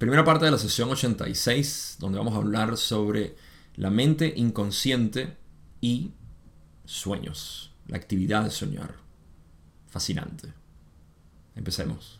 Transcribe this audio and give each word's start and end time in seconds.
Primera 0.00 0.24
parte 0.24 0.46
de 0.46 0.50
la 0.50 0.56
sesión 0.56 0.88
86, 0.88 1.96
donde 1.98 2.16
vamos 2.16 2.32
a 2.32 2.38
hablar 2.38 2.78
sobre 2.78 3.36
la 3.76 3.90
mente 3.90 4.32
inconsciente 4.34 5.36
y 5.82 6.12
sueños, 6.86 7.74
la 7.86 7.98
actividad 7.98 8.44
de 8.44 8.50
soñar. 8.50 8.94
Fascinante. 9.88 10.54
Empecemos. 11.54 12.19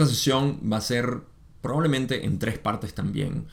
Esta 0.00 0.14
sesión 0.14 0.60
va 0.72 0.78
a 0.78 0.80
ser 0.80 1.20
probablemente 1.60 2.24
en 2.24 2.38
tres 2.38 2.58
partes 2.58 2.94
también, 2.94 3.48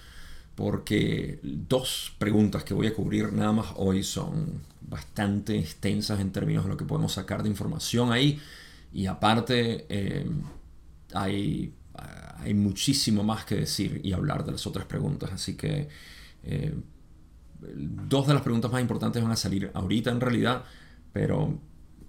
porque 0.56 1.42
dos 1.44 2.16
preguntas 2.18 2.64
que 2.64 2.74
voy 2.74 2.88
a 2.88 2.94
cubrir 2.94 3.34
nada 3.34 3.52
más 3.52 3.74
hoy 3.76 4.02
son 4.02 4.62
bastante 4.80 5.60
extensas 5.60 6.22
en 6.22 6.32
términos 6.32 6.64
de 6.64 6.70
lo 6.70 6.78
que 6.78 6.86
podemos 6.86 7.12
sacar 7.12 7.44
de 7.44 7.50
información 7.50 8.14
ahí, 8.14 8.40
y 8.94 9.08
aparte 9.08 9.88
eh, 9.90 10.26
hay, 11.12 11.74
hay 12.38 12.54
muchísimo 12.54 13.26
más 13.26 13.44
que 13.44 13.56
decir 13.56 14.00
y 14.02 14.14
hablar 14.14 14.46
de 14.46 14.54
las 14.54 14.66
otras 14.66 14.86
preguntas, 14.86 15.32
así 15.34 15.58
que 15.58 15.90
eh, 16.44 16.74
dos 17.60 18.26
de 18.26 18.34
las 18.34 18.42
preguntas 18.42 18.72
más 18.72 18.80
importantes 18.80 19.22
van 19.22 19.34
a 19.34 19.36
salir 19.36 19.70
ahorita 19.74 20.12
en 20.12 20.22
realidad, 20.22 20.64
pero 21.12 21.60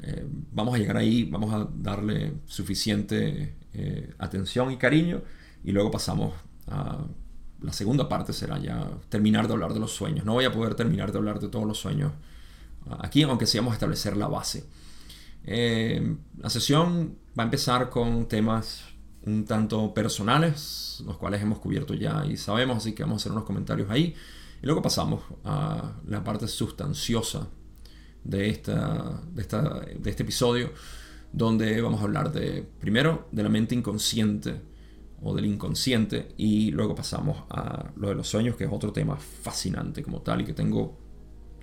eh, 0.03 0.27
vamos 0.53 0.75
a 0.75 0.79
llegar 0.79 0.97
ahí, 0.97 1.25
vamos 1.25 1.53
a 1.53 1.69
darle 1.75 2.35
suficiente 2.47 3.57
eh, 3.75 4.15
atención 4.19 4.71
y 4.71 4.77
cariño 4.77 5.23
y 5.65 5.73
luego 5.73 5.91
pasamos 5.91 6.35
a 6.69 6.99
la 7.61 7.73
segunda 7.73 8.09
parte 8.09 8.33
será 8.33 8.59
ya 8.59 8.89
terminar 9.09 9.49
de 9.49 9.55
hablar 9.55 9.75
de 9.75 9.81
los 9.81 9.93
sueños. 9.93 10.25
No 10.25 10.35
voy 10.35 10.45
a 10.45 10.53
poder 10.53 10.75
terminar 10.75 11.11
de 11.11 11.19
hablar 11.19 11.41
de 11.41 11.49
todos 11.49 11.67
los 11.67 11.79
sueños 11.79 12.13
aquí, 13.01 13.23
aunque 13.23 13.47
sí 13.47 13.59
vamos 13.59 13.73
a 13.73 13.75
establecer 13.75 14.17
la 14.17 14.29
base. 14.29 14.65
Eh, 15.45 16.17
la 16.39 16.51
sesión 16.51 17.17
va 17.39 17.43
a 17.43 17.47
empezar 17.47 17.91
con 17.91 18.29
temas 18.29 18.85
un 19.25 19.45
tanto 19.45 19.93
personales, 19.93 21.03
los 21.05 21.17
cuales 21.17 21.43
hemos 21.43 21.59
cubierto 21.59 21.95
ya 21.95 22.25
y 22.27 22.37
sabemos, 22.37 22.79
así 22.79 22.93
que 22.93 23.03
vamos 23.03 23.17
a 23.17 23.21
hacer 23.23 23.33
unos 23.33 23.45
comentarios 23.45 23.91
ahí. 23.91 24.15
Y 24.63 24.67
luego 24.67 24.83
pasamos 24.83 25.23
a 25.45 25.93
la 26.07 26.25
parte 26.25 26.49
sustanciosa 26.49 27.49
de, 28.25 28.49
esta, 28.49 29.23
de, 29.33 29.43
esta, 29.43 29.81
de 29.81 30.11
este 30.11 30.23
episodio, 30.23 30.73
donde 31.33 31.81
vamos 31.81 32.01
a 32.01 32.05
hablar 32.05 32.33
de, 32.33 32.67
primero, 32.81 33.29
de 33.33 33.43
la 33.43 33.49
mente 33.49 33.75
inconsciente 33.75 34.61
o 35.21 35.35
del 35.35 35.47
inconsciente 35.47 36.35
y 36.37 36.71
luego 36.71 36.95
pasamos 36.95 37.45
a 37.51 37.91
lo 37.97 38.09
de 38.09 38.15
los 38.15 38.29
sueños, 38.29 38.57
que 38.57 38.65
es 38.65 38.71
otro 38.73 38.93
tema 38.93 39.17
fascinante 39.17 40.03
como 40.03 40.23
tal 40.23 40.43
y 40.43 40.45
que 40.45 40.55
tengo 40.55 40.97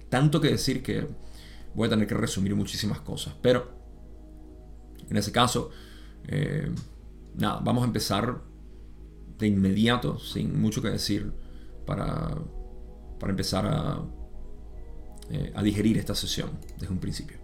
tanto 0.10 0.42
que 0.42 0.50
decir 0.50 0.84
que 0.84 1.08
voy 1.74 1.88
a 1.88 1.90
tener 1.90 2.08
que 2.08 2.16
resumir 2.16 2.56
muchísimas 2.56 3.00
cosas. 3.02 3.34
Pero, 3.42 3.70
en 5.10 5.18
ese 5.18 5.32
caso, 5.32 5.72
eh, 6.28 6.70
nada, 7.36 7.60
vamos 7.64 7.84
a 7.84 7.88
empezar 7.88 8.42
de 9.38 9.48
inmediato, 9.48 10.20
sin 10.20 10.60
mucho 10.60 10.82
que 10.82 10.90
decir, 10.90 11.32
para, 11.86 12.38
para 13.20 13.32
empezar 13.32 13.66
a 13.68 14.02
eh, 15.30 15.52
a 15.56 15.64
digerir 15.64 15.98
esta 15.98 16.16
sesión 16.16 16.52
desde 16.80 16.94
un 16.94 17.00
principio. 17.00 17.38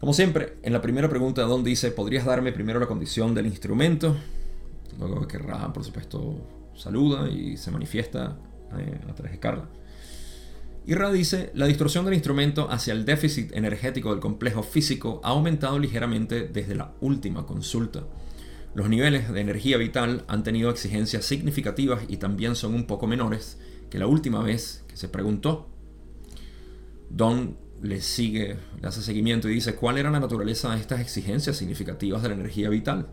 Como 0.00 0.12
siempre, 0.12 0.58
en 0.62 0.72
la 0.72 0.82
primera 0.82 1.08
pregunta 1.08 1.42
donde 1.42 1.70
dice, 1.70 1.90
¿podrías 1.90 2.26
darme 2.26 2.52
primero 2.52 2.78
la 2.78 2.86
condición 2.86 3.34
del 3.34 3.46
instrumento? 3.46 4.16
Luego 4.98 5.26
que 5.26 5.38
Rahan, 5.38 5.72
por 5.72 5.84
supuesto, 5.84 6.46
saluda 6.74 7.28
y 7.30 7.56
se 7.56 7.70
manifiesta 7.70 8.36
eh, 8.78 9.00
a 9.08 9.14
través 9.14 9.32
de 9.32 9.38
Carla. 9.38 9.68
Y 10.86 10.94
Ra 10.94 11.10
dice, 11.10 11.50
la 11.54 11.66
distorsión 11.66 12.04
del 12.04 12.14
instrumento 12.14 12.70
hacia 12.70 12.92
el 12.92 13.04
déficit 13.04 13.52
energético 13.56 14.10
del 14.10 14.20
complejo 14.20 14.62
físico 14.62 15.20
ha 15.24 15.30
aumentado 15.30 15.78
ligeramente 15.78 16.46
desde 16.46 16.76
la 16.76 16.92
última 17.00 17.44
consulta. 17.46 18.04
Los 18.74 18.88
niveles 18.88 19.32
de 19.32 19.40
energía 19.40 19.78
vital 19.78 20.24
han 20.28 20.44
tenido 20.44 20.70
exigencias 20.70 21.24
significativas 21.24 22.02
y 22.06 22.18
también 22.18 22.54
son 22.54 22.74
un 22.74 22.86
poco 22.86 23.06
menores 23.06 23.58
que 23.90 23.98
la 23.98 24.06
última 24.06 24.42
vez 24.42 24.84
que 24.86 24.96
se 24.96 25.08
preguntó 25.08 25.68
Don 27.10 27.56
le 27.82 28.00
sigue, 28.00 28.56
le 28.80 28.88
hace 28.88 29.02
seguimiento 29.02 29.48
y 29.48 29.54
dice 29.54 29.74
cuál 29.74 29.98
era 29.98 30.10
la 30.10 30.20
naturaleza 30.20 30.74
de 30.74 30.80
estas 30.80 31.00
exigencias 31.00 31.56
significativas 31.56 32.22
de 32.22 32.28
la 32.28 32.34
energía 32.34 32.68
vital. 32.68 33.08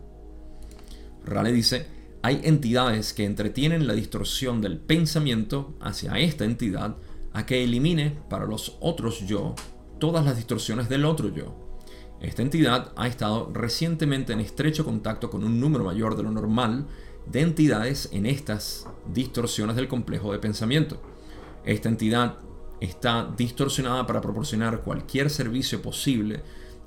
Rale 1.24 1.52
dice, 1.52 1.86
hay 2.22 2.40
entidades 2.44 3.12
que 3.12 3.24
entretienen 3.24 3.86
la 3.86 3.94
distorsión 3.94 4.60
del 4.60 4.78
pensamiento 4.78 5.74
hacia 5.80 6.18
esta 6.18 6.44
entidad 6.44 6.96
a 7.32 7.46
que 7.46 7.64
elimine 7.64 8.16
para 8.28 8.46
los 8.46 8.76
otros 8.80 9.26
yo 9.26 9.54
todas 9.98 10.24
las 10.24 10.36
distorsiones 10.36 10.88
del 10.88 11.04
otro 11.04 11.28
yo. 11.34 11.64
Esta 12.20 12.42
entidad 12.42 12.92
ha 12.96 13.06
estado 13.06 13.50
recientemente 13.52 14.32
en 14.32 14.40
estrecho 14.40 14.84
contacto 14.84 15.30
con 15.30 15.44
un 15.44 15.60
número 15.60 15.84
mayor 15.84 16.16
de 16.16 16.22
lo 16.22 16.30
normal 16.30 16.86
de 17.26 17.40
entidades 17.40 18.08
en 18.12 18.26
estas 18.26 18.86
distorsiones 19.12 19.76
del 19.76 19.88
complejo 19.88 20.32
de 20.32 20.38
pensamiento. 20.38 21.02
Esta 21.64 21.88
entidad 21.88 22.38
está 22.80 23.32
distorsionada 23.36 24.06
para 24.06 24.20
proporcionar 24.20 24.82
cualquier 24.82 25.30
servicio 25.30 25.80
posible 25.82 26.42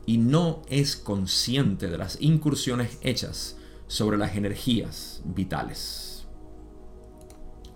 y 0.05 0.17
no 0.17 0.61
es 0.69 0.95
consciente 0.95 1.87
de 1.89 1.97
las 1.97 2.21
incursiones 2.21 2.97
hechas 3.01 3.57
sobre 3.87 4.17
las 4.17 4.35
energías 4.35 5.21
vitales. 5.25 6.27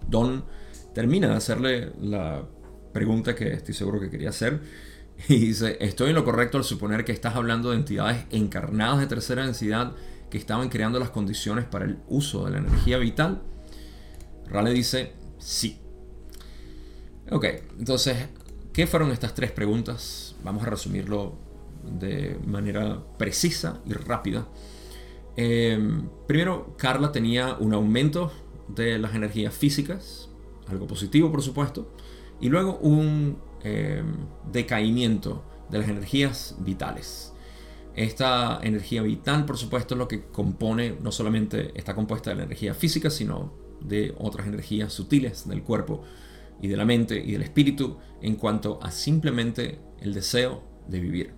Don 0.07 0.45
termina 0.93 1.27
de 1.27 1.35
hacerle 1.35 1.93
la 2.01 2.43
pregunta 2.93 3.35
que 3.35 3.53
estoy 3.53 3.73
seguro 3.73 3.99
que 3.99 4.09
quería 4.09 4.29
hacer 4.29 4.61
y 5.27 5.37
dice, 5.37 5.77
estoy 5.79 6.09
en 6.09 6.15
lo 6.15 6.25
correcto 6.25 6.57
al 6.57 6.63
suponer 6.63 7.05
que 7.05 7.11
estás 7.11 7.35
hablando 7.35 7.71
de 7.71 7.77
entidades 7.77 8.25
encarnadas 8.31 8.99
de 8.99 9.07
tercera 9.07 9.45
densidad 9.45 9.93
que 10.29 10.37
estaban 10.37 10.69
creando 10.69 10.99
las 10.99 11.09
condiciones 11.09 11.65
para 11.65 11.85
el 11.85 11.99
uso 12.07 12.45
de 12.45 12.51
la 12.51 12.57
energía 12.59 12.97
vital. 12.97 13.41
Rale 14.47 14.71
dice, 14.71 15.13
sí. 15.37 15.80
Ok, 17.33 17.45
entonces, 17.79 18.27
¿qué 18.73 18.85
fueron 18.85 19.09
estas 19.11 19.33
tres 19.33 19.53
preguntas? 19.53 20.35
Vamos 20.43 20.63
a 20.63 20.69
resumirlo 20.69 21.37
de 21.97 22.37
manera 22.45 23.01
precisa 23.17 23.79
y 23.85 23.93
rápida. 23.93 24.49
Em, 25.37 26.09
primero, 26.27 26.75
Carla 26.77 27.13
tenía 27.13 27.55
un 27.55 27.73
aumento 27.73 28.33
de 28.67 28.99
las 28.99 29.15
energías 29.15 29.53
físicas, 29.53 30.29
algo 30.67 30.87
positivo 30.87 31.31
por 31.31 31.41
supuesto, 31.41 31.95
y 32.41 32.49
luego 32.49 32.79
un 32.79 33.37
em, 33.63 34.13
decaimiento 34.51 35.45
de 35.69 35.79
las 35.79 35.87
energías 35.87 36.57
vitales. 36.59 37.31
Esta 37.95 38.59
energía 38.61 39.03
vital, 39.03 39.45
por 39.45 39.57
supuesto, 39.57 39.95
es 39.95 39.99
lo 39.99 40.09
que 40.09 40.25
compone, 40.25 40.97
no 41.01 41.13
solamente 41.13 41.71
está 41.75 41.95
compuesta 41.95 42.31
de 42.31 42.35
la 42.35 42.43
energía 42.43 42.73
física, 42.73 43.09
sino 43.09 43.53
de 43.79 44.13
otras 44.17 44.47
energías 44.47 44.91
sutiles 44.91 45.47
del 45.47 45.63
cuerpo, 45.63 46.03
y 46.61 46.67
de 46.67 46.77
la 46.77 46.85
mente 46.85 47.19
y 47.19 47.31
del 47.31 47.41
espíritu 47.41 47.97
en 48.21 48.35
cuanto 48.35 48.79
a 48.81 48.91
simplemente 48.91 49.79
el 49.99 50.13
deseo 50.13 50.63
de 50.87 50.99
vivir. 50.99 51.33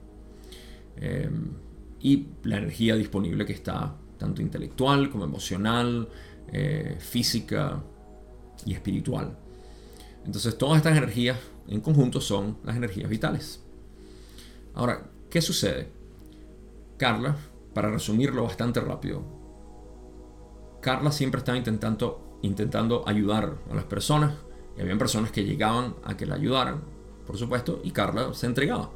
Em, 0.97 1.51
y 1.99 2.27
la 2.43 2.57
energía 2.57 2.95
disponible 2.95 3.45
que 3.45 3.53
está 3.53 3.95
tanto 4.17 4.41
intelectual 4.41 5.09
como 5.09 5.23
emocional, 5.23 6.09
eh, 6.51 6.97
física 6.99 7.81
y 8.65 8.73
espiritual. 8.73 9.37
Entonces 10.25 10.57
todas 10.57 10.77
estas 10.77 10.97
energías 10.97 11.37
en 11.67 11.79
conjunto 11.81 12.19
son 12.19 12.57
las 12.63 12.75
energías 12.75 13.09
vitales. 13.09 13.61
Ahora, 14.73 15.09
¿qué 15.29 15.41
sucede? 15.41 15.89
Carla, 16.97 17.37
para 17.73 17.89
resumirlo 17.89 18.43
bastante 18.43 18.79
rápido, 18.81 19.23
Carla 20.81 21.11
siempre 21.11 21.39
estaba 21.39 21.57
intentando, 21.57 22.39
intentando 22.41 23.07
ayudar 23.07 23.57
a 23.71 23.75
las 23.75 23.85
personas 23.85 24.33
y 24.77 24.81
habían 24.81 24.97
personas 24.97 25.31
que 25.31 25.43
llegaban 25.43 25.95
a 26.03 26.17
que 26.17 26.25
la 26.25 26.35
ayudaran, 26.35 26.81
por 27.25 27.37
supuesto, 27.37 27.81
y 27.83 27.91
Carla 27.91 28.33
se 28.33 28.45
entregaba. 28.45 28.91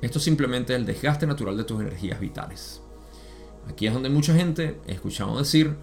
Esto 0.00 0.20
simplemente 0.20 0.74
es 0.74 0.78
el 0.78 0.86
desgaste 0.86 1.26
natural 1.26 1.56
de 1.56 1.64
tus 1.64 1.80
energías 1.80 2.20
vitales. 2.20 2.82
Aquí 3.68 3.86
es 3.86 3.92
donde 3.92 4.08
mucha 4.08 4.34
gente 4.34 4.80
he 4.86 4.92
escuchado 4.92 5.38
decir, 5.38 5.74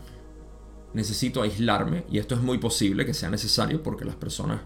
necesito 0.94 1.42
aislarme, 1.42 2.06
y 2.10 2.18
esto 2.18 2.36
es 2.36 2.42
muy 2.42 2.58
posible 2.58 3.06
que 3.06 3.14
sea 3.14 3.30
necesario 3.30 3.84
porque 3.84 4.06
las 4.06 4.16
personas 4.16 4.62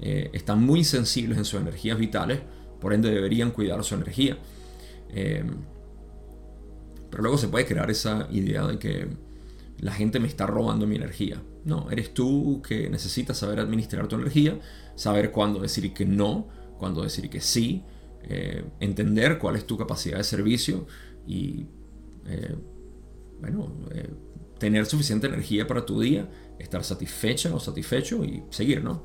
eh, 0.00 0.30
están 0.32 0.62
muy 0.62 0.84
sensibles 0.84 1.38
en 1.38 1.44
sus 1.44 1.60
energías 1.60 1.98
vitales, 1.98 2.40
por 2.80 2.92
ende 2.92 3.10
deberían 3.10 3.50
cuidar 3.50 3.82
su 3.84 3.94
energía. 3.94 4.38
Eh, 5.10 5.44
pero 7.10 7.22
luego 7.22 7.38
se 7.38 7.48
puede 7.48 7.64
crear 7.64 7.90
esa 7.90 8.26
idea 8.30 8.66
de 8.66 8.78
que 8.78 9.08
la 9.84 9.92
gente 9.92 10.18
me 10.18 10.26
está 10.26 10.46
robando 10.46 10.86
mi 10.86 10.96
energía. 10.96 11.42
No, 11.64 11.90
eres 11.90 12.14
tú 12.14 12.62
que 12.66 12.88
necesitas 12.88 13.36
saber 13.36 13.60
administrar 13.60 14.08
tu 14.08 14.16
energía, 14.16 14.58
saber 14.94 15.30
cuándo 15.30 15.60
decir 15.60 15.92
que 15.92 16.06
no, 16.06 16.48
cuándo 16.78 17.02
decir 17.02 17.28
que 17.28 17.42
sí, 17.42 17.84
eh, 18.22 18.64
entender 18.80 19.38
cuál 19.38 19.56
es 19.56 19.66
tu 19.66 19.76
capacidad 19.76 20.16
de 20.16 20.24
servicio 20.24 20.86
y 21.26 21.66
eh, 22.26 22.56
tener 24.58 24.86
suficiente 24.86 25.26
energía 25.26 25.66
para 25.66 25.84
tu 25.84 26.00
día, 26.00 26.30
estar 26.58 26.82
satisfecha 26.82 27.54
o 27.54 27.60
satisfecho 27.60 28.24
y 28.24 28.42
seguir, 28.48 28.82
¿no? 28.82 29.02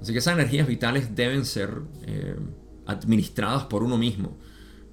Así 0.00 0.12
que 0.12 0.20
esas 0.20 0.34
energías 0.34 0.68
vitales 0.68 1.16
deben 1.16 1.44
ser 1.44 1.82
eh, 2.06 2.36
administradas 2.86 3.64
por 3.64 3.82
uno 3.82 3.98
mismo. 3.98 4.38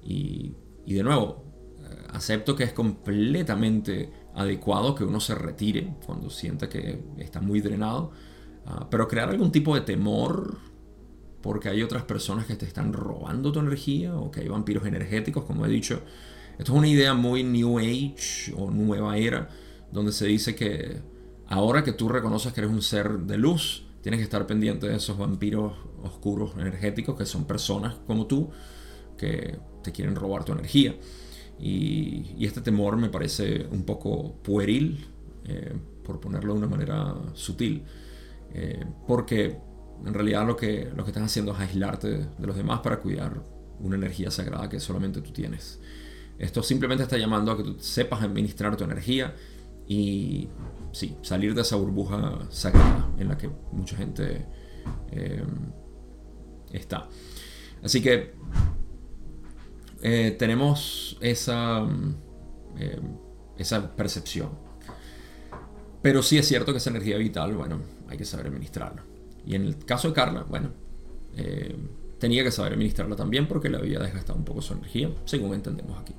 Y, 0.02 0.56
de 0.86 1.04
nuevo, 1.04 1.44
eh, 1.84 2.06
acepto 2.08 2.56
que 2.56 2.64
es 2.64 2.72
completamente 2.72 4.10
adecuado 4.34 4.94
que 4.94 5.04
uno 5.04 5.20
se 5.20 5.34
retire 5.34 5.94
cuando 6.06 6.30
sienta 6.30 6.68
que 6.68 7.02
está 7.18 7.40
muy 7.40 7.60
drenado, 7.60 8.12
ah, 8.66 8.86
pero 8.90 9.08
crear 9.08 9.28
algún 9.28 9.52
tipo 9.52 9.74
de 9.74 9.82
temor 9.82 10.58
porque 11.42 11.68
hay 11.68 11.82
otras 11.82 12.02
personas 12.02 12.46
que 12.46 12.56
te 12.56 12.66
están 12.66 12.92
robando 12.92 13.50
tu 13.52 13.60
energía 13.60 14.14
o 14.14 14.30
que 14.30 14.40
hay 14.40 14.48
vampiros 14.48 14.86
energéticos, 14.86 15.44
como 15.44 15.64
he 15.64 15.68
dicho. 15.68 16.02
Esto 16.58 16.72
es 16.72 16.78
una 16.78 16.88
idea 16.88 17.14
muy 17.14 17.42
New 17.42 17.78
Age 17.78 18.52
o 18.56 18.70
nueva 18.70 19.16
era, 19.16 19.48
donde 19.90 20.12
se 20.12 20.26
dice 20.26 20.54
que 20.54 21.00
ahora 21.48 21.82
que 21.82 21.92
tú 21.92 22.08
reconoces 22.08 22.52
que 22.52 22.60
eres 22.60 22.70
un 22.70 22.82
ser 22.82 23.20
de 23.20 23.38
luz, 23.38 23.86
tienes 24.02 24.18
que 24.18 24.24
estar 24.24 24.46
pendiente 24.46 24.86
de 24.86 24.96
esos 24.96 25.16
vampiros 25.16 25.72
oscuros 26.02 26.52
energéticos 26.58 27.16
que 27.16 27.26
son 27.26 27.44
personas 27.44 27.94
como 28.06 28.26
tú 28.26 28.50
que 29.16 29.58
te 29.82 29.92
quieren 29.92 30.14
robar 30.14 30.44
tu 30.44 30.52
energía. 30.52 30.94
Y, 31.60 32.44
este 32.44 32.60
temor 32.62 32.96
me 32.96 33.10
parece 33.10 33.66
un 33.70 33.84
poco 33.84 34.34
pueril, 34.42 35.06
eh, 35.44 35.74
por 36.04 36.20
ponerlo 36.20 36.54
de 36.54 36.58
una 36.58 36.68
manera 36.68 37.14
sutil, 37.34 37.82
eh, 38.52 38.84
porque 39.06 39.58
en 40.04 40.14
realidad 40.14 40.46
lo 40.46 40.56
que, 40.56 40.90
lo 40.96 41.04
que 41.04 41.10
estás 41.10 41.24
haciendo 41.24 41.52
es 41.52 41.60
aislarte 41.60 42.08
de 42.08 42.46
los 42.46 42.56
demás 42.56 42.80
para 42.80 42.98
cuidar 43.00 43.42
una 43.78 43.96
energía 43.96 44.30
sagrada 44.30 44.68
que 44.68 44.80
solamente 44.80 45.20
tú 45.20 45.32
tienes. 45.32 45.80
Esto 46.38 46.62
simplemente 46.62 47.02
está 47.02 47.18
llamando 47.18 47.52
a 47.52 47.56
que 47.56 47.62
tú 47.62 47.76
sepas 47.80 48.22
administrar 48.22 48.76
tu 48.76 48.84
energía 48.84 49.34
y 49.86 50.48
sí, 50.92 51.16
salir 51.22 51.54
de 51.54 51.62
esa 51.62 51.76
burbuja 51.76 52.38
sagrada 52.48 53.10
en 53.18 53.28
la 53.28 53.36
que 53.36 53.50
mucha 53.72 53.96
gente 53.96 54.46
eh, 55.10 55.44
está. 56.72 57.08
Así 57.82 58.00
que 58.00 58.34
eh, 60.02 60.34
tenemos 60.38 61.16
esa, 61.20 61.86
eh, 62.78 63.00
esa 63.58 63.94
percepción. 63.96 64.50
Pero 66.02 66.22
sí 66.22 66.38
es 66.38 66.48
cierto 66.48 66.72
que 66.72 66.78
esa 66.78 66.90
energía 66.90 67.18
vital, 67.18 67.54
bueno, 67.54 67.80
hay 68.08 68.16
que 68.16 68.24
saber 68.24 68.46
administrarla. 68.46 69.04
Y 69.46 69.54
en 69.54 69.64
el 69.64 69.78
caso 69.84 70.08
de 70.08 70.14
Carla, 70.14 70.44
bueno, 70.48 70.70
tenía 72.18 72.42
que 72.44 72.50
saber 72.50 72.72
administrarla 72.72 73.16
también 73.16 73.46
porque 73.46 73.68
le 73.68 73.78
había 73.78 73.98
desgastado 73.98 74.38
un 74.38 74.44
poco 74.44 74.62
su 74.62 74.74
energía, 74.74 75.10
según 75.24 75.54
entendemos 75.54 75.98
aquí. 75.98 76.14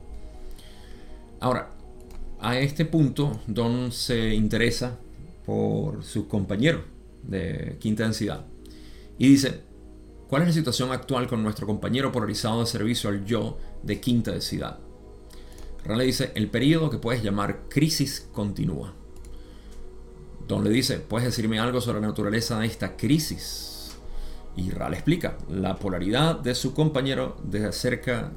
Ahora, 1.40 1.72
a 2.40 2.60
este 2.60 2.86
punto, 2.86 3.40
Don 3.48 3.92
se 3.92 4.34
interesa 4.34 4.98
por 5.46 6.04
su 6.04 6.28
compañero 6.28 6.84
de 7.24 7.78
quinta 7.80 8.04
densidad 8.04 8.46
y 9.18 9.30
dice, 9.30 9.62
¿cuál 10.32 10.44
es 10.44 10.48
la 10.48 10.54
situación 10.54 10.94
actual 10.94 11.28
con 11.28 11.44
nuestro 11.44 11.68
compañero 11.68 12.10
polarizado 12.14 12.62
de 12.62 12.66
servicio 12.66 13.10
al 13.10 13.26
yo 13.26 13.58
de 13.84 14.00
quinta 14.00 14.32
densidad? 14.32 14.80
Le 15.86 16.06
dice, 16.06 16.32
el 16.36 16.50
periodo 16.50 16.90
que 16.90 17.00
puedes 17.00 17.22
llamar 17.22 17.64
crisis 17.68 18.30
continúa. 18.32 18.94
Don 20.48 20.64
le 20.64 20.70
dice, 20.70 21.00
¿puedes 21.00 21.28
decirme 21.28 21.60
algo 21.60 21.82
sobre 21.82 22.00
la 22.00 22.08
naturaleza 22.08 22.58
de 22.60 22.68
esta 22.68 22.96
crisis? 22.96 23.98
Y 24.56 24.70
Ra 24.70 24.90
le 24.90 24.96
explica, 24.96 25.38
la 25.50 25.76
polaridad 25.76 26.40
de 26.40 26.56
su 26.56 26.74
compañero 26.74 27.36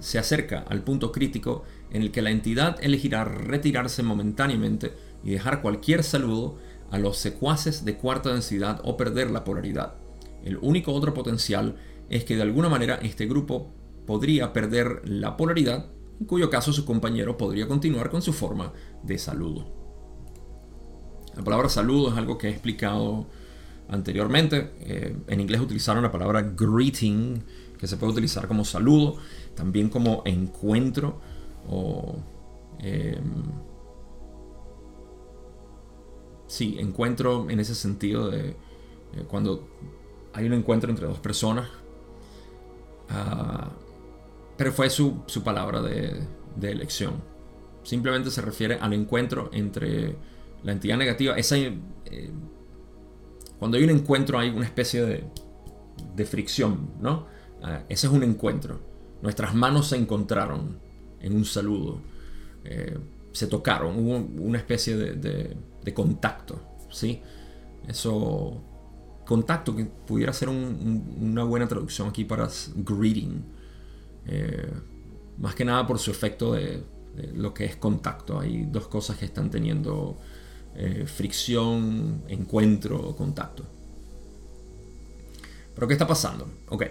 se 0.00 0.18
acerca 0.18 0.64
al 0.68 0.82
punto 0.82 1.12
crítico 1.12 1.62
en 1.92 2.02
el 2.02 2.10
que 2.10 2.22
la 2.22 2.30
entidad 2.30 2.76
elegirá 2.82 3.22
retirarse 3.22 4.02
momentáneamente 4.02 4.94
y 5.22 5.30
dejar 5.30 5.62
cualquier 5.62 6.02
saludo 6.02 6.58
a 6.90 6.98
los 6.98 7.18
secuaces 7.18 7.84
de 7.84 7.94
cuarta 7.98 8.32
densidad 8.32 8.80
o 8.82 8.96
perder 8.96 9.30
la 9.30 9.44
polaridad. 9.44 10.03
El 10.44 10.58
único 10.58 10.92
otro 10.92 11.14
potencial 11.14 11.76
es 12.10 12.24
que 12.24 12.36
de 12.36 12.42
alguna 12.42 12.68
manera 12.68 12.96
este 12.96 13.26
grupo 13.26 13.72
podría 14.06 14.52
perder 14.52 15.00
la 15.08 15.36
polaridad, 15.36 15.86
en 16.20 16.26
cuyo 16.26 16.50
caso 16.50 16.72
su 16.72 16.84
compañero 16.84 17.36
podría 17.36 17.66
continuar 17.66 18.10
con 18.10 18.22
su 18.22 18.32
forma 18.32 18.72
de 19.02 19.18
saludo. 19.18 19.66
La 21.34 21.42
palabra 21.42 21.68
saludo 21.68 22.10
es 22.10 22.16
algo 22.16 22.38
que 22.38 22.48
he 22.48 22.50
explicado 22.50 23.26
anteriormente. 23.88 24.72
Eh, 24.80 25.16
en 25.26 25.40
inglés 25.40 25.60
utilizaron 25.60 26.02
la 26.02 26.12
palabra 26.12 26.42
greeting, 26.42 27.42
que 27.78 27.86
se 27.86 27.96
puede 27.96 28.12
utilizar 28.12 28.46
como 28.46 28.64
saludo, 28.64 29.16
también 29.54 29.88
como 29.88 30.22
encuentro 30.26 31.20
o 31.66 32.16
em, 32.78 33.42
sí, 36.46 36.76
encuentro 36.78 37.48
en 37.48 37.60
ese 37.60 37.74
sentido 37.74 38.30
de 38.30 38.50
eh, 38.50 39.24
cuando 39.26 39.68
hay 40.34 40.46
un 40.46 40.52
encuentro 40.52 40.90
entre 40.90 41.06
dos 41.06 41.18
personas. 41.18 41.68
Ah, 43.08 43.70
pero 44.56 44.72
fue 44.72 44.90
su, 44.90 45.24
palabra 45.42 45.82
de, 45.82 46.26
elección. 46.62 47.14
Simplemente 47.82 48.30
se 48.30 48.40
refiere 48.40 48.76
al 48.76 48.92
encuentro 48.92 49.50
entre 49.52 50.16
la 50.62 50.72
entidad 50.72 50.96
negativa. 50.96 51.36
Esa, 51.36 51.56
eh, 51.56 51.72
cuando 53.58 53.76
hay 53.76 53.84
un 53.84 53.90
encuentro 53.90 54.38
hay 54.38 54.50
una 54.50 54.64
especie 54.64 55.04
de, 55.04 55.24
de 56.14 56.24
fricción, 56.24 56.90
¿no? 57.00 57.26
Ah, 57.62 57.82
ese 57.88 58.06
es 58.06 58.12
un 58.12 58.22
encuentro. 58.22 58.80
Nuestras 59.22 59.54
manos 59.54 59.88
se 59.88 59.96
encontraron 59.96 60.78
en 61.20 61.34
un 61.34 61.44
saludo. 61.44 62.00
Eh, 62.64 62.98
se 63.32 63.46
tocaron, 63.46 63.98
hubo 63.98 64.16
una 64.16 64.58
especie 64.58 64.96
de, 64.96 65.56
contacto, 65.92 66.60
¿sí? 66.90 67.20
Eso, 67.88 68.62
contacto 69.24 69.74
que 69.74 69.84
pudiera 69.84 70.32
ser 70.32 70.48
una 70.48 71.44
buena 71.44 71.66
traducción 71.66 72.08
aquí 72.08 72.24
para 72.24 72.48
greeting, 72.76 73.44
eh, 74.26 74.70
más 75.38 75.54
que 75.54 75.64
nada 75.64 75.86
por 75.86 75.98
su 75.98 76.10
efecto 76.10 76.52
de, 76.52 76.82
lo 77.34 77.54
que 77.54 77.64
es 77.64 77.76
contacto. 77.76 78.40
Hay 78.40 78.66
dos 78.66 78.88
cosas 78.88 79.16
que 79.16 79.24
están 79.24 79.50
teniendo 79.50 80.18
eh, 80.74 81.04
fricción, 81.06 82.22
encuentro, 82.28 83.14
contacto. 83.16 83.64
Pero 85.74 85.86
¿qué 85.86 85.94
está 85.94 86.06
pasando? 86.06 86.48
Ok. 86.68 86.84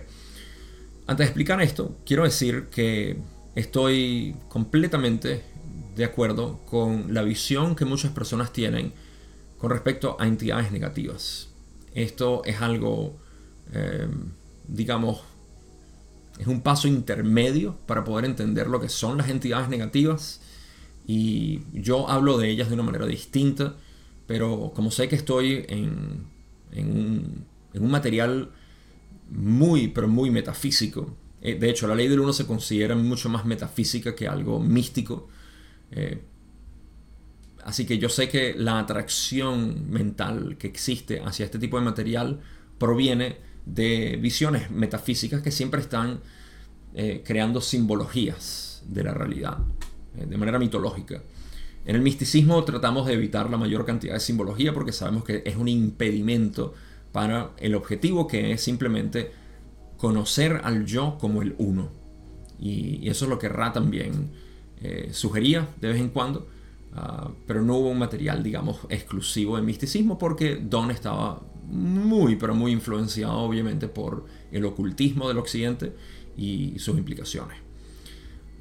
Antes 1.05 1.17
de 1.17 1.23
explicar 1.25 1.61
esto, 1.61 1.97
quiero 2.05 2.23
decir 2.23 2.67
que 2.71 3.17
estoy 3.55 4.35
completamente 4.47 5.43
de 5.95 6.05
acuerdo 6.05 6.59
con 6.65 7.13
la 7.13 7.23
visión 7.23 7.75
que 7.75 7.85
muchas 7.85 8.11
personas 8.11 8.53
tienen 8.53 8.93
con 9.57 9.69
respecto 9.69 10.17
a 10.19 10.27
entidades 10.27 10.71
negativas. 10.71 11.52
Esto 11.93 12.43
es 12.45 12.61
algo, 12.61 13.17
eh, 13.73 14.07
digamos, 14.67 15.21
es 16.39 16.47
un 16.47 16.61
paso 16.61 16.87
intermedio 16.87 17.77
para 17.85 18.03
poder 18.03 18.25
entender 18.25 18.67
lo 18.67 18.79
que 18.79 18.89
son 18.89 19.17
las 19.17 19.29
entidades 19.29 19.69
negativas 19.69 20.41
y 21.05 21.61
yo 21.73 22.09
hablo 22.09 22.37
de 22.37 22.49
ellas 22.49 22.69
de 22.69 22.75
una 22.75 22.83
manera 22.83 23.05
distinta, 23.05 23.75
pero 24.25 24.71
como 24.73 24.89
sé 24.89 25.07
que 25.07 25.15
estoy 25.15 25.65
en, 25.67 26.27
un, 26.71 27.45
en 27.73 27.83
un 27.83 27.91
material 27.91 28.51
muy, 29.29 29.89
pero 29.89 30.07
muy 30.07 30.31
metafísico, 30.31 31.15
eh, 31.43 31.55
de 31.55 31.69
hecho, 31.69 31.87
la 31.87 31.95
ley 31.95 32.07
del 32.07 32.21
uno 32.21 32.31
se 32.31 32.47
considera 32.47 32.95
mucho 32.95 33.27
más 33.27 33.45
metafísica 33.45 34.15
que 34.15 34.29
algo 34.29 34.61
místico. 34.61 35.27
Eh, 35.91 36.23
así 37.65 37.85
que 37.85 37.97
yo 37.97 38.09
sé 38.09 38.29
que 38.29 38.53
la 38.55 38.79
atracción 38.79 39.89
mental 39.89 40.57
que 40.57 40.67
existe 40.67 41.21
hacia 41.21 41.45
este 41.45 41.59
tipo 41.59 41.77
de 41.77 41.85
material 41.85 42.39
proviene 42.77 43.37
de 43.65 44.17
visiones 44.21 44.69
metafísicas 44.71 45.41
que 45.41 45.51
siempre 45.51 45.81
están 45.81 46.19
eh, 46.93 47.23
creando 47.25 47.61
simbologías 47.61 48.83
de 48.87 49.03
la 49.03 49.13
realidad, 49.13 49.57
de 50.13 50.37
manera 50.37 50.59
mitológica. 50.59 51.21
En 51.85 51.95
el 51.95 52.01
misticismo 52.01 52.63
tratamos 52.63 53.07
de 53.07 53.13
evitar 53.13 53.49
la 53.49 53.57
mayor 53.57 53.85
cantidad 53.85 54.13
de 54.13 54.19
simbología 54.19 54.73
porque 54.73 54.93
sabemos 54.93 55.23
que 55.23 55.43
es 55.45 55.55
un 55.55 55.67
impedimento 55.67 56.73
para 57.11 57.51
el 57.57 57.75
objetivo 57.75 58.27
que 58.27 58.51
es 58.51 58.61
simplemente 58.61 59.31
conocer 59.97 60.61
al 60.63 60.85
yo 60.85 61.17
como 61.19 61.41
el 61.41 61.55
uno. 61.57 61.89
Y, 62.59 63.09
eso 63.09 63.25
es 63.25 63.29
lo 63.29 63.39
que 63.39 63.49
Ra 63.49 63.73
también 63.73 64.31
eh, 64.81 65.09
sugería 65.11 65.69
de 65.81 65.89
vez 65.89 65.99
en 65.99 66.09
cuando, 66.09 66.47
ah, 66.95 67.31
pero 67.45 67.61
no 67.61 67.77
hubo 67.77 67.89
un 67.89 67.99
material, 67.99 68.43
digamos, 68.43 68.79
exclusivo 68.89 69.55
de 69.57 69.63
misticismo 69.63 70.17
porque 70.17 70.55
Don 70.55 70.91
estaba 70.91 71.41
muy, 71.65 72.35
pero 72.35 72.55
muy 72.55 72.71
influenciado 72.71 73.39
obviamente 73.39 73.87
por 73.87 74.25
el 74.51 74.65
ocultismo 74.65 75.27
del 75.27 75.37
occidente 75.37 75.95
y 76.35 76.77
sus 76.79 76.97
implicaciones. 76.97 77.57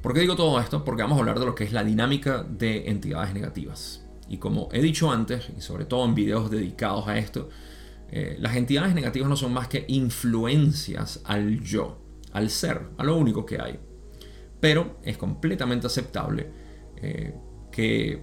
¿Por 0.02 0.14
qué 0.14 0.20
digo 0.20 0.34
todo 0.34 0.60
esto? 0.60 0.84
Porque 0.84 1.02
vamos 1.02 1.16
a 1.18 1.20
hablar 1.20 1.38
de 1.38 1.46
lo 1.46 1.54
que 1.54 1.64
es 1.64 1.72
la 1.72 1.84
dinámica 1.84 2.42
de 2.42 2.88
entidades 2.88 3.32
negativas. 3.34 4.04
Y 4.28 4.38
como 4.38 4.68
he 4.72 4.80
dicho 4.80 5.12
antes, 5.12 5.50
y 5.56 5.60
sobre 5.60 5.84
todo 5.84 6.04
en 6.04 6.14
videos 6.14 6.50
dedicados 6.50 7.06
a 7.06 7.18
esto, 7.18 7.50
eh, 8.10 8.36
las 8.40 8.56
entidades 8.56 8.94
negativas 8.94 9.28
no 9.28 9.36
son 9.36 9.52
más 9.52 9.68
que 9.68 9.84
influencias 9.88 11.20
al 11.24 11.60
yo, 11.60 11.98
al 12.32 12.50
ser, 12.50 12.88
a 12.98 13.04
lo 13.04 13.16
único 13.16 13.46
que 13.46 13.60
hay. 13.60 13.78
Pero 14.60 14.98
es 15.02 15.16
completamente 15.18 15.86
aceptable 15.86 16.50
eh, 16.96 17.34
que 17.72 18.22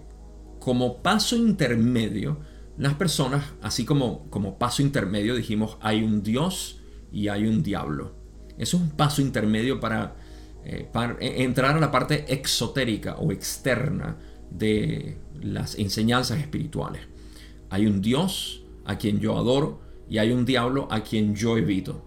como 0.60 1.02
paso 1.02 1.36
intermedio, 1.36 2.40
las 2.78 2.94
personas, 2.94 3.44
así 3.62 3.84
como, 3.84 4.30
como 4.30 4.58
paso 4.58 4.82
intermedio, 4.82 5.36
dijimos, 5.36 5.78
hay 5.82 6.04
un 6.04 6.24
Dios 6.24 6.80
y 7.12 7.28
hay 7.28 7.46
un 7.46 7.62
diablo. 7.62 8.14
Eso 8.58 8.78
es 8.78 8.84
un 8.84 8.92
paso 8.92 9.22
intermedio 9.22 9.80
para, 9.80 10.16
eh, 10.64 10.88
para 10.92 11.18
e, 11.20 11.44
entrar 11.44 11.76
a 11.76 11.80
la 11.80 11.92
parte 11.92 12.26
exotérica 12.34 13.16
o 13.16 13.32
externa 13.32 14.18
de 14.50 15.18
las 15.42 15.78
enseñanzas 15.78 16.40
espirituales. 16.40 17.02
Hay 17.70 17.86
un 17.86 18.02
Dios 18.02 18.64
a 18.86 18.98
quien 18.98 19.20
yo 19.20 19.38
adoro 19.38 19.82
y 20.10 20.18
hay 20.18 20.32
un 20.32 20.46
diablo 20.46 20.88
a 20.90 21.02
quien 21.02 21.36
yo 21.36 21.58
evito. 21.58 22.06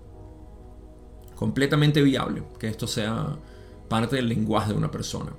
Completamente 1.37 2.03
viable 2.03 2.43
que 2.59 2.69
esto 2.69 2.87
sea 2.87 3.39
parte 3.89 4.17
del 4.17 4.29
lenguaje 4.29 4.73
de 4.73 4.79
una 4.79 4.91
persona. 4.91 5.33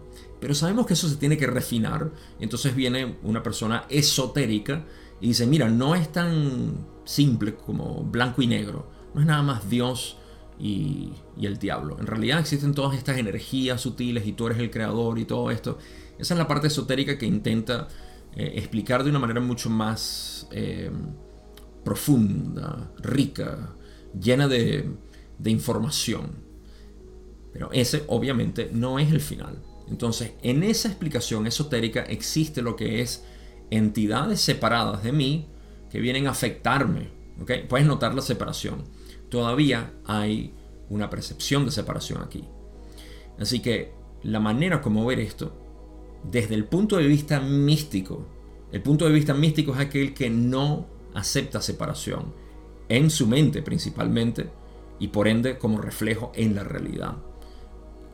Pero 0.44 0.56
sabemos 0.56 0.86
que 0.86 0.94
eso 0.94 1.08
se 1.08 1.16
tiene 1.16 1.38
que 1.38 1.48
refinar. 1.48 2.12
Entonces 2.38 2.76
viene 2.76 3.16
una 3.24 3.42
persona 3.42 3.86
esotérica 3.88 4.84
y 5.22 5.28
dice, 5.28 5.48
mira, 5.48 5.70
no 5.70 5.96
es 5.96 6.12
tan 6.12 6.86
simple 7.06 7.56
como 7.56 8.04
blanco 8.04 8.42
y 8.42 8.48
negro. 8.48 8.92
No 9.14 9.22
es 9.22 9.28
nada 9.28 9.42
más 9.42 9.70
Dios 9.70 10.18
y, 10.60 11.14
el 11.42 11.60
diablo. 11.60 11.98
En 11.98 12.08
realidad 12.08 12.42
existen 12.42 12.74
todas 12.74 12.98
estas 12.98 13.20
energías 13.20 13.80
sutiles 13.80 14.28
y 14.28 14.34
tú 14.34 14.48
eres 14.48 14.60
el 14.60 14.70
creador 14.70 15.18
y 15.18 15.24
todo 15.24 15.50
esto. 15.50 15.78
Esa 16.20 16.34
es 16.34 16.38
la 16.38 16.46
parte 16.46 16.68
esotérica 16.68 17.18
que 17.18 17.26
intenta 17.26 17.88
eh, 18.36 18.52
explicar 18.56 19.06
de 19.06 19.12
una 19.12 19.20
manera 19.20 19.40
mucho 19.40 19.70
más 19.70 20.50
eh, 20.52 20.92
profunda, 21.86 22.92
rica, 23.02 23.70
llena 24.20 24.50
de 24.50 24.92
información. 25.46 26.32
Pero 27.54 27.72
ese 27.72 28.04
obviamente 28.08 28.70
no 28.74 29.00
es 29.00 29.10
el 29.10 29.22
final. 29.22 29.58
Entonces, 29.94 30.32
en 30.42 30.64
esa 30.64 30.88
explicación 30.88 31.46
esotérica 31.46 32.02
existe 32.02 32.64
lo 32.64 32.76
que 32.76 33.02
es 33.02 33.24
entidades 33.70 34.42
separadas 34.42 35.04
de 35.04 35.12
mí 35.12 35.50
que 35.92 36.00
vienen 36.00 36.26
a 36.26 36.32
afectarme. 36.32 37.10
¿okay? 37.40 37.68
Puedes 37.70 37.86
notar 37.86 38.16
la 38.16 38.24
separación. 38.24 38.86
Todavía 39.30 39.94
hay 40.04 40.52
una 40.90 41.12
percepción 41.12 41.66
de 41.66 41.70
separación 41.70 42.24
aquí. 42.24 42.44
Así 43.38 43.60
que 43.60 43.94
la 44.24 44.40
manera 44.40 44.82
como 44.82 45.06
ver 45.06 45.20
esto, 45.20 45.54
desde 46.24 46.56
el 46.56 46.66
punto 46.66 46.98
de 46.98 47.06
vista 47.06 47.40
místico, 47.40 48.26
el 48.72 48.82
punto 48.82 49.06
de 49.06 49.12
vista 49.12 49.36
místico 49.36 49.74
es 49.74 49.80
aquel 49.80 50.16
que 50.16 50.32
no 50.32 50.88
acepta 51.14 51.62
separación, 51.62 52.34
en 52.90 53.12
su 53.12 53.28
mente 53.28 53.62
principalmente, 53.62 54.50
y 54.98 55.10
por 55.10 55.28
ende 55.28 55.60
como 55.60 55.80
reflejo 55.80 56.32
en 56.34 56.56
la 56.56 56.64
realidad. 56.64 57.18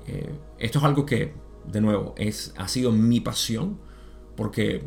Eh, 0.07 0.29
esto 0.57 0.79
es 0.79 0.83
algo 0.83 1.05
que 1.05 1.47
de 1.67 1.81
nuevo, 1.81 2.15
es, 2.17 2.53
ha 2.57 2.67
sido 2.67 2.91
mi 2.91 3.19
pasión, 3.19 3.79
porque 4.35 4.83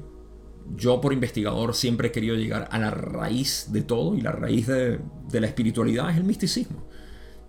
yo 0.76 1.00
por 1.00 1.12
investigador 1.12 1.74
siempre 1.74 2.08
he 2.08 2.12
querido 2.12 2.36
llegar 2.36 2.68
a 2.70 2.78
la 2.78 2.90
raíz 2.90 3.68
de 3.72 3.82
todo 3.82 4.14
y 4.16 4.20
la 4.20 4.32
raíz 4.32 4.66
de, 4.66 5.00
la 5.32 5.46
espiritualidad 5.46 6.10
es 6.10 6.16
el 6.16 6.24
misticismo. 6.24 6.86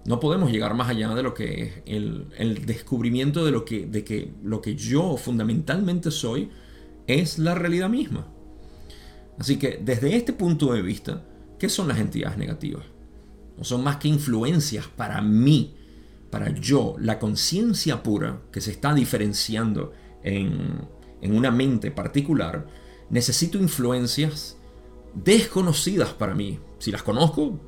No 0.06 0.20
podemos 0.20 0.52
llegar 0.52 0.74
más 0.74 0.90
allá 0.90 1.14
de 1.16 1.24
lo 1.24 1.34
que 1.34 1.64
es 1.64 1.74
el, 1.86 2.66
descubrimiento 2.66 3.46
de 3.46 3.52
lo 3.52 3.64
que, 3.64 3.86
de 3.86 4.04
que 4.04 4.34
lo 4.44 4.62
que 4.62 4.76
yo 4.76 5.16
fundamentalmente 5.16 6.12
soy 6.12 6.50
es 7.08 7.40
la 7.40 7.56
realidad 7.56 7.90
misma. 7.90 8.28
Así 9.40 9.58
que 9.58 9.80
desde 9.84 10.16
este 10.16 10.34
punto 10.34 10.74
de 10.74 10.82
vista, 10.82 11.24
¿qué 11.58 11.70
son 11.70 11.88
las 11.88 12.00
entidades 12.00 12.38
negativas? 12.38 12.86
No 13.58 13.64
son 13.64 13.84
más 13.84 13.98
que 13.98 14.10
influencias 14.10 14.88
para 14.88 15.22
mí 15.22 15.76
para 16.34 16.50
yo, 16.50 16.96
la 16.98 17.20
conciencia 17.20 18.02
pura 18.02 18.42
que 18.52 18.60
se 18.60 18.72
está 18.72 18.92
diferenciando 18.92 19.94
en, 20.24 20.82
una 21.22 21.52
mente 21.52 21.92
particular, 21.92 22.66
necesito 23.12 23.60
influencias 23.60 24.58
desconocidas 25.14 26.10
para 26.10 26.34
mí. 26.34 26.60
Si 26.80 26.92
las 26.92 27.04
conozco, 27.04 27.60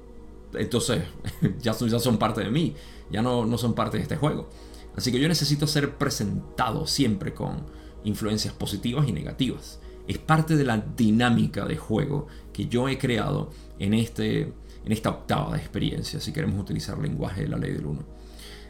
entonces 0.55 1.03
ya 1.61 1.73
son, 1.73 1.89
ya 1.89 1.99
son 1.99 2.17
parte 2.17 2.41
de 2.41 2.49
mí, 2.49 2.73
ya 3.11 3.21
no, 3.21 3.45
no 3.45 3.59
son 3.59 3.75
parte 3.75 3.97
de 3.97 4.03
este 4.03 4.15
juego. 4.15 4.49
Así 4.95 5.11
que 5.11 5.19
yo 5.19 5.27
necesito 5.27 5.67
ser 5.67 5.95
presentado 5.99 6.87
siempre 6.87 7.35
con 7.35 7.67
influencias 8.03 8.55
positivas 8.55 9.07
y 9.07 9.11
negativas. 9.11 9.79
Es 10.07 10.17
parte 10.17 10.55
de 10.55 10.63
la 10.63 10.77
dinámica 10.79 11.65
de 11.65 11.77
juego 11.77 12.25
que 12.51 12.65
yo 12.65 12.89
he 12.89 12.97
creado 12.97 13.51
en, 13.77 13.93
este, 13.93 14.53
en 14.83 14.91
esta 14.91 15.11
octava 15.11 15.53
de 15.53 15.59
experiencia, 15.59 16.19
si 16.19 16.33
queremos 16.33 16.59
utilizar 16.59 16.97
el 16.97 17.03
lenguaje 17.03 17.43
de 17.43 17.49
la 17.49 17.57
ley 17.57 17.73
del 17.73 17.85
1. 17.85 18.24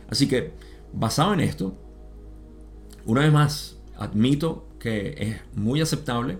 Así 0.09 0.27
que, 0.27 0.53
basado 0.93 1.33
en 1.33 1.39
esto, 1.39 1.77
una 3.05 3.21
vez 3.21 3.31
más, 3.31 3.77
admito 3.97 4.67
que 4.79 5.15
es 5.17 5.57
muy 5.57 5.81
aceptable 5.81 6.39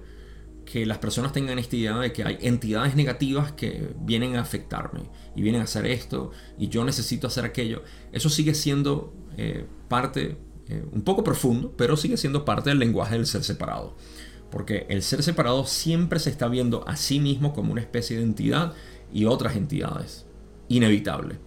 que 0.66 0.86
las 0.86 0.98
personas 0.98 1.32
tengan 1.32 1.60
esta 1.60 1.76
idea 1.76 1.98
de 1.98 2.12
que 2.12 2.24
hay 2.24 2.38
entidades 2.42 2.96
negativas 2.96 3.52
que 3.52 3.94
vienen 4.02 4.36
a 4.36 4.42
afectarme 4.42 5.02
y 5.36 5.42
vienen 5.42 5.62
a 5.62 5.66
hacer 5.66 5.86
esto 5.86 6.32
y 6.58 6.68
yo 6.68 6.84
necesito 6.84 7.28
hacer 7.28 7.46
aquello. 7.46 7.84
Eso 8.12 8.30
sigue 8.30 8.56
siendo 8.56 9.14
eh, 9.38 9.66
parte, 9.88 10.38
eh, 10.68 10.84
un 10.92 11.04
poco 11.04 11.24
profundo, 11.24 11.74
pero 11.78 11.96
sigue 11.96 12.18
siendo 12.18 12.46
parte 12.46 12.72
del 12.72 12.80
lenguaje 12.80 13.16
del 13.16 13.28
ser 13.28 13.44
separado. 13.44 13.96
Porque 14.50 14.88
el 14.90 15.04
ser 15.04 15.22
separado 15.22 15.66
siempre 15.66 16.20
se 16.20 16.32
está 16.32 16.48
viendo 16.48 16.88
a 16.88 16.96
sí 16.96 17.20
mismo 17.20 17.54
como 17.54 17.72
una 17.72 17.82
especie 17.82 18.18
de 18.18 18.24
entidad 18.24 18.74
y 19.14 19.26
otras 19.26 19.56
entidades. 19.56 20.26
Inevitable. 20.68 21.38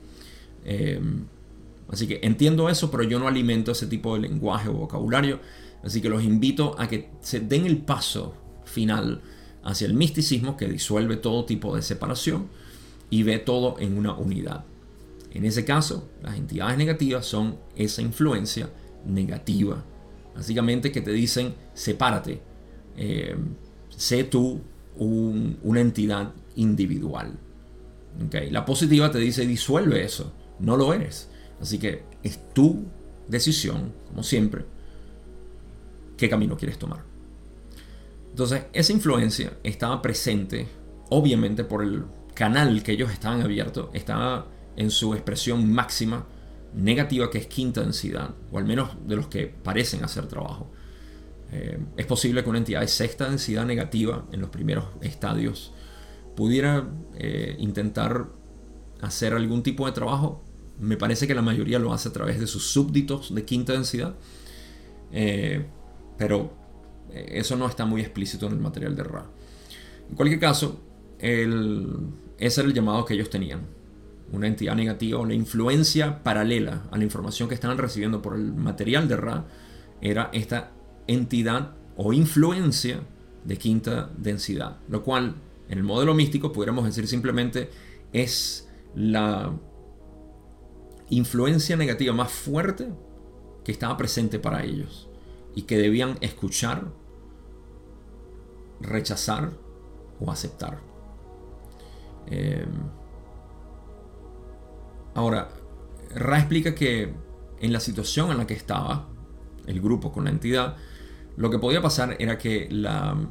Eh, 0.65 1.01
Así 1.91 2.07
que 2.07 2.21
entiendo 2.23 2.69
eso, 2.69 2.91
pero 2.91 3.03
yo 3.03 3.19
no 3.19 3.29
alimento 3.29 3.73
ese 3.73 3.87
tipo 3.87 4.15
de 4.15 4.21
lenguaje 4.21 4.69
o 4.69 4.75
vocabulario. 4.75 5.41
Así 5.83 6.01
que 6.01 6.09
los 6.09 6.23
invito 6.23 6.75
a 6.79 6.89
que 6.89 7.11
se 7.21 7.41
den 7.41 7.67
el 7.67 7.79
paso 7.79 8.35
final 8.65 9.23
hacia 9.63 9.87
el 9.87 9.95
misticismo 9.95 10.57
que 10.57 10.69
disuelve 10.69 11.17
todo 11.17 11.45
tipo 11.45 11.75
de 11.75 11.83
separación 11.83 12.49
y 13.11 13.23
ve 13.23 13.39
todo 13.39 13.77
en 13.79 13.97
una 13.97 14.15
unidad. 14.15 14.65
En 15.33 15.45
ese 15.45 15.65
caso, 15.65 16.09
las 16.23 16.37
entidades 16.37 16.79
negativas 16.79 17.27
son 17.27 17.57
esa 17.77 18.03
influencia 18.03 18.71
negativa. 19.07 19.85
Básicamente 20.35 20.93
que 20.93 21.01
te 21.01 21.13
dicen, 21.13 21.55
sepárate, 21.75 22.41
eh, 22.97 23.37
sé 23.89 24.25
tú 24.25 24.61
una 24.99 25.81
entidad 25.81 26.33
individual. 26.57 27.39
La 28.51 28.65
positiva 28.65 29.11
te 29.11 29.19
dice, 29.19 29.47
disuelve 29.47 30.05
eso, 30.05 30.33
no 30.59 30.77
lo 30.77 30.93
eres. 30.93 31.29
Así 31.61 31.79
que 31.79 32.03
es 32.23 32.53
tu 32.53 32.85
decisión, 33.29 33.93
como 34.09 34.23
siempre, 34.23 34.65
qué 36.17 36.29
camino 36.29 36.57
quieres 36.57 36.79
tomar. 36.79 37.05
Entonces, 38.31 38.65
esa 38.73 38.93
influencia 38.93 39.53
estaba 39.63 40.01
presente, 40.03 40.69
obviamente, 41.11 41.65
por 41.65 41.83
el 41.83 42.05
canal 42.35 42.83
que 42.83 42.93
ellos 42.93 43.11
estaban 43.11 43.43
abiertos, 43.43 43.89
estaba 43.93 44.47
en 44.77 44.91
su 44.91 45.15
expresión 45.15 45.73
máxima 45.73 46.27
negativa, 46.75 47.31
que 47.31 47.39
es 47.39 47.47
quinta 47.47 47.81
densidad, 47.81 48.31
o 48.53 48.59
al 48.59 48.65
menos 48.65 48.91
de 49.07 49.17
los 49.17 49.27
que 49.29 49.47
parecen 49.47 50.05
hacer 50.05 50.27
trabajo. 50.27 50.71
Eh, 51.51 51.79
es 51.97 52.07
posible 52.07 52.45
que 52.45 52.51
una 52.51 52.59
entidad 52.59 52.81
de 52.81 52.89
sexta 52.89 53.29
densidad 53.29 53.65
negativa 53.65 54.27
en 54.33 54.41
los 54.41 54.51
primeros 54.51 54.85
estadios 55.01 55.73
pudiera 56.37 56.89
eh, 57.17 57.57
intentar 57.59 58.27
hacer 59.01 59.33
algún 59.33 59.63
tipo 59.63 59.87
de 59.87 59.93
trabajo 59.93 60.45
me 60.81 60.97
parece 60.97 61.27
que 61.27 61.35
la 61.35 61.43
mayoría 61.43 61.79
lo 61.79 61.93
hace 61.93 62.09
a 62.09 62.13
través 62.13 62.39
de 62.39 62.47
sus 62.47 62.67
súbditos 62.67 63.35
de 63.35 63.45
quinta 63.45 63.73
densidad. 63.73 64.15
Eh, 65.13 65.65
pero 66.17 66.53
eh, 67.11 67.27
eso 67.33 67.57
no 67.57 67.67
está 67.67 67.85
muy 67.85 68.01
explícito 68.01 68.47
en 68.47 68.53
el 68.53 68.59
material 68.59 68.95
de 68.95 69.05
Ra. 69.05 69.27
En 70.09 70.17
cualquier 70.17 70.41
caso, 70.41 70.81
ese 71.19 72.61
era 72.61 72.69
el 72.69 72.75
llamado 72.75 73.05
que 73.05 73.15
ellos 73.15 73.31
tenían. 73.31 73.63
Una 74.31 74.47
entidad 74.47 74.75
negativa 74.75 75.19
o 75.19 75.25
la 75.25 75.35
influencia 75.35 76.23
paralela 76.23 76.85
a 76.91 76.99
la 76.99 77.05
información 77.05 77.49
que 77.49 77.55
estaban 77.55 77.79
recibiendo 77.79 78.21
por 78.21 78.35
el 78.35 78.53
material 78.53 79.09
de 79.09 79.17
Ra 79.17 79.47
era 80.01 80.31
esta 80.33 80.73
entidad 81.07 81.73
o 81.97 82.13
influencia 82.13 83.01
de 83.45 83.57
quinta 83.57 84.11
densidad. 84.17 84.77
Lo 84.89 85.03
cual, 85.03 85.35
en 85.69 85.79
el 85.79 85.85
modelo 85.85 86.15
místico, 86.15 86.53
pudiéramos 86.53 86.85
decir 86.85 87.07
simplemente 87.09 87.71
es 88.13 88.69
la 88.95 89.53
influencia 91.11 91.77
negativa 91.77 92.13
más 92.13 92.31
fuerte 92.31 92.89
que 93.65 93.73
estaba 93.73 93.97
presente 93.97 94.39
para 94.39 94.65
ellos 94.65 95.09
y 95.55 95.63
que 95.63 95.77
debían 95.77 96.19
escuchar, 96.21 96.89
rechazar 98.81 99.53
o 100.21 100.31
aceptar. 100.31 100.81
Em, 102.27 102.69
ahora, 105.15 105.49
Ra 106.15 106.39
explica 106.39 106.75
que 106.75 107.13
en 107.61 107.73
la 107.73 107.81
situación 107.81 108.31
en 108.31 108.39
la 108.39 108.47
que 108.47 108.55
estaba 108.55 109.09
el 109.67 109.81
grupo 109.81 110.13
con 110.13 110.25
la 110.25 110.31
entidad, 110.31 110.77
lo 111.37 111.51
que 111.51 111.59
podía 111.59 111.83
pasar 111.83 112.17
era 112.19 112.39
que 112.39 112.69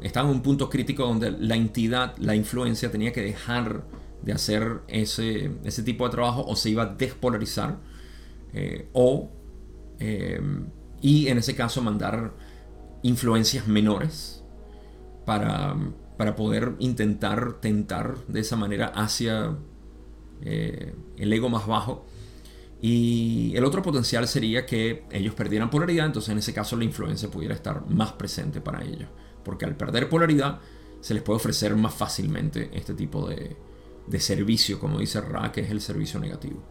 estaba 0.01 0.29
en 0.29 0.35
un 0.35 0.41
punto 0.41 0.69
crítico 0.69 1.05
donde 1.05 1.31
la 1.31 1.55
entidad, 1.55 2.15
la 2.17 2.35
influencia, 2.35 2.91
tenía 2.91 3.11
que 3.11 3.21
dejar 3.21 3.83
de 4.21 4.33
hacer 4.33 4.81
ese, 4.87 5.51
ese 5.63 5.83
tipo 5.83 6.05
de 6.05 6.11
trabajo 6.11 6.45
o 6.45 6.55
se 6.55 6.69
iba 6.69 6.83
a 6.83 6.85
despolarizar 6.87 7.79
eh, 8.53 8.89
o 8.93 9.31
eh, 9.99 10.41
y 11.01 11.27
en 11.27 11.37
ese 11.37 11.55
caso 11.55 11.81
mandar 11.81 12.33
influencias 13.03 13.67
menores 13.67 14.43
para, 15.25 15.75
para 16.17 16.35
poder 16.35 16.75
intentar 16.79 17.53
tentar 17.61 18.17
de 18.27 18.39
esa 18.39 18.55
manera 18.55 18.87
hacia 18.87 19.55
eh, 20.41 20.93
el 21.17 21.33
ego 21.33 21.49
más 21.49 21.67
bajo. 21.67 22.05
Y 22.79 23.53
el 23.55 23.65
otro 23.65 23.81
potencial 23.81 24.27
sería 24.27 24.65
que 24.65 25.03
ellos 25.11 25.33
perdieran 25.33 25.69
polaridad, 25.69 26.05
entonces 26.05 26.29
en 26.29 26.37
ese 26.37 26.53
caso 26.53 26.75
la 26.75 26.83
influencia 26.83 27.29
pudiera 27.29 27.55
estar 27.55 27.87
más 27.89 28.13
presente 28.13 28.61
para 28.61 28.83
ellos. 28.83 29.09
Porque 29.43 29.65
al 29.65 29.75
perder 29.75 30.09
polaridad 30.09 30.59
se 31.01 31.13
les 31.13 31.23
puede 31.23 31.37
ofrecer 31.37 31.75
más 31.75 31.93
fácilmente 31.93 32.69
este 32.73 32.93
tipo 32.93 33.27
de, 33.27 33.55
de 34.07 34.19
servicio, 34.19 34.79
como 34.79 34.99
dice 34.99 35.21
Ra, 35.21 35.51
que 35.51 35.61
es 35.61 35.69
el 35.69 35.81
servicio 35.81 36.19
negativo. 36.19 36.63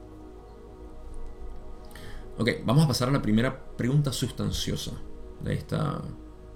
Ok, 2.38 2.50
vamos 2.64 2.84
a 2.84 2.88
pasar 2.88 3.08
a 3.08 3.12
la 3.12 3.22
primera 3.22 3.76
pregunta 3.76 4.12
sustanciosa 4.12 4.92
de 5.42 5.54
esta, 5.54 6.02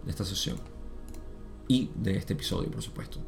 de 0.04 0.10
esta 0.10 0.24
sesión. 0.24 0.58
Y 1.68 1.90
de 1.94 2.16
este 2.16 2.32
episodio, 2.32 2.70
por 2.70 2.82
supuesto. 2.82 3.20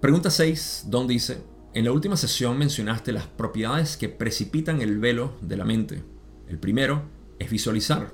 Pregunta 0.00 0.30
6, 0.30 0.84
Don 0.88 1.06
dice, 1.06 1.42
en 1.72 1.84
la 1.84 1.92
última 1.92 2.16
sesión 2.16 2.56
mencionaste 2.58 3.10
las 3.10 3.26
propiedades 3.26 3.96
que 3.96 4.08
precipitan 4.08 4.80
el 4.80 4.98
velo 4.98 5.32
de 5.40 5.56
la 5.56 5.64
mente. 5.64 6.04
El 6.48 6.58
primero 6.58 7.02
es 7.38 7.50
visualizar, 7.50 8.12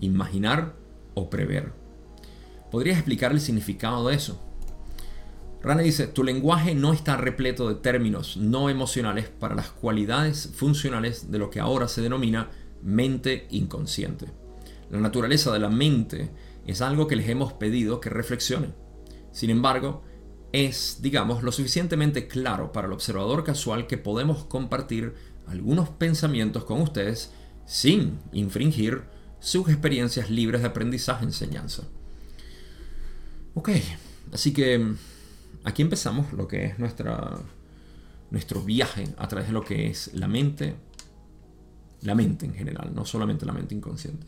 imaginar 0.00 0.74
o 1.14 1.30
prever. 1.30 1.72
¿Podrías 2.70 2.98
explicar 2.98 3.32
el 3.32 3.40
significado 3.40 4.08
de 4.08 4.16
eso? 4.16 4.45
Rana 5.66 5.82
dice, 5.82 6.06
tu 6.06 6.22
lenguaje 6.22 6.76
no 6.76 6.92
está 6.92 7.16
repleto 7.16 7.68
de 7.68 7.74
términos 7.74 8.36
no 8.36 8.70
emocionales 8.70 9.28
para 9.28 9.56
las 9.56 9.70
cualidades 9.70 10.52
funcionales 10.54 11.32
de 11.32 11.38
lo 11.38 11.50
que 11.50 11.58
ahora 11.58 11.88
se 11.88 12.02
denomina 12.02 12.50
mente 12.84 13.48
inconsciente. 13.50 14.26
La 14.92 15.00
naturaleza 15.00 15.52
de 15.52 15.58
la 15.58 15.68
mente 15.68 16.30
es 16.68 16.82
algo 16.82 17.08
que 17.08 17.16
les 17.16 17.28
hemos 17.28 17.52
pedido 17.52 18.00
que 18.00 18.10
reflexione. 18.10 18.68
Sin 19.32 19.50
embargo, 19.50 20.04
es, 20.52 20.98
digamos, 21.02 21.42
lo 21.42 21.50
suficientemente 21.50 22.28
claro 22.28 22.70
para 22.70 22.86
el 22.86 22.92
observador 22.92 23.42
casual 23.42 23.88
que 23.88 23.98
podemos 23.98 24.44
compartir 24.44 25.14
algunos 25.48 25.88
pensamientos 25.88 26.64
con 26.64 26.80
ustedes 26.80 27.32
sin 27.64 28.20
infringir 28.30 29.02
sus 29.40 29.68
experiencias 29.68 30.30
libres 30.30 30.60
de 30.60 30.68
aprendizaje-enseñanza. 30.68 31.82
Ok, 33.54 33.70
así 34.32 34.52
que 34.52 34.94
aquí 35.66 35.82
empezamos 35.82 36.32
lo 36.32 36.46
que 36.46 36.64
es 36.64 36.78
nuestra, 36.78 37.38
nuestro 38.30 38.62
viaje 38.62 39.08
a 39.18 39.26
través 39.26 39.48
de 39.48 39.52
lo 39.52 39.64
que 39.64 39.88
es 39.88 40.14
la 40.14 40.28
mente, 40.28 40.76
la 42.02 42.14
mente 42.14 42.46
en 42.46 42.54
general, 42.54 42.94
no 42.94 43.04
solamente 43.04 43.44
la 43.44 43.52
mente 43.52 43.74
inconsciente. 43.74 44.26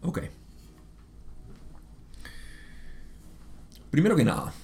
Ok. 0.00 0.20
Primero 3.90 4.16
que 4.16 4.24
nada, 4.24 4.54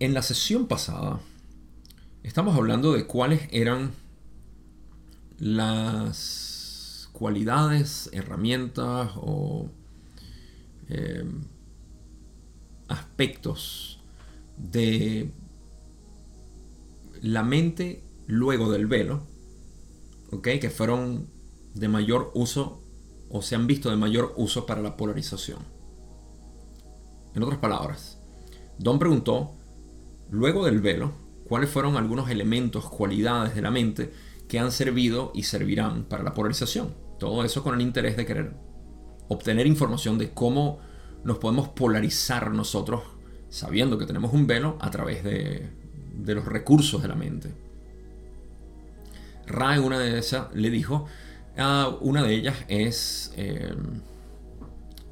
en 0.00 0.14
la 0.14 0.22
sesión 0.22 0.66
pasada 0.66 1.20
estamos 2.22 2.56
hablando 2.56 2.94
de 2.94 3.06
cuáles 3.06 3.48
eran 3.52 3.92
las 5.38 6.43
cualidades, 7.14 8.10
herramientas 8.12 9.12
o 9.16 9.70
eh, 10.88 11.24
aspectos 12.88 14.02
de 14.58 15.30
la 17.22 17.42
mente 17.42 18.02
luego 18.26 18.70
del 18.70 18.86
velo, 18.86 19.22
que 20.42 20.70
fueron 20.70 21.28
de 21.74 21.88
mayor 21.88 22.32
uso 22.34 22.82
o 23.30 23.40
se 23.40 23.54
han 23.54 23.66
visto 23.66 23.88
de 23.88 23.96
mayor 23.96 24.34
uso 24.36 24.66
para 24.66 24.82
la 24.82 24.96
polarización. 24.96 25.60
En 27.34 27.42
otras 27.42 27.60
palabras, 27.60 28.18
Don 28.78 28.98
preguntó, 28.98 29.52
luego 30.30 30.66
del 30.66 30.80
velo, 30.80 31.12
cuáles 31.48 31.70
fueron 31.70 31.96
algunos 31.96 32.28
elementos, 32.28 32.88
cualidades 32.88 33.54
de 33.54 33.62
la 33.62 33.70
mente 33.70 34.12
que 34.48 34.58
han 34.58 34.72
servido 34.72 35.30
y 35.34 35.44
servirán 35.44 36.04
para 36.04 36.24
la 36.24 36.34
polarización. 36.34 37.03
Todo 37.18 37.44
eso 37.44 37.62
con 37.62 37.74
el 37.74 37.80
interés 37.80 38.16
de 38.16 38.26
querer 38.26 38.54
obtener 39.28 39.66
información 39.66 40.18
de 40.18 40.30
cómo 40.30 40.80
nos 41.24 41.38
podemos 41.38 41.68
polarizar 41.70 42.50
nosotros 42.50 43.02
sabiendo 43.48 43.98
que 43.98 44.06
tenemos 44.06 44.32
un 44.32 44.46
velo 44.46 44.76
a 44.80 44.90
través 44.90 45.22
de, 45.22 45.70
los 46.26 46.44
recursos 46.44 47.02
de 47.02 47.08
la 47.08 47.14
mente. 47.14 47.54
Ra 49.46 49.80
una 49.80 49.98
de 49.98 50.18
esas 50.18 50.52
le 50.54 50.70
dijo, 50.70 51.06
ah, 51.56 51.96
una 52.00 52.22
de 52.24 52.34
ellas 52.34 52.56
es, 52.66 53.32
em, 53.36 54.00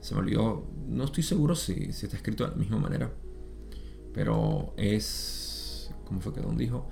se 0.01 0.15
me 0.15 0.21
olvidó, 0.23 0.67
no 0.89 1.05
estoy 1.05 1.23
seguro 1.23 1.55
si, 1.55 1.93
si, 1.93 2.07
está 2.07 2.17
escrito 2.17 2.45
de 2.45 2.51
la 2.51 2.57
misma 2.57 2.79
manera, 2.79 3.13
pero 4.13 4.75
es, 4.77 5.93
¿cómo 6.05 6.21
fue 6.21 6.35
que 6.35 6.41
Don 6.41 6.57
dijo? 6.57 6.89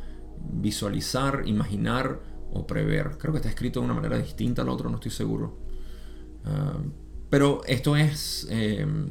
Visualizar, 0.53 1.43
imaginar 1.47 2.21
o 2.53 2.67
prever. 2.67 3.17
Creo 3.19 3.33
que 3.33 3.39
está 3.39 3.49
escrito 3.49 3.81
de 3.81 3.87
una 3.87 3.95
manera 3.95 4.19
distinta 4.19 4.63
al 4.63 4.69
otro, 4.69 4.89
no 4.89 4.97
estoy 4.97 5.11
seguro. 5.11 5.57
Ah, 6.45 6.79
pero 7.29 7.63
esto 7.67 7.97
es 7.97 8.47
em, 8.51 9.09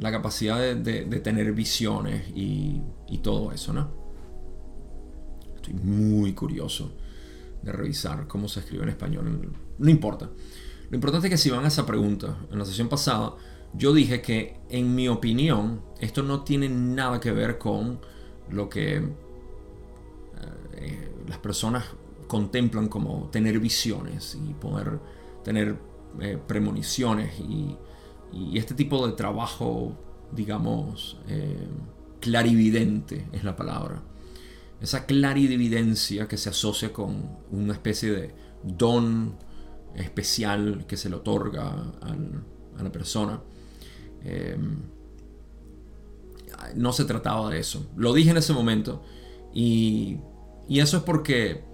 la 0.00 0.10
capacidad 0.10 0.74
de, 0.74 1.04
tener 1.20 1.52
visiones 1.52 2.24
y, 2.34 2.82
todo 3.22 3.52
eso, 3.52 3.72
¿no? 3.72 3.88
Estoy 5.54 5.74
muy 5.74 6.32
curioso 6.32 6.92
de 7.62 7.70
revisar 7.70 8.26
cómo 8.26 8.48
se 8.48 8.60
escribe 8.60 8.82
en 8.82 8.88
español. 8.88 9.52
No 9.78 9.90
importa. 9.90 10.28
Lo 10.90 10.96
importante 10.96 11.28
es 11.28 11.30
que 11.30 11.38
si 11.38 11.50
van 11.50 11.64
a 11.64 11.68
esa 11.68 11.86
pregunta, 11.86 12.36
en 12.50 12.58
la 12.58 12.64
sesión 12.64 12.88
pasada, 12.88 13.34
yo 13.74 13.92
dije 13.92 14.20
que 14.20 14.56
en 14.70 14.94
mi 14.94 15.06
opinión 15.06 15.82
esto 16.00 16.24
no 16.24 16.42
tiene 16.42 16.68
nada 16.68 17.20
que 17.20 17.30
ver 17.30 17.58
con 17.58 18.00
lo 18.50 18.68
que 18.68 18.96
eh, 20.74 21.12
las 21.28 21.38
personas 21.38 21.84
contemplan 22.32 22.88
como 22.88 23.28
tener 23.28 23.60
visiones 23.60 24.38
y 24.42 24.54
poder 24.54 24.98
tener 25.44 25.76
eh, 26.18 26.38
premoniciones 26.46 27.38
y, 27.38 27.76
este 28.54 28.72
tipo 28.72 29.06
de 29.06 29.12
trabajo, 29.12 29.94
digamos, 30.34 31.18
eh, 31.28 31.68
clarividente 32.18 33.28
es 33.30 33.44
la 33.44 33.54
palabra. 33.54 34.02
Esa 34.80 35.04
clarividencia 35.04 36.26
que 36.26 36.38
se 36.38 36.48
asocia 36.48 36.94
con 36.94 37.36
una 37.50 37.74
especie 37.74 38.10
de 38.10 38.34
don 38.62 39.36
especial 39.94 40.86
que 40.88 40.96
se 40.96 41.10
le 41.10 41.16
otorga 41.16 41.92
a 42.00 42.82
la 42.82 42.90
persona. 42.90 43.42
Eh, 44.24 44.56
no 46.74 46.94
se 46.94 47.04
trataba 47.04 47.50
de 47.50 47.58
eso. 47.58 47.90
Lo 47.96 48.14
dije 48.14 48.30
en 48.30 48.38
ese 48.38 48.54
momento 48.54 49.02
y, 49.52 50.16
y 50.70 50.80
eso 50.80 50.96
es 50.96 51.02
porque 51.02 51.71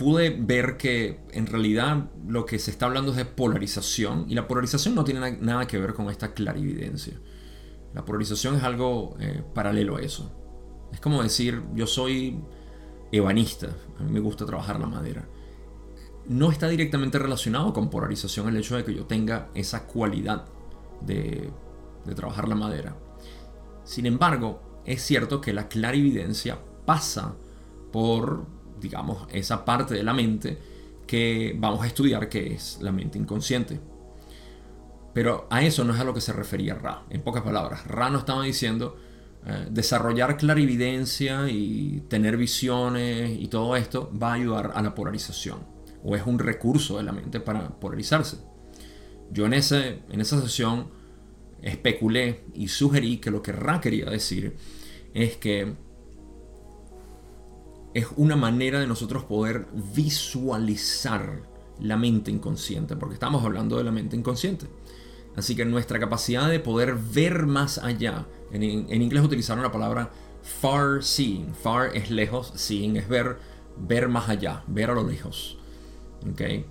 pude 0.00 0.30
ver 0.30 0.78
que 0.78 1.20
en 1.32 1.46
realidad 1.46 2.08
lo 2.26 2.46
que 2.46 2.58
se 2.58 2.70
está 2.70 2.86
hablando 2.86 3.10
es 3.10 3.18
de 3.18 3.26
polarización 3.26 4.24
y 4.30 4.34
la 4.34 4.48
polarización 4.48 4.94
no 4.94 5.04
tiene 5.04 5.32
nada 5.42 5.66
que 5.66 5.76
ver 5.76 5.92
con 5.92 6.08
esta 6.08 6.32
clarividencia. 6.32 7.20
La 7.92 8.02
polarización 8.06 8.56
es 8.56 8.62
algo 8.62 9.14
eh, 9.20 9.42
paralelo 9.52 9.98
a 9.98 10.00
eso. 10.00 10.32
Es 10.90 11.00
como 11.00 11.22
decir, 11.22 11.62
yo 11.74 11.86
soy 11.86 12.40
ebanista, 13.12 13.76
a 13.98 14.02
mí 14.02 14.10
me 14.10 14.20
gusta 14.20 14.46
trabajar 14.46 14.80
la 14.80 14.86
madera. 14.86 15.28
No 16.26 16.50
está 16.50 16.66
directamente 16.70 17.18
relacionado 17.18 17.74
con 17.74 17.90
polarización 17.90 18.48
el 18.48 18.56
hecho 18.56 18.78
de 18.78 18.84
que 18.84 18.94
yo 18.94 19.04
tenga 19.04 19.50
esa 19.54 19.86
cualidad 19.86 20.46
de, 21.02 21.52
de 22.06 22.14
trabajar 22.14 22.48
la 22.48 22.54
madera. 22.54 22.96
Sin 23.84 24.06
embargo, 24.06 24.80
es 24.86 25.02
cierto 25.02 25.42
que 25.42 25.52
la 25.52 25.68
clarividencia 25.68 26.58
pasa 26.86 27.34
por 27.92 28.59
digamos, 28.80 29.26
esa 29.32 29.64
parte 29.64 29.94
de 29.94 30.02
la 30.02 30.12
mente 30.12 30.58
que 31.06 31.54
vamos 31.58 31.82
a 31.82 31.86
estudiar, 31.86 32.28
que 32.28 32.54
es 32.54 32.78
la 32.80 32.92
mente 32.92 33.18
inconsciente. 33.18 33.80
Pero 35.12 35.46
a 35.50 35.62
eso 35.62 35.84
no 35.84 35.92
es 35.92 36.00
a 36.00 36.04
lo 36.04 36.14
que 36.14 36.20
se 36.20 36.32
refería 36.32 36.74
Ra. 36.74 37.04
En 37.10 37.22
pocas 37.22 37.42
palabras, 37.42 37.86
Ra 37.86 38.10
no 38.10 38.18
estaba 38.18 38.44
diciendo 38.44 38.96
eh, 39.44 39.66
desarrollar 39.70 40.36
clarividencia 40.36 41.48
y 41.48 42.04
tener 42.08 42.36
visiones 42.36 43.38
y 43.40 43.48
todo 43.48 43.74
esto 43.74 44.12
va 44.16 44.32
a 44.32 44.34
ayudar 44.34 44.72
a 44.74 44.82
la 44.82 44.94
polarización. 44.94 45.58
O 46.04 46.14
es 46.14 46.24
un 46.24 46.38
recurso 46.38 46.98
de 46.98 47.02
la 47.02 47.12
mente 47.12 47.40
para 47.40 47.68
polarizarse. 47.80 48.38
Yo 49.30 49.46
en, 49.46 49.54
ese, 49.54 50.02
en 50.10 50.20
esa 50.20 50.40
sesión 50.40 50.90
especulé 51.62 52.44
y 52.54 52.68
sugerí 52.68 53.18
que 53.18 53.30
lo 53.30 53.42
que 53.42 53.52
Ra 53.52 53.80
quería 53.80 54.06
decir 54.06 54.56
es 55.14 55.36
que 55.36 55.74
es 57.94 58.06
una 58.16 58.36
manera 58.36 58.80
de 58.80 58.86
nosotros 58.86 59.24
poder 59.24 59.66
visualizar 59.94 61.42
la 61.80 61.96
mente 61.96 62.30
inconsciente, 62.30 62.96
porque 62.96 63.14
estamos 63.14 63.44
hablando 63.44 63.76
de 63.76 63.84
la 63.84 63.90
mente 63.90 64.16
inconsciente. 64.16 64.66
Así 65.36 65.56
que 65.56 65.64
nuestra 65.64 65.98
capacidad 65.98 66.48
de 66.48 66.60
poder 66.60 66.94
ver 66.94 67.46
más 67.46 67.78
allá, 67.78 68.26
en, 68.52 68.62
inglés 69.02 69.22
utilizaron 69.24 69.62
la 69.62 69.72
palabra 69.72 70.10
far 70.42 71.02
seeing, 71.02 71.54
far 71.54 71.96
es 71.96 72.10
lejos, 72.10 72.52
seeing 72.56 72.96
es 72.96 73.08
ver, 73.08 73.38
ver 73.78 74.08
más 74.08 74.28
allá, 74.28 74.62
ver 74.66 74.90
a 74.90 74.94
lo 74.94 75.06
lejos. 75.06 75.56
¿Okay? 76.32 76.66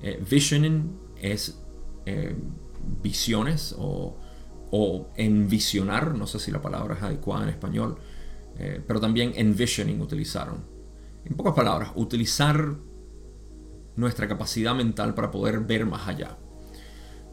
Eh, 0.00 0.22
visioning 0.28 0.98
es 1.20 1.58
eh, 2.06 2.34
visiones 3.02 3.74
o, 3.78 4.16
o 4.70 5.08
envisionar, 5.16 6.14
no 6.14 6.26
sé 6.26 6.38
si 6.38 6.50
la 6.50 6.60
palabra 6.60 6.94
es 6.94 7.02
adecuada 7.02 7.44
en 7.44 7.50
español, 7.50 7.98
eh, 8.58 8.82
pero 8.86 9.00
también 9.00 9.32
envisioning 9.36 10.00
utilizaron. 10.00 10.64
En 11.24 11.34
pocas 11.34 11.54
palabras, 11.54 11.90
utilizar 11.94 12.76
nuestra 13.96 14.28
capacidad 14.28 14.74
mental 14.74 15.14
para 15.14 15.30
poder 15.30 15.60
ver 15.60 15.86
más 15.86 16.08
allá. 16.08 16.36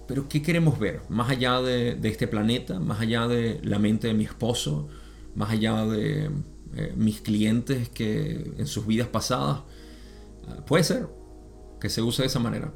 Pero 0.08 0.28
¿qué 0.28 0.42
queremos 0.42 0.80
ver? 0.80 1.02
Más 1.10 1.30
allá 1.30 1.62
de, 1.62 1.98
este 2.04 2.28
planeta, 2.28 2.80
más 2.80 3.02
allá 3.02 3.28
de 3.28 3.60
la 3.64 3.80
mente 3.80 4.08
de 4.08 4.14
mi 4.14 4.26
esposo, 4.26 4.90
más 5.36 5.52
allá 5.52 5.86
de 5.86 6.30
eh, 6.76 6.94
mis 6.96 7.22
clientes 7.22 7.90
que 7.90 8.54
en 8.58 8.68
sus 8.68 8.86
vidas 8.86 9.08
pasadas. 9.08 9.62
Ah, 10.48 10.66
puede 10.66 10.84
ser 10.84 11.08
que 11.80 11.90
se 11.90 12.02
use 12.02 12.24
de 12.24 12.28
esa 12.28 12.40
manera. 12.40 12.74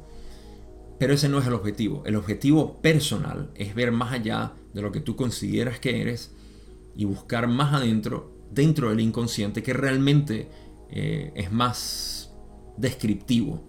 Pero 0.98 1.12
ese 1.12 1.28
no 1.28 1.38
es 1.38 1.46
el 1.46 1.52
objetivo. 1.52 2.02
El 2.06 2.16
objetivo 2.16 2.80
personal 2.80 3.50
es 3.54 3.74
ver 3.74 3.92
más 3.92 4.12
allá 4.12 4.54
de 4.72 4.82
lo 4.82 4.92
que 4.92 5.00
tú 5.00 5.14
consideras 5.14 5.78
que 5.78 6.00
eres 6.00 6.32
y 6.96 7.04
buscar 7.04 7.46
más 7.48 7.74
adentro, 7.74 8.32
dentro 8.50 8.90
del 8.90 9.00
inconsciente, 9.00 9.62
que 9.62 9.72
realmente 9.72 10.48
eh, 10.90 11.32
es 11.34 11.52
más 11.52 12.32
descriptivo, 12.76 13.62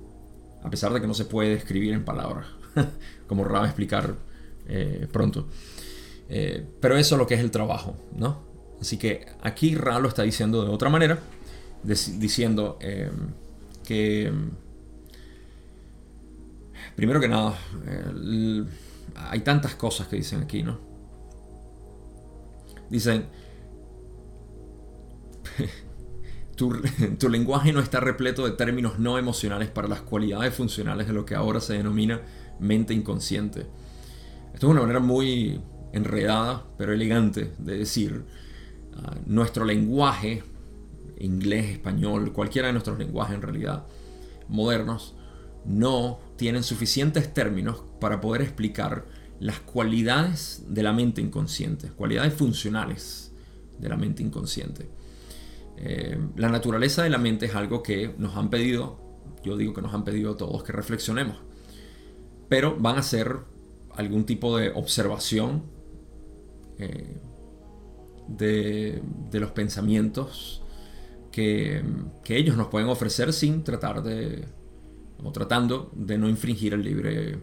a 0.63 0.69
pesar 0.69 0.93
de 0.93 1.01
que 1.01 1.07
no 1.07 1.13
se 1.13 1.25
puede 1.25 1.49
describir 1.49 1.93
en 1.93 2.03
palabras, 2.03 2.47
como 3.27 3.43
Ra 3.43 3.59
va 3.59 3.65
a 3.65 3.67
explicar 3.67 4.15
eh, 4.67 5.07
pronto. 5.11 5.47
Eh, 6.29 6.65
pero 6.81 6.97
eso 6.97 7.15
es 7.15 7.19
lo 7.19 7.27
que 7.27 7.35
es 7.35 7.39
el 7.39 7.51
trabajo, 7.51 7.95
¿no? 8.15 8.45
Así 8.81 8.97
que 8.97 9.25
aquí 9.41 9.75
Ra 9.75 9.99
lo 9.99 10.07
está 10.07 10.23
diciendo 10.23 10.63
de 10.63 10.69
otra 10.69 10.89
manera, 10.89 11.19
diciendo 11.83 12.77
que 13.85 14.31
Primero 16.97 17.19
que 17.19 17.27
nada, 17.27 17.55
hay 19.29 19.41
tantas 19.41 19.75
cosas 19.75 20.07
que 20.07 20.15
dicen 20.15 20.41
aquí, 20.41 20.63
¿no? 20.63 20.79
Dicen, 22.89 23.27
tu, 27.19 27.29
lenguaje 27.29 27.71
no 27.71 27.79
está 27.79 27.99
repleto 27.99 28.43
de 28.45 28.51
términos 28.51 28.97
no 28.97 29.19
emocionales 29.19 29.69
para 29.69 29.87
las 29.87 30.01
cualidades 30.01 30.53
funcionales 30.55 31.07
de 31.07 31.13
lo 31.13 31.23
que 31.23 31.35
ahora 31.35 31.61
se 31.61 31.73
denomina 31.73 32.21
mente 32.59 32.93
inconsciente. 32.95 33.67
Esto 34.53 34.67
es 34.67 34.71
una 34.71 34.81
manera 34.81 34.99
muy 34.99 35.61
enredada, 35.93 36.65
pero 36.77 36.93
elegante 36.93 37.53
de 37.59 37.77
decir, 37.77 38.25
ah, 38.95 39.15
nuestro 39.27 39.65
lenguaje, 39.65 40.43
inglés, 41.19 41.69
español, 41.73 42.33
cualquiera 42.33 42.67
de 42.67 42.73
nuestros 42.73 42.97
lenguajes 42.97 43.35
en 43.35 43.43
realidad, 43.43 43.85
modernos, 44.47 45.13
no 45.63 46.19
tienen 46.37 46.63
suficientes 46.63 47.33
términos 47.35 47.83
para 47.99 48.19
poder 48.19 48.41
explicar 48.41 49.05
las 49.39 49.59
cualidades 49.59 50.63
de 50.67 50.81
la 50.81 50.93
mente 50.93 51.21
inconsciente, 51.21 51.89
cualidades 51.89 52.33
funcionales 52.33 53.31
de 53.77 53.89
la 53.89 53.97
mente 53.97 54.23
inconsciente. 54.23 54.96
Eh, 55.77 56.17
la 56.35 56.49
naturaleza 56.49 57.03
de 57.03 57.09
la 57.09 57.17
mente 57.17 57.45
es 57.45 57.55
algo 57.55 57.83
que 57.83 58.13
nos 58.17 58.35
han 58.35 58.49
pedido, 58.49 58.99
yo 59.43 59.55
digo 59.57 59.73
que 59.73 59.81
nos 59.81 59.93
han 59.93 60.03
pedido 60.03 60.33
a 60.33 60.37
todos 60.37 60.63
que 60.63 60.71
reflexionemos, 60.71 61.37
pero 62.49 62.75
van 62.77 62.97
a 62.97 63.03
ser 63.03 63.37
algún 63.95 64.25
tipo 64.25 64.57
de 64.57 64.71
observación 64.71 65.63
eh, 66.79 67.17
de, 68.27 69.01
los 69.33 69.51
pensamientos 69.51 70.63
que 71.31 71.83
ellos 72.29 72.57
nos 72.57 72.69
pueden 72.69 72.89
ofrecer 72.89 73.31
sin 73.31 73.63
tratar 73.63 74.01
de 74.01 74.43
o 75.23 75.31
tratando 75.31 75.91
de 75.93 76.17
no 76.17 76.29
infringir 76.29 76.73
el 76.73 76.83
libre 76.83 77.39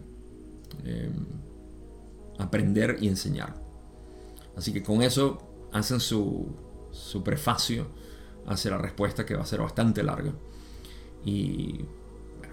eh, 0.83 1.09
aprender 2.37 2.97
y 3.01 3.07
enseñar. 3.07 3.55
Así 4.55 4.71
que 4.71 4.83
con 4.83 5.01
eso 5.01 5.67
hacen 5.71 5.99
su, 5.99 6.47
su 6.91 7.23
prefacio 7.23 7.87
hacia 8.47 8.71
la 8.71 8.77
respuesta 8.77 9.25
que 9.25 9.35
va 9.35 9.43
a 9.43 9.45
ser 9.45 9.61
bastante 9.61 10.03
larga. 10.03 10.31
Y 11.23 11.85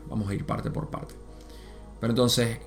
vamos 0.08 0.28
a 0.28 0.34
ir 0.34 0.44
parte 0.44 0.70
por 0.70 0.90
parte. 0.90 1.14
Pero 2.00 2.12
entonces, 2.12 2.58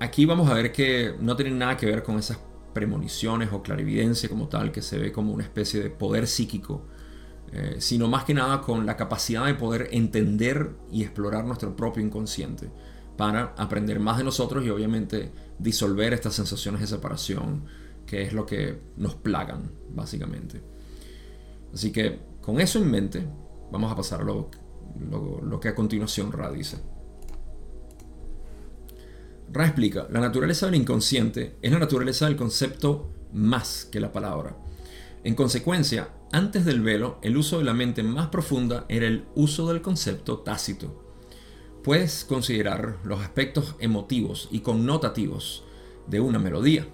aquí 0.00 0.26
vamos 0.26 0.48
a 0.48 0.54
ver 0.54 0.72
que 0.72 1.14
no 1.20 1.36
tienen 1.36 1.58
nada 1.58 1.76
que 1.76 1.86
ver 1.86 2.02
con 2.02 2.18
esas 2.18 2.38
premoniciones 2.74 3.50
o 3.52 3.62
clarividencia 3.62 4.28
como 4.28 4.48
tal, 4.48 4.70
que 4.70 4.82
se 4.82 4.98
ve 4.98 5.12
como 5.12 5.32
una 5.32 5.44
especie 5.44 5.82
de 5.82 5.90
poder 5.90 6.26
psíquico 6.26 6.82
eh, 7.50 7.76
sino 7.78 8.08
más 8.08 8.24
que 8.24 8.34
nada 8.34 8.60
con 8.60 8.84
la 8.84 8.96
capacidad 8.96 9.46
de 9.46 9.54
poder 9.54 9.88
entender 9.92 10.72
y 10.92 11.02
explorar 11.02 11.46
nuestro 11.46 11.74
propio 11.74 12.04
inconsciente 12.04 12.68
para 13.16 13.54
aprender 13.56 14.00
más 14.00 14.18
de 14.18 14.24
nosotros 14.24 14.64
y 14.64 14.70
obviamente 14.70 15.32
disolver 15.58 16.12
estas 16.12 16.34
sensaciones 16.34 16.82
de 16.82 16.86
separación 16.86 17.64
que 18.06 18.22
es 18.22 18.34
lo 18.34 18.44
que 18.44 18.78
nos 18.96 19.14
plagan 19.14 19.70
básicamente. 19.94 20.60
Así 21.72 21.90
que 21.90 22.18
con 22.48 22.62
eso 22.62 22.78
en 22.78 22.90
mente 22.90 23.26
vamos 23.70 23.92
a 23.92 23.94
pasar 23.94 24.22
a 24.22 24.24
lo, 24.24 24.48
que 25.60 25.68
a 25.68 25.74
continuación 25.74 26.32
Ra 26.32 26.50
dice. 26.50 26.78
Ra 29.52 29.66
explica, 29.66 30.06
la 30.08 30.20
naturaleza 30.20 30.64
del 30.64 30.76
inconsciente 30.76 31.58
es 31.60 31.70
la 31.70 31.78
naturaleza 31.78 32.24
del 32.24 32.36
concepto 32.36 33.12
más 33.34 33.84
que 33.84 34.00
la 34.00 34.12
palabra. 34.12 34.56
En 35.24 35.34
consecuencia, 35.34 36.08
antes 36.32 36.64
del 36.64 36.80
velo, 36.80 37.18
el 37.20 37.36
uso 37.36 37.58
de 37.58 37.64
la 37.64 37.74
mente 37.74 38.02
más 38.02 38.28
profunda 38.28 38.86
era 38.88 39.06
el 39.06 39.26
uso 39.34 39.68
del 39.68 39.82
concepto 39.82 40.38
tácito. 40.38 41.04
Puedes 41.84 42.24
considerar 42.24 42.96
los 43.04 43.20
aspectos 43.20 43.76
emotivos 43.78 44.48
y 44.50 44.60
connotativos 44.60 45.64
de 46.06 46.20
una 46.20 46.38
melodía. 46.38 46.88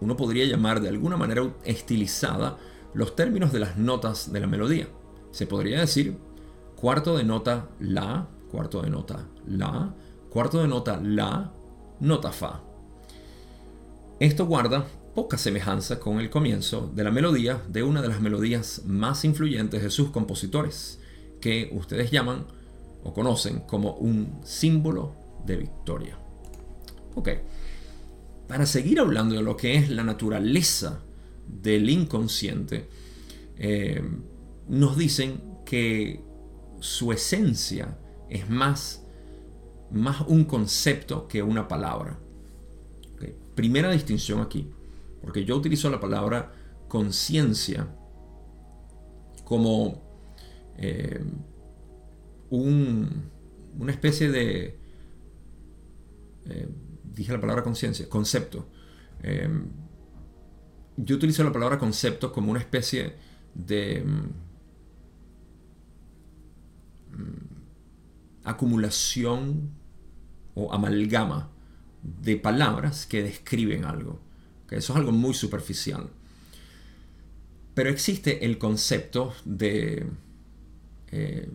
Uno 0.00 0.16
podría 0.16 0.44
llamar 0.44 0.80
de 0.80 0.88
alguna 0.88 1.16
manera 1.16 1.52
estilizada 1.64 2.58
los 2.94 3.16
términos 3.16 3.52
de 3.52 3.58
las 3.58 3.76
notas 3.76 4.32
de 4.32 4.38
la 4.38 4.46
melodía. 4.46 4.86
Se 5.30 5.46
podría 5.46 5.80
decir 5.80 6.16
cuarto 6.76 7.16
de 7.16 7.24
nota 7.24 7.68
la, 7.80 8.28
cuarto 8.50 8.82
de 8.82 8.90
nota 8.90 9.26
la, 9.46 9.94
cuarto 10.30 10.60
de 10.60 10.68
nota 10.68 11.00
la, 11.02 11.52
nota 12.00 12.32
fa. 12.32 12.62
Esto 14.18 14.46
guarda 14.46 14.86
poca 15.14 15.38
semejanza 15.38 15.98
con 15.98 16.20
el 16.20 16.30
comienzo 16.30 16.90
de 16.94 17.04
la 17.04 17.10
melodía 17.10 17.62
de 17.68 17.82
una 17.82 18.02
de 18.02 18.08
las 18.08 18.20
melodías 18.20 18.82
más 18.86 19.24
influyentes 19.24 19.82
de 19.82 19.90
sus 19.90 20.10
compositores, 20.10 21.00
que 21.40 21.70
ustedes 21.72 22.10
llaman 22.10 22.46
o 23.02 23.12
conocen 23.12 23.60
como 23.60 23.94
un 23.94 24.40
símbolo 24.44 25.14
de 25.46 25.56
victoria. 25.56 26.18
Ok, 27.14 27.28
para 28.46 28.66
seguir 28.66 29.00
hablando 29.00 29.34
de 29.34 29.42
lo 29.42 29.56
que 29.56 29.74
es 29.76 29.90
la 29.90 30.04
naturaleza 30.04 31.00
del 31.46 31.88
inconsciente, 31.88 32.88
eh, 33.56 34.02
nos 34.70 34.96
dicen 34.96 35.42
que 35.66 36.24
su 36.78 37.12
esencia 37.12 37.98
es 38.28 38.48
más, 38.48 39.04
más 39.90 40.22
un 40.22 40.44
concepto 40.44 41.26
que 41.26 41.42
una 41.42 41.68
palabra. 41.68 42.18
Primera 43.56 43.90
distinción 43.90 44.40
aquí. 44.40 44.70
Porque 45.20 45.44
yo 45.44 45.56
utilizo 45.56 45.90
la 45.90 46.00
palabra 46.00 46.52
conciencia 46.88 47.88
como 49.44 50.00
eh, 50.78 51.22
una 52.48 53.90
especie 53.90 54.30
de... 54.30 54.78
Eh, 56.46 56.68
dije 57.12 57.32
la 57.32 57.40
palabra 57.40 57.64
conciencia, 57.64 58.08
concepto. 58.08 58.68
Eh, 59.22 59.50
yo 60.96 61.16
utilizo 61.16 61.42
la 61.42 61.52
palabra 61.52 61.78
concepto 61.78 62.32
como 62.32 62.52
una 62.52 62.60
especie 62.60 63.16
de 63.54 64.04
mm, 64.06 64.49
acumulación 68.44 69.70
o 70.54 70.72
amalgama 70.72 71.50
de 72.02 72.36
palabras 72.36 73.06
que 73.06 73.22
describen 73.22 73.84
algo. 73.84 74.20
Eso 74.70 74.92
es 74.92 74.98
algo 74.98 75.12
muy 75.12 75.34
superficial. 75.34 76.08
Pero 77.74 77.90
existe 77.90 78.44
el 78.44 78.58
concepto 78.58 79.32
de, 79.44 80.06
eh, 81.08 81.48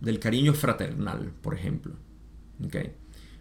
del 0.00 0.18
cariño 0.18 0.52
fraternal, 0.52 1.32
por 1.42 1.54
ejemplo. 1.54 1.94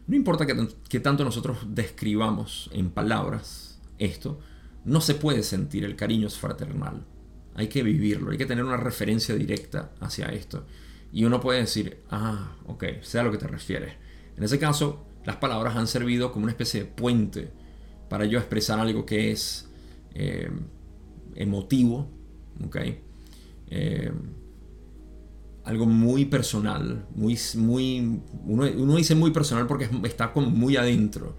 No 0.07 0.15
importa 0.15 0.45
que, 0.89 0.99
tanto 0.99 1.23
nosotros 1.23 1.57
describamos 1.69 2.69
en 2.73 2.91
palabras 2.91 3.79
esto, 3.97 4.39
no 4.83 5.01
se 5.01 5.15
puede 5.15 5.43
sentir 5.43 5.83
el 5.83 5.95
cariño 5.95 6.29
fraternal. 6.29 7.05
Hay 7.55 7.67
que 7.67 7.83
vivirlo, 7.83 8.31
hay 8.31 8.37
que 8.37 8.45
tener 8.45 8.63
una 8.63 8.77
referencia 8.77 9.35
directa 9.35 9.91
hacia 9.99 10.27
esto. 10.27 10.65
Y 11.11 11.23
uno 11.23 11.39
puede 11.39 11.61
decir, 11.61 12.03
ah, 12.09 12.57
ok, 12.67 12.83
sea 13.01 13.23
lo 13.23 13.31
que 13.31 13.37
te 13.37 13.47
refieres. 13.47 13.93
En 14.37 14.43
ese 14.43 14.59
caso, 14.59 15.05
las 15.25 15.37
palabras 15.37 15.75
han 15.75 15.87
servido 15.87 16.31
como 16.31 16.43
una 16.43 16.51
especie 16.51 16.81
de 16.81 16.85
puente 16.87 17.51
para 18.09 18.25
yo 18.25 18.37
expresar 18.37 18.79
algo 18.79 19.05
que 19.05 19.31
es 19.31 19.69
eh, 20.13 20.49
emotivo, 21.35 22.09
¿okay? 22.65 22.99
Eh, 23.67 24.11
algo 25.63 25.87
muy 25.87 26.25
personal, 26.25 27.07
muy, 27.15 27.39
muy, 27.55 28.21
uno, 28.45 28.95
dice 28.95 29.15
muy 29.15 29.31
personal 29.31 29.65
porque 29.65 29.89
está 30.03 30.31
como 30.31 30.49
muy 30.49 30.77
adentro, 30.77 31.35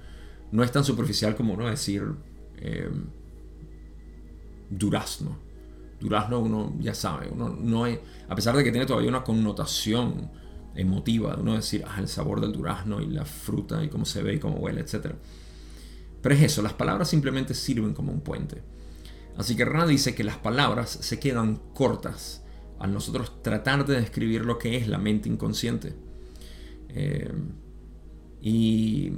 no 0.50 0.64
es 0.64 0.72
tan 0.72 0.85
superficial 0.85 1.37
como 1.37 1.55
uno 1.55 1.68
decir 1.68 2.02
eh, 2.57 2.90
durazno. 4.68 5.45
Durazno 6.00 6.40
uno 6.40 6.74
ya 6.78 6.94
sabe, 6.94 7.28
uno 7.30 7.48
no 7.48 7.85
hay, 7.85 7.98
a 8.28 8.35
pesar 8.35 8.56
de 8.56 8.62
que 8.62 8.70
tiene 8.70 8.87
todavía 8.87 9.09
una 9.09 9.24
connotación 9.24 10.30
emotiva, 10.74 11.37
uno 11.40 11.54
decir, 11.54 11.85
ah, 11.87 11.96
el 11.98 12.09
sabor 12.09 12.40
del 12.40 12.52
durazno 12.52 13.00
y 13.00 13.06
la 13.06 13.24
fruta 13.24 13.82
y 13.82 13.88
cómo 13.88 14.04
se 14.04 14.22
ve 14.22 14.35
y 14.35 14.38
cómo 14.38 14.56
huele, 14.56 14.82
etc. 14.82 15.14
Pero 16.20 16.35
es 16.35 16.42
eso, 16.42 16.62
las 16.62 16.74
palabras 16.74 17.09
simplemente 17.09 17.54
sirven 17.54 17.94
como 17.94 18.12
un 18.12 18.20
puente. 18.20 18.62
Así 19.37 19.56
que 19.56 19.64
Ra 19.64 19.87
dice 19.87 20.14
que 20.14 20.24
las 20.24 20.37
palabras 20.37 20.90
se 20.90 21.18
quedan 21.18 21.56
cortas 21.74 22.42
al 22.78 22.92
nosotros 22.92 23.42
tratar 23.42 23.87
de 23.87 24.00
describir 24.00 24.44
lo 24.44 24.59
que 24.59 24.76
es 24.76 24.88
la 24.88 24.98
mente 24.98 25.28
inconsciente. 25.28 25.94
Eh, 26.88 27.32
y, 28.40 29.12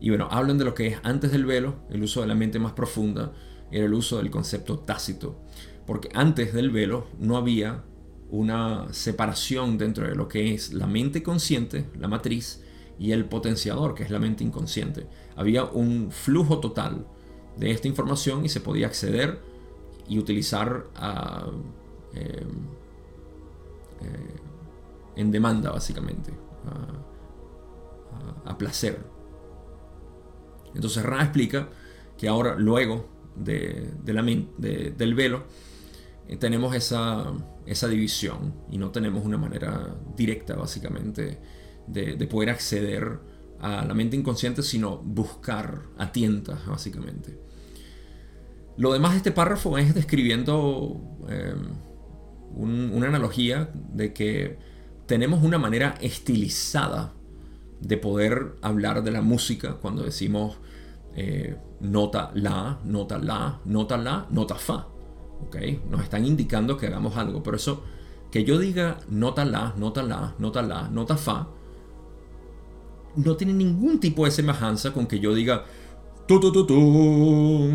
y 0.00 0.08
bueno, 0.10 0.28
hablan 0.30 0.58
de 0.58 0.64
lo 0.64 0.74
que 0.74 0.88
es 0.88 0.98
antes 1.02 1.32
del 1.32 1.46
velo, 1.46 1.76
el 1.90 2.02
uso 2.02 2.20
de 2.20 2.26
la 2.26 2.34
mente 2.34 2.58
más 2.58 2.72
profunda, 2.72 3.32
era 3.70 3.86
el 3.86 3.94
uso 3.94 4.18
del 4.18 4.30
concepto 4.30 4.78
tácito. 4.78 5.40
Porque 5.86 6.08
antes 6.14 6.52
del 6.52 6.70
velo 6.70 7.06
no 7.18 7.36
había 7.36 7.84
una 8.30 8.92
separación 8.92 9.78
dentro 9.78 10.08
de 10.08 10.16
lo 10.16 10.28
que 10.28 10.52
es 10.52 10.72
la 10.72 10.86
mente 10.86 11.22
consciente, 11.22 11.88
la 11.96 12.08
matriz, 12.08 12.62
y 12.98 13.12
el 13.12 13.26
potenciador, 13.26 13.94
que 13.94 14.02
es 14.02 14.10
la 14.10 14.18
mente 14.18 14.42
inconsciente. 14.44 15.06
Había 15.36 15.64
un 15.64 16.10
flujo 16.10 16.60
total 16.60 17.06
de 17.56 17.70
esta 17.70 17.88
información 17.88 18.44
y 18.44 18.48
se 18.48 18.60
podía 18.60 18.86
acceder 18.86 19.40
y 20.08 20.18
utilizar 20.18 20.86
eh, 22.14 22.46
eh, 24.00 24.36
en 25.16 25.30
demanda, 25.30 25.70
básicamente, 25.70 26.32
a, 28.44 28.56
placer. 28.56 29.04
Entonces 30.74 31.02
Ra 31.02 31.22
explica 31.22 31.68
que 32.16 32.26
ahora, 32.26 32.54
luego 32.56 33.06
del 33.36 35.14
velo, 35.14 35.44
eh, 36.28 36.36
tenemos 36.36 36.74
esa, 36.74 37.32
esa, 37.66 37.88
división 37.88 38.54
y 38.70 38.78
no 38.78 38.90
tenemos 38.90 39.24
una 39.24 39.38
manera 39.38 39.96
directa, 40.16 40.56
básicamente, 40.56 41.38
de, 41.86 42.16
de, 42.16 42.26
poder 42.26 42.50
acceder 42.50 43.20
a 43.60 43.84
la 43.84 43.94
mente 43.94 44.16
inconsciente, 44.16 44.62
sino 44.62 44.98
buscar 44.98 45.82
a 45.98 46.12
tientas, 46.12 46.66
básicamente. 46.66 47.38
Lo 48.76 48.92
demás 48.92 49.12
de 49.12 49.18
este 49.18 49.32
párrafo 49.32 49.78
es 49.78 49.94
describiendo 49.94 51.00
una 52.54 53.08
analogía 53.08 53.70
de 53.72 54.12
que 54.12 54.58
tenemos 55.06 55.42
una 55.42 55.58
manera 55.58 55.94
estilizada 56.00 57.14
de 57.80 57.96
poder 57.96 58.56
hablar 58.62 59.02
de 59.02 59.10
la 59.10 59.22
música 59.22 59.74
cuando 59.74 60.02
decimos 60.02 60.58
eh, 61.14 61.56
nota 61.80 62.30
la, 62.34 62.78
nota 62.84 63.18
la, 63.18 63.60
nota 63.64 63.96
la, 63.96 64.26
nota 64.30 64.54
fa. 64.54 64.86
¿okay? 65.46 65.80
Nos 65.90 66.02
están 66.02 66.24
indicando 66.24 66.76
que 66.76 66.86
hagamos 66.86 67.16
algo. 67.16 67.42
Por 67.42 67.54
eso, 67.54 67.82
que 68.30 68.44
yo 68.44 68.58
diga 68.58 68.98
nota 69.08 69.44
la, 69.44 69.74
nota 69.76 70.02
la, 70.02 70.34
nota 70.38 70.62
la, 70.62 70.88
nota 70.88 71.16
fa, 71.16 71.48
no 73.16 73.36
tiene 73.36 73.52
ningún 73.52 73.98
tipo 73.98 74.24
de 74.24 74.30
semejanza 74.30 74.92
con 74.92 75.06
que 75.06 75.18
yo 75.18 75.34
diga 75.34 75.64
tu, 76.26 76.40
tu, 76.40 76.52
tu, 76.52 76.66
tu, 76.66 77.70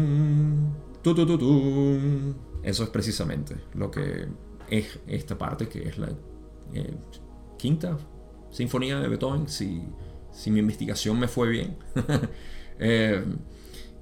tu, 1.02 1.16
tu, 1.16 1.38
tu. 1.38 2.36
Eso 2.64 2.84
es 2.84 2.90
precisamente 2.90 3.56
lo 3.74 3.90
que 3.90 4.28
es 4.70 5.00
esta 5.08 5.38
parte 5.38 5.68
que 5.68 5.88
es 5.88 5.98
la 5.98 6.10
eh, 6.74 6.94
quinta 7.58 7.98
sinfonía 8.52 9.00
de 9.00 9.08
Beethoven, 9.08 9.48
si, 9.48 9.82
si 10.32 10.52
mi 10.52 10.60
investigación 10.60 11.20
me 11.20 11.28
fue 11.28 11.50
bien. 11.50 11.78
Eh, 12.84 13.24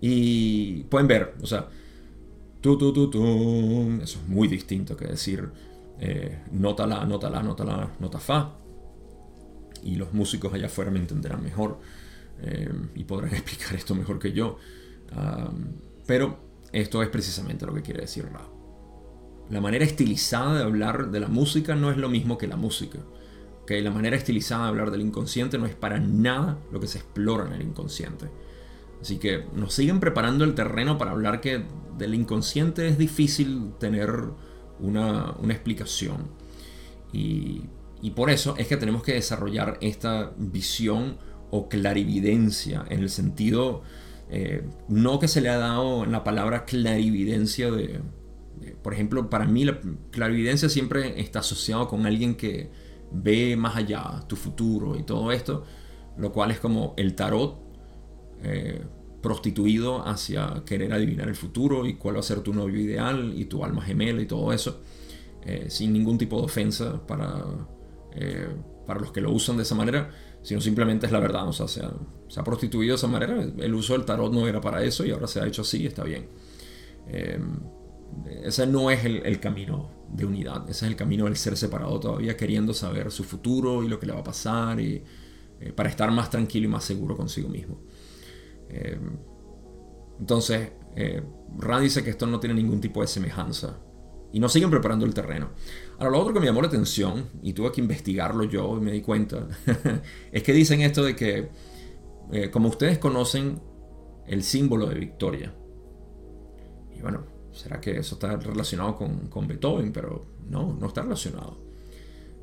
y 0.02 0.84
pueden 0.84 1.08
ver, 1.08 1.36
o 1.42 1.46
sea, 1.48 1.68
tu, 2.62 2.78
tu, 2.78 2.94
tu, 2.94 3.10
tu, 3.10 4.00
eso 4.02 4.20
es 4.20 4.28
muy 4.28 4.48
distinto 4.48 4.96
que 4.96 5.06
decir 5.06 5.50
eh, 6.00 6.44
nota 6.52 6.88
la, 6.88 7.06
nota 7.06 7.30
la, 7.30 7.42
nota 7.44 7.64
la, 7.64 7.90
nota 8.00 8.20
fa. 8.20 8.56
Y 9.84 9.96
los 9.96 10.14
músicos 10.14 10.54
allá 10.54 10.66
afuera 10.66 10.92
me 10.92 11.00
entenderán 11.00 11.42
mejor 11.42 11.80
y 12.96 13.04
podrán 13.04 13.34
explicar 13.34 13.76
esto 13.76 13.96
mejor 13.96 14.20
que 14.20 14.34
yo. 14.34 14.58
Pero 16.06 16.38
esto 16.72 17.02
es 17.02 17.10
precisamente 17.10 17.66
lo 17.66 17.74
que 17.74 17.82
quiere 17.82 18.02
decir 18.02 18.26
Ra. 18.26 18.46
La 19.50 19.62
manera 19.62 19.84
estilizada 19.84 20.58
de 20.58 20.64
hablar 20.64 21.10
de 21.10 21.20
la 21.20 21.28
música 21.28 21.76
no 21.76 21.90
es 21.90 21.98
lo 21.98 22.10
mismo 22.10 22.38
que 22.38 22.48
la 22.48 22.56
música. 22.56 23.00
¿okay? 23.64 23.82
La 23.82 23.90
manera 23.90 24.16
estilizada 24.16 24.64
de 24.64 24.70
hablar 24.70 24.92
del 24.92 25.02
inconsciente 25.02 25.58
no 25.58 25.66
es 25.66 25.74
para 25.74 26.00
nada 26.00 26.60
lo 26.72 26.80
que 26.80 26.88
se 26.88 27.00
explora 27.00 27.48
en 27.48 27.54
el 27.54 27.62
inconsciente. 27.64 28.30
Así 29.02 29.18
que 29.18 29.46
nos 29.54 29.74
siguen 29.74 30.00
preparando 30.00 30.44
el 30.44 30.56
terreno 30.56 30.98
para 30.98 31.12
hablar 31.12 31.42
que 31.42 31.64
del 31.98 32.14
inconsciente 32.14 32.88
es 32.88 32.98
difícil 32.98 33.74
tener 33.80 34.12
una, 34.80 35.36
explicación. 35.50 36.28
Y, 37.12 37.64
por 38.16 38.30
eso 38.30 38.56
es 38.58 38.68
que 38.68 38.78
tenemos 38.78 39.04
que 39.04 39.14
desarrollar 39.14 39.78
esta 39.82 40.32
visión 40.38 41.18
o 41.52 41.68
clarividencia 41.68 42.86
en 42.90 43.02
el 43.02 43.10
sentido, 43.10 43.82
eh, 44.30 44.64
no 44.88 45.20
que 45.20 45.28
se 45.28 45.42
le 45.42 45.50
ha 45.50 45.58
dado 45.58 46.04
en 46.04 46.12
la 46.12 46.24
palabra 46.24 46.66
clarividencia 46.66 47.72
de, 47.72 48.00
por 48.82 48.94
ejemplo, 48.94 49.30
para 49.30 49.46
mí 49.46 49.66
la 49.66 49.80
clarividencia 50.12 50.70
siempre 50.70 51.20
está 51.20 51.40
asociado 51.40 51.88
con 51.88 52.06
alguien 52.06 52.36
que 52.36 52.70
ve 53.12 53.56
más 53.56 53.76
allá, 53.76 54.24
tu 54.28 54.36
futuro 54.36 54.98
y 54.98 55.04
todo 55.04 55.32
esto, 55.32 55.66
lo 56.18 56.32
cual 56.32 56.52
es 56.52 56.60
como 56.60 56.94
el 56.98 57.16
tarot 57.16 57.69
eh, 58.44 58.82
prostituido 59.22 60.08
hacia 60.08 60.64
querer 60.66 60.94
adivinar 60.94 61.28
el 61.28 61.36
futuro 61.36 61.86
y 61.86 61.96
cuál 61.96 62.16
va 62.16 62.20
a 62.22 62.24
ser 62.24 62.40
tu 62.40 62.54
novio 62.54 62.80
ideal 62.80 63.34
y 63.36 63.46
tu 63.46 63.66
alma 63.66 63.82
gemela 63.82 64.22
y 64.22 64.26
todo 64.26 64.54
eso, 64.54 64.80
eh, 65.46 65.66
sin 65.68 65.92
ningún 65.92 66.18
tipo 66.18 66.38
de 66.38 66.44
ofensa 66.44 67.06
para, 67.06 67.44
eh, 68.14 68.48
para 68.88 69.02
los 69.02 69.12
que 69.12 69.20
lo 69.20 69.34
usan 69.34 69.58
de 69.58 69.64
esa 69.64 69.76
manera, 69.76 70.10
sino 70.42 70.62
simplemente 70.62 71.06
es 71.06 71.12
la 71.12 71.20
verdad, 71.20 71.50
o 71.50 71.52
sea, 71.52 71.68
se 71.68 71.82
ha, 71.84 72.44
prostituido 72.46 72.94
de 72.94 72.96
esa 72.96 73.08
manera, 73.08 73.44
el 73.58 73.74
uso 73.74 73.92
del 73.92 74.06
tarot 74.06 74.32
no 74.32 74.48
era 74.48 74.62
para 74.62 74.82
eso 74.84 75.06
y 75.06 75.12
ahora 75.12 75.28
se 75.28 75.42
ha 75.42 75.46
hecho 75.46 75.64
así, 75.64 75.86
está 75.86 76.06
bien. 76.06 76.30
Ese 78.42 78.68
no 78.68 78.90
es 78.90 79.04
el, 79.04 79.40
camino 79.42 79.90
de 80.14 80.24
unidad, 80.24 80.64
ese 80.70 80.86
es 80.86 80.92
el 80.92 80.96
camino 80.96 81.26
del 81.26 81.36
ser 81.36 81.58
separado 81.58 82.00
todavía 82.00 82.38
queriendo 82.38 82.74
saber 82.74 83.12
su 83.12 83.26
futuro 83.26 83.84
y 83.84 83.90
lo 83.90 84.00
que 84.00 84.06
le 84.06 84.14
va 84.14 84.20
a 84.20 84.24
pasar 84.24 84.80
y 84.80 85.04
para 85.76 85.90
estar 85.90 86.10
más 86.12 86.30
tranquilo 86.30 86.68
y 86.68 86.70
más 86.70 86.86
seguro 86.86 87.18
consigo 87.18 87.50
mismo. 87.50 87.82
Eh, 88.70 89.00
entonces, 90.20 90.72
eh, 90.96 91.22
Rand 91.58 91.84
dice 91.84 92.04
que 92.04 92.10
esto 92.10 92.28
no 92.28 92.40
tiene 92.40 92.56
ningún 92.56 92.82
tipo 92.82 93.02
de 93.02 93.08
semejanza 93.08 93.80
y 94.32 94.40
no 94.40 94.50
siguen 94.50 94.70
preparando 94.70 95.06
el 95.06 95.14
terreno. 95.14 95.50
Ahora, 95.98 96.12
lo 96.12 96.20
otro 96.20 96.34
que 96.34 96.40
me 96.40 96.46
llamó 96.46 96.62
la 96.62 96.68
atención, 96.68 97.30
y 97.42 97.54
tuve 97.54 97.72
que 97.72 97.82
investigarlo 97.82 98.44
yo 98.44 98.78
y 98.78 98.82
me 98.82 98.92
di 98.92 99.02
cuenta, 99.02 99.48
es 100.32 100.44
que 100.44 100.54
dicen 100.54 100.82
esto 100.82 101.04
de 101.04 101.16
que, 101.16 101.50
como 102.52 102.70
ustedes 102.70 103.00
conocen, 103.00 103.60
el 104.28 104.44
símbolo 104.44 104.86
de 104.86 104.96
victoria. 104.96 105.54
Y 106.96 107.02
bueno, 107.02 107.24
¿Será 107.60 107.82
que 107.82 107.98
eso 107.98 108.16
está 108.16 108.38
relacionado 108.38 108.96
con, 108.96 109.48
Beethoven? 109.48 109.92
Pero 109.92 110.28
no, 110.48 110.74
no 110.80 110.88
está 110.88 111.02
relacionado. 111.02 111.58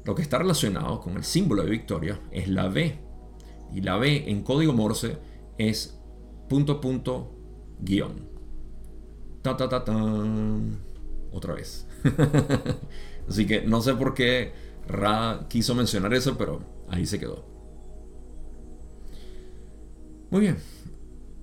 Lo 0.05 0.15
que 0.15 0.21
está 0.21 0.39
relacionado 0.39 1.01
con 1.01 1.17
el 1.17 1.25
símbolo 1.25 1.63
de 1.63 1.71
victoria 1.71 2.21
es 2.31 2.49
la 2.49 2.69
B. 2.69 2.99
Y 3.73 3.81
la 3.81 3.97
B 3.97 4.31
en 4.31 4.43
código 4.43 4.75
Morse 4.75 5.19
es 5.59 5.96
punto 6.49 6.81
punto 6.81 7.33
guion. 7.81 8.29
Ta 9.43 9.57
ta 9.57 9.69
ta 9.69 9.85
ta. 9.85 9.95
Otra 11.33 11.55
vez. 11.55 11.87
Así 13.29 13.47
que 13.47 13.63
no 13.63 13.83
sé 13.83 13.95
por 13.95 14.15
qué 14.15 14.53
Ra 14.87 15.47
quiso 15.49 15.75
mencionar 15.75 16.15
eso, 16.15 16.39
pero 16.39 16.61
ahí 16.89 17.07
se 17.07 17.19
quedó. 17.19 17.45
Muy 20.31 20.41
bien. 20.41 20.59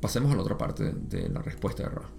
Pasemos 0.02 0.32
a 0.32 0.36
la 0.36 0.42
otra 0.42 0.58
parte 0.58 0.92
de 0.94 1.30
la 1.30 1.42
respuesta 1.42 1.84
de 1.84 1.90
Ra. 1.90 2.10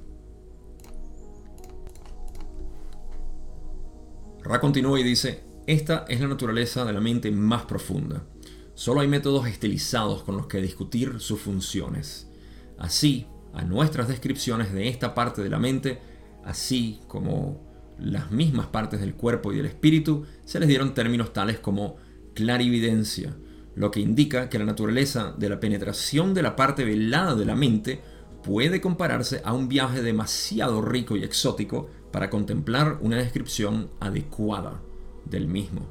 Ra 4.43 4.61
continúa 4.61 5.01
y 5.01 5.03
dice, 5.03 5.43
esta 5.67 6.05
es 6.09 6.21
la 6.21 6.29
naturaleza 6.29 6.85
de 6.85 6.93
la 6.93 7.01
mente 7.01 7.31
más 7.31 7.65
profunda. 7.65 8.27
Solo 8.75 9.01
hay 9.01 9.09
métodos 9.09 9.47
estilizados 9.47 10.23
con 10.23 10.37
los 10.37 10.47
que 10.47 10.61
discutir 10.61 11.21
sus 11.21 11.41
funciones. 11.41 12.31
Así, 12.79 13.27
a 13.53 13.63
nuestras 13.63 14.09
descripciones 14.09 14.73
de 14.73 14.89
esta 14.89 15.15
parte 15.15 15.43
de 15.43 15.51
la 15.51 15.59
mente, 15.59 15.99
así 16.45 17.01
como 17.07 17.61
las 17.99 18.31
mismas 18.31 18.67
partes 18.67 19.01
del 19.01 19.15
cuerpo 19.15 19.53
y 19.53 19.57
del 19.57 19.67
espíritu, 19.67 20.25
se 20.45 20.59
les 20.59 20.69
dieron 20.69 20.95
términos 20.95 21.33
tales 21.33 21.59
como 21.59 21.97
clarividencia, 22.35 23.37
lo 23.77 23.91
que 23.91 24.01
indica 24.01 24.49
que 24.49 24.59
la 24.59 24.65
naturaleza 24.65 25.35
de 25.37 25.49
la 25.49 25.61
penetración 25.61 26.35
de 26.35 26.43
la 26.43 26.57
parte 26.57 26.85
velada 26.85 27.35
de 27.35 27.45
la 27.45 27.55
mente 27.55 28.01
puede 28.43 28.81
compararse 28.81 29.41
a 29.45 29.53
un 29.53 29.69
viaje 29.69 30.03
demasiado 30.03 30.83
rico 30.83 31.17
y 31.17 31.25
exótico 31.25 31.89
para 32.13 32.31
contemplar 32.31 32.99
una 33.01 33.17
descripción 33.17 33.91
adecuada 34.01 34.81
del 35.25 35.49
mismo. 35.49 35.87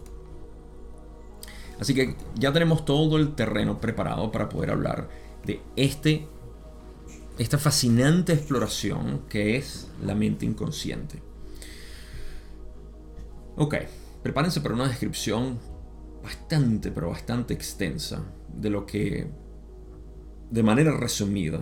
Así 1.79 1.95
que 1.95 2.15
ya 2.35 2.53
tenemos 2.53 2.85
todo 2.85 3.17
el 3.17 3.33
terreno 3.35 3.81
preparado 3.81 4.31
para 4.31 4.49
poder 4.49 4.69
hablar 4.69 5.09
de 5.45 5.61
este, 5.75 6.27
esta 7.37 7.57
fascinante 7.57 8.33
exploración 8.33 9.23
que 9.27 9.57
es 9.57 9.87
la 10.03 10.15
mente 10.15 10.45
inconsciente. 10.45 11.21
Ok, 13.55 13.75
prepárense 14.21 14.61
para 14.61 14.75
una 14.75 14.87
descripción 14.87 15.59
bastante, 16.23 16.91
pero 16.91 17.09
bastante 17.09 17.53
extensa 17.53 18.23
de 18.47 18.69
lo 18.69 18.85
que, 18.85 19.27
de 20.49 20.63
manera 20.63 20.95
resumida, 20.95 21.61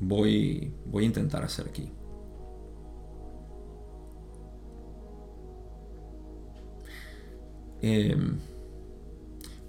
voy, 0.00 0.72
voy 0.86 1.04
a 1.04 1.06
intentar 1.06 1.44
hacer 1.44 1.68
aquí. 1.68 1.90
Em, 7.80 8.38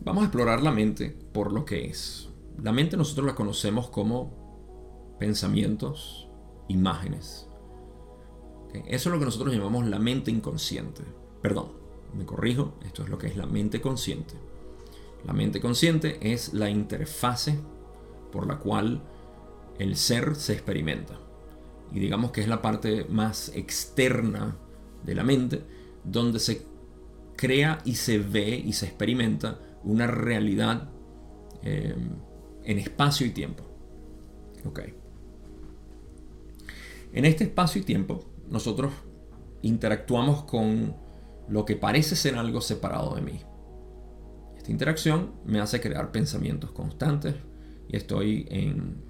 vamos 0.01 0.21
a 0.21 0.25
explorar 0.25 0.61
la 0.61 0.71
mente 0.71 1.09
por 1.09 1.51
lo 1.51 1.65
que 1.65 1.87
es. 1.87 2.29
La 2.61 2.71
mente 2.71 2.97
nosotros 2.97 3.25
la 3.25 3.35
conocemos 3.35 3.89
como 3.89 5.15
pensamientos, 5.19 6.27
imágenes. 6.67 7.49
Eso 8.87 9.09
es 9.09 9.13
lo 9.13 9.19
que 9.19 9.25
nosotros 9.25 9.53
llamamos 9.53 9.85
la 9.85 9.99
mente 9.99 10.31
inconsciente. 10.31 11.03
Perdón, 11.41 11.73
me 12.13 12.25
corrijo, 12.25 12.73
esto 12.83 13.03
es 13.03 13.09
lo 13.09 13.17
que 13.17 13.27
es 13.27 13.37
la 13.37 13.45
mente 13.45 13.81
consciente. 13.81 14.33
La 15.25 15.33
mente 15.33 15.61
consciente 15.61 16.33
es 16.33 16.53
la 16.53 16.69
interfase 16.69 17.59
por 18.31 18.47
la 18.47 18.59
cual 18.59 19.01
el 19.79 19.95
ser 19.95 20.35
se 20.35 20.53
experimenta. 20.53 21.19
Y 21.91 21.99
digamos 21.99 22.31
que 22.31 22.41
es 22.41 22.47
la 22.47 22.61
parte 22.61 23.05
más 23.05 23.49
externa 23.55 24.57
de 25.03 25.15
la 25.15 25.23
mente, 25.23 25.63
donde 26.03 26.39
se 26.39 26.65
crea 27.35 27.79
y 27.85 27.95
se 27.95 28.19
ve 28.19 28.61
y 28.63 28.73
se 28.73 28.87
experimenta 28.87 29.59
una 29.83 30.07
realidad 30.07 30.89
eh, 31.61 31.95
en 32.63 32.79
espacio 32.79 33.25
y 33.25 33.31
tiempo. 33.31 33.63
Ok. 34.65 34.81
En 37.13 37.25
este 37.25 37.43
espacio 37.43 37.81
y 37.81 37.85
tiempo, 37.85 38.23
nosotros 38.49 38.91
interactuamos 39.61 40.43
con 40.43 40.95
lo 41.47 41.65
que 41.65 41.75
parece 41.75 42.15
ser 42.15 42.35
algo 42.35 42.61
separado 42.61 43.15
de 43.15 43.21
mí. 43.21 43.39
Esta 44.57 44.71
interacción 44.71 45.31
me 45.45 45.59
hace 45.59 45.81
crear 45.81 46.11
pensamientos 46.11 46.71
constantes 46.71 47.35
y 47.89 47.97
estoy 47.97 48.47
en, 48.49 49.03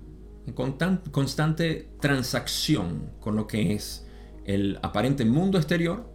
constante 1.12 1.90
transacción 2.02 3.12
con 3.20 3.36
lo 3.36 3.48
que 3.48 3.74
es 3.74 4.06
el 4.46 4.78
aparente 4.82 5.24
mundo 5.24 5.58
exterior 5.58 6.12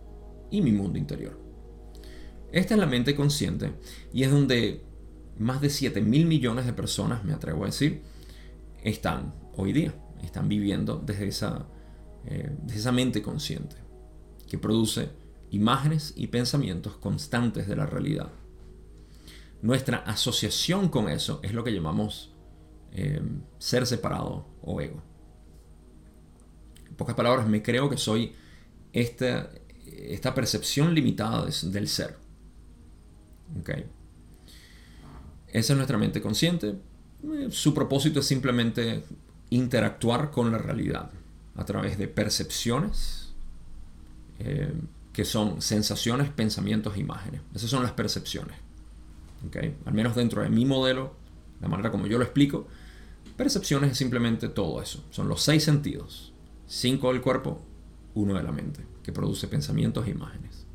y 0.51 0.61
mi 0.61 0.73
mundo 0.73 0.99
interior. 0.99 1.39
Esta 2.53 2.75
es 2.75 2.81
la 2.81 2.87
mente 2.87 3.15
consciente 3.15 3.73
y 4.13 4.25
es 4.25 4.31
donde 4.31 4.83
más 5.39 5.61
de 5.61 5.71
7 5.71 6.01
mil 6.01 6.27
millones 6.27 6.67
de 6.67 6.73
personas, 6.73 7.25
me 7.25 7.33
atrevo 7.33 7.65
a 7.65 7.67
decir, 7.67 8.03
están 8.83 9.35
hoy 9.57 9.73
día, 9.73 9.95
están 10.23 10.49
viviendo 10.49 10.97
desde 10.99 11.29
esa, 11.29 11.67
eh, 12.27 12.51
desde 12.63 12.81
esa 12.81 12.93
mente 12.93 13.23
consciente 13.23 13.77
que 14.49 14.59
produce 14.59 15.11
imágenes 15.51 16.15
y 16.17 16.29
pensamientos 16.29 16.97
constantes 16.97 17.69
de 17.69 17.77
la 17.77 17.87
realidad. 17.87 18.31
Nuestra 19.63 19.99
asociación 19.99 20.89
con 20.89 21.09
eso 21.09 21.41
es 21.43 21.53
lo 21.53 21.65
que 21.65 21.73
llamamos 21.73 22.33
eh, 22.93 23.21
ser 23.59 23.87
separado 23.87 24.47
o 24.63 24.81
ego. 24.81 25.03
En 26.89 26.95
pocas 26.95 27.15
palabras, 27.15 27.49
me 27.49 27.63
creo 27.63 27.91
que 27.91 27.97
soy 27.97 28.33
esta, 28.93 29.51
esta 29.87 30.35
percepción 30.35 30.95
limitada 30.95 31.47
del 31.47 31.89
ser. 31.89 32.17
Okay. 33.61 33.87
Esa 35.53 35.73
es 35.73 35.77
nuestra 35.77 35.99
mente 35.99 36.21
consciente. 36.21 36.75
Eh, 37.25 37.49
su 37.51 37.75
propósito 37.75 38.21
es 38.21 38.27
simplemente 38.27 39.05
interactuar 39.51 40.31
con 40.31 40.53
la 40.53 40.59
realidad 40.59 41.11
a 41.57 41.65
través 41.65 41.99
de 41.99 42.07
percepciones, 42.07 43.33
eh, 44.39 44.73
que 45.13 45.25
son 45.25 45.61
sensaciones, 45.61 46.29
pensamientos 46.31 46.97
imágenes. 46.97 47.41
Esas 47.55 47.71
son 47.71 47.83
las 47.83 47.93
percepciones. 47.93 48.57
Okay. 49.49 49.77
Al 49.85 49.95
menos 49.95 50.15
dentro 50.15 50.43
de 50.43 50.49
mi 50.49 50.65
modelo, 50.65 51.15
la 51.61 51.69
manera 51.69 51.91
como 51.91 52.07
yo 52.07 52.19
lo 52.19 52.25
explico, 52.25 52.67
percepciones 53.37 53.93
es 53.93 53.99
simplemente 53.99 54.49
todo 54.49 54.83
eso. 54.83 55.05
Son 55.11 55.29
los 55.29 55.43
seis 55.43 55.65
sentidos. 55.65 56.33
Cinco 56.67 57.13
del 57.13 57.23
cuerpo, 57.23 57.63
uno 58.15 58.35
de 58.35 58.43
la 58.43 58.53
mente, 58.53 58.85
que 59.03 59.13
produce 59.13 59.49
pensamientos 59.49 60.07
e 60.07 60.11
imágenes 60.11 60.68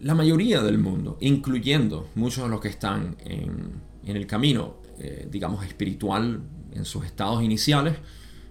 la 0.00 0.14
mayoría 0.14 0.62
del 0.62 0.78
mundo, 0.78 1.18
incluyendo 1.20 2.08
muchos 2.14 2.44
de 2.44 2.50
los 2.50 2.60
que 2.60 2.68
están 2.68 3.16
en, 3.24 3.80
el 4.04 4.26
camino, 4.26 4.76
eh, 4.98 5.28
digamos, 5.30 5.64
espiritual, 5.64 6.42
en 6.72 6.84
sus 6.84 7.04
estados 7.04 7.42
iniciales, 7.42 7.96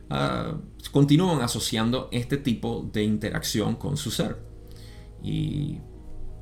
ah, 0.09 0.57
continúan 0.91 1.41
asociando 1.41 2.07
este 2.11 2.37
tipo 2.37 2.87
de 2.93 3.03
interacción 3.03 3.75
con 3.75 3.97
su 3.97 4.11
ser. 4.11 4.37
Y 5.23 5.79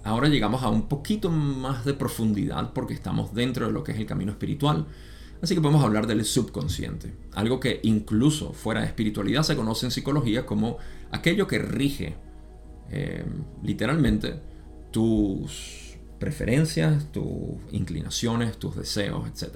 ahora 0.04 0.28
llegamos 0.28 0.64
a 0.64 0.70
un 0.70 0.88
poquito 0.88 1.30
más 1.30 1.86
de 1.86 1.94
profundidad 1.94 2.74
porque 2.74 2.94
estamos 2.94 3.34
dentro 3.34 3.68
de 3.68 3.72
lo 3.72 3.84
que 3.84 3.94
es 3.94 4.00
el 4.00 4.06
camino 4.06 4.32
espiritual. 4.34 4.88
Así 5.42 5.54
que 5.56 5.62
podemos 5.62 5.84
hablar 5.84 6.08
del 6.08 6.26
subconsciente, 6.26 7.16
algo 7.34 7.60
que 7.60 7.80
incluso 7.84 8.54
fuera 8.54 8.82
de 8.82 8.88
espiritualidad 8.88 9.44
se 9.44 9.56
conoce 9.56 9.86
en 9.86 9.92
psicología 9.92 10.46
como 10.46 10.78
aquello 11.12 11.46
que 11.46 11.60
rige 11.60 12.16
eh, 12.90 13.24
literalmente 13.64 14.42
tus 14.92 15.98
preferencias, 16.20 17.12
tus 17.12 17.58
inclinaciones, 17.72 18.58
tus 18.58 18.76
deseos, 18.76 19.28
etc. 19.28 19.56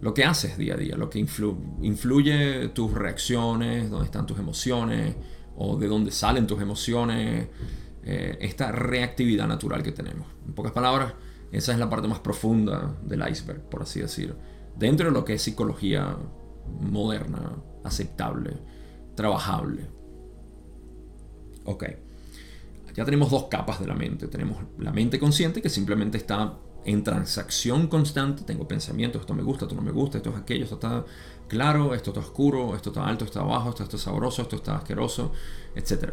Lo 0.00 0.14
que 0.14 0.24
haces 0.24 0.56
día 0.56 0.74
a 0.74 0.76
día, 0.76 0.96
lo 0.96 1.10
que 1.10 1.18
influye 1.18 2.68
tus 2.68 2.92
reacciones, 2.92 3.90
dónde 3.90 4.06
están 4.06 4.26
tus 4.26 4.38
emociones 4.38 5.14
o 5.56 5.76
de 5.76 5.86
dónde 5.86 6.10
salen 6.10 6.46
tus 6.46 6.60
emociones, 6.60 7.48
eh, 8.04 8.38
esta 8.40 8.72
reactividad 8.72 9.46
natural 9.46 9.82
que 9.82 9.92
tenemos. 9.92 10.26
En 10.46 10.54
pocas 10.54 10.72
palabras, 10.72 11.14
esa 11.52 11.72
es 11.72 11.78
la 11.78 11.88
parte 11.88 12.08
más 12.08 12.18
profunda 12.18 12.96
del 13.02 13.28
iceberg, 13.28 13.62
por 13.68 13.82
así 13.82 14.00
decir. 14.00 14.34
Dentro 14.76 15.06
de 15.06 15.12
lo 15.12 15.24
que 15.24 15.34
es 15.34 15.42
psicología 15.42 16.16
moderna, 16.80 17.56
aceptable, 17.84 18.52
trabajable. 19.14 19.86
Ok 21.64 21.84
ya 22.94 23.04
tenemos 23.04 23.30
dos 23.30 23.44
capas 23.44 23.80
de 23.80 23.86
la 23.86 23.94
mente. 23.94 24.28
Tenemos 24.28 24.58
la 24.78 24.92
mente 24.92 25.18
consciente 25.18 25.62
que 25.62 25.68
simplemente 25.68 26.18
está 26.18 26.54
en 26.84 27.02
transacción 27.02 27.86
constante. 27.86 28.42
Tengo 28.44 28.66
pensamientos, 28.68 29.20
esto 29.20 29.34
me 29.34 29.42
gusta, 29.42 29.64
esto 29.64 29.74
no 29.74 29.82
me 29.82 29.92
gusta, 29.92 30.18
esto 30.18 30.30
es 30.30 30.36
aquello, 30.36 30.64
esto 30.64 30.74
está 30.76 31.04
claro, 31.48 31.94
esto 31.94 32.10
está 32.10 32.20
oscuro, 32.20 32.74
esto 32.74 32.90
está 32.90 33.06
alto, 33.06 33.24
esto 33.24 33.38
está 33.38 33.48
bajo, 33.48 33.70
esto 33.70 33.84
está 33.84 33.98
sabroso, 33.98 34.42
esto 34.42 34.56
está 34.56 34.76
asqueroso, 34.76 35.32
etc. 35.74 36.10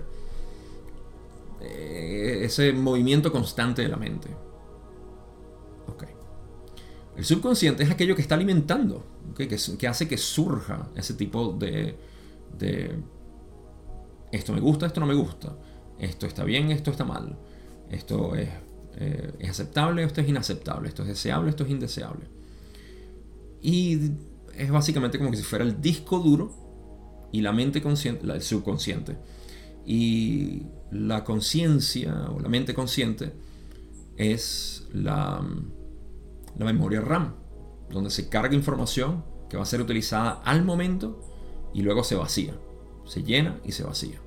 Eh, 1.61 2.41
ese 2.43 2.71
movimiento 2.73 3.31
constante 3.31 3.81
de 3.81 3.89
la 3.89 3.97
mente. 3.97 4.29
El 7.17 7.25
subconsciente 7.25 7.83
es 7.83 7.91
aquello 7.91 8.15
que 8.15 8.21
está 8.21 8.35
alimentando, 8.35 9.05
que, 9.35 9.45
que, 9.49 9.87
hace 9.89 10.07
que 10.07 10.17
surja 10.17 10.87
ese 10.95 11.15
tipo 11.15 11.51
de... 11.51 11.97
Esto 14.31 14.53
me 14.53 14.61
gusta, 14.61 14.85
esto 14.85 15.01
no 15.01 15.05
me 15.05 15.15
gusta 15.15 15.53
esto 15.99 16.25
está 16.25 16.43
bien, 16.43 16.71
esto 16.71 16.91
está 16.91 17.03
mal, 17.03 17.37
esto 17.89 18.35
es, 18.35 18.49
eh, 18.95 19.33
es 19.39 19.49
aceptable, 19.49 20.03
esto 20.03 20.21
es 20.21 20.29
inaceptable, 20.29 20.89
esto 20.89 21.03
es 21.03 21.09
deseable, 21.09 21.49
esto 21.49 21.63
es 21.63 21.69
indeseable. 21.69 22.25
Y 23.61 24.11
es 24.55 24.71
básicamente 24.71 25.17
como 25.17 25.31
que 25.31 25.37
si 25.37 25.43
fuera 25.43 25.65
el 25.65 25.81
disco 25.81 26.19
duro 26.19 27.27
y 27.31 27.41
la 27.41 27.51
mente 27.51 27.81
consciente, 27.81 28.25
el 28.25 28.41
subconsciente. 28.41 29.17
Y 29.85 30.63
la 30.91 31.23
conciencia 31.23 32.29
o 32.29 32.39
la 32.39 32.49
mente 32.49 32.73
consciente 32.73 33.33
es 34.17 34.87
la, 34.93 35.45
la 36.57 36.65
memoria 36.65 37.01
RAM, 37.01 37.35
donde 37.89 38.09
se 38.09 38.29
carga 38.29 38.55
información 38.55 39.23
que 39.49 39.57
va 39.57 39.63
a 39.63 39.65
ser 39.65 39.81
utilizada 39.81 40.41
al 40.43 40.63
momento 40.63 41.21
y 41.73 41.81
luego 41.81 42.03
se 42.03 42.15
vacía. 42.15 42.53
Se 43.05 43.23
llena 43.23 43.59
y 43.65 43.71
se 43.71 43.83
vacía. 43.83 44.19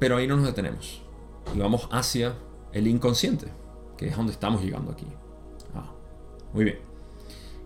Pero 0.00 0.16
ahí 0.16 0.26
no 0.26 0.36
nos 0.36 0.46
detenemos. 0.46 1.02
Y 1.54 1.58
vamos 1.58 1.88
hacia 1.92 2.34
el 2.72 2.88
inconsciente, 2.88 3.46
que 3.96 4.08
es 4.08 4.16
donde 4.16 4.32
estamos 4.32 4.62
llegando 4.62 4.90
aquí. 4.90 5.06
Ah, 5.74 5.92
muy 6.52 6.64
bien. 6.64 6.78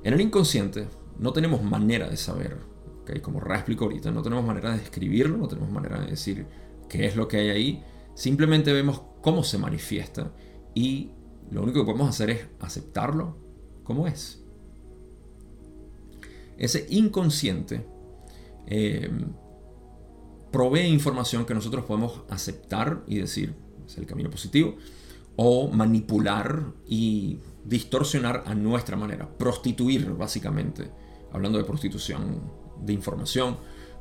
En 0.02 0.12
el 0.12 0.20
inconsciente 0.20 0.86
no 1.18 1.32
tenemos 1.32 1.62
manera 1.62 2.10
de 2.10 2.16
saber, 2.16 2.58
¿okay? 3.02 3.20
como 3.20 3.40
Ra 3.40 3.56
explicó 3.56 3.84
ahorita, 3.84 4.10
no 4.10 4.20
tenemos 4.20 4.44
manera 4.44 4.72
de 4.72 4.78
describirlo, 4.78 5.38
no 5.38 5.48
tenemos 5.48 5.70
manera 5.70 6.00
de 6.00 6.08
decir 6.08 6.46
qué 6.88 7.06
es 7.06 7.16
lo 7.16 7.28
que 7.28 7.38
hay 7.38 7.50
ahí. 7.50 7.84
Simplemente 8.14 8.72
vemos 8.72 9.00
cómo 9.22 9.42
se 9.44 9.56
manifiesta 9.56 10.32
y 10.74 11.12
lo 11.50 11.62
único 11.62 11.80
que 11.80 11.86
podemos 11.86 12.08
hacer 12.08 12.30
es 12.30 12.46
aceptarlo 12.60 13.38
como 13.84 14.06
es. 14.06 14.42
Ese 16.56 16.86
inconsciente 16.90 17.86
eh, 18.66 19.10
provee 20.54 20.86
información 20.86 21.44
que 21.44 21.52
nosotros 21.52 21.84
podemos 21.84 22.20
aceptar 22.30 23.02
y 23.08 23.18
decir, 23.18 23.56
es 23.84 23.98
el 23.98 24.06
camino 24.06 24.30
positivo, 24.30 24.76
o 25.34 25.66
manipular 25.66 26.66
y 26.86 27.40
distorsionar 27.64 28.44
a 28.46 28.54
nuestra 28.54 28.96
manera, 28.96 29.28
prostituir 29.36 30.12
básicamente, 30.12 30.92
hablando 31.32 31.58
de 31.58 31.64
prostitución 31.64 32.40
de 32.80 32.92
información, 32.92 33.56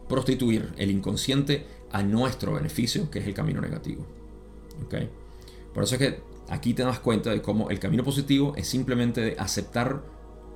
prostituir 0.07 0.75
el 0.77 0.91
inconsciente 0.91 1.65
a 1.91 2.03
nuestro 2.03 2.53
beneficio, 2.53 3.09
que 3.09 3.17
es 3.17 3.25
el 3.25 3.33
camino 3.33 3.59
negativo. 3.59 4.05
¿Okay? 4.85 5.09
Por 5.73 5.85
eso 5.85 5.95
es 5.95 5.99
que 5.99 6.21
aquí 6.49 6.75
te 6.75 6.83
das 6.83 6.99
cuenta 6.99 7.31
de 7.31 7.41
cómo 7.41 7.71
el 7.71 7.79
camino 7.79 8.03
positivo 8.03 8.53
es 8.55 8.67
simplemente 8.67 9.35
aceptar 9.39 10.03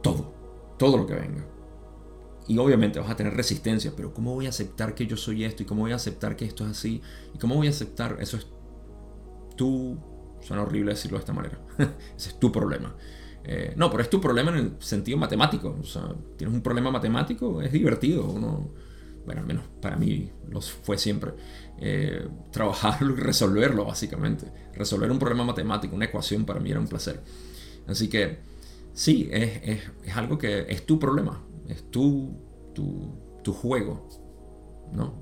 todo, 0.04 0.32
todo 0.78 0.96
lo 0.96 1.08
que 1.08 1.16
venga. 1.16 1.57
Y 2.48 2.58
obviamente 2.58 3.00
vas 3.00 3.10
a 3.10 3.16
tener 3.16 3.34
resistencia, 3.34 3.92
pero 3.96 4.14
¿cómo 4.14 4.34
voy 4.34 4.46
a 4.46 4.50
aceptar 4.50 4.96
que 4.96 5.06
yo 5.06 5.18
soy 5.18 5.44
esto? 5.44 5.64
¿Y 5.64 5.66
cómo 5.66 5.82
voy 5.82 5.92
a 5.92 5.96
aceptar 5.96 6.36
que 6.36 6.46
esto 6.46 6.64
es 6.64 6.72
así? 6.72 7.02
¿Y 7.34 7.38
cómo 7.38 7.56
voy 7.56 7.68
a 7.68 7.72
aceptar? 7.72 8.18
Eso 8.22 8.38
es 8.38 8.48
tú 9.56 9.98
Suena 10.42 10.64
horrible 10.64 10.92
decirlo 10.92 11.18
de 11.18 11.22
esta 11.22 11.34
manera. 11.34 11.60
Ese 12.16 12.30
es 12.30 12.40
tu 12.40 12.52
problema. 12.52 12.96
Eh, 13.44 13.74
no, 13.76 13.90
pero 13.90 14.04
es 14.04 14.10
tu 14.10 14.20
problema 14.20 14.52
en 14.52 14.58
el 14.58 14.72
sentido 14.80 15.18
matemático. 15.18 15.78
O 15.80 15.84
sea, 15.84 16.14
tienes 16.38 16.56
un 16.56 16.62
problema 16.62 16.92
matemático, 16.92 17.62
es 17.62 17.72
divertido. 17.72 18.26
Uno, 18.26 18.70
bueno, 19.26 19.42
al 19.42 19.48
menos 19.48 19.64
para 19.82 19.96
mí 19.98 20.32
lo 20.50 20.62
fue 20.62 20.98
siempre. 20.98 21.32
Eh, 21.80 22.28
trabajarlo 22.52 23.14
y 23.14 23.20
resolverlo, 23.20 23.86
básicamente. 23.86 24.52
Resolver 24.74 25.12
un 25.12 25.20
problema 25.20 25.44
matemático, 25.44 25.96
una 25.96 26.06
ecuación, 26.06 26.46
para 26.46 26.60
mí 26.60 26.72
era 26.72 26.80
un 26.80 26.88
placer. 26.88 27.22
Así 27.88 28.10
que 28.10 28.40
sí, 28.94 29.30
es, 29.32 29.62
es, 29.64 29.82
es 30.06 30.16
algo 30.16 30.38
que 30.38 30.66
es 30.70 30.86
tu 30.86 31.00
problema. 31.00 31.42
Es 31.68 31.90
tu, 31.92 32.32
tu, 32.74 33.12
tu 33.44 33.54
juego. 33.54 34.08
¿No? 34.94 35.14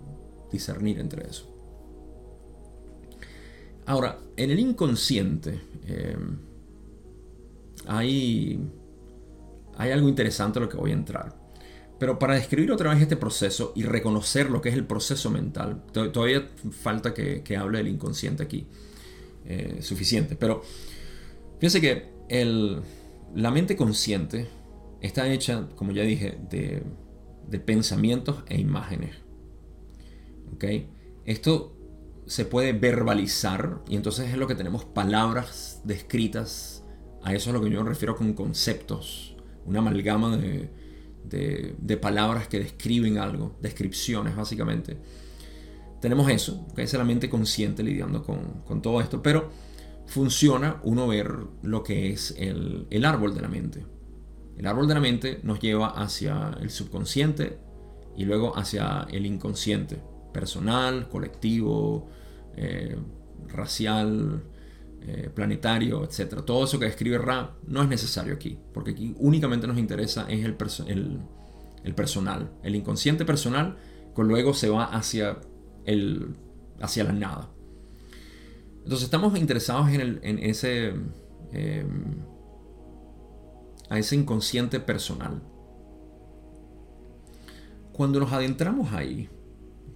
Discernir 0.51 0.99
entre 0.99 1.27
eso. 1.27 1.55
Ahora, 3.87 4.17
en 4.35 4.49
el 4.49 4.59
inconsciente 4.59 5.61
eh, 5.85 6.17
hay, 7.87 8.59
hay 9.77 9.91
algo 9.91 10.09
interesante 10.09 10.59
a 10.59 10.63
lo 10.63 10.69
que 10.69 10.77
voy 10.77 10.91
a 10.91 10.95
entrar. 10.95 11.35
Pero 11.99 12.19
para 12.19 12.35
describir 12.35 12.71
otra 12.71 12.89
vez 12.91 13.01
este 13.01 13.15
proceso 13.15 13.71
y 13.75 13.83
reconocer 13.83 14.49
lo 14.49 14.61
que 14.61 14.69
es 14.69 14.75
el 14.75 14.85
proceso 14.85 15.29
mental, 15.29 15.83
todavía 15.93 16.49
falta 16.71 17.13
que, 17.13 17.57
hable 17.57 17.77
del 17.77 17.87
inconsciente 17.87 18.43
aquí. 18.43 18.65
Eh, 19.45 19.77
suficiente. 19.81 20.35
Pero 20.35 20.63
fíjense 21.59 21.79
que 21.79 22.09
el, 22.27 22.81
la 23.35 23.51
mente 23.51 23.75
consciente 23.75 24.47
está 25.05 25.31
hecha, 25.31 25.67
como 25.75 25.91
ya 25.91 26.03
dije, 26.03 26.37
de, 26.49 26.83
pensamientos 27.59 28.43
e 28.47 28.59
imágenes. 28.59 29.15
¿Ok? 30.53 30.65
Esto 31.25 31.77
se 32.25 32.45
puede 32.45 32.73
verbalizar 32.73 33.81
y 33.87 33.95
entonces 33.95 34.29
es 34.29 34.37
lo 34.37 34.47
que 34.47 34.55
tenemos 34.55 34.83
palabras 34.85 35.81
descritas. 35.83 36.83
A 37.23 37.33
eso 37.33 37.49
es 37.49 37.53
lo 37.53 37.61
que 37.61 37.69
yo 37.69 37.83
me 37.83 37.89
refiero 37.89 38.15
con 38.15 38.33
conceptos, 38.33 39.35
una 39.65 39.79
amalgama 39.79 40.37
de, 40.37 41.97
palabras 42.01 42.47
que 42.47 42.59
describen 42.59 43.17
algo, 43.17 43.55
descripciones 43.61 44.35
básicamente. 44.35 44.97
Tenemos 46.01 46.29
eso, 46.29 46.67
que 46.75 46.83
es 46.83 46.93
la 46.93 47.03
mente 47.03 47.29
consciente 47.29 47.81
lidiando 47.81 48.23
con, 48.23 48.81
todo 48.81 49.01
esto, 49.01 49.23
pero 49.23 49.49
funciona 50.05 50.79
uno 50.83 51.07
ver 51.07 51.35
lo 51.63 51.81
que 51.83 52.11
es 52.11 52.35
el 52.37 53.05
árbol 53.05 53.33
de 53.33 53.41
la 53.41 53.47
mente. 53.47 53.94
El 54.57 54.67
árbol 54.67 54.87
de 54.87 54.93
la 54.93 54.99
mente 54.99 55.39
nos 55.43 55.59
lleva 55.59 55.89
hacia 55.89 56.57
el 56.61 56.69
subconsciente 56.69 57.57
y 58.15 58.25
luego 58.25 58.57
hacia 58.57 59.07
el 59.11 59.25
inconsciente 59.25 60.01
personal, 60.31 61.07
colectivo, 61.09 62.09
eh, 62.55 62.95
racial, 63.47 64.43
eh, 65.01 65.29
planetario, 65.33 66.03
etc. 66.03 66.43
Todo 66.45 66.65
eso 66.65 66.79
que 66.79 66.85
describe 66.85 67.17
Ra 67.17 67.55
no 67.67 67.81
es 67.81 67.87
necesario 67.87 68.33
aquí, 68.33 68.57
porque 68.73 68.91
aquí 68.91 69.15
únicamente 69.19 69.67
nos 69.67 69.77
interesa 69.77 70.25
es 70.29 70.43
el, 70.43 70.55
personal, 70.55 72.51
el 72.63 72.75
inconsciente 72.75 73.25
personal, 73.25 73.77
que 74.15 74.23
luego 74.23 74.53
se 74.53 74.69
va 74.69 74.85
hacia, 74.85 75.37
el, 75.85 76.35
hacia 76.81 77.03
la 77.03 77.13
nada. 77.13 77.49
Entonces 78.83 79.05
estamos 79.05 79.37
interesados 79.37 79.89
en, 79.89 80.01
el, 80.01 80.19
ese, 80.23 80.93
em, 81.51 82.15
a 83.89 83.99
ese 83.99 84.15
inconsciente 84.15 84.79
personal. 84.79 85.41
Cuando 87.91 88.19
nos 88.19 88.33
adentramos 88.33 88.93
ahí, 88.93 89.29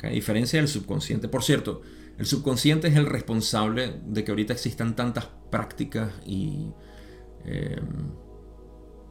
a 0.07 0.09
diferencia 0.09 0.59
del 0.59 0.67
subconsciente. 0.67 1.27
Por 1.27 1.43
cierto, 1.43 1.81
el 2.17 2.25
subconsciente 2.25 2.87
es 2.87 2.95
el 2.95 3.05
responsable 3.05 4.01
de 4.05 4.23
que 4.23 4.31
ahorita 4.31 4.53
existan 4.53 4.95
tantas 4.95 5.27
prácticas 5.49 6.13
y 6.25 6.71
em, 7.45 8.11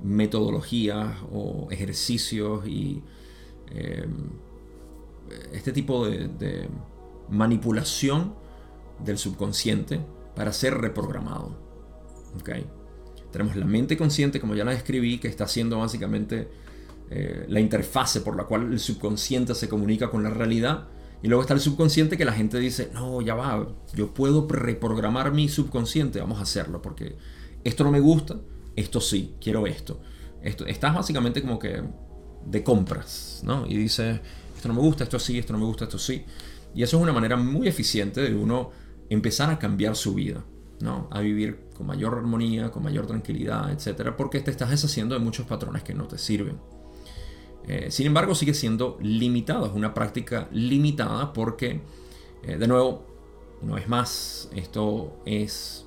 metodologías 0.03 1.17
o 1.31 1.69
ejercicios 1.71 2.67
y 2.67 3.03
em, 3.71 4.31
este 5.53 5.73
tipo 5.73 6.07
de, 6.09 6.69
manipulación 7.29 8.35
del 9.05 9.19
subconsciente 9.19 10.01
para 10.35 10.53
ser 10.53 10.79
reprogramado. 10.79 11.59
¿Okay? 12.41 12.67
Tenemos 13.39 13.55
la 13.55 13.67
mente 13.67 13.97
consciente, 13.97 14.41
como 14.41 14.57
ya 14.57 14.65
la 14.65 14.73
describí, 14.73 15.19
que 15.19 15.29
está 15.29 15.45
haciendo 15.45 15.79
básicamente 15.79 16.49
eh, 17.09 17.45
la 17.47 17.61
interfase 17.61 18.21
por 18.21 18.35
la 18.37 18.47
cual 18.47 18.73
el 18.73 18.81
subconsciente 18.81 19.55
se 19.55 19.69
comunica 19.69 20.11
con 20.11 20.25
la 20.25 20.31
realidad. 20.31 20.89
Y 21.23 21.29
luego 21.29 21.43
está 21.43 21.55
el 21.55 21.61
subconsciente 21.61 22.17
que 22.17 22.25
la 22.25 22.33
gente 22.33 22.59
dice, 22.59 22.91
no, 22.93 23.23
ya 23.23 23.37
va, 23.37 23.69
yo 23.95 24.13
puedo 24.13 24.49
reprogramar 24.49 25.33
mi 25.33 25.49
subconsciente, 25.49 26.19
vamos 26.19 26.41
a 26.41 26.43
hacerlo, 26.43 26.83
porque 26.83 27.15
esto 27.63 27.85
no 27.85 27.93
me 27.93 28.01
gusta, 28.01 28.41
esto 28.75 29.01
sí, 29.01 29.37
quiero 29.41 29.69
esto. 29.69 30.01
esto 30.43 30.67
estás 30.67 30.97
básicamente 30.97 31.41
como 31.41 31.61
que 31.61 31.81
de 32.45 32.65
compras, 32.65 33.41
¿no? 33.45 33.69
Y 33.69 33.77
dices, 33.77 34.19
esto 34.57 34.67
no 34.67 34.75
me 34.75 34.81
gusta, 34.81 35.05
esto 35.05 35.21
sí, 35.21 35.39
esto 35.39 35.53
no 35.53 35.61
me 35.61 35.65
gusta, 35.65 35.85
esto 35.85 36.01
sí. 36.01 36.25
Y 36.75 36.83
eso 36.83 36.97
es 36.97 37.03
una 37.05 37.13
manera 37.13 37.37
muy 37.37 37.69
eficiente 37.69 38.21
de 38.21 38.35
uno 38.35 38.73
empezar 39.09 39.49
a 39.49 39.61
cambiar 39.61 39.95
su 39.95 40.15
vida, 40.15 40.45
¿no? 40.81 41.07
A 41.13 41.21
vivir 41.21 41.68
con 41.79 41.87
mayor 41.87 42.15
armonía, 42.15 42.73
con 42.73 42.83
mayor 42.83 43.07
tranquilidad, 43.07 43.71
etcétera, 43.71 44.17
porque 44.17 44.41
te 44.41 44.51
estás 44.51 44.71
deshaciendo 44.71 45.15
de 45.15 45.21
muchos 45.21 45.47
patrones 45.47 45.85
que 45.85 45.95
no 45.95 46.09
te 46.09 46.19
sirven. 46.19 46.59
Eh, 47.69 47.93
sin 47.93 48.09
embargo, 48.09 48.35
sigue 48.35 48.53
siendo 48.53 48.99
limitado, 49.01 49.67
es 49.67 49.73
una 49.73 49.95
práctica 49.95 50.49
limitada 50.51 51.33
porque, 51.33 51.81
eh, 52.43 52.57
de 52.57 52.67
nuevo, 52.67 53.07
no 53.63 53.79
es 53.79 53.89
más, 53.89 54.51
esto 54.57 55.21
es 55.25 55.87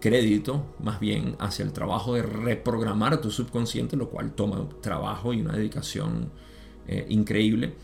crédito 0.00 0.64
más 0.82 0.98
bien 0.98 1.36
hacia 1.38 1.64
el 1.64 1.72
trabajo 1.72 2.14
de 2.14 2.22
reprogramar 2.22 3.20
tu 3.20 3.30
subconsciente, 3.30 3.96
lo 3.96 4.10
cual 4.10 4.32
toma 4.32 4.68
trabajo 4.80 5.32
y 5.32 5.42
una 5.42 5.52
dedicación 5.52 6.32
eh, 6.88 7.06
increíble. 7.08 7.74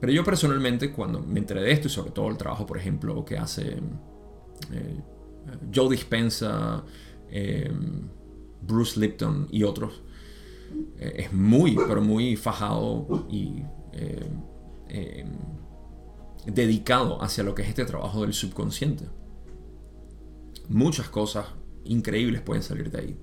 pero 0.00 0.12
yo 0.12 0.24
personalmente, 0.24 0.90
cuando 0.90 1.20
me 1.20 1.38
enteré 1.38 1.60
de 1.62 1.70
esto, 1.70 1.86
y 1.86 1.90
sobre 1.90 2.10
todo 2.10 2.28
el 2.30 2.36
trabajo, 2.36 2.66
por 2.66 2.78
ejemplo, 2.78 3.24
que 3.24 3.38
hace 3.38 3.76
Joe 5.74 5.90
Dispensa, 5.90 6.84
Bruce 8.62 8.98
Lipton 8.98 9.48
y 9.50 9.62
otros, 9.62 10.02
eh, 10.98 11.14
es 11.16 11.32
muy, 11.32 11.76
pero 11.88 12.02
muy 12.02 12.36
fajado 12.36 13.26
y 13.30 13.62
eh, 13.92 15.24
dedicado 16.46 17.22
hacia 17.22 17.44
lo 17.44 17.54
que 17.54 17.62
es 17.62 17.68
este 17.68 17.84
trabajo 17.84 18.22
del 18.22 18.32
subconsciente. 18.32 19.06
Muchas 20.68 21.08
cosas 21.08 21.46
increíbles 21.84 22.40
pueden 22.42 22.62
salir 22.62 22.90
de 22.90 22.98
ahí. 22.98 23.16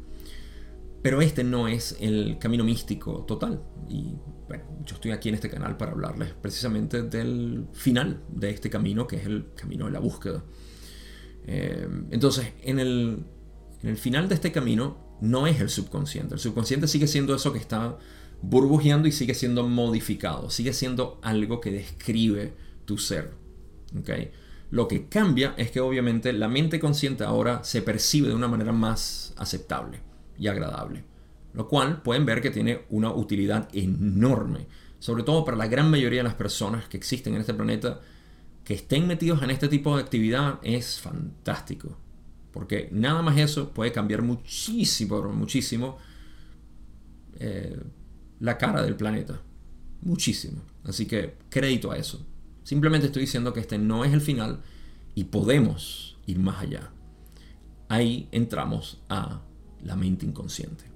Pero 1.01 1.21
este 1.21 1.43
no 1.43 1.67
es 1.67 1.97
el 1.99 2.37
camino 2.39 2.63
místico 2.63 3.25
total. 3.25 3.61
Y 3.89 4.15
bueno, 4.47 4.63
yo 4.85 4.95
estoy 4.95 5.11
aquí 5.11 5.27
en 5.27 5.35
este 5.35 5.49
canal 5.49 5.75
para 5.75 5.91
hablarles 5.91 6.33
precisamente 6.33 7.03
del 7.03 7.67
final 7.73 8.23
de 8.29 8.51
este 8.51 8.69
camino, 8.69 9.05
que 9.05 9.17
es 9.17 9.25
el 9.25 9.47
camino 9.53 9.85
de 9.85 9.91
la 9.91 9.99
búsqueda. 9.99 10.43
Em, 11.45 12.07
entonces, 12.11 12.53
en 12.63 12.79
el, 12.79 13.23
en 13.81 13.89
el 13.89 13.97
final 13.97 14.29
de 14.29 14.35
este 14.35 14.51
camino 14.51 14.97
no 15.21 15.47
es 15.47 15.59
el 15.61 15.69
subconsciente. 15.69 16.35
El 16.35 16.39
subconsciente 16.39 16.87
sigue 16.87 17.07
siendo 17.07 17.35
eso 17.35 17.53
que 17.53 17.59
está 17.59 17.97
burbujeando 18.41 19.07
y 19.07 19.11
sigue 19.11 19.33
siendo 19.33 19.67
modificado, 19.67 20.49
sigue 20.49 20.73
siendo 20.73 21.19
algo 21.21 21.61
que 21.61 21.71
describe 21.71 22.53
tu 22.85 22.97
ser. 22.97 23.31
¿okay? 23.97 24.31
Lo 24.69 24.87
que 24.87 25.07
cambia 25.07 25.53
es 25.57 25.71
que 25.71 25.79
obviamente 25.79 26.33
la 26.33 26.47
mente 26.47 26.79
consciente 26.79 27.23
ahora 27.23 27.63
se 27.63 27.81
percibe 27.81 28.27
de 28.27 28.35
una 28.35 28.47
manera 28.47 28.73
más 28.73 29.33
aceptable 29.37 30.01
y 30.37 30.47
agradable, 30.47 31.05
lo 31.53 31.67
cual 31.67 32.01
pueden 32.01 32.25
ver 32.25 32.41
que 32.41 32.49
tiene 32.49 32.81
una 32.89 33.13
utilidad 33.13 33.69
enorme, 33.71 34.67
sobre 34.99 35.23
todo 35.23 35.45
para 35.45 35.57
la 35.57 35.67
gran 35.67 35.89
mayoría 35.89 36.19
de 36.19 36.23
las 36.23 36.33
personas 36.33 36.87
que 36.89 36.97
existen 36.97 37.35
en 37.35 37.41
este 37.41 37.53
planeta 37.53 38.01
que 38.63 38.73
estén 38.75 39.07
metidos 39.07 39.41
en 39.43 39.49
este 39.49 39.67
tipo 39.67 39.95
de 39.95 40.03
actividad 40.03 40.59
es 40.63 40.99
fantástico. 40.99 41.97
Porque 42.51 42.89
nada 42.91 43.21
más 43.21 43.37
eso 43.37 43.69
puede 43.73 43.91
cambiar 43.91 44.21
muchísimo, 44.21 45.21
muchísimo 45.33 45.97
eh, 47.39 47.81
la 48.39 48.57
cara 48.57 48.83
del 48.83 48.95
planeta. 48.95 49.41
Muchísimo. 50.01 50.61
Así 50.83 51.05
que 51.05 51.35
crédito 51.49 51.91
a 51.91 51.97
eso. 51.97 52.25
Simplemente 52.63 53.07
estoy 53.07 53.21
diciendo 53.21 53.53
que 53.53 53.59
este 53.59 53.77
no 53.77 54.05
es 54.05 54.13
el 54.13 54.21
final 54.21 54.61
y 55.15 55.25
podemos 55.25 56.17
ir 56.25 56.39
más 56.39 56.61
allá. 56.61 56.91
Ahí 57.89 58.29
entramos 58.31 59.01
a 59.09 59.41
la 59.83 59.95
mente 59.95 60.25
inconsciente. 60.25 60.92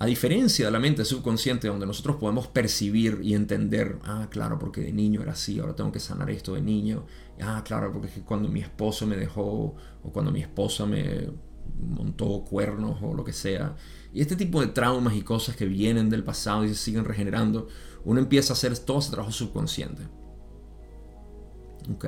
A 0.00 0.06
diferencia 0.06 0.64
de 0.64 0.72
la 0.72 0.80
mente 0.80 1.04
subconsciente, 1.04 1.68
donde 1.68 1.84
nosotros 1.84 2.16
podemos 2.16 2.46
percibir 2.46 3.20
y 3.22 3.34
entender, 3.34 3.98
ah, 4.04 4.28
claro, 4.30 4.58
porque 4.58 4.80
de 4.80 4.94
niño 4.94 5.20
era 5.20 5.32
así, 5.32 5.60
ahora 5.60 5.76
tengo 5.76 5.92
que 5.92 6.00
sanar 6.00 6.30
esto 6.30 6.54
de 6.54 6.62
niño, 6.62 7.04
ah, 7.42 7.62
claro, 7.62 7.92
porque 7.92 8.08
cuando 8.22 8.48
mi 8.48 8.60
esposo 8.60 9.06
me 9.06 9.18
dejó 9.18 9.76
o 10.02 10.10
cuando 10.10 10.32
mi 10.32 10.40
esposa 10.40 10.86
me 10.86 11.28
montó 11.78 12.42
cuernos 12.44 12.96
o 13.02 13.12
lo 13.12 13.22
que 13.24 13.34
sea, 13.34 13.76
y 14.10 14.22
este 14.22 14.36
tipo 14.36 14.62
de 14.62 14.68
traumas 14.68 15.14
y 15.16 15.20
cosas 15.20 15.54
que 15.54 15.66
vienen 15.66 16.08
del 16.08 16.24
pasado 16.24 16.64
y 16.64 16.70
se 16.70 16.76
siguen 16.76 17.04
regenerando, 17.04 17.68
uno 18.06 18.20
empieza 18.20 18.54
a 18.54 18.56
hacer 18.56 18.78
todo 18.78 19.00
ese 19.00 19.10
trabajo 19.10 19.32
subconsciente. 19.32 20.04
Ok. 21.92 22.06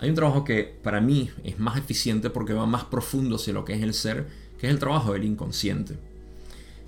Hay 0.00 0.08
un 0.08 0.16
trabajo 0.16 0.42
que 0.42 0.64
para 0.82 1.00
mí 1.00 1.30
es 1.44 1.60
más 1.60 1.78
eficiente 1.78 2.28
porque 2.28 2.54
va 2.54 2.66
más 2.66 2.86
profundo 2.86 3.36
hacia 3.36 3.52
lo 3.52 3.64
que 3.64 3.74
es 3.74 3.82
el 3.82 3.94
ser, 3.94 4.26
que 4.58 4.66
es 4.66 4.72
el 4.72 4.80
trabajo 4.80 5.12
del 5.12 5.22
inconsciente. 5.22 6.17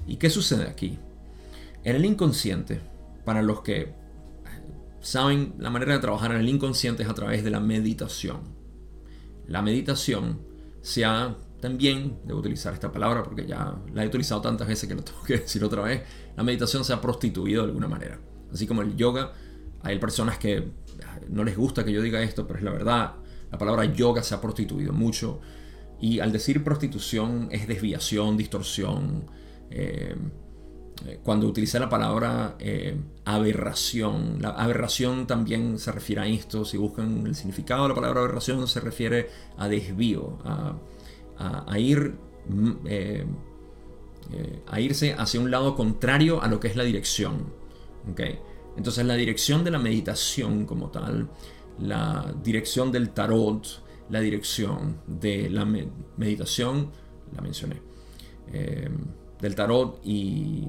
¿Y 0.07 0.17
qué 0.17 0.31
sucede 0.31 0.69
aquí? 0.69 0.99
En 1.85 1.97
el 1.97 2.05
inconsciente, 2.05 2.81
para 3.25 3.43
los 3.43 3.63
que 3.63 3.95
saben, 5.01 5.55
la 5.59 5.71
manera 5.71 5.95
de 5.95 6.01
trabajar 6.01 6.33
en 6.33 6.41
el 6.41 6.49
inconsciente 6.49 7.03
es 7.03 7.09
a 7.09 7.15
través 7.15 7.45
de 7.45 7.51
la 7.51 7.61
meditación. 7.61 8.41
La 9.47 9.63
meditación 9.63 10.41
se 10.83 11.05
ha 11.05 11.37
también, 11.61 12.19
debo 12.25 12.41
utilizar 12.41 12.73
esta 12.73 12.91
palabra 12.91 13.23
porque 13.23 13.47
ya 13.47 13.77
la 13.93 14.03
he 14.03 14.07
utilizado 14.07 14.41
tantas 14.41 14.67
veces 14.67 14.89
que 14.89 14.95
lo 14.95 15.03
tengo 15.05 15.23
que 15.23 15.39
decir 15.39 15.63
otra 15.63 15.83
vez, 15.83 16.03
la 16.37 16.43
meditación 16.43 16.85
se 16.85 16.93
ha 16.93 17.01
prostituido 17.01 17.63
de 17.63 17.69
alguna 17.69 17.89
manera. 17.89 18.19
Así 18.53 18.67
como 18.67 18.83
el 18.83 18.97
yoga, 18.97 19.33
hay 19.83 19.99
personas 19.99 20.39
que 20.39 20.71
no 21.29 21.45
les 21.45 21.57
gusta 21.57 21.85
que 21.85 21.93
yo 21.93 22.03
diga 22.03 22.23
esto, 22.23 22.47
pero 22.47 22.59
es 22.59 22.65
la 22.65 22.73
verdad, 22.73 23.15
la 23.51 23.59
palabra 23.59 23.85
yoga 23.85 24.23
se 24.23 24.35
ha 24.35 24.41
prostituido 24.41 24.93
mucho. 24.93 25.41
Y 26.01 26.21
al 26.21 26.33
decir 26.33 26.65
prostitución 26.65 27.49
es 27.51 27.69
desviación, 27.69 28.37
distorsión, 28.37 29.27
eh, 29.71 30.15
eh, 31.07 31.21
cuando 31.23 31.47
utilicé 31.47 31.79
la 31.79 31.89
palabra 31.89 32.57
eh, 32.59 32.95
aberración, 33.25 34.39
la 34.41 34.51
aberración 34.51 35.27
también 35.27 35.79
se 35.79 35.93
refiere 35.93 36.21
a 36.23 36.27
esto, 36.27 36.65
si 36.65 36.77
buscan 36.77 37.27
el 37.27 37.35
significado 37.35 37.85
de 37.85 37.91
la 37.91 37.95
palabra 37.95 38.21
aberración 38.21 38.67
se 38.69 38.81
refiere 38.81 39.31
a 39.57 39.69
desvío, 39.69 40.39
a, 40.45 41.79
ir 41.79 42.17
mm, 42.49 42.73
a 44.67 44.81
irse 44.81 45.15
hacia 45.15 45.41
un 45.41 45.51
lado 45.51 45.75
contrario 45.75 46.43
a 46.43 46.49
lo 46.49 46.61
que 46.61 46.69
es 46.69 46.77
la 46.77 46.85
dirección. 46.85 47.51
Entonces 48.77 49.07
la 49.07 49.15
dirección 49.15 49.65
de 49.65 49.71
la 49.71 49.79
meditación 49.79 50.67
como 50.67 50.91
tal, 50.91 51.31
la 51.79 52.35
dirección 52.43 52.93
del 52.93 53.11
tarot, 53.11 53.83
la 54.11 54.21
dirección 54.21 55.01
de 55.07 55.49
la 55.49 55.65
meditación, 55.65 56.91
la 57.35 57.41
mencioné 57.41 57.81
del 59.41 59.55
tarot 59.55 60.01
y, 60.05 60.69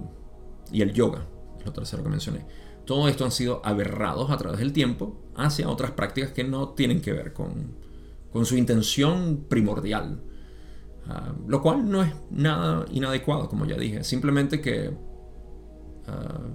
el 0.73 0.93
yoga, 0.93 1.27
lo 1.65 1.73
tercero 1.73 2.03
que 2.03 2.09
mencioné. 2.09 2.45
Todo 2.85 3.07
esto 3.07 3.25
han 3.25 3.31
sido 3.31 3.61
aberrados 3.63 4.31
a 4.31 4.37
través 4.37 4.59
del 4.59 4.73
tiempo 4.73 5.21
hacia 5.35 5.69
otras 5.69 5.91
prácticas 5.91 6.31
que 6.31 6.43
no 6.43 6.69
tienen 6.69 7.01
que 7.01 7.13
ver 7.13 7.33
con, 7.33 7.75
su 8.45 8.55
intención 8.55 9.45
primordial. 9.49 10.23
Ah, 11.07 11.33
lo 11.47 11.61
cual 11.61 11.89
no 11.89 12.03
es 12.03 12.13
nada 12.29 12.85
inadecuado, 12.91 13.49
como 13.49 13.65
ya 13.65 13.75
dije. 13.75 14.03
Simplemente 14.03 14.61
que 14.61 14.95
ah, 16.07 16.47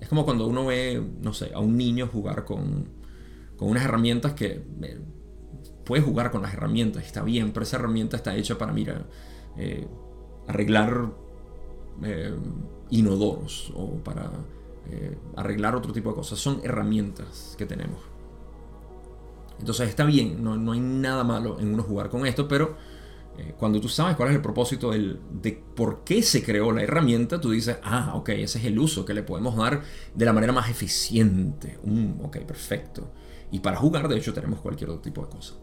es 0.00 0.08
como 0.08 0.24
cuando 0.24 0.46
uno 0.46 0.66
ve, 0.66 1.02
no 1.20 1.32
sé, 1.32 1.50
a 1.54 1.60
un 1.60 1.76
niño 1.76 2.06
jugar 2.06 2.44
con, 2.44 2.88
con 3.56 3.68
unas 3.68 3.84
herramientas 3.84 4.34
que 4.34 4.64
eh, 4.82 5.00
puede 5.84 6.02
jugar 6.02 6.30
con 6.30 6.42
las 6.42 6.52
herramientas, 6.52 7.04
está 7.04 7.22
bien, 7.22 7.52
pero 7.52 7.64
esa 7.64 7.76
herramienta 7.76 8.16
está 8.16 8.34
hecha 8.36 8.58
para, 8.58 8.72
mira, 8.72 9.06
eh, 9.56 9.86
arreglar 10.46 11.12
eh, 12.02 12.34
inodoros 12.90 13.72
o 13.74 13.96
para 13.96 14.30
eh, 14.90 15.16
arreglar 15.36 15.74
otro 15.74 15.92
tipo 15.92 16.10
de 16.10 16.16
cosas. 16.16 16.38
Son 16.38 16.60
herramientas 16.62 17.54
que 17.58 17.66
tenemos. 17.66 18.00
Entonces 19.58 19.88
está 19.88 20.04
bien, 20.04 20.42
no, 20.42 20.72
hay 20.72 20.80
nada 20.80 21.24
malo 21.24 21.58
en 21.58 21.72
uno 21.72 21.82
jugar 21.82 22.10
con 22.10 22.26
esto, 22.26 22.46
pero 22.46 22.76
eh, 23.38 23.54
cuando 23.58 23.80
tú 23.80 23.88
sabes 23.88 24.14
cuál 24.14 24.28
es 24.28 24.34
el 24.36 24.42
propósito 24.42 24.90
de 24.90 25.62
por 25.74 26.04
qué 26.04 26.22
se 26.22 26.42
creó 26.42 26.72
la 26.72 26.82
herramienta, 26.82 27.40
tú 27.40 27.52
dices, 27.52 27.78
ah, 27.82 28.12
ok, 28.16 28.30
ese 28.30 28.58
es 28.58 28.64
el 28.66 28.78
uso 28.78 29.04
que 29.04 29.14
le 29.14 29.22
podemos 29.22 29.56
dar 29.56 29.82
de 30.14 30.24
la 30.24 30.34
manera 30.34 30.52
más 30.52 30.68
eficiente. 30.68 31.78
Mm, 31.84 32.20
ok, 32.22 32.38
perfecto. 32.40 33.12
Y 33.50 33.60
para 33.60 33.78
jugar, 33.78 34.08
de 34.08 34.18
hecho, 34.18 34.34
tenemos 34.34 34.60
cualquier 34.60 34.90
otro 34.90 35.02
tipo 35.02 35.22
de 35.22 35.28
cosa. 35.30 35.54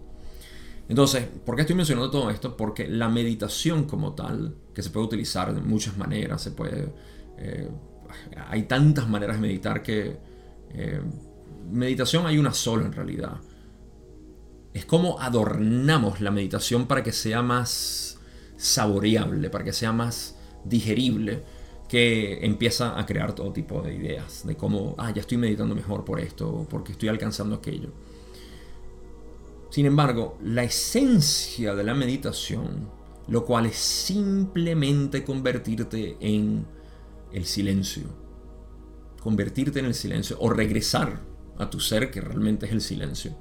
Entonces, 0.89 1.25
¿por 1.45 1.55
qué 1.55 1.61
estoy 1.61 1.75
mencionando 1.75 2.11
todo 2.11 2.29
esto? 2.29 2.57
Porque 2.57 2.87
la 2.87 3.09
meditación 3.09 3.85
como 3.85 4.13
tal, 4.13 4.55
que 4.73 4.81
se 4.81 4.89
puede 4.89 5.05
utilizar 5.05 5.53
de 5.53 5.61
muchas 5.61 5.97
maneras, 5.97 6.41
se 6.41 6.51
puede... 6.51 6.93
Eh, 7.37 7.69
hay 8.49 8.63
tantas 8.63 9.07
maneras 9.07 9.37
de 9.37 9.41
meditar 9.41 9.81
que... 9.81 10.17
Eh, 10.71 11.01
meditación 11.71 12.25
hay 12.25 12.37
una 12.37 12.53
sola 12.53 12.85
en 12.85 12.93
realidad. 12.93 13.37
Es 14.73 14.85
como 14.85 15.19
adornamos 15.19 16.19
la 16.19 16.31
meditación 16.31 16.87
para 16.87 17.03
que 17.03 17.11
sea 17.11 17.41
más 17.41 18.19
saboreable, 18.57 19.49
para 19.49 19.63
que 19.63 19.73
sea 19.73 19.91
más 19.91 20.37
digerible, 20.65 21.43
que 21.87 22.43
empieza 22.45 22.99
a 22.99 23.05
crear 23.05 23.33
todo 23.33 23.53
tipo 23.53 23.81
de 23.81 23.93
ideas 23.93 24.45
de 24.47 24.55
cómo, 24.55 24.95
ah, 24.97 25.11
ya 25.11 25.21
estoy 25.21 25.37
meditando 25.37 25.75
mejor 25.75 26.03
por 26.03 26.19
esto, 26.19 26.65
porque 26.69 26.93
estoy 26.93 27.09
alcanzando 27.09 27.55
aquello. 27.55 27.91
Sin 29.73 29.87
embargo, 29.87 30.37
la 30.43 30.61
esencia 30.61 31.73
de 31.73 31.83
la 31.83 31.95
meditación, 31.95 32.91
lo 33.27 33.43
cual 33.43 33.65
es 33.65 33.75
simplemente 33.75 35.23
convertirte 35.23 36.15
en 36.19 36.67
el 37.31 37.45
silencio, 37.45 38.03
convertirte 39.19 39.79
en 39.79 39.85
el 39.85 39.95
silencio 39.95 40.37
o 40.39 40.51
regresar 40.51 41.21
a 41.57 41.71
tu 41.71 41.79
ser 41.79 42.11
que 42.11 42.21
realmente 42.21 42.67
es 42.67 42.71
el 42.71 42.81
silencio. 42.81 43.35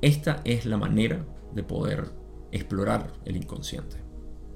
Esta 0.00 0.42
es 0.44 0.64
la 0.64 0.76
manera 0.76 1.26
de 1.52 1.64
poder 1.64 2.12
explorar 2.52 3.12
el 3.24 3.34
inconsciente. 3.34 3.96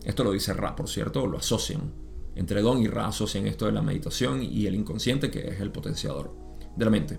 Esto 0.04 0.22
lo 0.22 0.30
dice 0.30 0.52
Ra, 0.52 0.76
por 0.76 0.88
cierto, 0.88 1.26
lo 1.26 1.38
asocian. 1.38 1.92
Entre 2.36 2.62
Don 2.62 2.80
y 2.80 2.86
Ra 2.86 3.08
asocian 3.08 3.48
esto 3.48 3.66
de 3.66 3.72
la 3.72 3.82
meditación 3.82 4.40
y 4.40 4.68
el 4.68 4.76
inconsciente, 4.76 5.32
que 5.32 5.48
es 5.48 5.60
el 5.60 5.72
potenciador 5.72 6.32
de 6.76 6.84
la 6.84 6.92
mente. 6.92 7.18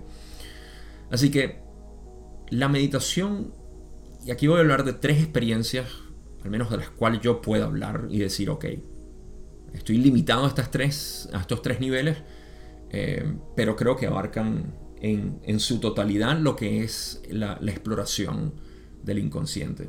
Así 1.10 1.30
que 1.30 1.70
la 2.52 2.68
meditación, 2.68 3.54
y 4.26 4.30
aquí 4.30 4.46
voy 4.46 4.58
a 4.58 4.60
hablar 4.60 4.84
de 4.84 4.92
tres 4.92 5.18
experiencias, 5.22 5.88
al 6.44 6.50
menos 6.50 6.70
de 6.70 6.76
las 6.76 6.90
cuales 6.90 7.22
yo 7.22 7.40
puedo 7.40 7.64
hablar 7.64 8.08
y 8.10 8.18
decir, 8.18 8.50
ok, 8.50 8.66
estoy 9.72 9.96
limitado 9.96 10.44
a, 10.44 10.48
estas 10.48 10.70
tres, 10.70 11.30
a 11.32 11.40
estos 11.40 11.62
tres 11.62 11.80
niveles, 11.80 12.18
eh, 12.90 13.24
pero 13.56 13.74
creo 13.74 13.96
que 13.96 14.06
abarcan 14.06 14.74
en, 15.00 15.60
su 15.60 15.80
totalidad 15.80 16.38
lo 16.38 16.54
que 16.54 16.84
es 16.84 17.22
la, 17.30 17.58
exploración 17.62 18.52
del 19.02 19.18
inconsciente. 19.18 19.88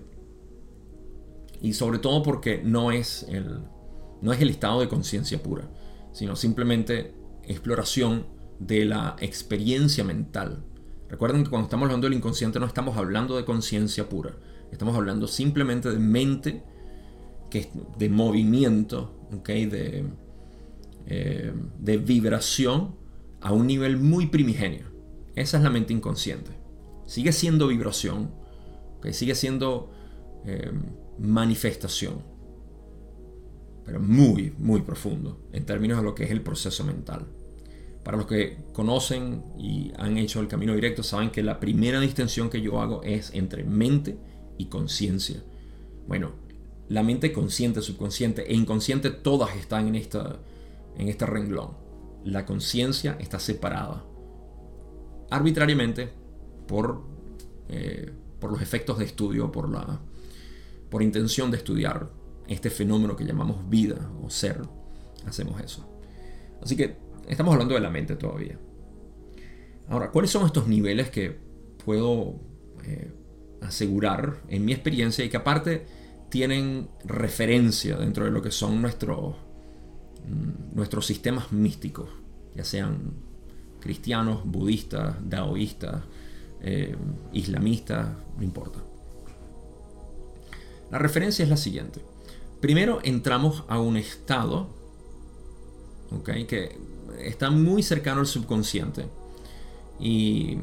Y 1.61 1.73
sobre 1.73 1.99
todo 1.99 2.23
porque 2.23 2.61
no 2.63 2.93
es 2.93 3.23
el, 3.23 3.59
no 4.21 4.31
es 4.31 4.41
el 4.41 4.49
estado 4.49 4.79
de 4.79 4.87
conciencia 4.87 5.43
pura, 5.43 5.69
sino 6.13 6.37
simplemente 6.37 7.13
exploración 7.43 8.25
de 8.59 8.85
la 8.85 9.17
experiencia 9.19 10.05
mental 10.05 10.63
Recuerden 11.13 11.43
que 11.43 11.51
cuando 11.51 11.67
estamos 11.67 11.85
hablando 11.85 12.07
del 12.07 12.17
inconsciente 12.17 12.59
no 12.59 12.65
estamos 12.65 12.97
hablando 12.97 13.37
de 13.37 13.45
conciencia 13.45 14.09
pura. 14.09 14.35
Estamos 14.71 14.95
hablando 14.95 15.27
simplemente 15.27 15.91
de 15.91 15.99
mente, 15.99 16.63
que 17.51 17.69
de 17.99 18.09
movimiento, 18.09 19.13
de, 19.45 20.05
eh, 21.05 21.53
de 21.77 21.97
vibración 21.97 22.95
a 23.41 23.53
un 23.53 23.67
nivel 23.67 23.97
muy 23.97 24.25
primigenio. 24.25 24.87
Esa 25.35 25.57
es 25.57 25.63
la 25.63 25.69
mente 25.69 25.93
inconsciente. 25.93 26.49
Sigue 27.05 27.31
siendo 27.31 27.67
vibración, 27.67 28.31
sigue 29.11 29.35
siendo 29.35 29.91
eh, 30.45 30.71
manifestación, 31.19 32.23
pero 33.85 33.99
muy, 33.99 34.51
muy 34.57 34.81
profundo 34.81 35.47
en 35.51 35.63
términos 35.63 35.99
de 35.99 36.05
lo 36.05 36.15
que 36.15 36.23
es 36.23 36.31
el 36.31 36.41
proceso 36.41 36.83
mental. 36.83 37.27
Para 38.03 38.17
los 38.17 38.25
que 38.25 38.57
conocen 38.73 39.43
y 39.57 39.91
han 39.97 40.17
hecho 40.17 40.41
el 40.41 40.47
camino 40.47 40.75
directo, 40.75 41.03
saben 41.03 41.31
que 41.31 41.41
la 41.41 41.59
primera 41.59 41.99
distinción 41.99 42.49
que 42.49 42.61
yo 42.61 42.81
hago 42.81 43.01
es 43.03 43.31
entre 43.33 43.63
mente 43.63 44.17
y 44.57 44.65
conciencia. 44.65 45.41
Bueno, 46.07 46.31
la 46.89 47.01
mente 47.01 47.31
consciente, 47.31 47.81
subconsciente 47.81 48.51
e 48.51 48.55
inconsciente, 48.55 49.09
todas 49.09 49.55
están 49.55 49.87
en, 49.87 49.95
esta, 49.95 50.37
en 50.97 51.07
este 51.07 51.25
renglón. 51.25 51.71
La 52.25 52.45
conciencia 52.45 53.17
está 53.19 53.39
separada 53.39 54.05
arbitrariamente 55.29 56.13
por, 56.67 57.01
eh, 57.69 58.11
por 58.39 58.51
los 58.51 58.61
efectos 58.61 58.99
de 58.99 59.05
estudio, 59.05 59.51
por, 59.51 59.69
la, 59.69 59.99
por 60.89 61.01
intención 61.01 61.49
de 61.49 61.57
estudiar 61.57 62.11
este 62.47 62.69
fenómeno 62.69 63.15
que 63.15 63.25
llamamos 63.25 63.69
vida 63.69 64.11
o 64.23 64.29
ser. 64.29 64.61
Hacemos 65.25 65.59
eso. 65.61 65.87
Así 66.61 66.75
que 66.75 66.97
Estamos 67.27 67.53
hablando 67.53 67.75
de 67.75 67.81
la 67.81 67.89
mente 67.89 68.15
todavía. 68.15 68.57
Ahora, 69.87 70.11
¿cuáles 70.11 70.31
son 70.31 70.45
estos 70.45 70.67
niveles 70.67 71.09
que 71.09 71.37
puedo 71.83 72.39
eh, 72.83 73.11
asegurar 73.61 74.41
en 74.47 74.65
mi 74.65 74.73
experiencia 74.73 75.23
y 75.23 75.29
que 75.29 75.37
aparte 75.37 75.85
tienen 76.29 76.89
referencia 77.05 77.97
dentro 77.97 78.25
de 78.25 78.31
lo 78.31 78.41
que 78.41 78.51
son 78.51 78.81
nuestros, 78.81 79.35
mm, 80.27 80.75
nuestros 80.75 81.05
sistemas 81.05 81.51
místicos, 81.51 82.09
ya 82.55 82.63
sean 82.63 83.13
cristianos, 83.79 84.41
budistas, 84.45 85.15
daoístas, 85.29 86.03
eh, 86.61 86.95
islamistas, 87.33 88.09
no 88.37 88.43
importa. 88.43 88.79
La 90.89 90.97
referencia 90.97 91.43
es 91.43 91.49
la 91.49 91.57
siguiente. 91.57 92.01
Primero 92.61 92.99
entramos 93.03 93.63
a 93.67 93.79
un 93.79 93.97
estado 93.97 94.69
que 96.47 96.77
está 97.19 97.49
muy 97.49 97.83
cercano 97.83 98.21
al 98.21 98.27
subconsciente. 98.27 99.07
Y, 99.99 100.57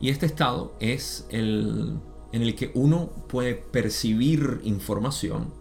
y 0.00 0.08
este 0.08 0.26
estado 0.26 0.74
es 0.80 1.26
el 1.30 2.00
en 2.32 2.42
el 2.42 2.54
que 2.54 2.70
uno 2.74 3.10
puede 3.28 3.54
percibir 3.54 4.60
información, 4.64 5.52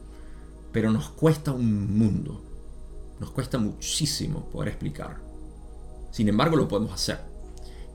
pero 0.71 0.91
nos 0.91 1.09
cuesta 1.09 1.51
un 1.51 1.97
mundo. 1.97 2.43
Nos 3.19 3.31
cuesta 3.31 3.57
muchísimo 3.57 4.49
poder 4.49 4.69
explicar. 4.69 5.17
Sin 6.11 6.29
embargo, 6.29 6.55
lo 6.55 6.67
podemos 6.67 6.93
hacer. 6.93 7.19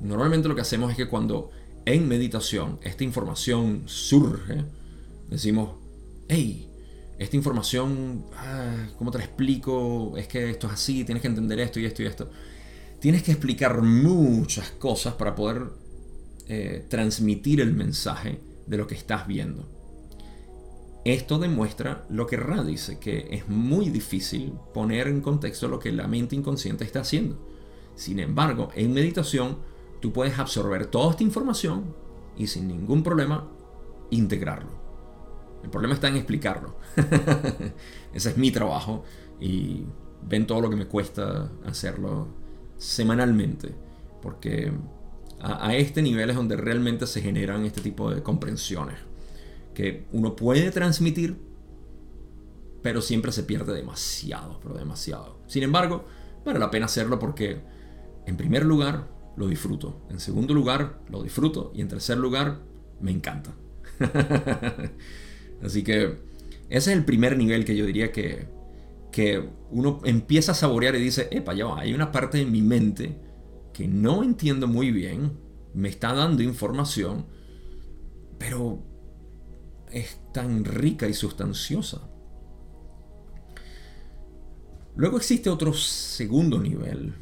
Normalmente 0.00 0.48
lo 0.48 0.54
que 0.54 0.60
hacemos 0.60 0.90
es 0.90 0.96
que 0.96 1.08
cuando 1.08 1.50
en 1.86 2.08
meditación 2.08 2.78
esta 2.82 3.04
información 3.04 3.82
surge, 3.86 4.64
decimos, 5.30 5.76
hey, 6.28 6.68
esta 7.18 7.36
información, 7.36 8.24
ah, 8.36 8.88
¿cómo 8.98 9.10
te 9.10 9.18
la 9.18 9.24
explico? 9.24 10.16
Es 10.16 10.26
que 10.26 10.50
esto 10.50 10.66
es 10.66 10.72
así, 10.72 11.04
tienes 11.04 11.22
que 11.22 11.28
entender 11.28 11.60
esto 11.60 11.78
y 11.78 11.84
esto 11.84 12.02
y 12.02 12.06
esto. 12.06 12.30
Tienes 13.00 13.22
que 13.22 13.32
explicar 13.32 13.82
muchas 13.82 14.70
cosas 14.72 15.14
para 15.14 15.34
poder 15.34 15.62
eh, 16.48 16.86
transmitir 16.88 17.60
el 17.60 17.72
mensaje 17.72 18.40
de 18.66 18.76
lo 18.76 18.86
que 18.86 18.94
estás 18.94 19.26
viendo. 19.26 19.68
Esto 21.04 21.38
demuestra 21.38 22.06
lo 22.08 22.26
que 22.26 22.38
Ra 22.38 22.64
dice, 22.64 22.98
que 22.98 23.28
es 23.30 23.48
muy 23.48 23.90
difícil 23.90 24.54
poner 24.72 25.06
en 25.06 25.20
contexto 25.20 25.68
lo 25.68 25.78
que 25.78 25.92
la 25.92 26.08
mente 26.08 26.34
inconsciente 26.34 26.84
está 26.84 27.00
haciendo. 27.00 27.46
Sin 27.94 28.18
embargo, 28.18 28.70
en 28.74 28.92
meditación 28.92 29.58
tú 30.00 30.12
puedes 30.12 30.38
absorber 30.38 30.86
toda 30.86 31.10
esta 31.10 31.22
información 31.22 31.94
y 32.36 32.46
sin 32.46 32.68
ningún 32.68 33.02
problema 33.02 33.50
integrarlo. 34.10 34.83
El 35.64 35.70
problema 35.70 35.94
está 35.94 36.08
en 36.08 36.16
explicarlo. 36.16 36.76
Ese 38.12 38.30
es 38.30 38.36
mi 38.36 38.50
trabajo 38.50 39.02
y 39.40 39.84
ven 40.22 40.46
todo 40.46 40.60
lo 40.60 40.68
que 40.68 40.76
me 40.76 40.86
cuesta 40.86 41.50
hacerlo 41.64 42.28
semanalmente. 42.76 43.74
Porque 44.20 44.72
a, 45.40 45.74
este 45.74 46.02
nivel 46.02 46.28
es 46.28 46.36
donde 46.36 46.56
realmente 46.56 47.06
se 47.06 47.22
generan 47.22 47.64
este 47.64 47.80
tipo 47.80 48.10
de 48.10 48.22
comprensiones. 48.22 48.96
Que 49.72 50.04
uno 50.12 50.36
puede 50.36 50.70
transmitir, 50.70 51.38
pero 52.82 53.00
siempre 53.00 53.32
se 53.32 53.42
pierde 53.42 53.74
demasiado, 53.74 54.60
pero 54.62 54.74
demasiado. 54.74 55.38
Sin 55.46 55.62
embargo, 55.62 56.04
vale 56.44 56.58
la 56.58 56.70
pena 56.70 56.86
hacerlo 56.86 57.18
porque, 57.18 57.62
en 58.26 58.36
primer 58.36 58.66
lugar, 58.66 59.08
lo 59.36 59.48
disfruto. 59.48 60.02
En 60.10 60.20
segundo 60.20 60.52
lugar, 60.52 61.00
lo 61.08 61.22
disfruto. 61.22 61.72
Y 61.74 61.80
en 61.80 61.88
tercer 61.88 62.18
lugar, 62.18 62.60
me 63.00 63.10
encanta. 63.10 63.54
Así 65.64 65.82
que 65.82 66.18
ese 66.68 66.92
es 66.92 66.96
el 66.96 67.04
primer 67.04 67.36
nivel 67.36 67.64
que 67.64 67.74
yo 67.74 67.86
diría 67.86 68.12
que, 68.12 68.46
que 69.10 69.48
uno 69.70 70.00
empieza 70.04 70.52
a 70.52 70.54
saborear 70.54 70.94
y 70.94 71.00
dice, 71.00 71.28
epa, 71.30 71.54
ya 71.54 71.66
va, 71.66 71.80
hay 71.80 71.94
una 71.94 72.12
parte 72.12 72.38
de 72.38 72.46
mi 72.46 72.62
mente 72.62 73.16
que 73.72 73.88
no 73.88 74.22
entiendo 74.22 74.68
muy 74.68 74.90
bien, 74.92 75.32
me 75.72 75.88
está 75.88 76.12
dando 76.12 76.42
información, 76.42 77.26
pero 78.38 78.82
es 79.90 80.18
tan 80.32 80.64
rica 80.64 81.08
y 81.08 81.14
sustanciosa. 81.14 82.08
Luego 84.96 85.16
existe 85.16 85.50
otro 85.50 85.72
segundo 85.72 86.60
nivel, 86.60 87.14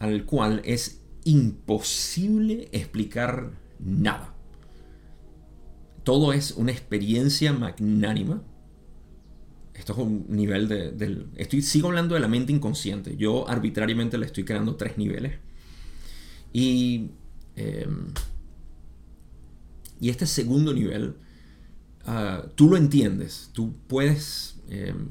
al 0.00 0.24
cual 0.24 0.62
es 0.64 1.02
imposible 1.24 2.68
explicar 2.72 3.52
nada. 3.78 4.33
Todo 6.04 6.32
es 6.32 6.52
una 6.52 6.70
experiencia 6.70 7.52
magnánima. 7.52 8.42
Esto 9.74 9.92
es 9.94 9.98
un 9.98 10.26
nivel 10.28 10.68
de. 10.68 11.26
Estoy, 11.36 11.62
sigo 11.62 11.88
hablando 11.88 12.14
de 12.14 12.20
la 12.20 12.28
mente 12.28 12.52
inconsciente. 12.52 13.16
Yo 13.16 13.48
arbitrariamente 13.48 14.18
le 14.18 14.26
estoy 14.26 14.44
creando 14.44 14.76
tres 14.76 14.98
niveles. 14.98 15.38
Y, 16.52 17.10
em, 17.56 18.06
y 19.98 20.10
este 20.10 20.26
segundo 20.26 20.72
nivel, 20.72 21.16
ah, 22.06 22.46
tú 22.54 22.70
lo 22.70 22.76
entiendes, 22.76 23.50
tú 23.52 23.74
puedes, 23.88 24.60
em, 24.68 25.08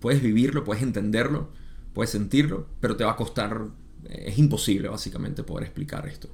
puedes 0.00 0.20
vivirlo, 0.20 0.64
puedes 0.64 0.82
entenderlo, 0.82 1.50
puedes 1.92 2.10
sentirlo, 2.10 2.66
pero 2.80 2.96
te 2.96 3.04
va 3.04 3.12
a 3.12 3.16
costar, 3.16 3.68
es 4.08 4.38
imposible 4.38 4.88
básicamente 4.88 5.44
poder 5.44 5.64
explicar 5.64 6.08
esto. 6.08 6.28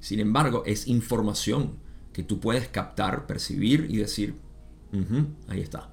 Sin 0.00 0.18
embargo, 0.18 0.64
es 0.66 0.88
información 0.88 1.78
tú 2.22 2.40
puedes 2.40 2.68
captar, 2.68 3.26
percibir 3.26 3.86
y 3.88 3.96
decir, 3.98 4.34
ahí 5.48 5.60
está. 5.60 5.90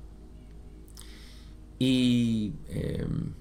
Y 1.80 2.54
em, 2.70 3.34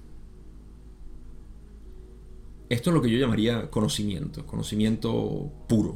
esto 2.69 2.89
es 2.89 2.93
lo 2.93 3.01
que 3.01 3.09
yo 3.09 3.17
llamaría 3.17 3.69
conocimiento, 3.71 4.45
conocimiento 4.45 5.51
puro. 5.67 5.95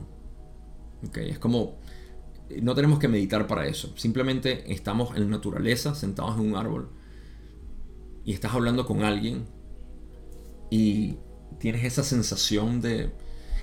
Es 1.16 1.40
como, 1.40 1.80
no 2.62 2.76
tenemos 2.76 3.00
que 3.00 3.08
meditar 3.08 3.48
para 3.48 3.68
eso, 3.68 3.94
simplemente 3.98 4.72
estamos 4.72 5.16
en 5.16 5.24
la 5.24 5.30
naturaleza, 5.30 5.96
sentados 5.96 6.40
en 6.40 6.50
un 6.50 6.56
árbol, 6.56 6.90
y 8.24 8.34
estás 8.34 8.54
hablando 8.54 8.86
con 8.86 9.04
alguien 9.04 9.46
y 10.70 11.18
tienes 11.60 11.84
esa 11.84 12.04
sensación 12.04 12.82
de... 12.82 13.12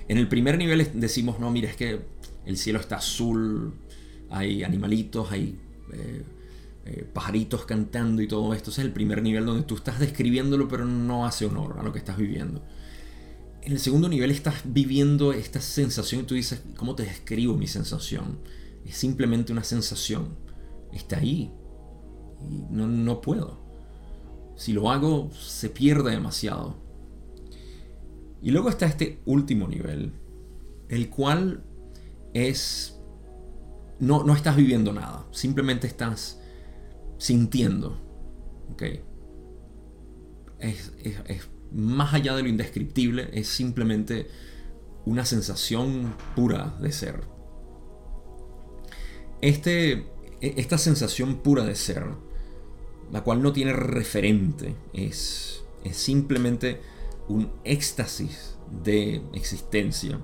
En 0.07 0.17
el 0.17 0.27
primer 0.27 0.57
nivel 0.57 0.89
decimos, 0.95 1.39
no, 1.39 1.51
mira, 1.51 1.69
es 1.69 1.75
que 1.75 2.01
el 2.45 2.57
cielo 2.57 2.79
está 2.79 2.97
azul, 2.97 3.73
hay 4.29 4.63
animalitos, 4.63 5.31
hay 5.31 5.59
eh, 5.93 6.23
eh, 6.85 7.09
pajaritos 7.13 7.65
cantando 7.65 8.21
y 8.21 8.27
todo 8.27 8.53
esto. 8.53 8.71
Ese 8.71 8.81
es 8.81 8.87
el 8.87 8.93
primer 8.93 9.21
nivel 9.21 9.45
donde 9.45 9.63
tú 9.63 9.75
estás 9.75 9.99
describiéndolo, 9.99 10.67
pero 10.67 10.85
no 10.85 11.25
hace 11.25 11.45
honor 11.45 11.77
a 11.79 11.83
lo 11.83 11.91
que 11.91 11.99
estás 11.99 12.17
viviendo 12.17 12.63
en 13.61 13.73
el 13.73 13.79
segundo 13.79 14.09
nivel 14.09 14.31
estás 14.31 14.61
viviendo 14.65 15.33
esta 15.33 15.61
sensación 15.61 16.21
y 16.21 16.23
tú 16.23 16.35
dices, 16.35 16.63
¿cómo 16.77 16.95
te 16.95 17.03
describo 17.03 17.55
mi 17.55 17.67
sensación? 17.67 18.39
Es 18.85 18.95
simplemente 18.95 19.51
una 19.51 19.63
sensación. 19.63 20.37
Está 20.93 21.17
ahí. 21.17 21.53
Y 22.49 22.63
no, 22.71 22.87
no 22.87 23.21
puedo. 23.21 23.59
Si 24.55 24.73
lo 24.73 24.89
hago, 24.89 25.29
se 25.33 25.69
pierde 25.69 26.11
demasiado. 26.11 26.77
Y 28.41 28.51
luego 28.51 28.69
está 28.69 28.85
este 28.85 29.21
último 29.25 29.67
nivel, 29.67 30.13
el 30.87 31.09
cual 31.09 31.63
es... 32.33 32.95
No, 33.99 34.23
no 34.23 34.33
estás 34.33 34.55
viviendo 34.55 34.93
nada, 34.93 35.27
simplemente 35.31 35.87
estás 35.87 36.39
sintiendo. 37.17 37.99
¿Ok? 38.71 38.83
Es, 40.59 40.93
es, 41.03 41.15
es 41.27 41.49
más 41.71 42.13
allá 42.13 42.35
de 42.35 42.43
lo 42.43 42.49
indescriptible, 42.49 43.29
es 43.33 43.47
simplemente 43.47 44.27
una 45.05 45.25
sensación 45.25 46.15
pura 46.35 46.77
de 46.81 46.91
ser. 46.91 47.21
Este, 49.41 49.91
e, 50.41 50.53
esta 50.57 50.77
sensación 50.77 51.37
pura 51.37 51.63
de 51.65 51.75
ser, 51.75 52.05
la 53.11 53.23
cual 53.23 53.41
no 53.41 53.53
tiene 53.53 53.73
referente, 53.73 54.75
es, 54.93 55.63
es 55.83 55.97
simplemente 55.97 56.81
un 57.27 57.51
éxtasis 57.63 58.57
de 58.83 59.21
existencia. 59.33 60.19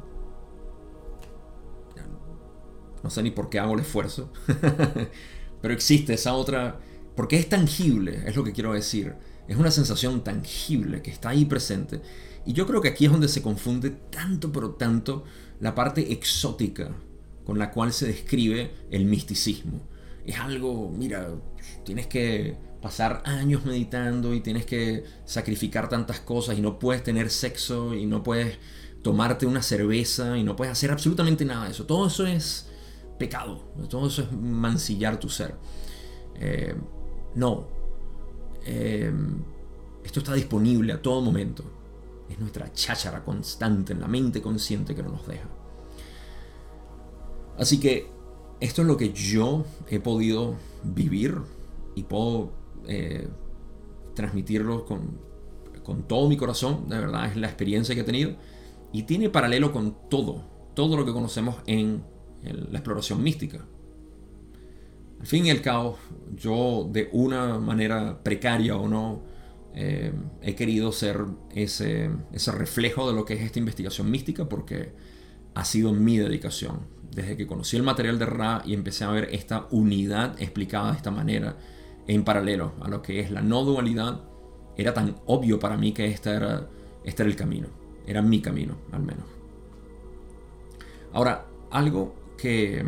No 3.06 3.12
sé 3.12 3.24
ni 3.24 3.32
por 3.32 3.49
qué 3.49 3.60
hago 3.60 3.76
el 3.76 3.82
esfuerzo, 3.82 4.34
pero 5.62 5.74
existe 5.74 6.16
esa 6.16 6.34
otra, 6.34 6.80
porque 7.16 7.38
es 7.38 7.47
tangible, 7.47 8.24
es 8.26 8.36
lo 8.36 8.43
que 8.43 8.51
quiero 8.51 8.74
decir 8.74 9.16
es 9.47 9.58
una 9.58 9.72
sensación 9.72 10.24
tangible 10.24 11.01
que 11.01 11.12
está 11.12 11.30
ahí 11.30 11.45
presente. 11.45 12.01
Y 12.45 12.53
yo 12.53 12.66
creo 12.66 12.82
que 12.82 12.89
aquí 12.89 13.06
es 13.06 13.12
donde 13.12 13.28
se 13.28 13.41
confunde 13.41 13.91
tanto, 13.91 14.51
pero 14.51 14.72
tanto, 14.72 15.24
la 15.60 15.76
parte 15.76 16.12
exótica 16.12 16.91
con 17.43 17.60
la 17.60 17.72
cual 17.72 17.93
se 17.93 18.08
describe 18.08 18.72
el 18.89 19.06
misticismo. 19.06 19.82
Es 20.26 20.39
algo, 20.39 20.89
mira, 20.89 21.30
tienes 21.84 22.08
que 22.08 22.58
pasar 22.82 23.22
años 23.26 23.66
meditando 23.66 24.34
y 24.34 24.41
tienes 24.41 24.66
que 24.66 25.03
sacrificar 25.26 25.89
tantas 25.89 26.20
cosas 26.20 26.58
y 26.58 26.62
no 26.62 26.80
puedes 26.80 27.03
tener 27.03 27.30
sexo 27.30 27.93
y 27.93 28.06
no 28.06 28.24
puedes 28.24 28.58
tomarte 29.03 29.45
una 29.45 29.62
cerveza 29.62 30.38
y 30.38 30.43
no 30.43 30.56
puedes 30.56 30.72
hacer 30.72 30.91
absolutamente 30.91 31.45
nada 31.45 31.66
de 31.66 31.72
eso. 31.72 31.86
Todo 31.86 32.08
eso 32.08 32.26
es 32.26 32.68
pecado, 33.18 33.61
todo 33.89 34.07
eso 34.07 34.24
es 34.24 34.32
mancillar 34.32 35.20
tu 35.20 35.30
ser. 35.30 35.55
Eh, 36.36 36.76
no, 37.36 37.68
Em, 38.66 39.43
esto 40.03 40.20
está 40.20 40.34
disponible 40.34 40.91
a 40.91 41.01
todo 41.01 41.22
momento. 41.22 41.63
Es 42.30 42.39
nuestra 42.39 42.72
cháchara 42.74 43.24
constante 43.24 43.93
en 43.93 44.01
la 44.01 44.07
mente 44.07 44.41
consciente 44.41 44.95
que 44.95 45.03
no 45.03 45.09
nos 45.09 45.28
deja. 45.28 45.47
Así 47.57 47.80
que 47.80 48.09
esto 48.59 48.82
es 48.82 48.88
lo 48.88 48.97
que 48.97 49.13
yo 49.13 49.66
he 49.89 49.99
podido 49.99 50.55
vivir 50.84 51.38
y 51.93 52.03
puedo 52.03 52.51
eh, 52.88 53.28
transmitirlo 54.16 54.86
con, 54.86 55.20
con 55.84 56.03
todo 56.03 56.28
mi 56.28 56.36
corazón. 56.36 56.89
De 56.89 56.97
verdad 56.97 57.28
es 57.28 57.38
la 57.38 57.47
experiencia 57.47 57.93
que 57.93 58.01
he 58.01 58.05
tenido. 58.05 58.36
Y 58.91 59.03
tiene 59.03 59.30
paralelo 59.30 59.72
con 59.72 59.95
todo, 60.09 60.43
todo 60.74 60.97
lo 60.97 61.05
que 61.05 61.13
conocemos 61.13 61.57
en 61.68 62.03
la 62.53 62.79
exploración 62.79 63.23
mística. 63.23 63.65
Al 65.19 65.27
fin 65.27 65.45
y 65.45 65.51
al 65.51 65.61
cabo, 65.61 65.97
yo 66.35 66.87
de 66.91 67.09
una 67.13 67.57
manera 67.59 68.21
precaria 68.21 68.75
o 68.75 68.87
no, 68.87 69.23
eh, 69.73 70.13
he 70.41 70.55
querido 70.55 70.91
ser 70.91 71.25
ese, 71.53 72.09
ese 72.31 72.51
reflejo 72.51 73.09
de 73.09 73.15
lo 73.15 73.25
que 73.25 73.33
es 73.33 73.41
esta 73.41 73.59
investigación 73.59 74.09
mística 74.09 74.47
porque 74.47 74.93
ha 75.53 75.65
sido 75.65 75.93
mi 75.93 76.17
dedicación. 76.17 76.93
Desde 77.11 77.37
que 77.37 77.47
conocí 77.47 77.77
el 77.77 77.83
material 77.83 78.19
de 78.19 78.25
Ra 78.25 78.61
y 78.65 78.73
empecé 78.73 79.05
a 79.05 79.11
ver 79.11 79.29
esta 79.31 79.67
unidad 79.71 80.41
explicada 80.41 80.91
de 80.91 80.97
esta 80.97 81.11
manera, 81.11 81.57
en 82.07 82.23
paralelo 82.23 82.73
a 82.81 82.89
lo 82.89 83.01
que 83.01 83.19
es 83.19 83.31
la 83.31 83.41
no 83.41 83.63
dualidad, 83.63 84.21
era 84.77 84.93
tan 84.93 85.15
obvio 85.25 85.59
para 85.59 85.77
mí 85.77 85.93
que 85.93 86.05
este 86.07 86.31
era, 86.31 86.67
este 87.03 87.23
era 87.23 87.29
el 87.29 87.37
camino. 87.37 87.67
Era 88.05 88.21
mi 88.21 88.41
camino, 88.41 88.75
al 88.91 89.01
menos. 89.01 89.25
Ahora, 91.13 91.45
algo 91.71 92.13
que, 92.45 92.85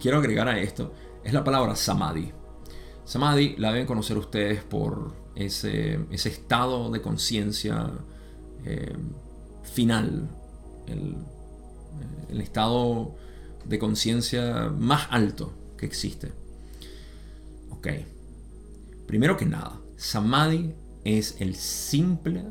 quiero 0.00 0.18
agregar 0.18 0.48
a 0.48 0.58
esto 0.60 0.92
es 1.22 1.32
la 1.32 1.44
palabra 1.44 1.76
samadhi. 1.76 2.32
Samadhi 3.04 3.56
la 3.58 3.72
deben 3.72 3.86
conocer 3.86 4.18
ustedes 4.18 4.62
por 4.62 5.12
ese, 5.34 6.00
ese 6.10 6.28
estado 6.28 6.90
de 6.90 7.00
conciencia 7.00 7.90
eh, 8.64 8.96
final, 9.62 10.28
el, 10.86 11.16
el 12.28 12.40
estado 12.40 13.14
de 13.64 13.78
conciencia 13.78 14.72
más 14.76 15.06
alto 15.10 15.52
que 15.76 15.86
existe. 15.86 16.32
Ok. 17.70 17.88
Primero 19.06 19.36
que 19.36 19.46
nada, 19.46 19.80
Samadhi 19.96 20.72
es 21.04 21.40
el 21.40 21.56
simple 21.56 22.44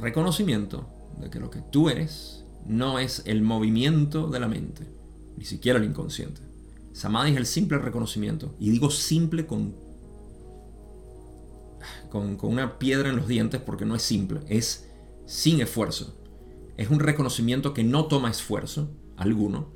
reconocimiento 0.00 0.88
de 1.20 1.30
que 1.30 1.38
lo 1.38 1.50
que 1.50 1.60
tú 1.60 1.88
eres 1.88 2.41
no 2.66 2.98
es 2.98 3.22
el 3.26 3.42
movimiento 3.42 4.28
de 4.28 4.40
la 4.40 4.48
mente, 4.48 4.86
ni 5.36 5.44
siquiera 5.44 5.78
el 5.78 5.84
inconsciente. 5.84 6.40
Samadhi 6.92 7.32
es 7.32 7.36
el 7.36 7.46
simple 7.46 7.78
reconocimiento. 7.78 8.54
Y 8.58 8.70
digo 8.70 8.90
simple 8.90 9.46
con, 9.46 9.74
con, 12.10 12.38
una 12.42 12.78
piedra 12.78 13.08
en 13.08 13.16
los 13.16 13.28
dientes 13.28 13.60
porque 13.60 13.84
no 13.84 13.94
es 13.94 14.02
simple, 14.02 14.40
es 14.48 14.88
sin 15.26 15.60
esfuerzo. 15.60 16.14
Es 16.76 16.90
un 16.90 17.00
reconocimiento 17.00 17.74
que 17.74 17.84
no 17.84 18.06
toma 18.06 18.30
esfuerzo 18.30 18.90
alguno 19.16 19.70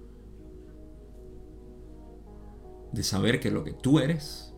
de 2.93 3.03
saber 3.03 3.41
que 3.41 3.51
lo 3.51 3.65
que 3.65 3.73
tú 3.73 3.99
eres 3.99 4.55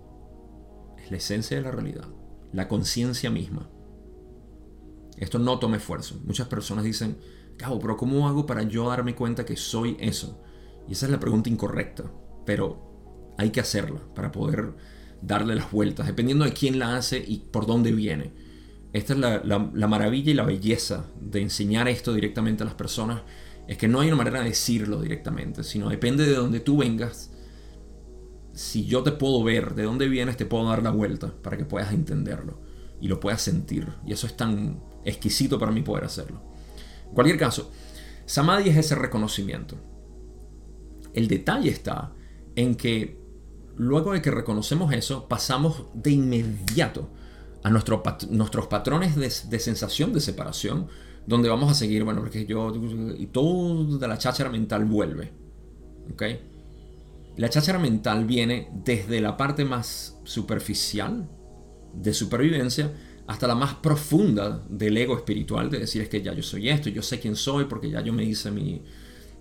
es 0.99 1.11
la 1.11 1.17
esencia 1.17 1.57
de 1.57 1.63
la 1.63 1.71
realidad, 1.71 2.07
la 2.53 2.69
conciencia 2.69 3.31
misma. 3.31 3.69
Esto 5.17 5.41
no 5.41 5.59
toma 5.59 5.77
esfuerzo. 5.77 6.21
Muchas 6.25 6.47
personas 6.47 6.85
dicen, 6.85 7.19
Cabo, 7.59 7.81
pero 7.81 7.97
¿cómo 7.97 8.29
hago 8.29 8.47
para 8.47 8.63
yo 8.63 8.89
darme 8.89 9.17
cuenta 9.17 9.45
que 9.45 9.57
soy 9.57 9.97
eso? 9.99 10.41
Y 10.89 10.93
esa 10.93 11.07
es 11.07 11.13
la 11.13 11.21
pregunta 11.21 11.51
incorrecta, 11.51 12.05
pero 12.47 13.35
hay 13.37 13.51
que 13.51 13.61
hacerla 13.61 14.01
para 14.15 14.31
poder 14.31 14.75
darle 15.21 15.57
las 15.57 15.71
vueltas, 15.73 16.07
dependiendo 16.07 16.45
de 16.45 16.53
quién 16.53 16.79
la 16.79 16.97
hace 16.97 17.19
y 17.19 17.39
por 17.51 17.67
dónde 17.67 17.91
viene. 17.91 18.33
Esta 18.93 19.13
es 19.13 19.19
la, 19.19 19.43
la, 19.45 19.87
maravilla 19.89 20.31
y 20.31 20.35
la 20.35 20.45
belleza 20.45 21.07
de 21.21 21.43
enseñar 21.43 21.89
esto 21.89 22.15
directamente 22.15 22.63
a 22.63 22.67
las 22.67 22.75
personas, 22.75 23.23
es 23.67 23.77
que 23.77 23.89
no 23.89 24.01
hay 24.01 24.09
una 24.09 24.17
manera 24.17 24.41
de 24.41 24.51
decirlo 24.51 25.03
directamente, 25.03 25.63
sino 25.65 25.91
depende 25.91 26.25
de 26.25 26.37
dónde 26.37 26.61
tú 26.61 26.79
vengas. 26.79 27.33
Si 28.55 28.87
yo 28.87 29.03
te 29.03 29.13
puedo 29.13 29.43
ver 29.43 29.75
de 29.75 29.83
dónde 29.83 30.09
vienes, 30.09 30.37
te 30.37 30.47
puedo 30.47 30.69
dar 30.69 30.83
la 30.83 30.91
vuelta 30.91 31.35
para 31.43 31.57
que 31.57 31.65
puedas 31.65 31.93
entenderlo 31.93 32.61
y 33.01 33.09
lo 33.09 33.21
puedas 33.21 33.43
sentir. 33.43 33.89
Y 34.07 34.13
eso 34.13 34.27
es 34.27 34.37
tan 34.37 34.81
exquisito 35.05 35.59
para 35.59 35.73
mí 35.73 35.83
poder 35.83 36.05
hacerlo. 36.05 36.43
Cualquier 37.15 37.39
caso, 37.39 37.71
Samadhi 38.27 38.71
es 38.71 38.77
ese 38.77 38.95
reconocimiento. 38.95 39.77
El 41.15 41.29
detalle 41.29 41.71
está 41.71 42.13
en 42.55 42.75
que 42.75 43.19
luego 43.77 44.13
de 44.13 44.21
que 44.21 44.31
reconocemos 44.31 44.93
eso, 44.93 45.29
pasamos 45.29 45.85
de 45.95 46.11
inmediato 46.11 47.09
a 47.63 47.71
nuestro 47.71 48.03
nuestros 48.31 48.67
patrones 48.67 49.17
de, 49.17 49.59
sensación 49.59 50.13
de 50.13 50.21
separación, 50.21 50.89
donde 51.27 51.49
vamos 51.49 51.71
a 51.71 51.75
seguir, 51.75 52.05
bueno, 52.05 52.21
porque 52.21 52.47
yo, 52.47 52.73
y 53.17 53.27
toda 53.27 54.09
la 54.09 54.19
cháchara 54.19 54.51
mental 54.51 54.85
vuelve. 54.85 55.33
¿Ok? 56.13 56.23
La 57.37 57.49
cháchara 57.49 57.79
mental 57.79 58.25
viene 58.25 58.69
desde 58.85 59.21
la 59.21 59.37
parte 59.37 59.65
más 59.65 60.19
superficial 60.25 61.29
de 61.95 62.13
supervivencia 62.13 62.93
hasta 63.29 63.47
la 63.47 63.55
más 63.55 63.75
profunda 63.75 64.65
del 64.71 64.97
ego 64.97 65.15
espiritual, 65.15 65.71
de 65.71 65.81
decir 65.81 66.01
es 66.01 66.09
que 66.09 66.23
ya 66.23 66.33
yo 66.33 66.43
soy 66.43 66.71
esto, 66.71 66.89
yo 66.89 67.03
sé 67.03 67.21
quién 67.21 67.37
soy 67.37 67.67
porque 67.67 67.91
ya 67.91 68.01
yo 68.01 68.11
me 68.11 68.25
hice 68.25 68.51
mi, 68.51 68.81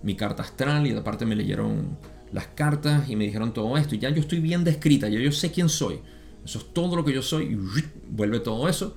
mi 0.02 0.14
carta 0.14 0.42
astral 0.42 0.86
y 0.86 0.92
aparte 0.92 1.24
me 1.24 1.34
leyeron 1.34 1.98
las 2.30 2.48
cartas 2.48 3.08
y 3.08 3.16
me 3.16 3.24
dijeron 3.24 3.54
todo 3.54 3.78
esto 3.78 3.94
y 3.94 3.98
ya 3.98 4.10
yo 4.10 4.20
estoy 4.20 4.40
bien 4.40 4.62
descrita, 4.62 5.08
ya 5.08 5.18
yo 5.18 5.32
sé 5.32 5.50
quién 5.50 5.70
soy. 5.70 6.00
Eso 6.44 6.58
es 6.58 6.66
todo 6.74 6.96
lo 6.96 7.04
que 7.04 7.14
yo 7.14 7.22
soy 7.22 7.44
y 7.44 7.58
vuelve 8.10 8.40
todo 8.40 8.68
eso. 8.68 8.94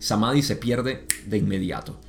Samadhi 0.00 0.42
se 0.42 0.56
pierde 0.56 1.06
de 1.24 1.38
inmediato. 1.38 2.00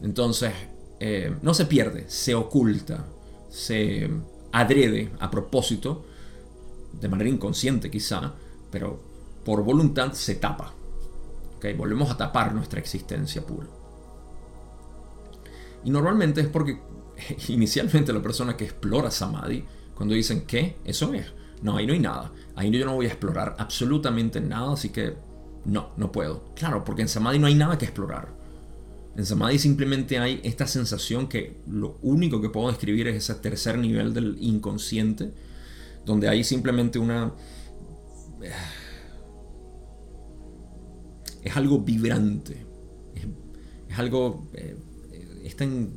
Entonces, 0.00 0.52
eh, 0.98 1.34
no 1.42 1.52
se 1.52 1.66
pierde, 1.66 2.06
se 2.08 2.34
oculta, 2.34 3.06
se 3.50 4.08
adrede 4.50 5.10
a 5.20 5.30
propósito, 5.30 6.06
de 6.98 7.08
manera 7.10 7.28
inconsciente 7.28 7.90
quizá, 7.90 8.32
pero 8.70 8.98
por 9.44 9.62
voluntad 9.62 10.14
se 10.14 10.36
tapa. 10.36 10.72
Volvemos 11.76 12.10
a 12.10 12.16
tapar 12.16 12.54
nuestra 12.54 12.78
existencia 12.78 13.44
pura. 13.44 13.68
Y 15.84 15.90
normalmente 15.90 16.40
es 16.40 16.48
porque 16.48 16.80
inicialmente 17.48 18.12
la 18.12 18.22
persona 18.22 18.56
que 18.56 18.64
explora 18.64 19.10
Samadhi, 19.10 19.64
cuando 19.94 20.14
dicen 20.14 20.42
que 20.42 20.76
eso 20.84 21.12
es, 21.14 21.26
no, 21.62 21.76
ahí 21.76 21.86
no 21.86 21.92
hay 21.92 22.00
nada, 22.00 22.32
ahí 22.54 22.70
yo 22.70 22.84
no 22.84 22.94
voy 22.94 23.06
a 23.06 23.10
explorar 23.10 23.56
absolutamente 23.58 24.40
nada, 24.40 24.72
así 24.72 24.90
que 24.90 25.14
no, 25.64 25.90
no 25.96 26.12
puedo. 26.12 26.44
Claro, 26.54 26.84
porque 26.84 27.02
en 27.02 27.08
Samadhi 27.08 27.38
no 27.38 27.46
hay 27.46 27.54
nada 27.54 27.78
que 27.78 27.86
explorar. 27.86 28.28
En 29.16 29.24
Samadhi 29.24 29.58
simplemente 29.58 30.18
hay 30.18 30.40
esta 30.44 30.66
sensación 30.66 31.26
que 31.26 31.60
lo 31.66 31.98
único 32.02 32.40
que 32.40 32.50
puedo 32.50 32.68
describir 32.68 33.08
es 33.08 33.16
ese 33.16 33.34
tercer 33.40 33.78
nivel 33.78 34.12
del 34.12 34.36
inconsciente, 34.40 35.32
donde 36.04 36.28
hay 36.28 36.44
simplemente 36.44 36.98
una 36.98 37.32
es 41.46 41.56
algo 41.56 41.78
vibrante, 41.78 42.66
es, 43.88 43.98
algo, 43.98 44.48
eh, 44.52 44.76
es 45.44 45.54
tan 45.54 45.90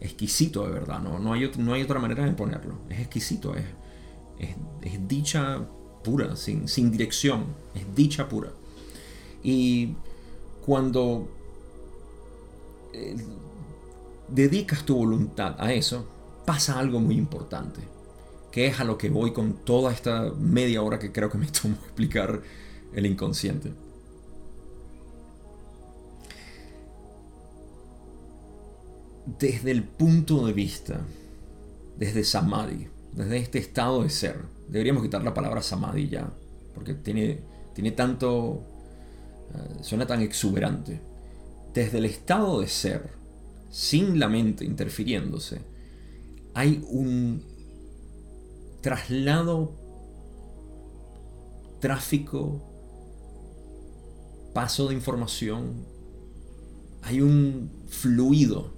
exquisito 0.00 0.66
de 0.66 0.72
verdad, 0.72 1.00
¿no? 1.00 1.20
No, 1.20 1.32
hay, 1.32 1.48
no 1.58 1.74
hay 1.74 1.82
otra 1.82 2.00
manera 2.00 2.24
de 2.24 2.32
ponerlo, 2.32 2.80
es 2.90 2.98
exquisito, 2.98 3.54
es, 3.54 3.64
es, 4.82 5.08
dicha 5.08 5.64
pura, 6.02 6.34
sin, 6.34 6.66
sin 6.66 6.90
dirección, 6.90 7.44
es 7.72 7.94
dicha 7.94 8.28
pura. 8.28 8.50
Y 9.44 9.94
cuando 10.66 11.28
eh, 12.92 13.16
dedicas 14.28 14.84
tu 14.84 14.96
voluntad 14.96 15.54
a 15.60 15.72
eso, 15.72 16.04
pasa 16.44 16.80
algo 16.80 16.98
muy 16.98 17.14
importante, 17.16 17.80
que 18.50 18.66
es 18.66 18.80
a 18.80 18.84
lo 18.84 18.98
que 18.98 19.08
voy 19.08 19.32
con 19.32 19.64
toda 19.64 19.92
esta 19.92 20.32
media 20.36 20.82
hora 20.82 20.98
que 20.98 21.12
creo 21.12 21.30
que 21.30 21.38
me 21.38 21.46
tomo 21.62 21.76
explicar 21.76 22.42
el 22.92 23.06
inconsciente. 23.06 23.83
Desde 29.26 29.70
el 29.70 29.82
punto 29.82 30.46
de 30.46 30.52
vista, 30.52 31.00
desde 31.96 32.24
Samadhi, 32.24 32.88
desde 33.12 33.38
este 33.38 33.58
estado 33.58 34.02
de 34.02 34.10
ser, 34.10 34.36
deberíamos 34.68 35.02
quitar 35.02 35.22
la 35.22 35.34
palabra 35.34 35.62
Samadhi 35.62 36.08
ya, 36.08 36.30
porque 36.74 36.94
tiene, 36.94 37.40
tiene 37.74 37.92
tanto, 37.92 38.62
eh, 39.54 39.82
suena 39.82 40.06
tan 40.06 40.20
exuberante. 40.20 41.00
Desde 41.72 41.98
el 41.98 42.04
estado 42.04 42.60
de 42.60 42.68
ser, 42.68 43.10
sin 43.70 44.18
la 44.18 44.28
mente 44.28 44.64
interfiriéndose, 44.64 45.60
hay 46.54 46.84
un 46.88 47.42
traslado, 48.80 49.72
tráfico, 51.80 52.62
paso 54.52 54.88
de 54.88 54.94
información, 54.94 55.84
hay 57.02 57.20
un 57.20 57.70
fluido 57.88 58.73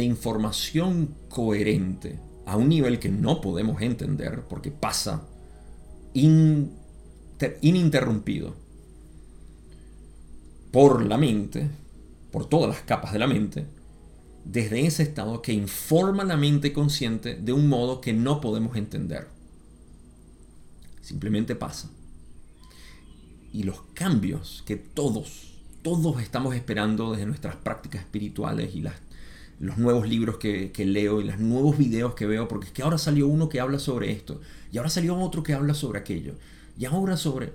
de 0.00 0.06
información 0.06 1.14
coherente 1.28 2.18
a 2.46 2.56
un 2.56 2.70
nivel 2.70 2.98
que 2.98 3.10
no 3.10 3.42
podemos 3.42 3.82
entender 3.82 4.44
porque 4.48 4.70
pasa 4.70 5.28
ininterrumpido 7.60 8.54
por 10.72 11.04
la 11.04 11.18
mente, 11.18 11.68
por 12.32 12.48
todas 12.48 12.70
las 12.70 12.80
capas 12.80 13.12
de 13.12 13.18
la 13.18 13.26
mente, 13.26 13.66
desde 14.46 14.86
ese 14.86 15.02
estado 15.02 15.42
que 15.42 15.52
informa 15.52 16.24
la 16.24 16.38
mente 16.38 16.72
consciente 16.72 17.34
de 17.34 17.52
un 17.52 17.68
modo 17.68 18.00
que 18.00 18.14
no 18.14 18.40
podemos 18.40 18.76
entender. 18.76 19.28
Simplemente 21.02 21.54
pasa. 21.54 21.90
Y 23.52 23.64
los 23.64 23.82
cambios 23.92 24.62
que 24.64 24.76
todos, 24.76 25.58
todos 25.82 26.22
estamos 26.22 26.54
esperando 26.54 27.12
desde 27.12 27.26
nuestras 27.26 27.56
prácticas 27.56 28.00
espirituales 28.00 28.74
y 28.74 28.80
las, 28.80 28.94
los 29.60 29.76
nuevos 29.76 30.08
libros 30.08 30.38
que, 30.38 30.72
leo 30.84 31.20
y 31.20 31.24
los 31.24 31.38
nuevos 31.38 31.76
videos 31.76 32.14
que 32.14 32.26
veo, 32.26 32.48
porque 32.48 32.66
es 32.66 32.72
que 32.72 32.82
ahora 32.82 32.98
salió 32.98 33.28
uno 33.28 33.48
que 33.50 33.60
habla 33.60 33.78
sobre 33.78 34.10
esto, 34.10 34.40
y 34.72 34.78
ahora 34.78 34.88
salió 34.88 35.16
otro 35.16 35.42
que 35.42 35.52
habla 35.52 35.74
sobre 35.74 36.00
aquello, 36.00 36.34
y 36.76 36.86
ahora 36.86 37.16
sobre... 37.16 37.52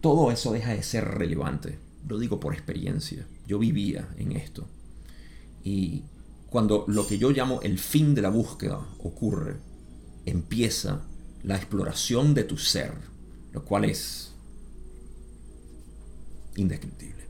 Todo 0.00 0.32
eso 0.32 0.52
deja 0.52 0.74
de 0.74 0.82
ser 0.82 1.04
relevante. 1.04 1.78
Lo 2.08 2.18
digo 2.18 2.40
por 2.40 2.54
experiencia. 2.54 3.24
Yo 3.46 3.60
vivía 3.60 4.08
en 4.18 4.32
esto. 4.32 4.66
Y 5.62 6.02
cuando 6.50 6.84
lo 6.88 7.06
que 7.06 7.18
yo 7.18 7.30
llamo 7.30 7.60
el 7.62 7.78
fin 7.78 8.12
de 8.12 8.22
la 8.22 8.30
búsqueda 8.30 8.80
ocurre, 8.98 9.58
empieza 10.26 11.02
la 11.44 11.54
exploración 11.54 12.34
de 12.34 12.42
tu 12.42 12.58
ser, 12.58 12.94
lo 13.52 13.64
cual 13.64 13.84
es 13.84 14.32
indescriptible. 16.56 17.22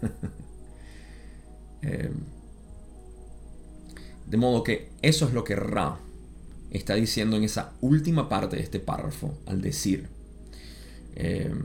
Em, 1.82 2.14
de 4.26 4.36
modo 4.36 4.64
que 4.64 4.90
eso 5.02 5.26
es 5.26 5.34
lo 5.34 5.44
que 5.44 5.56
Ra 5.56 5.98
está 6.70 6.94
diciendo 6.94 7.36
en 7.36 7.44
esa 7.44 7.72
última 7.80 8.28
parte 8.28 8.56
de 8.56 8.62
este 8.62 8.80
párrafo 8.80 9.38
al 9.46 9.60
decir, 9.60 10.08
em, 11.14 11.62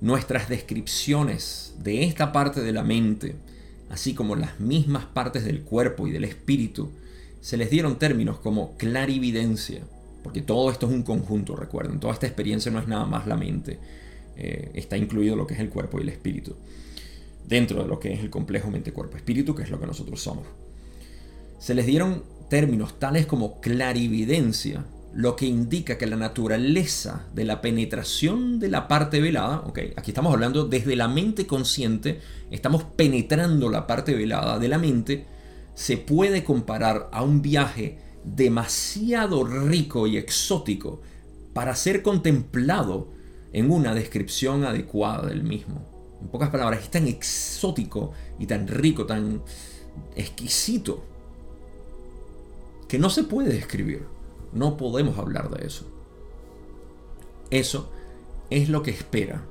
nuestras 0.00 0.48
descripciones 0.48 1.74
de 1.78 2.04
esta 2.04 2.32
parte 2.32 2.60
de 2.62 2.72
la 2.72 2.82
mente 2.82 3.36
así 3.90 4.14
como 4.14 4.36
las 4.36 4.58
mismas 4.60 5.04
partes 5.04 5.44
del 5.44 5.62
cuerpo 5.62 6.06
y 6.06 6.12
del 6.12 6.24
espíritu, 6.24 6.90
se 7.40 7.56
les 7.56 7.70
dieron 7.70 7.98
términos 7.98 8.38
como 8.38 8.76
clarividencia, 8.76 9.82
porque 10.22 10.40
todo 10.40 10.70
esto 10.70 10.86
es 10.86 10.92
un 10.92 11.02
conjunto, 11.02 11.56
recuerden, 11.56 11.98
toda 12.00 12.14
esta 12.14 12.26
experiencia 12.26 12.70
no 12.70 12.78
es 12.78 12.86
nada 12.86 13.04
más 13.04 13.26
la 13.26 13.36
mente, 13.36 13.78
eh, 14.36 14.70
está 14.74 14.96
incluido 14.96 15.36
lo 15.36 15.46
que 15.46 15.54
es 15.54 15.60
el 15.60 15.68
cuerpo 15.68 15.98
y 15.98 16.02
el 16.02 16.08
espíritu, 16.08 16.56
dentro 17.46 17.82
de 17.82 17.88
lo 17.88 17.98
que 17.98 18.12
es 18.12 18.20
el 18.20 18.30
complejo 18.30 18.70
mente-cuerpo-espíritu, 18.70 19.54
que 19.54 19.62
es 19.62 19.70
lo 19.70 19.80
que 19.80 19.86
nosotros 19.86 20.20
somos. 20.20 20.46
Se 21.58 21.74
les 21.74 21.86
dieron 21.86 22.22
términos 22.48 22.98
tales 22.98 23.26
como 23.26 23.60
clarividencia, 23.60 24.84
lo 25.12 25.34
que 25.34 25.46
indica 25.46 25.98
que 25.98 26.06
la 26.06 26.16
naturaleza 26.16 27.26
de 27.34 27.44
la 27.44 27.60
penetración 27.60 28.60
de 28.60 28.68
la 28.68 28.86
parte 28.86 29.20
velada, 29.20 29.62
ok, 29.66 29.78
aquí 29.96 30.12
estamos 30.12 30.32
hablando 30.32 30.66
desde 30.66 30.94
la 30.96 31.08
mente 31.08 31.46
consciente, 31.46 32.20
estamos 32.50 32.84
penetrando 32.84 33.68
la 33.68 33.86
parte 33.86 34.14
velada 34.14 34.58
de 34.58 34.68
la 34.68 34.78
mente, 34.78 35.26
se 35.74 35.96
puede 35.96 36.44
comparar 36.44 37.08
a 37.12 37.22
un 37.22 37.42
viaje 37.42 37.98
demasiado 38.24 39.44
rico 39.44 40.06
y 40.06 40.16
exótico 40.16 41.00
para 41.52 41.74
ser 41.74 42.02
contemplado 42.02 43.12
en 43.52 43.70
una 43.70 43.94
descripción 43.94 44.64
adecuada 44.64 45.26
del 45.28 45.42
mismo. 45.42 45.89
En 46.20 46.28
pocas 46.28 46.50
palabras, 46.50 46.82
es 46.82 46.90
tan 46.90 47.06
exótico 47.06 48.12
y 48.38 48.46
tan 48.46 48.68
rico, 48.68 49.06
tan 49.06 49.42
exquisito, 50.14 51.02
que 52.88 52.98
no 52.98 53.10
se 53.10 53.24
puede 53.24 53.52
describir. 53.52 54.06
No 54.52 54.76
podemos 54.76 55.18
hablar 55.18 55.48
de 55.50 55.66
eso. 55.66 55.86
Eso 57.50 57.90
es 58.50 58.68
lo 58.68 58.82
que 58.82 58.90
espera 58.90 59.44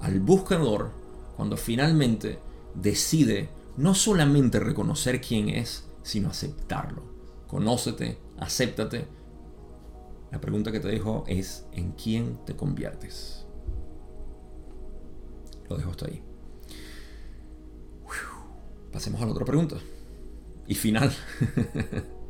al 0.00 0.20
buscador 0.20 0.90
cuando 1.36 1.56
finalmente 1.56 2.38
decide 2.74 3.48
no 3.76 3.94
solamente 3.94 4.60
reconocer 4.60 5.20
quién 5.20 5.48
es, 5.48 5.84
sino 6.02 6.28
aceptarlo. 6.28 7.02
Conócete, 7.46 8.18
acéptate. 8.38 9.06
La 10.30 10.40
pregunta 10.40 10.72
que 10.72 10.80
te 10.80 10.88
dejo 10.88 11.24
es, 11.26 11.64
¿en 11.72 11.92
quién 11.92 12.38
te 12.44 12.56
conviertes? 12.56 13.41
Dejo 15.76 15.90
hasta 15.90 16.06
ahí. 16.06 16.22
Pasemos 18.92 19.22
a 19.22 19.26
la 19.26 19.32
otra 19.32 19.44
pregunta. 19.44 19.76
Y 20.66 20.74
final. 20.74 21.12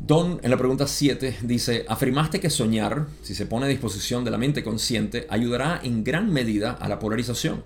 Don, 0.00 0.40
en 0.42 0.50
la 0.50 0.56
pregunta 0.56 0.86
7, 0.86 1.38
dice, 1.42 1.84
afirmaste 1.88 2.40
que 2.40 2.48
soñar, 2.48 3.08
si 3.22 3.34
se 3.34 3.44
pone 3.44 3.66
a 3.66 3.68
disposición 3.68 4.24
de 4.24 4.30
la 4.30 4.38
mente 4.38 4.62
consciente, 4.62 5.26
ayudará 5.28 5.80
en 5.82 6.02
gran 6.02 6.32
medida 6.32 6.72
a 6.72 6.88
la 6.88 6.98
polarización. 6.98 7.62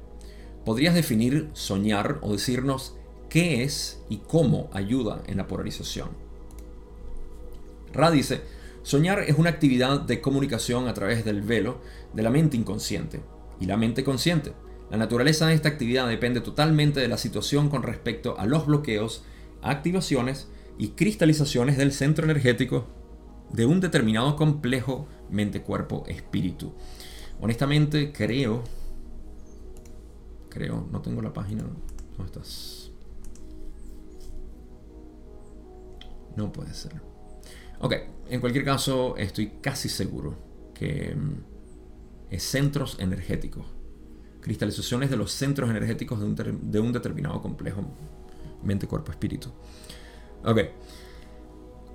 ¿Podrías 0.65 0.95
definir 0.95 1.51
soñar 1.53 2.19
o 2.23 2.33
decirnos 2.33 2.97
qué 3.29 3.63
es 3.63 4.01
y 4.09 4.19
cómo 4.19 4.71
ayuda 4.73 5.23
en 5.27 5.37
la 5.37 5.47
polarización? 5.47 6.09
Ra 7.93 8.11
dice, 8.11 8.43
soñar 8.83 9.21
es 9.21 9.39
una 9.39 9.51
actividad 9.51 10.01
de 10.01 10.21
comunicación 10.21 10.89
a 10.89 10.95
través 10.95 11.25
del 11.25 11.43
velo 11.43 11.81
de 12.13 12.23
la 12.23 12.31
mente 12.31 12.57
inconsciente 12.57 13.21
y 13.61 13.67
la 13.67 13.77
mente 13.77 14.05
consciente. 14.05 14.53
La 14.91 14.99
naturaleza 14.99 15.47
de 15.47 15.55
esta 15.55 15.69
actividad 15.69 16.09
depende 16.09 16.41
totalmente 16.41 17.01
de 17.01 17.09
la 17.09 17.17
situación 17.17 17.71
con 17.71 17.83
respecto 17.83 18.39
a 18.39 18.47
los 18.47 18.67
bloqueos, 18.67 19.25
activaciones, 19.63 20.49
y 20.79 20.89
cristalizaciones 20.89 21.77
del 21.77 21.93
centro 21.93 22.25
energético 22.25 22.87
de 23.53 23.67
un 23.67 23.81
determinado 23.81 24.37
complejo 24.37 25.07
mente-cuerpo-espíritu. 25.31 26.73
Honestamente, 27.41 28.13
creo. 28.13 28.63
Creo, 30.49 30.87
no 30.91 31.01
tengo 31.01 31.23
la 31.23 31.33
página. 31.33 31.65
¿Dónde 32.17 32.25
estás? 32.27 32.91
No 36.37 36.53
puede 36.53 36.73
ser. 36.73 36.93
Ok, 37.81 37.95
en 38.33 38.41
cualquier 38.41 38.65
caso, 38.65 39.15
estoy 39.19 39.59
casi 39.61 39.91
seguro 39.91 40.35
que 40.73 41.15
mm, 41.15 42.33
es 42.35 42.43
centros 42.43 42.97
energéticos. 42.99 43.67
Cristalizaciones 44.41 45.11
de 45.11 45.19
los 45.19 45.33
centros 45.33 45.69
energéticos 45.69 46.19
de 46.19 46.25
un, 46.25 46.71
de 46.71 46.81
un 46.81 46.93
determinado 46.95 47.43
complejo 47.43 47.85
mente-cuerpo-espíritu. 48.65 49.51
Ok. 50.45 50.61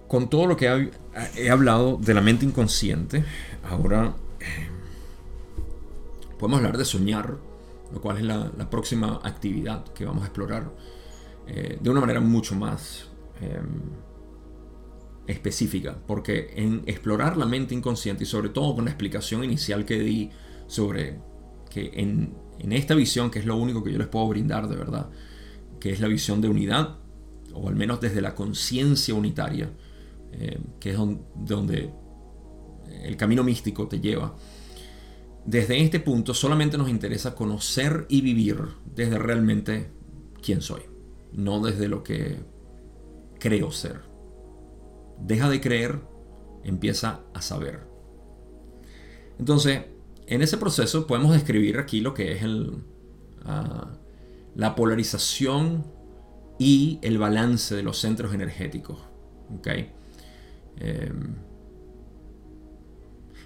Con 0.07 0.29
todo 0.29 0.45
lo 0.45 0.55
que 0.55 0.91
he 1.35 1.49
hablado 1.49 1.97
de 1.97 2.13
la 2.13 2.21
mente 2.21 2.45
inconsciente, 2.45 3.25
ahora 3.67 4.15
eh, 4.39 4.69
podemos 6.37 6.59
hablar 6.59 6.77
de 6.77 6.85
soñar, 6.85 7.35
lo 7.91 7.99
cual 7.99 8.17
es 8.17 8.23
la, 8.23 8.69
próxima 8.69 9.19
actividad 9.23 9.83
que 9.85 10.05
vamos 10.05 10.21
a 10.21 10.27
explorar 10.27 10.71
eh, 11.47 11.79
de 11.81 11.89
una 11.89 11.99
manera 11.99 12.21
mucho 12.21 12.53
más 12.53 13.07
em, 13.41 14.06
específica, 15.27 15.97
porque 16.07 16.53
en 16.55 16.83
explorar 16.85 17.37
la 17.37 17.45
mente 17.45 17.75
inconsciente 17.75 18.23
y 18.23 18.27
sobre 18.27 18.49
todo 18.49 18.75
con 18.75 18.85
la 18.85 18.91
explicación 18.91 19.43
inicial 19.43 19.85
que 19.85 19.99
di 19.99 20.29
sobre 20.67 21.19
que 21.69 21.91
en, 21.93 22.33
en 22.59 22.71
esta 22.71 22.95
visión, 22.95 23.29
que 23.29 23.39
es 23.39 23.45
lo 23.45 23.57
único 23.57 23.83
que 23.83 23.91
yo 23.91 23.97
les 23.97 24.07
puedo 24.07 24.27
brindar 24.27 24.67
de 24.67 24.75
verdad, 24.75 25.09
que 25.79 25.91
es 25.91 25.99
la 25.99 26.07
visión 26.07 26.41
de 26.41 26.49
unidad, 26.49 26.97
o 27.53 27.67
al 27.67 27.75
menos 27.75 27.99
desde 27.99 28.21
la 28.21 28.35
conciencia 28.35 29.13
unitaria, 29.13 29.71
eh, 30.33 30.59
que 30.79 30.91
es 30.91 30.97
donde, 31.35 31.91
el 33.03 33.17
camino 33.17 33.43
místico 33.43 33.87
te 33.87 33.99
lleva. 33.99 34.35
Desde 35.45 35.81
este 35.81 35.99
punto 35.99 36.33
solamente 36.33 36.77
nos 36.77 36.89
interesa 36.89 37.35
conocer 37.35 38.05
y 38.09 38.21
vivir 38.21 38.57
desde 38.95 39.17
realmente 39.17 39.91
quién 40.41 40.61
soy, 40.61 40.81
no 41.31 41.61
desde 41.61 41.87
lo 41.87 42.03
que 42.03 42.37
creo 43.39 43.71
ser. 43.71 44.01
Deja 45.19 45.49
de 45.49 45.61
creer, 45.61 46.01
empieza 46.63 47.21
a 47.33 47.41
saber. 47.41 47.87
Entonces, 49.39 49.85
en 50.27 50.41
ese 50.41 50.57
proceso 50.57 51.07
podemos 51.07 51.33
describir 51.33 51.77
aquí 51.79 52.01
lo 52.01 52.13
que 52.13 52.33
es 52.33 52.43
el, 52.43 52.83
ah, 53.45 53.93
la 54.55 54.75
polarización 54.75 55.85
y 56.59 56.99
el 57.01 57.17
balance 57.17 57.75
de 57.75 57.83
los 57.83 57.99
centros 57.99 58.33
energéticos. 58.33 58.99
Em, 60.79 61.35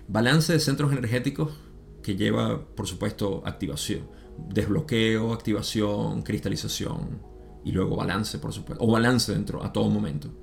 balance 0.07 0.53
de 0.53 0.59
centros 0.59 0.91
energéticos 0.91 1.51
que 2.01 2.15
lleva, 2.15 2.65
por 2.65 2.88
supuesto, 2.88 3.43
activación, 3.45 4.07
desbloqueo, 4.49 5.34
activación, 5.34 6.24
cristalización 6.24 7.22
y 7.63 7.72
luego 7.72 7.95
balance, 7.95 8.39
por 8.39 8.53
supuesto, 8.53 8.84
o 8.84 8.91
balance 8.91 9.32
dentro 9.32 9.63
a 9.63 9.72
todo 9.72 9.89
momento. 9.89 10.34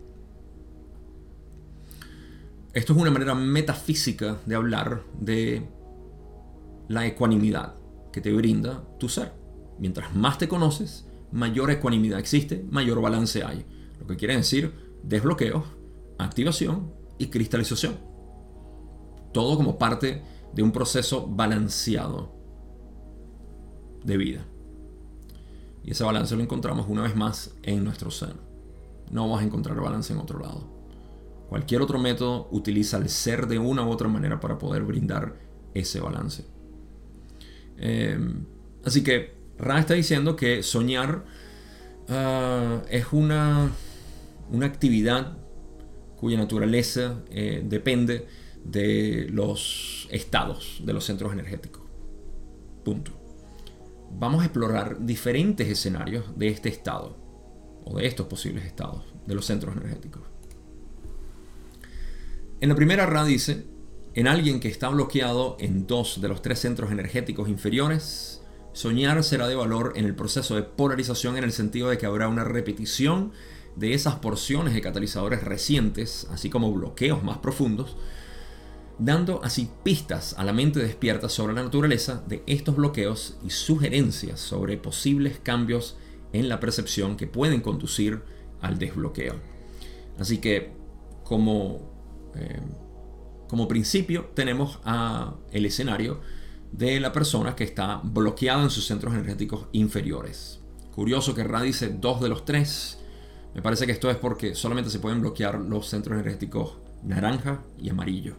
Esto 2.75 2.93
es 2.93 2.99
una 2.99 3.11
manera 3.11 3.35
metafísica 3.35 4.39
de 4.45 4.55
hablar 4.55 5.03
de 5.19 5.66
la 6.89 7.07
ecuanimidad 7.07 7.75
que 8.12 8.21
te 8.21 8.33
brinda 8.33 8.85
tu 8.99 9.09
ser. 9.09 9.33
Mientras 9.79 10.14
más 10.14 10.37
te 10.37 10.49
conoces, 10.49 11.07
mayor 11.33 11.71
ecuanimidad 11.71 12.19
existe, 12.19 12.66
mayor 12.71 13.01
balance 13.01 13.43
hay. 13.43 13.64
Lo 13.99 14.07
que 14.07 14.16
quiere 14.16 14.37
decir 14.37 14.99
desbloqueo, 15.03 15.64
activación 16.19 16.93
y 17.16 17.29
cristalización. 17.29 17.97
Todo 19.33 19.57
como 19.57 19.79
parte 19.79 20.23
de 20.53 20.62
un 20.62 20.73
proceso 20.73 21.27
balanceado 21.27 22.35
de 24.05 24.16
vida. 24.16 24.45
Y 25.85 25.93
ese 25.93 26.05
balance 26.05 26.37
lo 26.37 26.43
encontramos 26.43 26.87
una 26.89 27.03
vez 27.03 27.16
más 27.16 27.55
en 27.62 27.83
nuestro 27.83 28.11
ser. 28.11 28.35
No 29.11 29.23
vamos 29.23 29.41
a 29.41 29.45
encontrar 29.45 29.81
balance 29.81 30.12
en 30.12 30.19
otro 30.19 30.39
lado. 30.39 30.78
Cualquier 31.49 31.82
otro 31.82 31.99
método 31.99 32.49
utiliza 32.51 32.99
el 32.99 33.09
ser 33.09 33.46
de 33.46 33.59
una 33.59 33.84
u 33.86 33.90
otra 33.90 34.09
manera 34.09 34.40
para 34.40 34.59
poder 34.59 34.82
brindar 34.82 35.34
ese 35.74 36.01
balance. 36.01 36.44
Em, 37.76 38.44
así 38.84 39.03
que 39.03 39.36
Ra 39.59 39.78
está 39.78 39.94
diciendo 39.94 40.36
que 40.36 40.62
soñar 40.62 41.24
ah, 42.09 42.82
es 42.90 43.07
una, 43.12 43.70
una 44.51 44.66
actividad 44.66 45.36
cuya 46.16 46.36
naturaleza 46.36 47.22
eh, 47.30 47.62
depende 47.64 48.26
de 48.64 49.28
los 49.30 50.09
estados 50.11 50.80
de 50.84 50.92
los 50.92 51.05
centros 51.05 51.32
energéticos. 51.32 51.82
Punto 52.84 53.18
vamos 54.11 54.42
a 54.42 54.46
explorar 54.46 55.05
diferentes 55.05 55.68
escenarios 55.68 56.24
de 56.36 56.49
este 56.49 56.68
estado, 56.68 57.16
o 57.84 57.96
de 57.96 58.07
estos 58.07 58.26
posibles 58.26 58.64
estados, 58.64 59.05
de 59.26 59.34
los 59.34 59.46
centros 59.46 59.76
energéticos. 59.76 60.22
En 62.61 62.69
la 62.69 62.75
primera 62.75 63.07
RA 63.07 63.25
dice, 63.25 63.67
en 64.15 64.27
alguien 64.27 64.59
que 64.59 64.67
está 64.67 64.89
bloqueado 64.89 65.57
en 65.61 65.87
dos 65.87 66.21
de 66.21 66.29
los 66.29 66.43
tres 66.43 66.59
centros 66.59 66.91
energéticos 66.91 67.49
inferiores, 67.49 68.43
soñar 68.73 69.23
será 69.23 69.47
de 69.47 69.55
valor 69.55 69.93
en 69.95 70.05
el 70.05 70.17
proceso 70.17 70.57
de 70.57 70.65
polarización 70.65 71.37
en 71.37 71.45
el 71.45 71.53
sentido 71.53 71.89
de 71.89 71.99
que 71.99 72.07
habrá 72.07 72.27
una 72.27 72.43
repetición 72.43 73.31
de 73.77 73.95
esas 73.95 74.17
porciones 74.17 74.75
de 74.75 74.81
catalizadores 74.81 75.45
recientes, 75.45 76.27
así 76.33 76.51
como 76.51 76.73
bloqueos 76.73 77.23
más 77.23 77.39
profundos, 77.39 77.97
dando 78.99 79.41
así 79.45 79.71
pistas 79.85 80.35
a 80.37 80.43
la 80.43 80.53
mente 80.53 80.81
despierta 80.81 81.29
sobre 81.29 81.55
la 81.55 81.63
naturaleza 81.63 82.25
de 82.27 82.43
estos 82.49 82.75
bloqueos 82.75 83.39
y 83.47 83.51
sugerencias 83.51 84.41
sobre 84.41 84.79
posibles 84.79 85.39
cambios 85.41 85.97
en 86.33 86.49
la 86.49 86.59
percepción 86.59 87.17
que 87.17 87.29
pueden 87.29 87.61
conducir 87.61 88.25
al 88.61 88.81
desbloqueo. 88.81 89.37
Así 90.19 90.39
que 90.39 90.73
como, 91.23 91.97
eh, 92.39 92.61
como 93.49 93.68
principio 93.68 94.30
tenemos 94.34 94.78
el 95.51 95.66
escenario 95.66 96.20
de 96.72 97.01
la 97.01 97.12
persona 97.12 97.57
que 97.57 97.64
está 97.64 98.01
bloqueada 98.03 98.62
en 98.62 98.70
sus 98.70 98.86
centros 98.86 99.14
energéticos 99.14 99.66
inferiores. 99.72 100.61
Curioso 100.95 101.34
que 101.34 101.45
Ra 101.45 101.62
dice 101.62 101.89
dos 101.89 102.20
de 102.20 102.28
los 102.28 102.45
tres. 102.45 102.99
Me 103.55 103.62
parece 103.62 103.86
que 103.86 103.93
esto 103.93 104.11
es 104.11 104.16
porque 104.16 104.55
solamente 104.55 104.91
se 104.91 104.99
pueden 104.99 105.20
bloquear 105.20 105.59
los 105.61 105.89
centros 105.89 106.18
energéticos 106.18 106.76
naranja 107.03 107.62
y 107.78 107.89
amarillo 107.89 108.36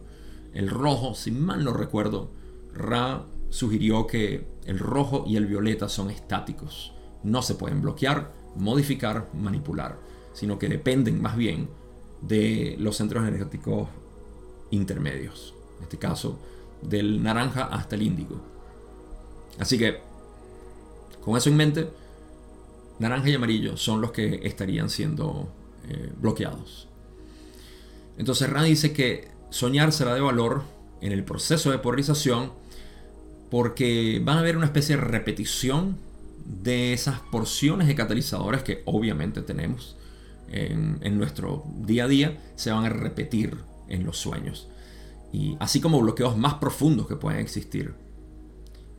el 0.52 0.68
rojo, 0.68 1.14
si 1.14 1.30
mal 1.30 1.64
no 1.64 1.72
recuerdo, 1.72 2.30
Ra 2.74 3.24
sugirió 3.50 4.06
que 4.06 4.46
el 4.64 4.78
rojo 4.78 5.24
y 5.26 5.36
el 5.36 5.46
violeta 5.46 5.88
son 5.88 6.10
estáticos. 6.10 6.92
No 7.22 7.42
se 7.42 7.54
pueden 7.54 7.82
bloquear, 7.82 8.32
modificar, 8.56 9.28
manipular, 9.34 9.98
sino 10.32 10.58
que 10.58 10.68
dependen 10.68 11.20
más 11.20 11.36
bien 11.36 11.68
de 12.22 12.76
los 12.78 12.96
centros 12.96 13.26
energéticos 13.26 13.88
intermedios. 14.70 15.54
En 15.78 15.84
este 15.84 15.98
caso, 15.98 16.38
del 16.82 17.22
naranja 17.22 17.64
hasta 17.64 17.96
el 17.96 18.02
índigo. 18.02 18.40
Así 19.58 19.78
que, 19.78 19.98
con 21.22 21.36
eso 21.36 21.50
en 21.50 21.56
mente, 21.56 21.90
naranja 22.98 23.28
y 23.28 23.34
amarillo 23.34 23.76
son 23.76 24.00
los 24.00 24.12
que 24.12 24.40
estarían 24.44 24.90
siendo 24.90 25.48
eh, 25.88 26.12
bloqueados. 26.20 26.88
Entonces 28.16 28.50
Ra 28.50 28.62
dice 28.62 28.92
que 28.92 29.28
soñar 29.50 29.92
será 29.92 30.14
de 30.14 30.20
valor 30.20 30.62
en 31.00 31.12
el 31.12 31.24
proceso 31.24 31.70
de 31.70 31.78
polarización 31.78 32.52
porque 33.50 34.20
van 34.22 34.36
a 34.36 34.40
haber 34.40 34.56
una 34.56 34.66
especie 34.66 34.96
de 34.96 35.02
repetición 35.02 35.96
de 36.44 36.92
esas 36.92 37.20
porciones 37.20 37.88
de 37.88 37.94
catalizadores 37.94 38.62
que 38.62 38.82
obviamente 38.84 39.42
tenemos 39.42 39.96
en, 40.50 41.18
nuestro 41.18 41.64
día 41.78 42.04
a 42.04 42.08
día, 42.08 42.38
se 42.56 42.70
van 42.70 42.84
a 42.84 42.88
repetir 42.88 43.56
en 43.88 44.04
los 44.04 44.18
sueños. 44.18 44.68
Y 45.32 45.56
así 45.60 45.80
como 45.80 46.00
bloqueos 46.00 46.36
más 46.36 46.54
profundos 46.54 47.06
que 47.06 47.16
pueden 47.16 47.40
existir. 47.40 47.94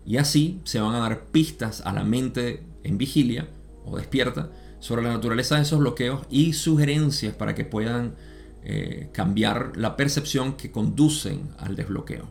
Y 0.06 0.18
así 0.18 0.62
se 0.64 0.80
van 0.80 0.96
a 0.96 1.00
dar 1.00 1.26
pistas 1.26 1.82
a 1.82 1.94
la 1.94 2.04
mente 2.04 2.64
en 2.84 2.98
vigilia 2.98 3.48
o 3.86 3.98
despierta 3.98 4.50
sobre 4.80 5.04
la 5.04 5.14
naturaleza 5.14 5.58
de 5.58 5.62
esos 5.62 5.80
bloqueos 5.80 6.26
y 6.30 6.54
sugerencias 6.54 7.36
para 7.36 7.54
que 7.54 7.66
puedan 7.66 8.16
eh, 8.64 9.10
cambiar 9.12 9.74
la 9.76 9.96
percepción 9.96 10.54
que 10.54 10.72
conducen 10.72 11.50
al 11.60 11.76
desbloqueo. 11.76 12.30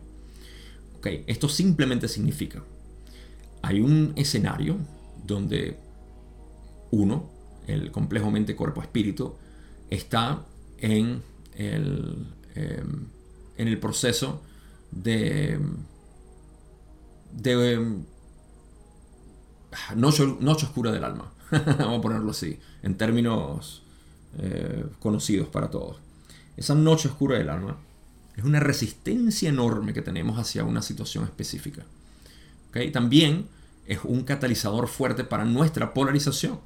Okay, 0.97 1.23
esto 1.27 1.49
simplemente 1.49 2.07
significa, 2.07 2.63
hay 3.63 3.79
un 3.79 4.13
escenario 4.15 4.77
donde 5.25 5.77
uno, 6.91 7.29
el 7.71 7.91
complejo 7.91 8.31
mente, 8.31 8.55
cuerpo, 8.55 8.81
espíritu, 8.81 9.35
está 9.89 10.45
en 10.77 11.21
el, 11.55 12.27
em, 12.55 13.07
en 13.57 13.67
el 13.67 13.79
proceso 13.79 14.41
de, 14.91 15.59
de 17.31 17.73
em, 17.73 18.03
noche, 19.95 20.35
noche 20.39 20.65
oscura 20.65 20.91
del 20.91 21.03
alma, 21.03 21.31
vamos 21.51 21.99
a 21.99 22.01
ponerlo 22.01 22.31
así, 22.31 22.59
en 22.83 22.97
términos 22.97 23.83
eh, 24.37 24.85
conocidos 24.99 25.47
para 25.49 25.69
todos. 25.69 25.97
Esa 26.57 26.75
noche 26.75 27.07
oscura 27.09 27.37
del 27.37 27.49
alma 27.49 27.77
es 28.35 28.43
una 28.43 28.59
resistencia 28.59 29.49
enorme 29.49 29.93
que 29.93 30.01
tenemos 30.01 30.39
hacia 30.39 30.63
una 30.63 30.81
situación 30.81 31.23
específica. 31.25 31.83
¿Okay? 32.69 32.91
También 32.91 33.47
es 33.85 33.99
un 34.03 34.23
catalizador 34.23 34.87
fuerte 34.87 35.23
para 35.23 35.43
nuestra 35.45 35.93
polarización. 35.93 36.59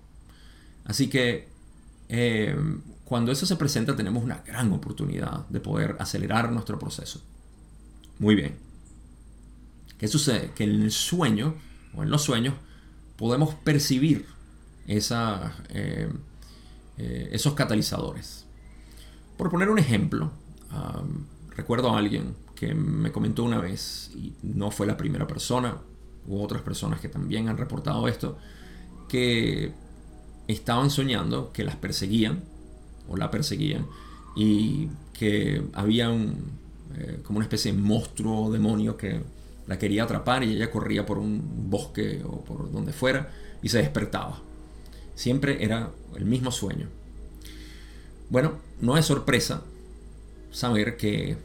Así 0.85 1.09
que 1.09 1.49
eh, 2.09 2.55
cuando 3.03 3.31
eso 3.31 3.45
se 3.45 3.55
presenta 3.55 3.95
tenemos 3.95 4.23
una 4.23 4.43
gran 4.45 4.71
oportunidad 4.71 5.47
de 5.49 5.59
poder 5.59 5.97
acelerar 5.99 6.51
nuestro 6.51 6.79
proceso. 6.79 7.21
Muy 8.19 8.35
bien. 8.35 8.55
¿Qué 9.97 10.07
sucede? 10.07 10.51
Que 10.55 10.63
en 10.63 10.83
el 10.83 10.91
sueño 10.91 11.55
o 11.95 12.03
en 12.03 12.09
los 12.09 12.21
sueños 12.23 12.53
podemos 13.17 13.55
percibir 13.55 14.25
eh, 14.87 14.99
eh, 16.97 17.29
esos 17.31 17.53
catalizadores. 17.53 18.45
Por 19.37 19.49
poner 19.49 19.69
un 19.69 19.79
ejemplo, 19.79 20.31
recuerdo 21.49 21.89
a 21.93 21.97
alguien 21.97 22.35
que 22.55 22.73
me 22.73 23.11
comentó 23.11 23.43
una 23.43 23.59
vez, 23.59 24.11
y 24.15 24.33
no 24.43 24.71
fue 24.71 24.87
la 24.87 24.95
primera 24.95 25.27
persona, 25.27 25.77
u 26.25 26.41
otras 26.41 26.61
personas 26.61 27.01
que 27.01 27.09
también 27.09 27.49
han 27.49 27.57
reportado 27.57 28.07
esto, 28.07 28.37
que 29.09 29.73
estaban 30.47 30.89
soñando 30.89 31.51
que 31.51 31.63
las 31.63 31.75
perseguían, 31.75 32.43
o 33.07 33.17
la 33.17 33.31
perseguían, 33.31 33.85
y 34.35 34.89
que 35.13 35.63
había 35.73 36.09
un, 36.09 36.35
eh, 36.95 37.19
como 37.23 37.37
una 37.37 37.45
especie 37.45 37.71
de 37.71 37.77
monstruo 37.77 38.45
o 38.45 38.51
demonio 38.51 38.97
que 38.97 39.21
la 39.67 39.79
quería 39.79 40.03
atrapar 40.03 40.43
y 40.43 40.53
ella 40.53 40.69
corría 40.69 41.05
por 41.05 41.17
un 41.17 41.69
bosque 41.69 42.21
o 42.23 42.41
por 42.43 42.71
donde 42.71 42.93
fuera 42.93 43.31
y 43.61 43.69
se 43.69 43.79
despertaba. 43.79 44.41
Siempre 45.15 45.63
era 45.63 45.91
el 46.15 46.25
mismo 46.25 46.51
sueño. 46.51 46.87
Bueno, 48.29 48.59
no 48.81 48.97
es 48.97 49.05
sorpresa 49.05 49.63
saber 50.51 50.97
que 50.97 51.37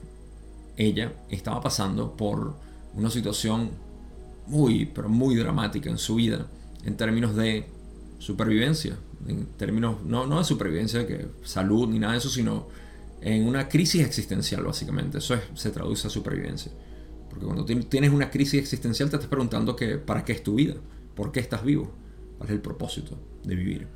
ella 0.76 1.12
estaba 1.28 1.61
pasando 1.61 2.16
por 2.16 2.55
una 2.94 3.11
situación 3.11 3.70
muy, 4.46 4.86
pero 4.86 5.09
muy 5.09 5.36
dramática 5.36 5.90
en 5.90 5.98
su 5.98 6.16
vida 6.16 6.46
en 6.84 6.96
términos 6.96 7.36
de 7.36 7.66
supervivencia, 8.20 8.96
en 9.26 9.46
términos 9.56 10.04
no, 10.04 10.26
no 10.26 10.38
de 10.38 10.44
supervivencia, 10.44 11.04
que 11.06 11.26
salud 11.42 11.88
ni 11.88 11.98
nada 11.98 12.12
de 12.12 12.20
eso, 12.20 12.30
sino 12.30 12.68
en 13.20 13.44
una 13.44 13.68
crisis 13.68 14.06
existencial 14.06 14.62
básicamente. 14.62 15.18
Eso 15.18 15.34
se 15.54 15.70
traduce 15.70 16.06
a 16.06 16.10
supervivencia. 16.10 16.70
Porque 17.28 17.44
cuando 17.44 17.64
tienes 17.64 18.12
una 18.12 18.30
crisis 18.30 18.60
existencial 18.60 19.10
te 19.10 19.16
estás 19.16 19.28
preguntando 19.28 19.74
que, 19.74 19.98
para 19.98 20.24
qué 20.24 20.32
es 20.32 20.44
tu 20.44 20.54
vida, 20.54 20.74
por 21.16 21.32
qué 21.32 21.40
estás 21.40 21.64
vivo, 21.64 21.92
cuál 22.38 22.48
es 22.48 22.54
el 22.54 22.60
propósito 22.60 23.18
de 23.42 23.56
vivir. 23.56 23.88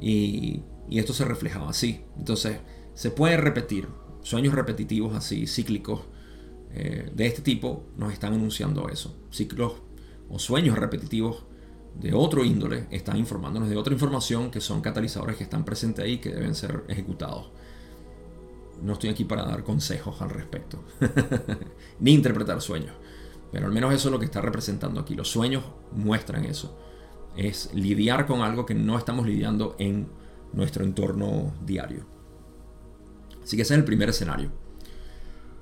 Y 0.00 0.62
y 0.90 0.98
esto 0.98 1.14
se 1.14 1.24
reflejaba 1.24 1.70
así. 1.70 2.00
Entonces, 2.18 2.58
se 2.94 3.10
puede 3.10 3.36
repetir. 3.36 3.86
Sueños 4.22 4.52
repetitivos 4.52 5.14
así, 5.14 5.46
cíclicos, 5.46 6.02
eh, 6.74 7.10
de 7.14 7.26
este 7.26 7.40
tipo, 7.40 7.86
nos 7.96 8.12
están 8.12 8.34
anunciando 8.34 8.88
eso. 8.88 9.16
Ciclos 9.30 9.74
o 10.28 10.38
sueños 10.38 10.76
repetitivos 10.76 11.44
de 11.94 12.14
otro 12.14 12.44
índole 12.44 12.86
están 12.90 13.16
informándonos 13.16 13.68
de 13.68 13.76
otra 13.76 13.92
información 13.92 14.50
que 14.50 14.60
son 14.60 14.80
catalizadores 14.80 15.36
que 15.36 15.44
están 15.44 15.64
presentes 15.64 16.04
ahí 16.04 16.18
que 16.18 16.30
deben 16.30 16.54
ser 16.54 16.84
ejecutados. 16.88 17.50
No 18.82 18.94
estoy 18.94 19.10
aquí 19.10 19.24
para 19.24 19.44
dar 19.44 19.62
consejos 19.62 20.22
al 20.22 20.30
respecto, 20.30 20.82
ni 22.00 22.14
interpretar 22.14 22.60
sueños, 22.62 22.94
pero 23.52 23.66
al 23.66 23.72
menos 23.72 23.92
eso 23.92 24.08
es 24.08 24.12
lo 24.12 24.18
que 24.18 24.24
está 24.24 24.40
representando 24.40 25.00
aquí. 25.00 25.14
Los 25.14 25.28
sueños 25.28 25.64
muestran 25.92 26.44
eso. 26.44 26.78
Es 27.36 27.72
lidiar 27.74 28.26
con 28.26 28.40
algo 28.40 28.64
que 28.64 28.74
no 28.74 28.96
estamos 28.96 29.26
lidiando 29.26 29.76
en 29.78 30.08
nuestro 30.52 30.84
entorno 30.84 31.52
diario. 31.64 32.06
Así 33.42 33.56
que 33.56 33.62
ese 33.62 33.74
es 33.74 33.78
el 33.78 33.84
primer 33.84 34.08
escenario. 34.08 34.50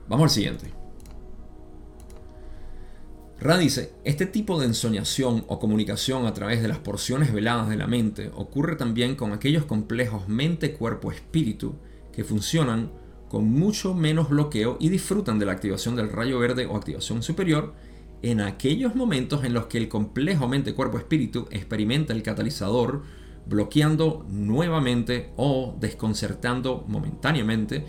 Vamos 0.08 0.24
al 0.24 0.30
siguiente. 0.30 0.72
Ra 3.40 3.56
dice, 3.56 3.92
este 4.02 4.26
tipo 4.26 4.58
de 4.58 4.66
ensoñación 4.66 5.44
o 5.46 5.60
comunicación 5.60 6.26
a 6.26 6.34
través 6.34 6.60
de 6.60 6.66
las 6.66 6.78
porciones 6.78 7.32
veladas 7.32 7.68
de 7.68 7.76
la 7.76 7.86
mente 7.86 8.32
ocurre 8.34 8.74
también 8.74 9.14
con 9.14 9.32
aquellos 9.32 9.64
complejos 9.64 10.26
mente-cuerpo-espíritu 10.26 11.76
que 12.12 12.24
funcionan 12.24 12.90
con 13.28 13.44
mucho 13.44 13.94
menos 13.94 14.28
bloqueo 14.28 14.76
y 14.80 14.88
disfrutan 14.88 15.38
de 15.38 15.46
la 15.46 15.52
activación 15.52 15.94
del 15.94 16.10
rayo 16.10 16.40
verde 16.40 16.66
o 16.66 16.74
activación 16.74 17.22
superior 17.22 17.74
en 18.22 18.40
aquellos 18.40 18.96
momentos 18.96 19.44
en 19.44 19.54
los 19.54 19.66
que 19.66 19.78
el 19.78 19.88
complejo 19.88 20.48
mente-cuerpo-espíritu 20.48 21.46
experimenta 21.52 22.12
el 22.12 22.24
catalizador 22.24 23.02
bloqueando 23.46 24.26
nuevamente 24.28 25.30
o 25.36 25.76
desconcertando 25.78 26.84
momentáneamente 26.88 27.86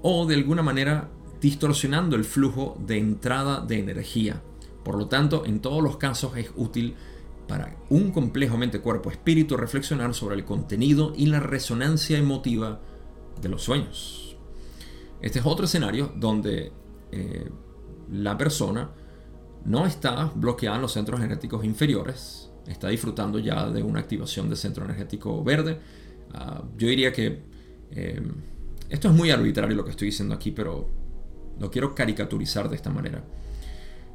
o 0.00 0.24
de 0.24 0.34
alguna 0.34 0.62
manera 0.62 1.10
distorsionando 1.42 2.16
el 2.16 2.24
flujo 2.24 2.78
de 2.80 2.96
entrada 2.96 3.60
de 3.60 3.78
energía 3.78 4.40
por 4.84 4.96
lo 4.96 5.08
tanto, 5.08 5.44
en 5.46 5.60
todos 5.60 5.82
los 5.82 5.96
casos 5.96 6.36
es 6.36 6.50
útil 6.56 6.96
para 7.46 7.76
un 7.90 8.10
complejo 8.10 8.56
mente-cuerpo-espíritu 8.56 9.56
reflexionar 9.56 10.14
sobre 10.14 10.36
el 10.36 10.44
contenido 10.44 11.12
y 11.16 11.26
la 11.26 11.40
resonancia 11.40 12.18
emotiva 12.18 12.80
de 13.40 13.48
los 13.48 13.62
sueños. 13.62 14.36
Este 15.20 15.38
es 15.38 15.46
otro 15.46 15.66
escenario 15.66 16.12
donde 16.16 16.72
eh, 17.10 17.50
la 18.10 18.36
persona 18.36 18.90
no 19.64 19.86
está 19.86 20.32
bloqueada 20.34 20.76
en 20.76 20.82
los 20.82 20.92
centros 20.92 21.20
energéticos 21.20 21.64
inferiores, 21.64 22.50
está 22.66 22.88
disfrutando 22.88 23.38
ya 23.38 23.68
de 23.68 23.82
una 23.82 24.00
activación 24.00 24.48
de 24.48 24.56
centro 24.56 24.84
energético 24.84 25.42
verde. 25.44 25.78
Ah, 26.32 26.62
yo 26.76 26.88
diría 26.88 27.12
que 27.12 27.42
eh, 27.90 28.22
esto 28.88 29.08
es 29.08 29.14
muy 29.14 29.30
arbitrario 29.30 29.76
lo 29.76 29.84
que 29.84 29.90
estoy 29.90 30.06
diciendo 30.06 30.34
aquí, 30.34 30.50
pero 30.50 30.88
lo 31.58 31.70
quiero 31.70 31.94
caricaturizar 31.94 32.68
de 32.68 32.76
esta 32.76 32.90
manera. 32.90 33.24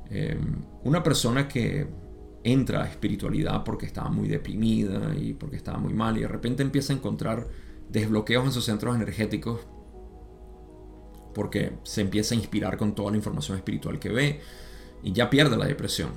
Em, 0.09 0.63
una 0.83 1.03
persona 1.03 1.47
que 1.47 1.87
entra 2.43 2.83
a 2.83 2.87
espiritualidad 2.87 3.63
porque 3.63 3.85
estaba 3.85 4.09
muy 4.09 4.27
deprimida 4.27 5.13
y 5.15 5.33
porque 5.33 5.57
estaba 5.57 5.79
muy 5.79 5.93
mal 5.93 6.17
y 6.17 6.21
de 6.21 6.27
repente 6.27 6.63
empieza 6.63 6.93
a 6.93 6.95
encontrar 6.95 7.47
desbloqueos 7.89 8.45
en 8.45 8.51
sus 8.51 8.65
centros 8.65 8.95
energéticos 8.95 9.61
porque 11.33 11.73
se 11.83 12.01
empieza 12.01 12.35
a 12.35 12.37
inspirar 12.37 12.77
con 12.77 12.95
toda 12.95 13.11
la 13.11 13.17
información 13.17 13.57
espiritual 13.57 13.99
que 13.99 14.09
ve 14.09 14.39
y 15.03 15.11
ya 15.11 15.29
pierde 15.29 15.57
la 15.57 15.65
depresión, 15.65 16.09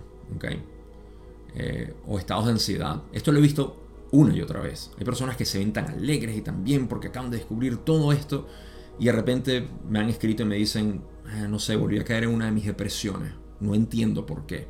eh, 1.55 1.95
o 2.07 2.18
estados 2.18 2.47
de 2.47 2.53
ansiedad. 2.53 3.03
Esto 3.12 3.32
lo 3.32 3.38
he 3.38 3.43
visto 3.43 4.09
una 4.12 4.34
y 4.34 4.41
otra 4.41 4.61
vez. 4.61 4.91
Hay 4.99 5.05
personas 5.05 5.36
que 5.36 5.45
se 5.45 5.59
ven 5.59 5.72
tan 5.72 5.88
alegres 5.88 6.36
y 6.36 6.43
tan 6.43 6.64
bien 6.64 6.86
porque 6.88 7.09
acaban 7.09 7.30
de 7.30 7.38
descubrir 7.38 7.78
todo 7.78 8.12
esto 8.12 8.47
y 8.99 9.07
de 9.07 9.12
repente 9.12 9.68
me 9.88 9.99
han 9.99 10.09
escrito 10.09 10.45
y 10.45 10.47
me 10.47 10.57
dicen, 10.57 11.03
ah, 11.26 11.49
no 11.49 11.59
sé, 11.59 11.76
volví 11.76 11.99
a 11.99 12.05
caer 12.05 12.24
en 12.24 12.30
una 12.30 12.47
de 12.47 12.53
mis 12.53 12.66
depresiones 12.66 13.39
no 13.61 13.74
entiendo 13.74 14.26
por 14.26 14.46
qué. 14.46 14.68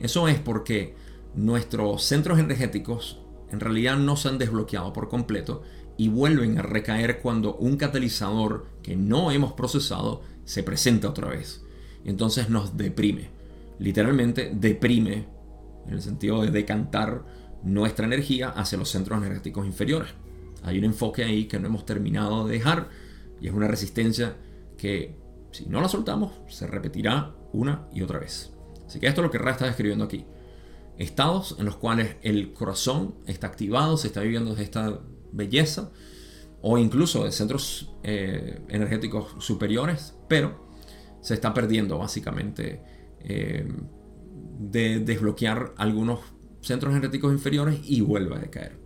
Eso 0.00 0.28
es 0.28 0.38
porque 0.38 0.94
nuestros 1.34 2.04
centros 2.04 2.38
energéticos 2.38 3.20
en 3.50 3.60
realidad 3.60 3.96
no 3.96 4.16
se 4.16 4.28
han 4.28 4.38
desbloqueado 4.38 4.92
por 4.92 5.08
completo 5.08 5.62
y 5.96 6.08
vuelven 6.08 6.58
a 6.58 6.62
recaer 6.62 7.20
cuando 7.20 7.56
un 7.56 7.76
catalizador 7.76 8.66
que 8.82 8.96
no 8.96 9.30
hemos 9.30 9.52
procesado 9.52 10.22
se 10.44 10.62
presenta 10.62 11.08
otra 11.08 11.28
vez. 11.28 11.64
entonces 12.04 12.48
nos 12.48 12.76
deprime. 12.76 13.30
Literalmente 13.78 14.50
deprime 14.54 15.26
en 15.86 15.94
el 15.94 16.02
sentido 16.02 16.42
de 16.42 16.50
decantar 16.50 17.24
nuestra 17.62 18.06
energía 18.06 18.50
hacia 18.50 18.78
los 18.78 18.88
centros 18.88 19.18
energéticos 19.18 19.66
inferiores. 19.66 20.10
Hay 20.62 20.78
un 20.78 20.84
enfoque 20.84 21.24
ahí 21.24 21.46
que 21.46 21.58
no 21.58 21.66
hemos 21.66 21.84
terminado 21.84 22.46
de 22.46 22.54
dejar 22.54 22.88
y 23.40 23.48
es 23.48 23.52
una 23.52 23.68
resistencia 23.68 24.36
que 24.76 25.16
si 25.50 25.66
no 25.66 25.80
la 25.80 25.88
soltamos 25.88 26.32
se 26.48 26.66
repetirá 26.66 27.34
una 27.52 27.88
y 27.92 28.02
otra 28.02 28.18
vez. 28.18 28.52
Así 28.86 29.00
que 29.00 29.06
esto 29.06 29.20
es 29.20 29.24
lo 29.24 29.30
que 29.30 29.38
Ra 29.38 29.52
está 29.52 29.66
describiendo 29.66 30.04
aquí. 30.04 30.24
Estados 30.96 31.56
en 31.58 31.66
los 31.66 31.76
cuales 31.76 32.16
el 32.22 32.52
corazón 32.52 33.14
está 33.26 33.46
activado, 33.46 33.96
se 33.96 34.08
está 34.08 34.20
viviendo 34.20 34.54
de 34.54 34.64
esta 34.64 35.00
belleza, 35.32 35.90
o 36.60 36.78
incluso 36.78 37.24
de 37.24 37.32
centros 37.32 37.92
eh, 38.02 38.60
energéticos 38.68 39.34
superiores, 39.38 40.14
pero 40.28 40.68
se 41.20 41.34
está 41.34 41.54
perdiendo 41.54 41.98
básicamente 41.98 42.82
eh, 43.20 43.66
de 44.58 45.00
desbloquear 45.00 45.74
algunos 45.76 46.20
centros 46.60 46.92
energéticos 46.92 47.32
inferiores 47.32 47.80
y 47.84 48.00
vuelve 48.00 48.36
a 48.36 48.38
decaer. 48.38 48.78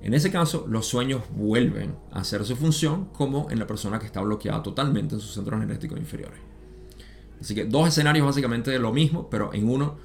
En 0.00 0.12
ese 0.12 0.30
caso, 0.30 0.66
los 0.68 0.86
sueños 0.86 1.22
vuelven 1.34 1.96
a 2.12 2.20
hacer 2.20 2.44
su 2.44 2.56
función 2.56 3.06
como 3.06 3.50
en 3.50 3.58
la 3.58 3.66
persona 3.66 3.98
que 3.98 4.06
está 4.06 4.20
bloqueada 4.20 4.62
totalmente 4.62 5.14
en 5.14 5.20
sus 5.20 5.32
centros 5.32 5.60
energéticos 5.60 5.98
inferiores. 5.98 6.40
Así 7.40 7.54
que 7.54 7.64
dos 7.64 7.88
escenarios 7.88 8.26
básicamente 8.26 8.70
de 8.70 8.78
lo 8.78 8.92
mismo, 8.92 9.28
pero 9.28 9.52
en 9.52 9.68
uno 9.68 9.96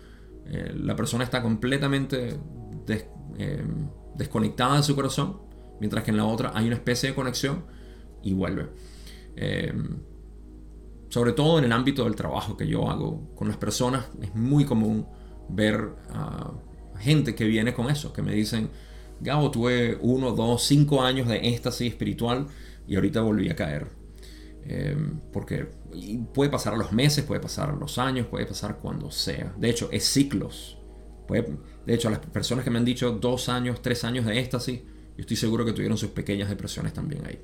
eh, 0.46 0.74
la 0.76 0.96
persona 0.96 1.24
está 1.24 1.42
completamente 1.42 2.40
eh, 3.38 3.64
desconectada 4.16 4.78
de 4.78 4.84
su 4.84 4.96
corazón, 4.96 5.38
mientras 5.80 6.04
que 6.04 6.12
en 6.12 6.18
la 6.18 6.26
otra 6.26 6.52
hay 6.54 6.66
una 6.66 6.76
especie 6.76 7.10
de 7.10 7.16
conexión 7.16 7.66
y 8.24 8.34
vuelve. 8.34 8.68
Eh, 9.36 9.74
sobre 11.10 11.34
todo 11.34 11.60
en 11.60 11.66
el 11.66 11.72
ámbito 11.72 12.04
del 12.04 12.16
trabajo 12.16 12.56
que 12.56 12.68
yo 12.68 12.90
hago 12.90 13.34
con 13.36 13.48
las 13.48 13.58
personas, 13.58 14.08
es 14.22 14.36
muy 14.36 14.66
común 14.66 15.08
ver 15.50 15.96
a 16.12 16.52
gente 17.00 17.34
que 17.34 17.46
viene 17.46 17.74
con 17.74 17.90
eso, 17.90 18.14
que 18.14 18.22
me 18.22 18.34
dicen, 18.34 18.70
Gabo, 19.22 19.52
tuve 19.52 19.98
uno, 20.02 20.32
dos, 20.32 20.64
cinco 20.64 21.02
años 21.02 21.28
de 21.28 21.50
éxtasis 21.50 21.92
espiritual 21.92 22.48
y 22.88 22.96
ahorita 22.96 23.22
volví 23.22 23.50
a 23.50 23.56
caer. 23.56 23.99
Em, 24.64 25.20
porque 25.32 25.68
puede 26.34 26.50
pasar 26.50 26.74
a 26.74 26.78
los 26.78 26.92
meses, 26.92 27.24
puede 27.24 27.42
pasar 27.42 27.70
a 27.70 27.76
los 27.76 27.98
años, 27.98 28.28
puede 28.28 28.46
pasar 28.46 28.78
cuando 28.78 29.12
sea. 29.12 29.54
De 29.58 29.70
hecho, 29.70 29.90
es 29.92 30.06
ciclos. 30.06 30.78
de 31.86 31.94
hecho, 31.94 32.10
las 32.10 32.20
personas 32.20 32.64
que 32.64 32.72
me 32.72 32.80
han 32.80 32.86
dicho 32.86 33.12
dos 33.12 33.50
años, 33.50 33.82
tres 33.82 34.04
años 34.04 34.26
de 34.26 34.40
éxtasis, 34.40 34.82
yo 34.82 35.22
estoy 35.22 35.38
seguro 35.38 35.66
que 35.66 35.74
tuvieron 35.74 35.98
sus 35.98 36.10
pequeñas 36.10 36.50
depresiones 36.50 36.94
también 36.94 37.26
ahí. 37.26 37.40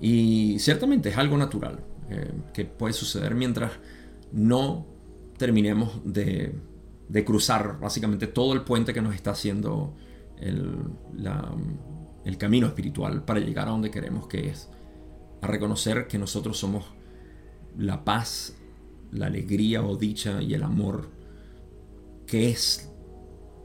Y 0.00 0.58
ciertamente 0.58 1.08
es 1.08 1.18
algo 1.18 1.36
natural 1.36 1.80
em, 2.08 2.42
que 2.52 2.64
puede 2.64 2.94
suceder 2.94 3.34
mientras 3.34 3.72
no 4.32 4.86
terminemos 5.36 6.00
de, 6.04 6.54
cruzar 7.24 7.78
básicamente 7.80 8.26
todo 8.26 8.52
el 8.52 8.62
puente 8.62 8.92
que 8.92 9.00
nos 9.00 9.14
está 9.14 9.30
haciendo 9.32 9.96
el 10.36 10.76
camino 12.38 12.68
espiritual 12.68 13.24
para 13.24 13.40
llegar 13.40 13.66
a 13.66 13.72
donde 13.72 13.90
queremos 13.90 14.28
que 14.28 14.50
es 14.50 14.68
a 15.40 15.46
reconocer 15.46 16.06
que 16.06 16.18
nosotros 16.18 16.58
somos 16.58 16.86
la 17.76 18.04
paz, 18.04 18.54
la 19.12 19.26
alegría 19.26 19.82
o 19.82 19.96
dicha 19.96 20.42
y 20.42 20.54
el 20.54 20.62
amor, 20.62 21.08
que 22.26 22.50
es 22.50 22.90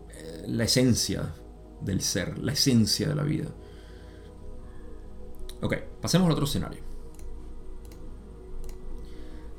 eh, 0.09 0.45
la 0.47 0.65
esencia 0.65 1.33
del 1.81 2.01
ser, 2.01 2.37
la 2.37 2.53
esencia 2.53 3.09
de 3.09 3.15
la 3.15 3.23
vida. 3.23 3.49
Ok, 5.61 5.75
pasemos 6.01 6.27
al 6.27 6.33
otro 6.33 6.45
escenario. 6.45 6.81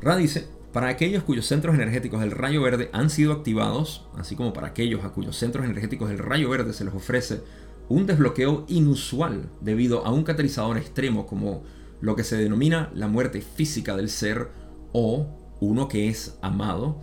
Ra 0.00 0.16
dice, 0.16 0.46
para 0.72 0.88
aquellos 0.88 1.22
cuyos 1.22 1.46
centros 1.46 1.74
energéticos 1.74 2.20
del 2.20 2.30
rayo 2.30 2.60
verde 2.60 2.90
han 2.92 3.08
sido 3.08 3.32
activados, 3.32 4.06
así 4.16 4.36
como 4.36 4.52
para 4.52 4.68
aquellos 4.68 5.04
a 5.04 5.10
cuyos 5.10 5.36
centros 5.36 5.64
energéticos 5.64 6.08
del 6.08 6.18
rayo 6.18 6.50
verde 6.50 6.72
se 6.72 6.84
les 6.84 6.94
ofrece 6.94 7.42
un 7.88 8.06
desbloqueo 8.06 8.64
inusual 8.68 9.48
debido 9.60 10.04
a 10.04 10.12
un 10.12 10.24
catalizador 10.24 10.76
extremo 10.76 11.26
como 11.26 11.62
lo 12.04 12.14
que 12.16 12.22
se 12.22 12.36
denomina 12.36 12.90
la 12.94 13.08
muerte 13.08 13.40
física 13.40 13.96
del 13.96 14.10
ser 14.10 14.48
o 14.92 15.26
uno 15.60 15.88
que 15.88 16.08
es 16.08 16.36
amado, 16.42 17.00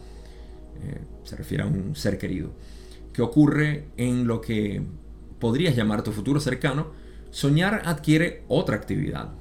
eh, 0.80 1.02
se 1.24 1.36
refiere 1.36 1.64
a 1.64 1.66
un 1.66 1.96
ser 1.96 2.20
querido, 2.20 2.52
que 3.12 3.24
ocurre 3.24 3.88
en 3.98 4.28
lo 4.28 4.42
que 4.42 4.84
podrías 5.40 5.76
llamar 5.76 6.04
tu 6.04 6.12
futuro 6.12 6.40
cercano, 6.40 6.92
soñar 7.32 7.82
adquiere 7.86 8.44
otra 8.48 8.76
actividad. 8.76 9.34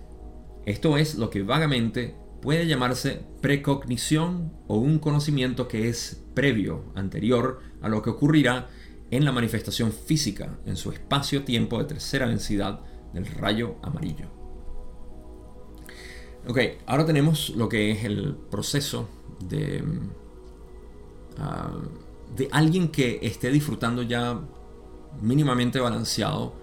Esto 0.64 0.96
es 0.96 1.16
lo 1.16 1.28
que 1.28 1.42
vagamente 1.42 2.14
puede 2.40 2.66
llamarse 2.66 3.20
precognición 3.42 4.54
o 4.66 4.78
un 4.78 4.98
conocimiento 4.98 5.68
que 5.68 5.90
es 5.90 6.24
previo, 6.32 6.84
anterior 6.94 7.60
a 7.82 7.90
lo 7.90 8.00
que 8.00 8.08
ocurrirá 8.08 8.68
en 9.10 9.26
la 9.26 9.32
manifestación 9.32 9.92
física 9.92 10.58
en 10.64 10.76
su 10.76 10.90
espacio-tiempo 10.90 11.78
de 11.78 11.84
tercera 11.84 12.28
densidad 12.28 12.80
del 13.12 13.26
rayo 13.26 13.76
amarillo. 13.82 14.39
Ok, 16.48 16.58
ahora 16.86 17.04
tenemos 17.04 17.50
lo 17.50 17.68
que 17.68 17.90
es 17.90 18.04
el 18.04 18.34
proceso 18.50 19.08
de, 19.46 19.84
ah, 21.38 21.70
de 22.34 22.48
alguien 22.50 22.88
que 22.88 23.20
esté 23.22 23.50
disfrutando 23.50 24.02
ya 24.02 24.40
mínimamente 25.20 25.80
balanceado 25.80 26.54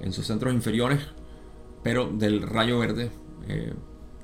en 0.00 0.12
sus 0.12 0.26
centros 0.26 0.52
inferiores, 0.52 1.00
pero 1.82 2.10
del 2.10 2.42
rayo 2.42 2.78
verde, 2.78 3.10
eh, 3.48 3.72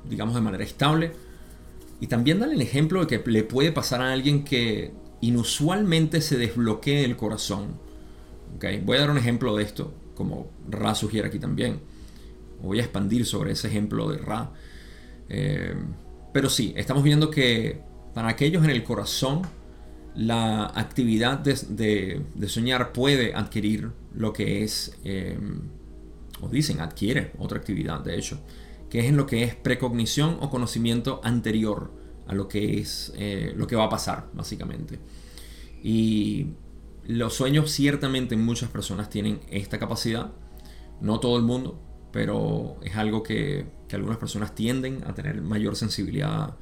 digamos 0.04 0.34
de 0.34 0.40
manera 0.40 0.64
estable. 0.64 1.12
Y 2.00 2.06
también 2.06 2.38
darle 2.38 2.54
el 2.54 2.62
ejemplo 2.62 3.04
de 3.04 3.06
que 3.06 3.30
le 3.30 3.42
puede 3.42 3.72
pasar 3.72 4.02
a 4.02 4.12
alguien 4.12 4.44
que 4.44 4.92
inusualmente 5.20 6.20
se 6.20 6.36
desbloquee 6.36 7.04
el 7.04 7.16
corazón. 7.16 7.76
Okay, 8.56 8.80
voy 8.80 8.96
a 8.96 9.00
dar 9.00 9.10
un 9.10 9.18
ejemplo 9.18 9.56
de 9.56 9.64
esto, 9.64 9.92
como 10.14 10.50
Ra 10.68 10.94
sugiere 10.94 11.28
aquí 11.28 11.38
también. 11.38 11.80
Voy 12.62 12.78
a 12.78 12.82
expandir 12.82 13.24
sobre 13.26 13.52
ese 13.52 13.68
ejemplo 13.68 14.10
de 14.10 14.18
Ra. 14.18 14.52
Eh, 15.28 15.74
pero 16.32 16.50
sí, 16.50 16.72
estamos 16.76 17.02
viendo 17.02 17.30
que 17.30 17.80
para 18.14 18.28
aquellos 18.28 18.64
en 18.64 18.70
el 18.70 18.84
corazón, 18.84 19.42
la 20.14 20.64
actividad 20.74 21.38
de, 21.38 22.22
soñar 22.46 22.92
puede 22.92 23.34
adquirir 23.34 23.92
lo 24.14 24.32
que 24.32 24.64
es, 24.64 24.96
em, 25.04 25.68
o 26.40 26.48
dicen, 26.48 26.80
adquiere 26.80 27.32
otra 27.38 27.58
actividad, 27.58 28.00
de 28.00 28.18
hecho, 28.18 28.40
que 28.90 29.00
es 29.00 29.06
en 29.06 29.16
lo 29.16 29.26
que 29.26 29.44
es 29.44 29.54
precognición 29.54 30.38
o 30.40 30.50
conocimiento 30.50 31.20
anterior 31.22 31.92
a 32.26 32.34
lo 32.34 32.48
que 32.48 32.80
es 32.80 33.12
eh, 33.16 33.52
lo 33.56 33.66
que 33.66 33.76
va 33.76 33.84
a 33.84 33.88
pasar, 33.88 34.28
básicamente. 34.32 34.98
Y 35.82 36.48
los 37.06 37.34
sueños 37.34 37.70
ciertamente 37.70 38.36
muchas 38.36 38.70
personas 38.70 39.08
tienen 39.10 39.40
esta 39.50 39.78
capacidad, 39.78 40.32
no 41.00 41.20
todo 41.20 41.36
el 41.36 41.44
mundo, 41.44 41.80
pero 42.12 42.76
es 42.82 42.96
algo 42.96 43.22
que, 43.22 43.66
algunas 43.92 44.18
personas 44.18 44.54
tienden 44.54 45.02
a 45.06 45.14
tener 45.14 45.40
mayor 45.40 45.74
sensibilidad 45.74 46.56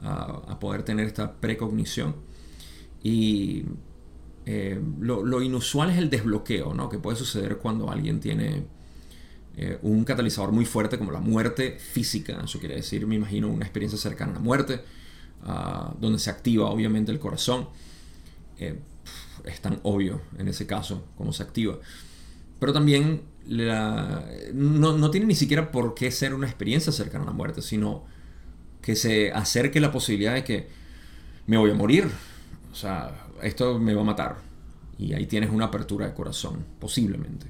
a, 0.00 0.58
poder 0.60 0.82
tener 0.82 1.06
esta 1.06 1.32
precognición. 1.32 2.16
Y 3.02 3.64
eh, 4.44 4.80
lo, 5.00 5.42
inusual 5.42 5.90
es 5.90 5.98
el 5.98 6.10
desbloqueo, 6.10 6.74
¿no? 6.74 6.88
que 6.88 6.98
puede 6.98 7.16
suceder 7.16 7.56
cuando 7.58 7.90
alguien 7.90 8.20
tiene 8.20 8.66
eh, 9.56 9.78
un 9.82 10.04
catalizador 10.04 10.52
muy 10.52 10.66
fuerte 10.66 10.98
como 10.98 11.12
la 11.12 11.20
muerte 11.20 11.78
física, 11.78 12.42
eso 12.44 12.58
quiere 12.58 12.76
decir, 12.76 13.06
me 13.06 13.14
imagino, 13.14 13.48
una 13.48 13.64
experiencia 13.64 13.98
cercana 13.98 14.32
a 14.32 14.34
la 14.34 14.40
muerte, 14.40 14.82
ah, 15.44 15.94
donde 15.98 16.18
se 16.18 16.28
activa 16.28 16.68
obviamente 16.68 17.10
el 17.10 17.18
corazón. 17.18 17.68
Eh, 18.58 18.78
es 19.44 19.60
tan 19.60 19.80
obvio 19.84 20.20
en 20.38 20.48
ese 20.48 20.66
caso 20.66 21.06
cómo 21.16 21.32
se 21.32 21.42
activa. 21.42 21.78
Pero 22.58 22.72
también 22.72 23.22
no, 23.48 25.10
tiene 25.10 25.26
ni 25.26 25.34
siquiera 25.34 25.70
por 25.70 25.94
qué 25.94 26.10
ser 26.10 26.34
una 26.34 26.46
experiencia 26.46 26.92
cercana 26.92 27.24
a 27.24 27.26
la 27.28 27.32
muerte, 27.32 27.62
sino 27.62 28.04
que 28.82 28.96
se 28.96 29.32
acerque 29.32 29.80
la 29.80 29.92
posibilidad 29.92 30.34
de 30.34 30.44
que 30.44 30.68
me 31.46 31.56
voy 31.56 31.70
a 31.70 31.74
morir. 31.74 32.08
O 32.72 32.74
sea, 32.74 33.26
esto 33.42 33.78
me 33.78 33.94
va 33.94 34.02
a 34.02 34.04
matar. 34.04 34.36
Y 34.98 35.12
ahí 35.12 35.26
tienes 35.26 35.50
una 35.50 35.66
apertura 35.66 36.06
de 36.06 36.14
corazón, 36.14 36.64
posiblemente. 36.80 37.46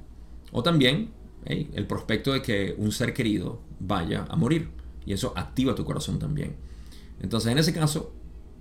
O 0.53 0.63
también 0.63 1.11
el 1.45 1.87
prospecto 1.87 2.33
de 2.33 2.43
que 2.43 2.75
un 2.77 2.91
ser 2.91 3.15
querido 3.15 3.63
vaya 3.79 4.27
a 4.29 4.37
morir. 4.37 4.71
Y 5.05 5.13
eso 5.13 5.33
activa 5.37 5.75
tu 5.75 5.85
corazón 5.85 6.19
también. 6.19 6.57
Entonces, 7.21 7.53
en 7.53 7.59
ese 7.59 7.73
caso, 7.73 8.13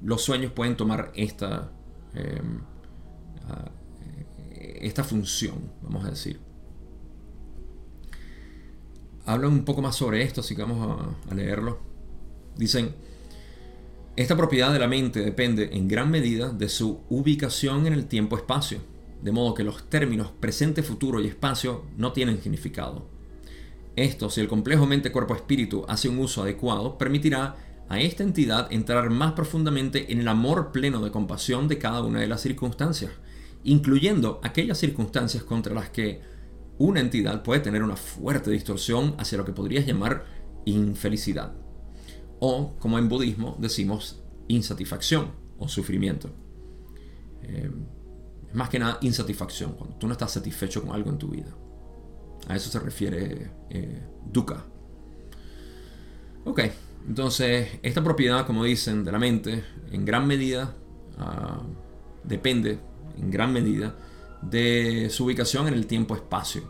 los 0.03 0.21
sueños 0.21 0.51
pueden 0.51 0.77
tomar 0.77 1.11
esta, 1.15 1.71
em, 2.13 2.61
ah, 3.49 3.71
esta 4.55 5.03
función, 5.03 5.71
vamos 5.81 6.05
a 6.05 6.11
decir 6.11 6.44
hablan 9.25 9.51
un 9.51 9.65
poco 9.65 9.81
más 9.81 9.95
sobre 9.95 10.21
esto, 10.21 10.41
así 10.41 10.55
que 10.55 10.61
vamos 10.61 10.99
a, 11.29 11.33
leerlo. 11.33 11.79
Dicen, 12.55 12.95
esta 14.15 14.37
propiedad 14.37 14.71
de 14.71 14.79
la 14.79 14.87
mente 14.87 15.21
depende 15.21 15.69
en 15.73 15.87
gran 15.87 16.09
medida 16.09 16.49
de 16.49 16.69
su 16.69 17.01
ubicación 17.09 17.87
en 17.87 17.93
el 17.93 18.05
tiempo-espacio, 18.05 18.79
de 19.21 19.31
modo 19.31 19.53
que 19.53 19.63
los 19.63 19.89
términos 19.89 20.31
presente, 20.39 20.83
futuro 20.83 21.19
y 21.19 21.27
espacio 21.27 21.83
no 21.97 22.13
tienen 22.13 22.41
significado. 22.41 23.07
Esto, 23.95 24.29
si 24.29 24.41
el 24.41 24.47
complejo 24.47 24.85
mente-cuerpo-espíritu 24.85 25.85
hace 25.87 26.09
un 26.09 26.19
uso 26.19 26.43
adecuado, 26.43 26.97
permitirá 26.97 27.55
a 27.87 27.99
esta 27.99 28.23
entidad 28.23 28.71
entrar 28.71 29.09
más 29.09 29.33
profundamente 29.33 30.11
en 30.11 30.19
el 30.19 30.27
amor 30.27 30.71
pleno 30.71 31.01
de 31.01 31.11
compasión 31.11 31.67
de 31.67 31.77
cada 31.77 32.01
una 32.01 32.19
de 32.19 32.27
las 32.27 32.41
circunstancias, 32.41 33.11
incluyendo 33.63 34.39
aquellas 34.43 34.77
circunstancias 34.77 35.43
contra 35.43 35.73
las 35.73 35.89
que 35.89 36.21
una 36.77 36.99
entidad 36.99 37.43
puede 37.43 37.61
tener 37.61 37.83
una 37.83 37.95
fuerte 37.95 38.51
distorsión 38.51 39.15
hacia 39.17 39.37
lo 39.37 39.45
que 39.45 39.53
podrías 39.53 39.85
llamar 39.85 40.25
infelicidad. 40.65 41.53
O, 42.39 42.75
como 42.79 42.99
en 42.99 43.07
budismo 43.07 43.55
decimos, 43.59 44.23
insatisfacción 44.47 45.31
o 45.57 45.67
sufrimiento. 45.67 46.29
Eh, 47.43 47.71
más 48.53 48.69
que 48.69 48.79
nada 48.79 48.97
insatisfacción, 49.01 49.73
cuando 49.73 49.97
tú 49.97 50.07
no 50.07 50.13
estás 50.13 50.31
satisfecho 50.31 50.81
con 50.81 50.93
algo 50.95 51.09
en 51.09 51.17
tu 51.17 51.29
vida. 51.29 51.55
A 52.47 52.55
eso 52.55 52.69
se 52.69 52.79
refiere 52.79 53.51
eh, 53.69 54.01
dukkha. 54.31 54.65
Ok, 56.45 56.61
entonces 57.07 57.79
esta 57.81 58.03
propiedad, 58.03 58.45
como 58.45 58.63
dicen, 58.63 59.03
de 59.03 59.11
la 59.11 59.19
mente, 59.19 59.63
en 59.91 60.05
gran 60.05 60.27
medida, 60.27 60.75
ah, 61.17 61.61
depende, 62.23 62.79
en 63.17 63.31
gran 63.31 63.51
medida, 63.51 63.95
de 64.49 65.09
su 65.09 65.25
ubicación 65.25 65.67
en 65.67 65.73
el 65.73 65.87
tiempo-espacio. 65.87 66.63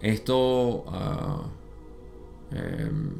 Esto, 0.00 0.84
ah, 0.88 1.42
em, 2.50 3.10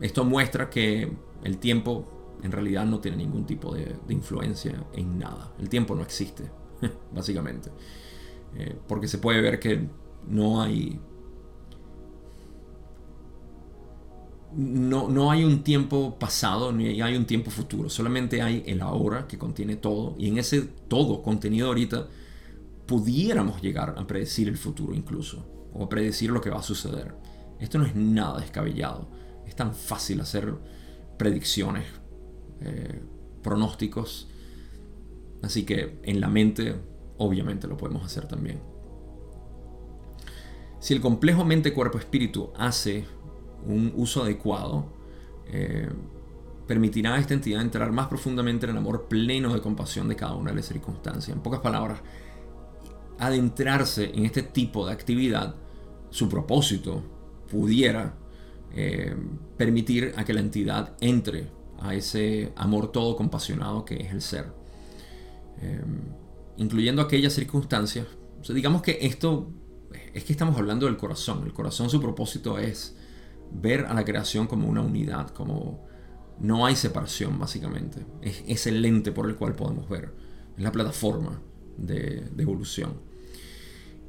esto 0.00 0.24
muestra 0.24 0.70
que 0.70 1.10
el 1.44 1.58
tiempo 1.58 2.38
en 2.42 2.52
realidad 2.52 2.86
no 2.86 3.00
tiene 3.00 3.18
ningún 3.18 3.44
tipo 3.44 3.74
de, 3.74 3.96
influencia 4.08 4.84
en 4.92 5.18
nada. 5.18 5.52
El 5.58 5.68
tiempo 5.68 5.94
no 5.94 6.02
existe, 6.02 6.44
básicamente. 7.14 7.70
Eh, 8.56 8.76
porque 8.88 9.08
se 9.08 9.18
puede 9.18 9.40
ver 9.40 9.60
que 9.60 9.86
no 10.28 10.62
hay... 10.62 11.00
No, 14.52 15.08
no, 15.08 15.30
hay 15.30 15.44
un 15.44 15.62
tiempo 15.62 16.18
pasado 16.18 16.72
ni 16.72 17.00
hay 17.00 17.16
un 17.16 17.24
tiempo 17.24 17.52
futuro, 17.52 17.88
solamente 17.88 18.42
hay 18.42 18.64
el 18.66 18.80
ahora 18.80 19.28
que 19.28 19.38
contiene 19.38 19.76
todo 19.76 20.16
y 20.18 20.26
en 20.26 20.38
ese 20.38 20.62
todo 20.88 21.22
contenido 21.22 21.68
ahorita 21.68 22.08
pudiéramos 22.90 23.62
llegar 23.62 23.94
a 23.96 24.04
predecir 24.04 24.48
el 24.48 24.56
futuro 24.56 24.92
incluso, 24.92 25.46
o 25.72 25.84
a 25.84 25.88
predecir 25.88 26.32
lo 26.32 26.40
que 26.40 26.50
va 26.50 26.58
a 26.58 26.62
suceder. 26.64 27.14
Esto 27.60 27.78
no 27.78 27.86
es 27.86 27.94
nada 27.94 28.40
descabellado. 28.40 29.08
Es 29.46 29.54
tan 29.54 29.76
fácil 29.76 30.20
hacer 30.20 30.52
predicciones, 31.16 31.84
eh, 32.60 33.00
pronósticos. 33.44 34.28
Así 35.40 35.64
que 35.64 36.00
en 36.02 36.20
la 36.20 36.26
mente, 36.26 36.74
obviamente 37.16 37.68
lo 37.68 37.76
podemos 37.76 38.04
hacer 38.04 38.26
también. 38.26 38.60
Si 40.80 40.92
el 40.92 41.00
complejo 41.00 41.44
mente-cuerpo-espíritu 41.44 42.50
hace 42.56 43.04
un 43.64 43.92
uso 43.94 44.24
adecuado, 44.24 44.92
eh, 45.46 45.88
permitirá 46.66 47.14
a 47.14 47.20
esta 47.20 47.34
entidad 47.34 47.62
entrar 47.62 47.92
más 47.92 48.08
profundamente 48.08 48.66
en 48.66 48.72
el 48.72 48.78
amor 48.78 49.06
pleno 49.06 49.54
de 49.54 49.60
compasión 49.60 50.08
de 50.08 50.16
cada 50.16 50.34
una 50.34 50.50
de 50.50 50.56
las 50.56 50.66
circunstancias. 50.66 51.36
En 51.36 51.40
pocas 51.40 51.60
palabras, 51.60 52.00
adentrarse 53.20 54.10
en 54.14 54.24
este 54.24 54.42
tipo 54.42 54.86
de 54.86 54.92
actividad, 54.92 55.54
su 56.08 56.28
propósito 56.28 57.02
pudiera 57.50 58.14
eh, 58.72 59.14
permitir 59.56 60.14
a 60.16 60.24
que 60.24 60.32
la 60.32 60.40
entidad 60.40 60.96
entre 61.00 61.48
a 61.78 61.94
ese 61.94 62.52
amor 62.56 62.92
todo 62.92 63.16
compasionado 63.16 63.84
que 63.84 63.96
es 63.96 64.12
el 64.12 64.22
ser. 64.22 64.46
Eh, 65.60 65.84
incluyendo 66.56 67.02
aquellas 67.02 67.34
circunstancias. 67.34 68.06
digamos 68.48 68.82
que 68.82 68.98
esto 69.02 69.50
es 70.14 70.24
que 70.24 70.32
estamos 70.32 70.56
hablando 70.56 70.86
del 70.86 70.96
corazón. 70.96 71.42
El 71.44 71.52
corazón 71.52 71.90
su 71.90 72.00
propósito 72.00 72.58
es 72.58 72.96
ver 73.52 73.84
a 73.86 73.94
la 73.94 74.04
creación 74.04 74.46
como 74.46 74.68
una 74.68 74.80
unidad, 74.80 75.28
como 75.30 75.86
no 76.38 76.64
hay 76.64 76.74
separación 76.74 77.38
básicamente. 77.38 78.06
Es, 78.22 78.42
es 78.46 78.66
el 78.66 78.80
lente 78.80 79.12
por 79.12 79.28
el 79.28 79.36
cual 79.36 79.54
podemos 79.54 79.88
ver. 79.88 80.14
Es 80.56 80.62
la 80.62 80.72
plataforma 80.72 81.40
de 81.76 82.30
evolución. 82.38 83.09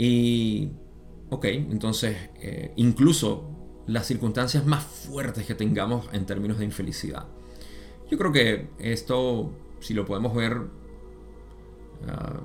Y, 0.04 0.72
ok, 1.30 1.46
entonces, 1.46 2.18
eh, 2.42 2.74
incluso 2.76 3.84
las 3.86 4.08
circunstancias 4.08 4.66
más 4.66 4.84
fuertes 4.84 5.46
que 5.46 5.54
tengamos 5.54 6.10
en 6.12 6.26
términos 6.26 6.58
de 6.58 6.66
infelicidad. 6.66 7.28
Yo 8.10 8.18
creo 8.18 8.32
que 8.32 8.70
esto, 8.80 9.52
si 9.80 9.94
lo 9.94 10.04
podemos 10.04 10.34
ver, 10.34 10.58
ah, 12.08 12.40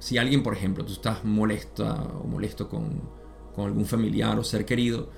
si 0.00 0.18
alguien, 0.18 0.42
por 0.42 0.54
ejemplo, 0.54 0.84
tú 0.84 0.94
estás 0.94 1.24
molesta 1.24 2.02
o 2.02 2.26
molesto 2.26 2.68
con, 2.68 3.00
con 3.54 3.66
algún 3.66 3.86
familiar 3.86 4.36
o 4.36 4.42
ser 4.42 4.64
querido, 4.64 5.10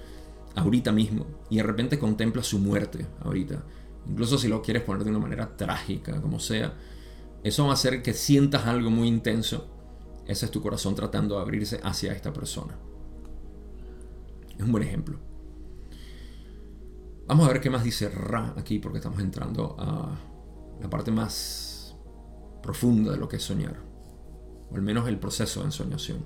ahorita 0.57 0.93
mismo, 0.93 1.25
y 1.49 1.57
de 1.57 1.63
repente 1.63 1.99
contempla 1.99 2.43
su 2.43 2.59
muerte 2.59 3.07
ahorita, 3.25 3.65
incluso 4.07 4.37
si 4.37 4.49
lo 4.49 4.61
quieres 4.61 4.83
poner 4.83 5.05
de 5.05 5.11
una 5.13 5.19
manera 5.19 5.57
trágica, 5.57 6.21
como 6.21 6.41
sea, 6.41 6.75
eso 7.43 7.65
va 7.65 7.71
a 7.71 7.73
hacer 7.73 8.03
que 8.03 8.13
sientas 8.13 8.67
algo 8.67 8.91
muy 8.91 9.09
intenso 9.09 9.80
ese 10.27 10.47
es 10.47 10.51
tu 10.51 10.61
corazón 10.61 10.95
tratando 10.95 11.37
de 11.37 11.43
abrirse 11.43 11.81
hacia 11.83 12.13
esta 12.13 12.33
persona. 12.33 12.79
Es 14.57 14.63
un 14.63 14.73
buen 14.73 14.85
ejemplo. 14.85 15.19
Vamos 17.27 17.49
a 17.49 17.53
ver 17.53 17.61
qué 17.61 17.71
más 17.71 17.85
dice 17.85 18.09
Ra 18.09 18.55
aquí 18.57 18.79
porque 18.79 18.99
estamos 18.99 19.21
entrando 19.21 19.77
a 19.79 20.19
la 20.81 20.91
parte 20.91 21.11
más 21.11 21.97
profunda 22.63 23.13
de 23.13 23.19
lo 23.19 23.29
que 23.29 23.37
es 23.37 23.43
soñar. 23.43 23.77
O 24.71 24.75
al 24.75 24.83
menos 24.83 25.09
el 25.09 25.19
proceso 25.19 25.61
de 25.61 25.67
ensoñación. 25.67 26.25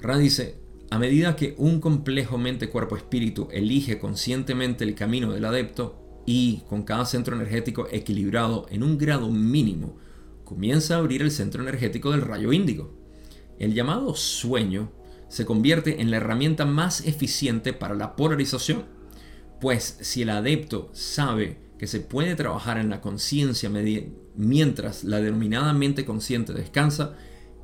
Ra 0.00 0.16
dice, 0.16 0.60
a 0.90 0.98
medida 0.98 1.36
que 1.36 1.54
un 1.58 1.80
complejo 1.80 2.38
mente-cuerpo-espíritu 2.38 3.48
elige 3.50 3.98
conscientemente 3.98 4.84
el 4.84 4.94
camino 4.94 5.32
del 5.32 5.44
adepto 5.44 6.22
y 6.24 6.62
con 6.68 6.82
cada 6.82 7.04
centro 7.04 7.36
energético 7.36 7.86
equilibrado 7.90 8.66
en 8.70 8.82
un 8.82 8.96
grado 8.96 9.30
mínimo, 9.30 9.96
comienza 10.48 10.94
a 10.94 10.98
abrir 10.98 11.20
el 11.20 11.30
centro 11.30 11.60
energético 11.60 12.10
del 12.10 12.22
rayo 12.22 12.54
índigo. 12.54 12.94
El 13.58 13.74
llamado 13.74 14.14
sueño 14.14 14.90
se 15.28 15.44
convierte 15.44 16.00
en 16.00 16.10
la 16.10 16.16
herramienta 16.16 16.64
más 16.64 17.06
eficiente 17.06 17.74
para 17.74 17.94
la 17.94 18.16
polarización, 18.16 18.86
pues 19.60 19.98
si 20.00 20.22
el 20.22 20.30
adepto 20.30 20.88
sabe 20.94 21.58
que 21.78 21.86
se 21.86 22.00
puede 22.00 22.34
trabajar 22.34 22.78
en 22.78 22.88
la 22.88 23.02
conciencia 23.02 23.70
mientras 24.36 25.04
la 25.04 25.20
denominada 25.20 25.74
mente 25.74 26.06
consciente 26.06 26.54
descansa, 26.54 27.14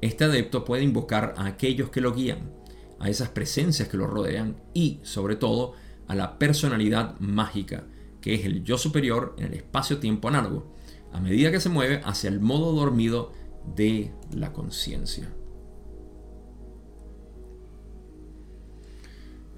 este 0.03 0.25
adepto 0.25 0.67
puede 0.67 0.83
invocar 0.83 1.33
a 1.39 1.47
aquellos 1.47 1.89
que 1.89 2.03
lo 2.03 2.13
guían, 2.13 2.51
a 3.01 3.09
esas 3.09 3.31
presencias 3.31 3.89
que 3.89 3.97
lo 3.97 4.07
rodean 4.07 4.61
y, 4.75 5.01
sobre 5.05 5.37
todo, 5.37 5.73
a 6.07 6.15
la 6.15 6.39
personalidad 6.39 7.19
mágica, 7.19 7.85
que 8.21 8.35
es 8.35 8.45
el 8.45 8.63
yo 8.63 8.77
superior 8.77 9.35
en 9.39 9.47
el 9.47 9.55
espacio-tiempo 9.55 10.29
análogo, 10.29 10.74
a 11.15 11.21
medida 11.21 11.53
que 11.53 11.61
se 11.61 11.69
mueve 11.69 12.01
hacia 12.05 12.29
el 12.29 12.41
modo 12.41 12.73
dormido 12.73 13.31
de 13.77 14.13
la 14.33 14.53
conciencia. 14.53 15.33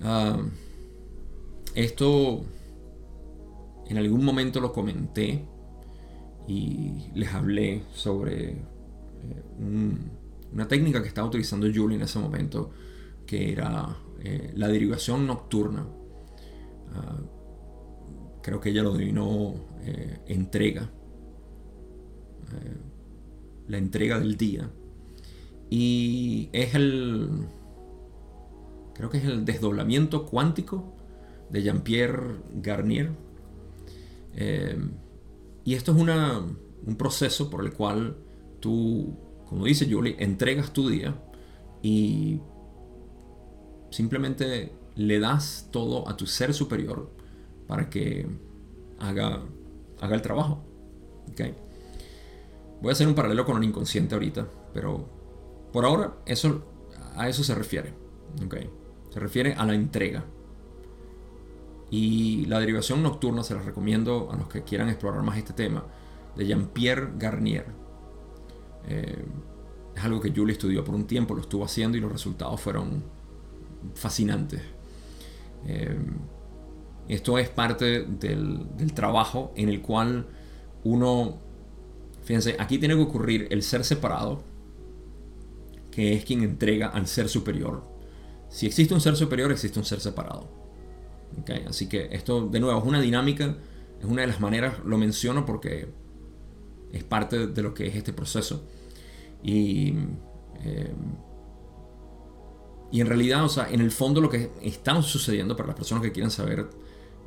Ah, 0.02 0.38
esto 1.74 2.44
en 3.86 3.96
algún 3.96 4.22
momento 4.22 4.60
lo 4.60 4.74
comenté 4.74 5.46
y 6.46 7.10
les 7.14 7.32
hablé 7.32 7.84
sobre 7.94 8.50
eh, 8.50 9.42
una 10.52 10.68
técnica 10.68 11.00
que 11.00 11.08
estaba 11.08 11.26
utilizando 11.26 11.66
Julie 11.74 11.96
en 11.96 12.02
ese 12.02 12.18
momento, 12.18 12.70
que 13.24 13.50
era 13.50 13.96
eh, 14.22 14.52
la 14.54 14.68
derivación 14.68 15.26
nocturna. 15.26 15.86
Ah, 16.94 17.18
creo 18.42 18.60
que 18.60 18.68
ella 18.68 18.82
lo 18.82 18.92
denominó 18.92 19.54
eh, 19.80 20.20
entrega. 20.26 20.90
La 23.68 23.78
entrega 23.78 24.18
del 24.18 24.36
día. 24.36 24.70
Y 25.70 26.48
es 26.52 26.74
el. 26.74 27.46
Creo 28.94 29.10
que 29.10 29.18
es 29.18 29.24
el 29.24 29.44
desdoblamiento 29.44 30.24
cuántico 30.26 30.94
de 31.50 31.62
Jean-Pierre 31.62 32.36
Garnier. 32.54 33.10
Eh, 34.34 34.78
y 35.64 35.74
esto 35.74 35.92
es 35.92 35.98
una, 35.98 36.38
un 36.38 36.96
proceso 36.96 37.50
por 37.50 37.64
el 37.64 37.72
cual 37.72 38.16
tú, 38.60 39.14
como 39.48 39.64
dice 39.64 39.88
Julie, 39.90 40.16
entregas 40.18 40.72
tu 40.72 40.88
día 40.88 41.14
y 41.82 42.40
simplemente 43.90 44.72
le 44.94 45.20
das 45.20 45.68
todo 45.70 46.08
a 46.08 46.16
tu 46.16 46.26
ser 46.26 46.54
superior 46.54 47.10
para 47.66 47.90
que 47.90 48.26
haga, 48.98 49.42
haga 50.00 50.14
el 50.14 50.22
trabajo. 50.22 50.64
¿Okay? 51.32 51.54
Voy 52.80 52.90
a 52.90 52.92
hacer 52.92 53.08
un 53.08 53.14
paralelo 53.14 53.44
con 53.44 53.56
el 53.56 53.64
inconsciente 53.64 54.14
ahorita, 54.14 54.46
pero 54.72 55.08
por 55.72 55.84
ahora 55.84 56.14
eso, 56.26 56.64
a 57.16 57.28
eso 57.28 57.42
se 57.42 57.54
refiere. 57.54 57.94
¿Okay? 58.44 58.70
Se 59.10 59.20
refiere 59.20 59.54
a 59.54 59.64
la 59.64 59.74
entrega. 59.74 60.24
Y 61.90 62.46
la 62.46 62.58
derivación 62.58 63.02
nocturna 63.02 63.42
se 63.42 63.54
las 63.54 63.64
recomiendo 63.64 64.28
a 64.32 64.36
los 64.36 64.48
que 64.48 64.62
quieran 64.62 64.88
explorar 64.88 65.22
más 65.22 65.38
este 65.38 65.52
tema, 65.52 65.84
de 66.34 66.46
Jean-Pierre 66.46 67.12
Garnier. 67.16 67.66
Eh, 68.88 69.24
es 69.94 70.04
algo 70.04 70.20
que 70.20 70.32
Julie 70.34 70.52
estudió 70.52 70.84
por 70.84 70.94
un 70.94 71.06
tiempo, 71.06 71.34
lo 71.34 71.40
estuvo 71.40 71.64
haciendo 71.64 71.96
y 71.96 72.00
los 72.00 72.12
resultados 72.12 72.60
fueron 72.60 73.02
fascinantes. 73.94 74.60
Eh, 75.66 75.96
esto 77.08 77.38
es 77.38 77.48
parte 77.48 78.04
del, 78.04 78.76
del, 78.76 78.92
trabajo 78.92 79.52
en 79.56 79.68
el 79.68 79.80
cual 79.80 80.26
uno, 80.84 81.38
fíjense, 82.26 82.56
aquí 82.58 82.78
tiene 82.78 82.96
que 82.96 83.02
ocurrir 83.02 83.46
el 83.50 83.62
ser 83.62 83.84
separado, 83.84 84.42
que 85.92 86.12
es 86.12 86.24
quien 86.24 86.42
entrega 86.42 86.88
al 86.88 87.06
ser 87.06 87.28
superior. 87.28 87.84
Si 88.50 88.66
existe 88.66 88.92
un 88.92 89.00
ser 89.00 89.16
superior, 89.16 89.52
existe 89.52 89.78
un 89.78 89.84
ser 89.84 90.00
separado. 90.00 90.48
Así 91.68 91.88
que 91.88 92.08
esto, 92.10 92.48
de 92.48 92.58
nuevo, 92.58 92.78
es 92.78 92.84
una 92.84 93.00
dinámica, 93.00 93.56
es 94.00 94.04
una 94.04 94.22
de 94.22 94.26
las 94.26 94.40
maneras, 94.40 94.74
lo 94.84 94.98
menciono 94.98 95.46
porque 95.46 95.88
es 96.92 97.04
parte 97.04 97.46
de 97.46 97.62
lo 97.62 97.72
que 97.74 97.86
es 97.86 97.94
este 97.94 98.12
proceso. 98.12 98.64
Y, 99.42 99.94
eh, 100.64 100.92
y 102.90 103.00
en 103.00 103.06
realidad, 103.06 103.44
o 103.44 103.48
sea, 103.48 103.70
en 103.70 103.80
el 103.80 103.92
fondo 103.92 104.20
lo 104.20 104.28
que 104.28 104.50
está 104.62 105.00
sucediendo 105.00 105.56
para 105.56 105.68
las 105.68 105.76
personas 105.76 106.02
que 106.02 106.10
quieren 106.10 106.30
saber 106.30 106.68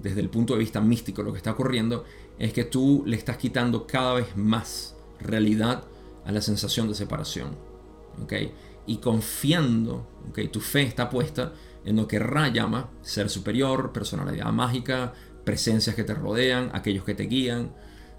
desde 0.01 0.21
el 0.21 0.29
punto 0.29 0.53
de 0.53 0.59
vista 0.59 0.81
místico 0.81 1.23
lo 1.23 1.31
que 1.31 1.37
está 1.37 1.51
ocurriendo 1.51 2.05
es 2.37 2.53
que 2.53 2.63
tú 2.63 3.03
le 3.05 3.17
estás 3.17 3.37
quitando 3.37 3.85
cada 3.85 4.13
vez 4.13 4.35
más 4.35 4.95
realidad 5.19 5.83
a 6.25 6.31
la 6.31 6.41
sensación 6.41 6.87
de 6.87 6.95
separación. 6.95 7.57
¿okay? 8.23 8.53
Y 8.87 8.97
confiando, 8.97 10.07
¿okay? 10.29 10.47
tu 10.47 10.59
fe 10.59 10.83
está 10.83 11.09
puesta 11.09 11.53
en 11.85 11.95
lo 11.95 12.07
que 12.07 12.19
Ra 12.19 12.49
llama 12.49 12.89
ser 13.01 13.29
superior, 13.29 13.91
personalidad 13.91 14.51
mágica, 14.51 15.13
presencias 15.43 15.95
que 15.95 16.03
te 16.03 16.13
rodean, 16.13 16.69
aquellos 16.73 17.03
que 17.03 17.15
te 17.15 17.23
guían, 17.23 17.73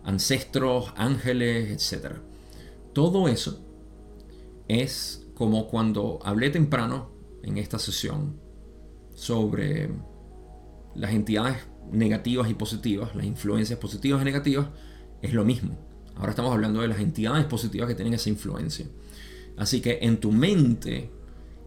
ancestros, 0.04 0.92
ángeles, 0.96 1.92
etc. 1.92 2.16
Todo 2.92 3.28
eso 3.28 3.64
es 4.68 5.26
como 5.34 5.68
cuando 5.68 6.18
hablé 6.22 6.50
temprano 6.50 7.10
en 7.42 7.58
esta 7.58 7.78
sesión 7.78 8.38
sobre 9.14 9.90
las 10.94 11.12
entidades 11.12 11.56
negativas 11.90 12.50
y 12.50 12.54
positivas, 12.54 13.14
las 13.14 13.24
influencias 13.24 13.78
positivas 13.78 14.22
y 14.22 14.24
negativas, 14.24 14.68
es 15.22 15.32
lo 15.32 15.44
mismo. 15.44 15.76
Ahora 16.16 16.30
estamos 16.30 16.52
hablando 16.52 16.80
de 16.80 16.88
las 16.88 17.00
entidades 17.00 17.46
positivas 17.46 17.88
que 17.88 17.94
tienen 17.94 18.14
esa 18.14 18.28
influencia. 18.28 18.86
Así 19.56 19.80
que 19.80 19.98
en 20.02 20.18
tu 20.18 20.32
mente 20.32 21.10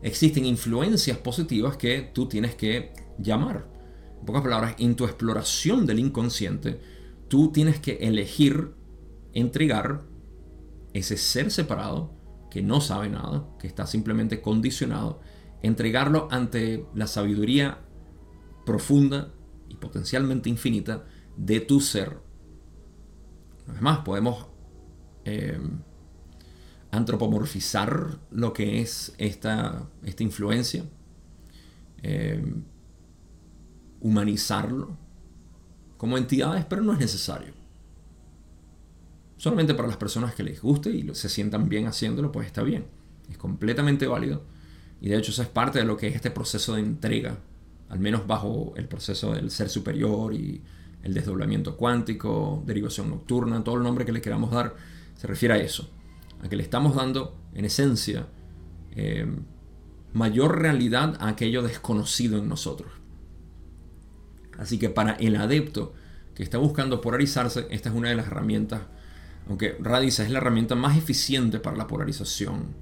existen 0.02 0.46
influencias 0.46 1.18
positivas 1.18 1.78
que 1.78 2.12
tú 2.14 2.28
tienes 2.28 2.56
que 2.56 2.94
llamar. 3.18 3.68
En 4.20 4.26
pocas 4.26 4.42
palabras, 4.42 4.76
en 4.80 4.96
tu 4.96 5.06
exploración 5.06 5.86
del 5.86 6.00
inconsciente, 6.00 6.80
tú 7.28 7.52
tienes 7.52 7.80
que 7.80 7.98
elegir 8.02 8.72
entregar 9.34 10.04
ese 10.94 11.18
ser 11.18 11.52
separado 11.52 12.14
que 12.52 12.62
no 12.62 12.82
sabe 12.82 13.10
nada, 13.10 13.48
que 13.60 13.68
está 13.68 13.88
simplemente 13.88 14.42
condicionado, 14.42 15.20
entregarlo 15.64 16.28
ante 16.30 16.86
la 16.94 17.08
sabiduría 17.08 17.80
profunda 18.66 19.32
y 19.70 19.76
potencialmente 19.76 20.50
infinita 20.50 21.06
de 21.36 21.60
tu 21.60 21.80
ser. 21.80 22.18
Además, 23.68 24.00
podemos 24.00 24.48
eh, 25.26 25.60
antropomorfizar 26.92 28.20
lo 28.32 28.54
que 28.54 28.82
es 28.82 29.14
esta, 29.18 29.90
esta 30.04 30.24
influencia, 30.24 30.86
eh, 32.04 32.44
humanizarlo 34.00 34.98
como 35.98 36.18
entidades, 36.18 36.66
pero 36.66 36.82
no 36.82 36.94
es 36.94 37.00
necesario. 37.00 37.54
Solamente 39.38 39.74
para 39.74 39.88
las 39.88 39.98
personas 39.98 40.36
que 40.36 40.44
les 40.44 40.62
guste 40.62 40.90
y 40.90 41.16
se 41.16 41.30
sientan 41.30 41.68
bien 41.68 41.88
haciéndolo, 41.88 42.32
pues 42.32 42.46
está 42.46 42.62
bien. 42.62 42.86
Es 43.30 43.38
completamente 43.38 44.06
válido. 44.06 44.44
Y 45.02 45.10
de 45.10 45.18
hecho 45.18 45.32
eso 45.32 45.42
es 45.42 45.48
parte 45.48 45.80
de 45.80 45.86
lo 45.86 45.98
que 45.98 46.08
es 46.08 46.16
este 46.16 46.32
proceso 46.32 46.76
de 46.76 46.82
entrega, 46.82 47.38
al 47.94 48.00
menos 48.00 48.26
bajo 48.26 48.74
el 48.76 48.88
proceso 48.88 49.34
del 49.34 49.52
ser 49.52 49.70
superior 49.70 50.34
y 50.34 50.64
el 51.04 51.14
desdoblamiento 51.14 51.78
cuántico, 51.78 52.64
derivación 52.66 53.12
nocturna, 53.12 53.64
todo 53.64 53.76
el 53.76 53.84
nombre 53.84 54.04
que 54.04 54.12
le 54.12 54.20
queramos 54.20 54.50
dar, 54.50 54.74
se 55.16 55.28
refiere 55.28 55.54
a 55.54 55.58
eso 55.58 55.92
a 56.42 56.50
que 56.50 56.56
le 56.56 56.64
estamos 56.64 56.96
dando, 56.96 57.38
en 57.54 57.66
esencia, 57.66 58.26
eh, 58.96 59.28
mayor 60.12 60.60
realidad 60.60 61.18
a 61.20 61.28
aquello 61.28 61.62
desconocido 61.62 62.40
en 62.40 62.50
nosotros. 62.50 62.92
Así 64.58 64.80
que 64.80 64.90
para 64.90 65.14
el 65.14 65.36
adepto 65.36 65.94
que 66.34 66.42
está 66.42 66.58
buscando 66.58 67.00
polarizarse, 67.00 67.68
esta 67.70 67.90
es 67.90 67.96
una 67.96 68.10
de 68.10 68.16
las 68.16 68.26
herramientas, 68.26 68.82
aunque 69.48 69.78
Radice 69.80 70.24
es 70.24 70.32
la 70.32 70.40
herramienta 70.40 70.74
más 70.74 70.98
eficiente 70.98 71.60
para 71.60 71.78
la 71.78 71.86
polarización. 71.86 72.74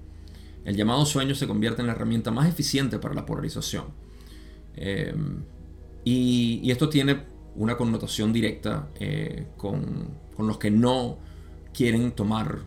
El 0.64 0.78
llamado 0.78 1.06
sueño 1.06 1.36
se 1.36 1.48
convierte 1.48 1.82
en 1.82 1.88
la 1.88 1.94
herramienta 1.94 2.32
más 2.32 2.48
eficiente 2.48 2.98
para 2.98 3.14
la 3.14 3.26
polarización. 3.26 3.88
Eh, 4.76 5.14
y, 6.04 6.70
esto 6.72 6.90
tiene 6.90 7.24
una 7.56 7.78
connotación 7.78 8.32
directa 8.34 8.90
eh, 9.00 9.48
con, 9.58 10.18
con 10.36 10.48
los 10.48 10.58
que 10.58 10.72
no 10.72 11.20
quieren 11.74 12.12
tomar 12.12 12.60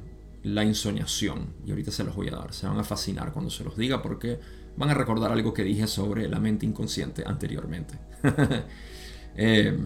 la 0.43 0.65
insoniación. 0.65 1.55
Y 1.67 1.71
ahorita 1.71 1.91
se 1.91 2.05
los 2.05 2.15
voy 2.15 2.29
a 2.29 2.33
dar. 2.33 2.53
Se 2.53 2.67
van 2.67 2.79
a 2.79 2.85
fascinar 2.85 3.33
cuando 3.33 3.51
se 3.51 3.65
los 3.65 3.77
diga 3.77 4.03
porque 4.03 4.39
van 4.77 4.91
a 4.91 4.95
recordar 4.95 5.33
algo 5.33 5.55
que 5.55 5.65
dije 5.65 5.87
sobre 5.87 6.29
la 6.29 6.41
mente 6.41 6.67
inconsciente 6.67 7.25
anteriormente. 7.27 7.99
Eh, 9.37 9.77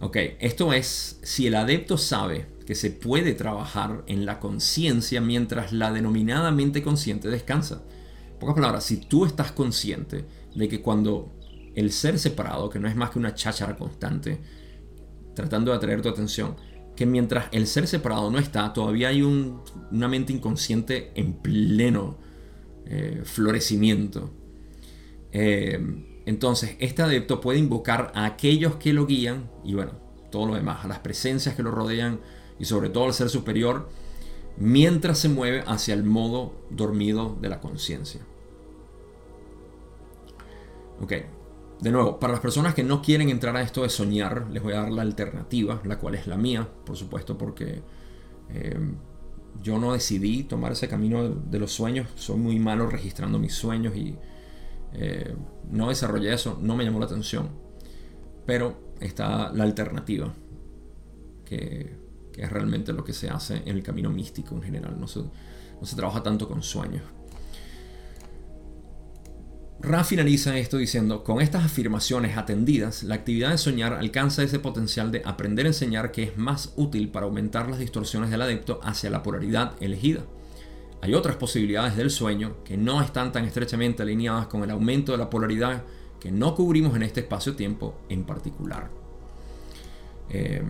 ok, 0.00 0.16
esto 0.38 0.74
es 0.74 1.18
si 1.22 1.46
el 1.46 1.54
adepto 1.54 1.96
sabe 1.96 2.46
que 2.66 2.74
se 2.74 2.90
puede 2.90 3.32
trabajar 3.32 4.04
en 4.06 4.26
la 4.26 4.38
conciencia 4.38 5.22
mientras 5.22 5.72
la 5.72 5.90
denominada 5.92 6.50
mente 6.50 6.82
consciente 6.82 7.28
descansa. 7.28 7.80
Pocas 8.40 8.54
palabras, 8.54 8.84
si 8.84 8.96
tú 8.96 9.26
estás 9.26 9.52
consciente 9.52 10.24
de 10.54 10.68
que 10.68 10.80
cuando 10.80 11.30
el 11.74 11.92
ser 11.92 12.18
separado, 12.18 12.70
que 12.70 12.78
no 12.78 12.88
es 12.88 12.96
más 12.96 13.10
que 13.10 13.18
una 13.18 13.34
cháchara 13.34 13.76
constante, 13.76 14.40
tratando 15.34 15.70
de 15.70 15.76
atraer 15.76 16.00
tu 16.00 16.08
atención, 16.08 16.56
que 16.96 17.04
mientras 17.04 17.46
el 17.52 17.66
ser 17.66 17.86
separado 17.86 18.30
no 18.30 18.38
está, 18.38 18.72
todavía 18.72 19.08
hay 19.08 19.22
una 19.22 20.08
mente 20.08 20.32
inconsciente 20.32 21.12
en 21.14 21.34
pleno 21.34 22.16
eh, 22.86 23.20
florecimiento. 23.24 24.30
Eh, 25.32 25.78
Entonces, 26.26 26.76
este 26.80 27.02
adepto 27.02 27.40
puede 27.40 27.58
invocar 27.58 28.10
a 28.14 28.24
aquellos 28.24 28.76
que 28.76 28.92
lo 28.92 29.06
guían 29.06 29.50
y 29.64 29.74
bueno, 29.74 29.92
todo 30.30 30.46
lo 30.46 30.54
demás, 30.54 30.84
a 30.84 30.88
las 30.88 31.00
presencias 31.00 31.54
que 31.54 31.62
lo 31.62 31.70
rodean 31.70 32.20
y 32.58 32.64
sobre 32.64 32.88
todo 32.88 33.04
al 33.04 33.14
ser 33.14 33.28
superior, 33.28 33.88
mientras 34.56 35.18
se 35.18 35.28
mueve 35.28 35.62
hacia 35.66 35.94
el 35.94 36.04
modo 36.04 36.54
dormido 36.70 37.36
de 37.40 37.48
la 37.48 37.60
conciencia. 37.60 38.20
Ok, 41.00 41.12
de 41.80 41.90
nuevo, 41.90 42.18
para 42.18 42.34
las 42.34 42.42
personas 42.42 42.74
que 42.74 42.84
no 42.84 43.00
quieren 43.00 43.30
entrar 43.30 43.56
a 43.56 43.62
esto 43.62 43.82
de 43.82 43.88
soñar, 43.88 44.48
les 44.50 44.62
voy 44.62 44.74
a 44.74 44.82
dar 44.82 44.92
la 44.92 45.02
alternativa, 45.02 45.80
la 45.84 45.98
cual 45.98 46.14
es 46.14 46.26
la 46.26 46.36
mía, 46.36 46.68
por 46.84 46.96
supuesto, 46.96 47.38
porque 47.38 47.82
eh, 48.50 48.78
yo 49.62 49.78
no 49.78 49.94
decidí 49.94 50.44
tomar 50.44 50.72
ese 50.72 50.88
camino 50.88 51.28
de, 51.28 51.58
los 51.58 51.72
sueños, 51.72 52.08
soy 52.16 52.36
muy 52.36 52.58
malo 52.58 52.86
registrando 52.86 53.38
mis 53.38 53.54
sueños 53.54 53.96
y 53.96 54.14
eh, 54.92 55.34
no 55.70 55.88
desarrollé 55.88 56.34
eso, 56.34 56.58
no 56.60 56.76
me 56.76 56.84
llamó 56.84 56.98
la 56.98 57.06
atención, 57.06 57.48
pero 58.44 58.94
está 59.00 59.50
la 59.52 59.64
alternativa, 59.64 60.34
que, 61.46 61.98
es 62.36 62.50
realmente 62.50 62.94
lo 62.94 63.04
que 63.04 63.12
se 63.12 63.28
hace 63.28 63.56
en 63.66 63.76
el 63.76 63.82
camino 63.82 64.08
místico 64.08 64.54
en 64.54 64.62
general, 64.62 64.98
no 64.98 65.06
no 65.80 65.86
se 65.86 65.96
trabaja 65.96 66.22
tanto 66.22 66.48
con 66.48 66.62
sueños. 66.62 67.02
Ra 69.82 70.04
finaliza 70.04 70.58
esto 70.58 70.76
diciendo, 70.76 71.24
con 71.24 71.40
estas 71.40 71.64
afirmaciones 71.64 72.36
atendidas, 72.36 73.02
la 73.02 73.14
actividad 73.14 73.50
de 73.50 73.56
soñar 73.56 73.94
alcanza 73.94 74.42
ese 74.42 74.58
potencial 74.58 75.10
de 75.10 75.22
aprender 75.24 75.64
a 75.64 75.70
enseñar 75.70 76.12
que 76.12 76.22
es 76.22 76.36
más 76.36 76.74
útil 76.76 77.08
para 77.08 77.24
aumentar 77.24 77.70
las 77.70 77.78
distorsiones 77.78 78.30
del 78.30 78.42
adepto 78.42 78.80
hacia 78.82 79.08
la 79.08 79.22
polaridad 79.22 79.72
elegida. 79.80 80.20
Hay 81.00 81.14
otras 81.14 81.36
posibilidades 81.36 81.96
del 81.96 82.10
sueño 82.10 82.56
que 82.62 82.76
no 82.76 83.00
están 83.00 83.32
tan 83.32 83.46
estrechamente 83.46 84.02
alineadas 84.02 84.48
con 84.48 84.62
el 84.62 84.70
aumento 84.70 85.12
de 85.12 85.18
la 85.18 85.30
polaridad 85.30 85.82
que 86.20 86.30
no 86.30 86.54
cubrimos 86.54 86.94
en 86.94 87.02
este 87.02 87.20
espacio-tiempo 87.20 88.02
en 88.10 88.24
particular. 88.24 88.90
Eh, 90.28 90.62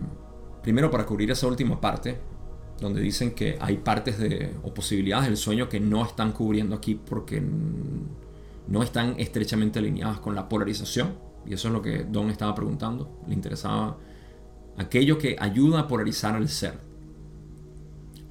primero, 0.63 0.89
para 0.89 1.05
cubrir 1.05 1.31
esa 1.31 1.47
última 1.47 1.81
parte, 1.81 2.17
donde 2.79 3.01
dicen 3.01 3.31
que 3.31 3.57
hay 3.59 3.75
partes 3.77 4.17
de, 4.17 4.53
o 4.63 4.73
posibilidades 4.73 5.27
del 5.27 5.37
sueño 5.37 5.67
que 5.67 5.81
no 5.81 6.05
están 6.05 6.31
cubriendo 6.31 6.75
aquí 6.75 6.95
porque 6.95 7.43
no 8.71 8.83
están 8.83 9.15
estrechamente 9.19 9.79
alineadas 9.79 10.21
con 10.21 10.33
la 10.33 10.47
polarización. 10.47 11.17
Y 11.45 11.53
eso 11.53 11.67
es 11.67 11.73
lo 11.73 11.81
que 11.81 12.05
Don 12.05 12.29
estaba 12.29 12.55
preguntando. 12.55 13.19
Le 13.27 13.33
interesaba 13.33 13.97
aquello 14.77 15.17
que 15.17 15.35
ayuda 15.37 15.81
a 15.81 15.87
polarizar 15.89 16.35
al 16.35 16.47
ser. 16.47 16.79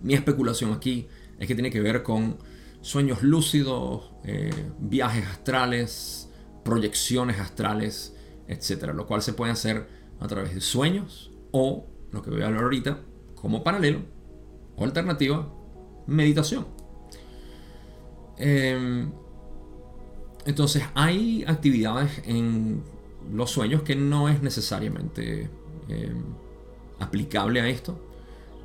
Mi 0.01 0.15
especulación 0.15 0.73
aquí 0.73 1.09
es 1.39 1.47
que 1.47 1.55
tiene 1.55 1.71
que 1.71 1.83
ver 1.83 2.03
con 2.03 2.39
sueños 2.81 3.23
lúcidos, 3.23 4.13
eh, 4.25 4.51
viajes 4.79 5.27
astrales, 5.27 6.31
proyecciones 6.65 7.39
astrales, 7.39 8.17
etc. 8.49 8.95
Lo 8.95 9.07
cual 9.07 9.21
se 9.21 9.35
puede 9.35 9.53
hacer 9.53 9.89
a 10.21 10.27
través 10.27 10.55
de 10.55 10.63
sueños 10.63 11.33
o, 11.51 11.87
lo 12.13 12.23
que 12.23 12.31
voy 12.31 12.41
a 12.41 12.47
hablar 12.47 12.63
ahorita, 12.63 13.03
como 13.35 13.63
paralelo 13.63 14.01
o 14.75 14.85
alternativa, 14.85 15.53
meditación. 16.07 16.67
Eh, 18.39 19.07
entonces 20.47 20.83
hay 20.95 21.45
actividades 21.47 22.23
en 22.25 22.83
los 23.33 23.51
sueños 23.51 23.83
que 23.83 23.95
no 23.95 24.29
es 24.29 24.43
necesariamente 24.43 25.51
eh, 25.89 26.13
aplicable 26.99 27.61
a 27.61 27.69
esto 27.69 27.99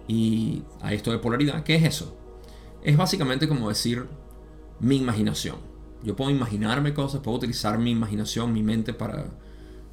y 0.07 0.64
a 0.81 0.93
esto 0.93 1.11
de 1.11 1.19
polaridad. 1.19 1.64
¿Qué 1.64 1.76
es 1.76 1.84
eso? 1.84 2.18
Es 2.84 2.95
básicamente 2.97 3.47
como 3.47 3.69
decir 3.69 4.06
mi 4.80 4.97
imaginación. 4.97 5.57
Yo 6.03 6.15
puedo 6.15 6.30
imaginarme 6.30 6.93
cosas, 6.93 7.22
puedo 7.22 7.38
utilizar 7.38 7.80
mi 7.80 7.91
imaginación, 7.91 8.53
mi 8.53 8.61
mente 8.61 8.93
para 8.93 9.26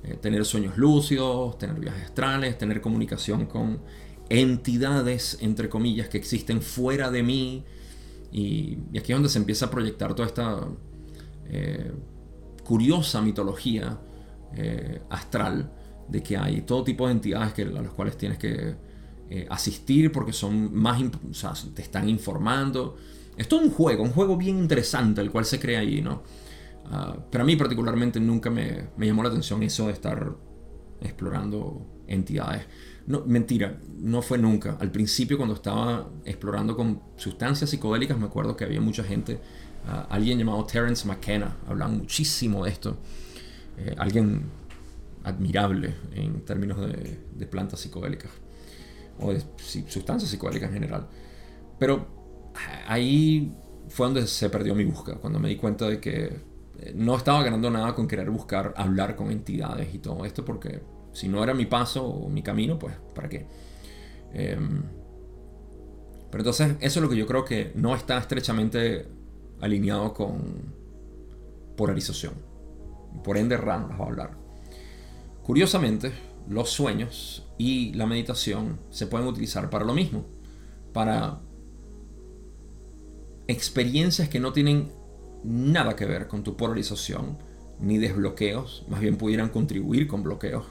eh, 0.05 0.19
tener 0.21 0.45
sueños 0.45 0.77
lúcidos, 0.77 1.59
tener 1.59 1.81
viajes 1.81 2.05
astrales, 2.05 2.59
tener 2.59 2.81
comunicación 2.81 3.47
con 3.47 3.81
entidades, 4.29 5.39
entre 5.41 5.69
comillas, 5.69 6.09
que 6.09 6.19
existen 6.19 6.61
fuera 6.61 7.11
de 7.11 7.23
mí. 7.23 7.65
Y, 8.31 8.79
y 8.93 8.99
aquí 8.99 9.13
es 9.13 9.17
donde 9.17 9.29
se 9.29 9.39
empieza 9.39 9.67
a 9.67 9.71
proyectar 9.71 10.15
toda 10.15 10.29
esta 10.29 10.61
eh, 11.47 11.93
curiosa 12.65 13.21
mitología 13.21 13.99
eh, 14.55 15.03
astral 15.11 15.73
de 16.09 16.23
que 16.23 16.37
hay 16.37 16.63
todo 16.63 16.85
tipo 16.85 17.07
de 17.07 17.13
entidades 17.13 17.53
que, 17.55 17.63
a 17.63 17.83
las 17.83 17.93
cuales 17.93 18.17
tienes 18.17 18.39
que 18.39 18.75
eh, 19.31 19.47
asistir 19.49 20.13
porque 20.13 20.33
son 20.33 20.75
más, 20.75 21.01
o 21.01 21.35
sea, 21.35 21.55
te 21.75 21.83
están 21.83 22.09
informando. 22.09 22.97
Es 23.37 23.49
todo 23.49 23.61
un 23.61 23.71
juego, 23.71 24.03
un 24.03 24.11
juego 24.11 24.37
bien 24.37 24.59
interesante 24.59 25.21
el 25.21 25.31
cual 25.31 25.47
se 25.47 25.59
crea 25.59 25.81
ahí, 25.81 26.03
¿no? 26.03 26.23
Ah, 26.85 27.17
pero 27.31 27.45
a 27.45 27.47
mí 27.47 27.57
particularmente 27.57 28.21
nunca 28.21 28.51
me, 28.51 28.89
me, 28.97 29.07
llamó 29.07 29.23
la 29.23 29.31
atención 29.31 29.63
eso 29.63 29.87
de 29.87 29.95
estar 29.95 30.37
explorando 31.01 32.03
entidades. 32.07 32.67
No, 33.07 33.25
mentira, 33.25 33.81
no 33.97 34.21
fue 34.21 34.37
nunca. 34.37 34.77
Al 34.79 34.91
principio 34.91 35.39
cuando 35.39 35.55
estaba 35.55 36.11
explorando 36.25 36.77
con 36.77 37.01
sustancias 37.17 37.71
psicodélicas 37.71 38.19
me 38.19 38.27
acuerdo 38.27 38.57
que 38.57 38.65
había 38.65 38.81
mucha 38.81 39.03
gente 39.03 39.41
alguien 39.87 40.39
llamado 40.39 40.65
Terence 40.65 41.07
McKenna, 41.07 41.57
hablan 41.67 41.99
muchísimo 41.99 42.65
de 42.65 42.71
esto, 42.71 42.97
eh, 43.77 43.95
alguien 43.99 44.45
admirable 45.25 45.95
en 46.15 46.45
términos 46.45 46.79
de, 46.81 47.47
plantas 47.47 47.81
psicodélicas 47.81 48.31
o 49.19 49.33
de 49.33 49.43
sustancias 49.89 50.31
psicodélicas 50.31 50.69
en 50.69 50.75
general. 50.75 51.09
Pero 51.79 52.07
ahí 52.87 53.53
fue 53.89 54.07
donde 54.07 54.27
se 54.27 54.49
perdió 54.49 54.75
mi 54.75 54.85
búsqueda, 54.85 55.17
cuando 55.17 55.39
me 55.39 55.49
di 55.49 55.57
cuenta 55.57 55.89
de 55.89 56.01
que 56.01 56.25
eh, 56.79 56.93
no 56.95 57.17
estaba 57.17 57.43
ganando 57.43 57.71
nada 57.71 57.95
con 57.95 58.07
querer 58.07 58.31
buscar 58.31 58.73
hablar 58.77 59.17
con 59.17 59.31
entidades 59.31 59.93
y 59.95 59.99
todo 59.99 60.25
esto, 60.25 60.45
porque 60.45 60.83
si 61.13 61.29
no 61.29 61.43
era 61.43 61.55
mi 61.55 61.67
paso 61.67 62.05
o 62.07 62.29
mi 62.29 62.43
camino, 62.43 62.79
pues 62.79 62.95
¿para 63.15 63.29
qué? 63.29 63.47
Em, 64.33 64.83
pero 66.31 66.41
entonces 66.41 66.77
eso 66.81 67.01
es 67.01 67.03
lo 67.03 67.11
que 67.11 67.17
yo 67.17 67.27
creo 67.27 67.45
que 67.45 67.73
no 67.75 67.95
está 67.95 68.17
estrechamente 68.17 69.07
alineado 69.63 70.13
con 70.13 70.75
polarización. 71.77 72.35
Por 73.25 73.39
ende, 73.39 73.57
Ram 73.57 73.99
va 73.99 74.05
a 74.05 74.09
hablar. 74.09 74.31
Curiosamente, 75.43 76.13
los 76.49 76.71
sueños 76.71 77.49
y 77.57 77.95
la 77.95 78.07
meditación 78.07 78.79
se 78.91 79.07
pueden 79.07 79.27
utilizar 79.27 79.71
para 79.71 79.85
lo 79.85 79.95
mismo, 79.95 80.27
para 80.93 81.41
experiencias 83.47 84.29
que 84.29 84.41
no 84.41 84.53
tienen 84.53 84.91
nada 85.45 85.97
que 85.97 86.07
ver 86.07 86.29
con 86.29 86.43
tu 86.43 86.57
polarización 86.57 87.39
ni 87.81 87.99
desbloqueos, 87.99 88.85
más 88.89 89.01
bien 89.01 89.17
pudieran 89.17 89.49
contribuir 89.49 90.07
con 90.07 90.23
bloqueos 90.23 90.67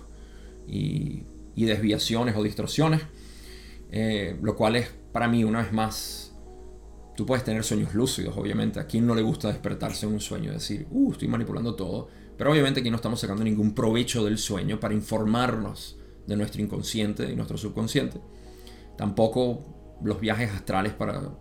y, 0.68 1.24
desviaciones 1.56 2.36
o 2.36 2.44
distorsiones, 2.44 3.02
eh, 3.92 4.38
lo 4.42 4.56
cual 4.56 4.78
es 4.78 4.90
para 5.12 5.28
mí 5.28 5.44
una 5.44 5.62
vez 5.62 5.72
más 5.72 6.31
Tú 7.16 7.26
puedes 7.26 7.44
tener 7.44 7.64
sueños 7.64 7.94
lúcidos, 7.94 8.36
obviamente. 8.38 8.80
A 8.80 8.88
quien 8.88 9.06
no 9.06 9.14
le 9.16 9.22
gusta 9.22 9.50
despertarse 9.50 10.06
en 10.06 10.14
un 10.14 10.20
sueño 10.20 10.52
y 10.52 10.54
decir, 10.54 10.88
uh, 10.90 11.12
estoy 11.12 11.28
manipulando 11.28 11.76
todo. 11.76 12.08
Pero 12.38 12.52
obviamente 12.52 12.80
aquí 12.80 12.90
no 12.90 12.96
estamos 12.96 13.20
sacando 13.20 13.44
ningún 13.44 13.74
provecho 13.74 14.24
del 14.24 14.38
sueño 14.38 14.80
para 14.80 14.94
informarnos 14.94 15.98
de 16.26 16.36
nuestro 16.36 16.62
inconsciente 16.62 17.30
y 17.30 17.36
nuestro 17.36 17.58
subconsciente. 17.58 18.20
Tampoco 18.98 20.00
los 20.04 20.20
viajes 20.20 20.52
astrales 20.52 20.94
para 20.94 21.38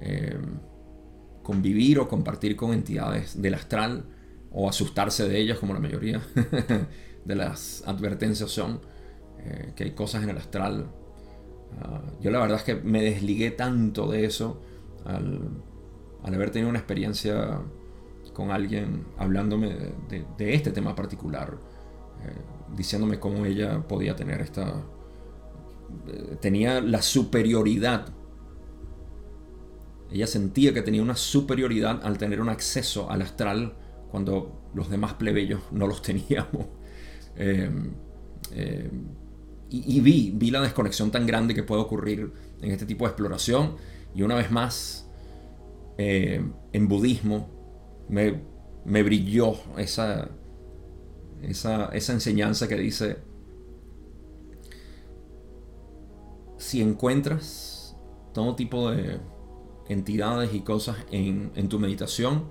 eh, 0.00 0.36
convivir 1.42 1.98
o 1.98 2.08
compartir 2.08 2.56
con 2.56 2.72
entidades 2.72 3.40
del 3.40 3.54
astral 3.54 4.04
o 4.50 4.68
asustarse 4.68 5.28
de 5.28 5.38
ellas, 5.38 5.58
como 5.58 5.74
la 5.74 5.80
mayoría 5.80 6.20
de 7.24 7.34
las 7.34 7.82
advertencias 7.86 8.50
son, 8.50 8.80
eh, 9.38 9.72
que 9.76 9.84
hay 9.84 9.90
cosas 9.92 10.24
en 10.24 10.30
el 10.30 10.38
astral. 10.38 10.86
Ah, 11.80 12.02
yo 12.20 12.30
la 12.30 12.40
verdad 12.40 12.58
es 12.58 12.64
que 12.64 12.74
me 12.74 13.02
desligué 13.02 13.50
tanto 13.50 14.10
de 14.10 14.24
eso 14.24 14.60
al, 15.04 15.50
haber 16.22 16.50
tenido 16.50 16.70
una 16.70 16.78
experiencia 16.78 17.60
con 18.32 18.50
alguien 18.50 19.04
hablándome 19.18 19.76
de, 20.08 20.54
este 20.54 20.70
tema 20.70 20.94
particular, 20.94 21.58
eh, 22.24 22.32
diciéndome 22.76 23.18
cómo 23.18 23.44
ella 23.44 23.86
podía 23.86 24.16
tener 24.16 24.40
esta... 24.40 24.82
Eh, 26.08 26.36
tenía 26.40 26.80
la 26.80 27.02
superioridad. 27.02 28.06
Ella 30.10 30.26
sentía 30.26 30.72
que 30.72 30.82
tenía 30.82 31.02
una 31.02 31.16
superioridad 31.16 32.00
al 32.04 32.18
tener 32.18 32.40
un 32.40 32.48
acceso 32.48 33.10
al 33.10 33.22
astral 33.22 33.74
cuando 34.10 34.70
los 34.74 34.90
demás 34.90 35.14
plebeyos 35.14 35.60
no 35.70 35.86
los 35.86 36.02
teníamos. 36.02 36.66
Em, 37.36 37.92
em, 38.54 39.06
y, 39.70 39.96
y 39.96 40.00
vi, 40.00 40.32
vi 40.34 40.50
la 40.50 40.60
desconexión 40.60 41.10
tan 41.10 41.26
grande 41.26 41.54
que 41.54 41.62
puede 41.62 41.82
ocurrir 41.82 42.30
en 42.60 42.70
este 42.70 42.86
tipo 42.86 43.04
de 43.04 43.10
exploración 43.10 43.76
y 44.14 44.22
una 44.22 44.34
vez 44.34 44.50
más, 44.50 45.08
eh, 45.98 46.44
en 46.72 46.88
budismo, 46.88 47.48
me, 48.08 49.02
brilló 49.02 49.54
esa, 49.78 50.28
esa, 51.42 51.90
enseñanza 51.92 52.68
que 52.68 52.76
dice, 52.76 53.18
si 56.58 56.82
encuentras 56.82 57.96
todo 58.34 58.54
tipo 58.54 58.90
de 58.90 59.20
entidades 59.88 60.54
y 60.54 60.60
cosas 60.60 60.96
en, 61.10 61.52
en 61.54 61.68
tu 61.68 61.78
meditación, 61.78 62.44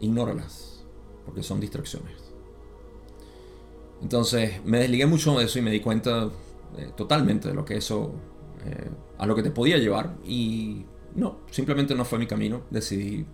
ignóralas, 0.00 0.84
porque 1.24 1.42
son 1.42 1.60
distracciones. 1.60 2.30
Entonces 4.02 4.64
me 4.64 4.78
desligué 4.78 5.06
mucho 5.06 5.38
de 5.38 5.44
eso 5.44 5.58
y 5.58 5.62
me 5.62 5.70
di 5.70 5.80
cuenta 5.80 6.30
eh, 6.78 6.90
totalmente 6.96 7.48
de 7.48 7.54
lo 7.54 7.64
que 7.64 7.76
eso, 7.76 8.14
eh, 8.66 8.90
a 9.18 9.26
lo 9.26 9.34
que 9.34 9.42
te 9.42 9.50
podía 9.50 9.78
llevar 9.78 10.16
y 10.24 10.84
no, 11.14 11.40
simplemente 11.50 11.94
no 11.94 12.04
fue 12.04 12.18
mi 12.18 12.26
camino. 12.26 12.62
Decidí 12.70 13.26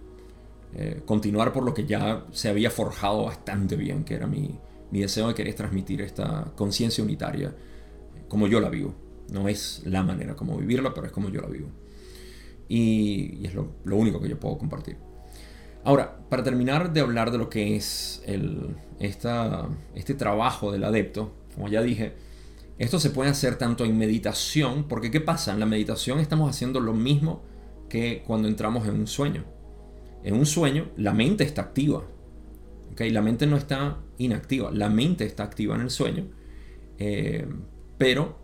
eh, 0.74 1.02
continuar 1.04 1.52
por 1.52 1.64
lo 1.64 1.74
que 1.74 1.86
ya 1.86 2.26
se 2.32 2.48
había 2.48 2.70
forjado 2.70 3.24
bastante 3.24 3.76
bien, 3.76 4.04
que 4.04 4.14
era 4.14 4.26
mi, 4.26 4.58
mi 4.90 5.00
deseo 5.00 5.28
de 5.28 5.34
querer 5.34 5.54
transmitir 5.54 6.00
esta 6.02 6.52
conciencia 6.56 7.02
unitaria 7.02 7.54
como 8.28 8.46
yo 8.46 8.60
la 8.60 8.68
vivo. 8.68 8.94
No 9.30 9.48
es 9.48 9.82
la 9.84 10.02
manera 10.02 10.36
como 10.36 10.56
vivirla, 10.56 10.94
pero 10.94 11.06
es 11.06 11.12
como 11.12 11.28
yo 11.28 11.40
la 11.40 11.48
vivo. 11.48 11.68
Y, 12.68 13.44
es 13.46 13.54
lo, 13.54 13.74
lo, 13.84 13.96
único 13.96 14.20
que 14.20 14.28
yo 14.28 14.38
puedo 14.38 14.58
compartir. 14.58 14.96
Ahora, 15.84 16.18
para 16.28 16.42
terminar 16.42 16.92
de 16.92 17.00
hablar 17.00 17.30
de 17.30 17.38
lo 17.38 17.48
que 17.48 17.76
es 17.76 18.22
el, 18.26 18.76
esta, 18.98 19.68
este 19.94 20.14
trabajo 20.14 20.72
del 20.72 20.84
adepto, 20.84 21.32
como 21.54 21.68
ya 21.68 21.82
dije, 21.82 22.14
esto 22.78 23.00
se 23.00 23.10
puede 23.10 23.30
hacer 23.30 23.56
tanto 23.56 23.84
en 23.84 23.96
meditación, 23.96 24.86
porque 24.86 25.10
¿qué 25.10 25.20
pasa? 25.20 25.52
En 25.52 25.60
la 25.60 25.66
meditación 25.66 26.20
estamos 26.20 26.50
haciendo 26.50 26.80
lo 26.80 26.92
mismo 26.92 27.42
que 27.88 28.22
cuando 28.26 28.48
entramos 28.48 28.86
en 28.86 28.94
un 28.94 29.06
sueño. 29.06 29.44
En 30.22 30.34
un 30.34 30.44
sueño 30.44 30.90
la 30.96 31.14
mente 31.14 31.44
está 31.44 31.62
activa. 31.62 32.04
¿okay? 32.92 33.10
La 33.10 33.22
mente 33.22 33.46
no 33.46 33.56
está 33.56 33.98
inactiva, 34.18 34.70
la 34.72 34.90
mente 34.90 35.24
está 35.24 35.44
activa 35.44 35.74
en 35.74 35.80
el 35.82 35.90
sueño, 35.90 36.28
eh, 36.98 37.46
pero 37.96 38.38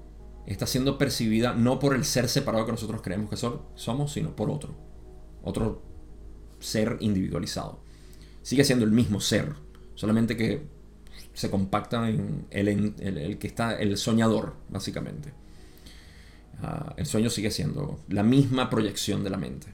está 0.47 0.67
siendo 0.67 0.97
percibida 0.97 1.55
no 1.55 1.79
por 1.79 1.95
el 1.95 2.05
ser 2.05 2.29
separado 2.29 2.65
que 2.65 2.73
nosotros 2.73 3.03
creemos 3.03 3.29
que 3.29 3.37
somos, 3.37 4.13
sino 4.13 4.35
por 4.35 4.51
otro. 4.51 4.75
Otro 5.43 5.83
ser 6.59 6.97
individualizado. 7.01 7.83
Sigue 8.43 8.65
siendo 8.65 8.85
el 8.85 8.93
mismo 8.93 9.21
ser, 9.21 9.55
solamente 9.95 10.37
que 10.37 10.67
se 11.35 11.51
compacta 11.51 12.09
en 12.09 12.47
el, 12.51 13.39
que 13.39 13.47
está 13.47 13.79
el 13.79 13.97
soñador, 13.97 14.55
básicamente. 14.69 15.33
Ah, 16.63 16.95
el 16.97 17.07
sueño 17.07 17.31
sigue 17.31 17.51
siendo 17.51 17.99
la 18.09 18.23
misma 18.23 18.71
proyección 18.71 19.25
de 19.25 19.31
la 19.31 19.39
mente. 19.39 19.69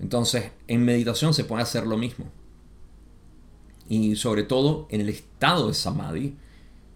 Entonces, 0.00 0.50
en 0.66 0.84
meditación 0.84 1.34
se 1.34 1.44
puede 1.44 1.62
hacer 1.62 1.86
lo 1.86 1.96
mismo. 1.96 2.26
Y 3.88 4.16
sobre 4.16 4.42
todo 4.42 4.88
en 4.90 5.00
el 5.00 5.08
estado 5.08 5.68
de 5.68 5.74
samadhi. 5.74 6.36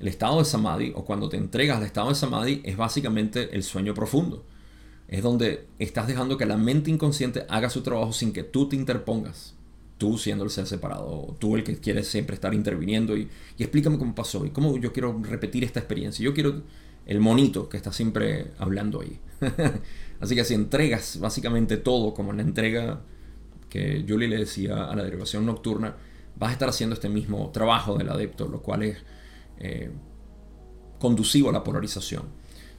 El 0.01 0.09
estado 0.09 0.39
de 0.39 0.47
samadhi, 0.47 0.93
o 0.95 1.05
cuando 1.05 1.29
te 1.29 1.37
entregas 1.37 1.77
al 1.77 1.85
estado 1.85 2.09
de 2.09 2.15
samadhi, 2.15 2.63
es 2.65 2.77
básicamente 2.77 3.55
el 3.55 3.63
sueño 3.63 3.93
profundo. 3.93 4.45
Es 5.09 5.23
donde 5.23 5.67
estás 5.79 6.07
dejando 6.07 6.39
que 6.39 6.47
la 6.47 6.57
mente 6.57 6.91
inconsciente 6.91 7.45
haga 7.51 7.69
su 7.69 7.83
trabajo 7.83 8.13
sin 8.13 8.33
que 8.33 8.43
tú 8.43 8.69
te 8.69 8.77
interpongas 8.77 9.55
tú 10.01 10.17
siendo 10.17 10.45
el 10.45 10.51
ser 10.51 10.67
separado, 10.67 11.37
tú 11.39 11.57
el 11.57 11.63
que 11.63 11.77
quieres 11.77 12.09
siempre 12.09 12.35
estar 12.35 12.55
interviniendo 12.55 13.19
y, 13.19 13.29
explícame 13.59 13.99
cómo 13.99 14.15
pasó 14.15 14.47
y 14.47 14.51
cómo 14.51 14.79
yo 14.79 14.95
quiero 14.95 15.21
repetir 15.23 15.63
esta 15.63 15.79
experiencia. 15.79 16.25
Yo 16.25 16.33
quiero 16.33 16.63
el 17.05 17.21
monito 17.21 17.69
que 17.69 17.77
está 17.77 17.93
siempre 17.93 18.47
hablando 18.57 19.03
ahí. 19.03 19.21
Así 20.21 20.35
que 20.35 20.45
si 20.45 20.55
entregas 20.55 21.21
básicamente 21.21 21.77
todo 21.77 22.15
como 22.15 22.31
en 22.31 22.39
la 22.39 22.43
entrega 22.45 23.03
que 23.69 24.03
Julie 24.09 24.27
le 24.27 24.39
decía 24.39 24.87
a 24.87 24.97
la 24.97 25.05
derivación 25.05 25.45
nocturna, 25.45 25.95
vas 26.35 26.49
a 26.49 26.53
estar 26.55 26.71
haciendo 26.71 26.95
este 26.95 27.11
mismo 27.11 27.51
trabajo 27.51 27.99
del 27.99 28.09
adepto, 28.09 28.49
lo 28.49 28.63
cual 28.63 28.85
es 28.85 28.97
eh, 29.59 29.91
conducivo 30.99 31.51
a 31.51 31.53
la 31.53 31.63
polarización. 31.63 32.23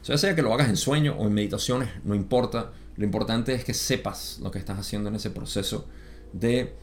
O 0.01 0.05
sea, 0.05 0.17
sea 0.17 0.35
que 0.35 0.41
lo 0.41 0.51
hagas 0.55 0.69
en 0.69 0.77
sueño 0.77 1.15
o 1.19 1.27
en 1.27 1.33
meditaciones, 1.35 1.89
no 2.03 2.15
importa. 2.15 2.71
Lo 2.97 3.05
importante 3.05 3.53
es 3.53 3.63
que 3.63 3.75
sepas 3.75 4.39
lo 4.41 4.49
que 4.49 4.57
estás 4.57 4.79
haciendo 4.79 5.09
en 5.09 5.15
ese 5.15 5.29
proceso 5.29 5.87
de 6.33 6.80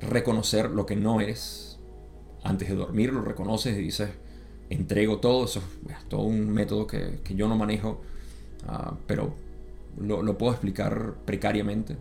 reconocer 0.00 0.70
lo 0.70 0.86
que 0.86 0.96
no 0.96 1.20
eres. 1.20 1.78
Antes 2.44 2.68
de 2.68 2.76
dormir 2.76 3.12
lo 3.12 3.22
reconoces 3.22 3.76
y 3.76 3.82
dices, 3.82 4.10
entrego 4.70 5.18
todo. 5.18 5.44
Eso 5.44 5.60
es 5.88 6.08
todo 6.08 6.22
un 6.22 6.50
método 6.50 6.86
que, 6.86 7.20
yo 7.34 7.48
no 7.48 7.56
manejo, 7.56 8.00
ah, 8.66 8.96
pero 9.06 9.34
lo, 9.98 10.38
puedo 10.38 10.52
explicar 10.52 11.16
precariamente. 11.24 11.96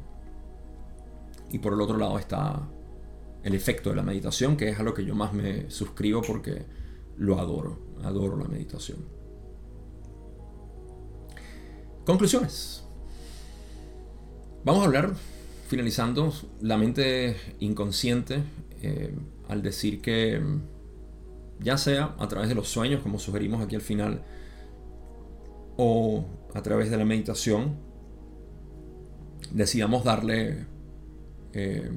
Y 1.52 1.60
por 1.60 1.74
el 1.74 1.82
otro 1.82 1.98
lado 1.98 2.20
está 2.20 2.62
el 3.44 3.56
efecto 3.56 3.90
de 3.90 3.96
la 3.96 4.04
meditación, 4.04 4.58
que 4.58 4.70
es 4.70 4.80
a 4.80 4.84
lo 4.84 4.94
que 4.94 5.06
yo 5.06 5.16
más 5.16 5.34
me 5.34 5.70
suscribo 5.70 6.22
porque 6.22 6.66
lo 7.18 7.40
adoro. 7.40 7.80
Adoro 8.04 8.38
la 8.38 8.48
meditación. 8.48 8.98
Conclusiones. 12.06 12.84
Vamos 14.64 14.84
a 14.84 14.86
hablar 14.86 15.14
finalizando, 15.68 16.34
la 16.62 16.78
mente 16.78 17.36
inconsciente, 17.60 18.44
eh, 18.82 19.14
al 19.48 19.62
decir 19.62 20.02
que 20.02 20.40
mm, 20.40 20.62
ya 21.60 21.78
sea 21.78 22.16
a 22.20 22.28
través 22.28 22.50
de 22.50 22.56
los 22.56 22.68
sueños, 22.68 23.02
como 23.02 23.20
sugerimos 23.20 23.62
aquí 23.62 23.76
al 23.76 23.82
final, 23.82 24.24
o 25.78 26.26
a 26.54 26.62
través 26.62 26.90
de 26.90 26.98
la 26.98 27.06
meditación, 27.06 27.78
decidamos 29.52 30.04
darle 30.04 30.66
eh, 31.54 31.92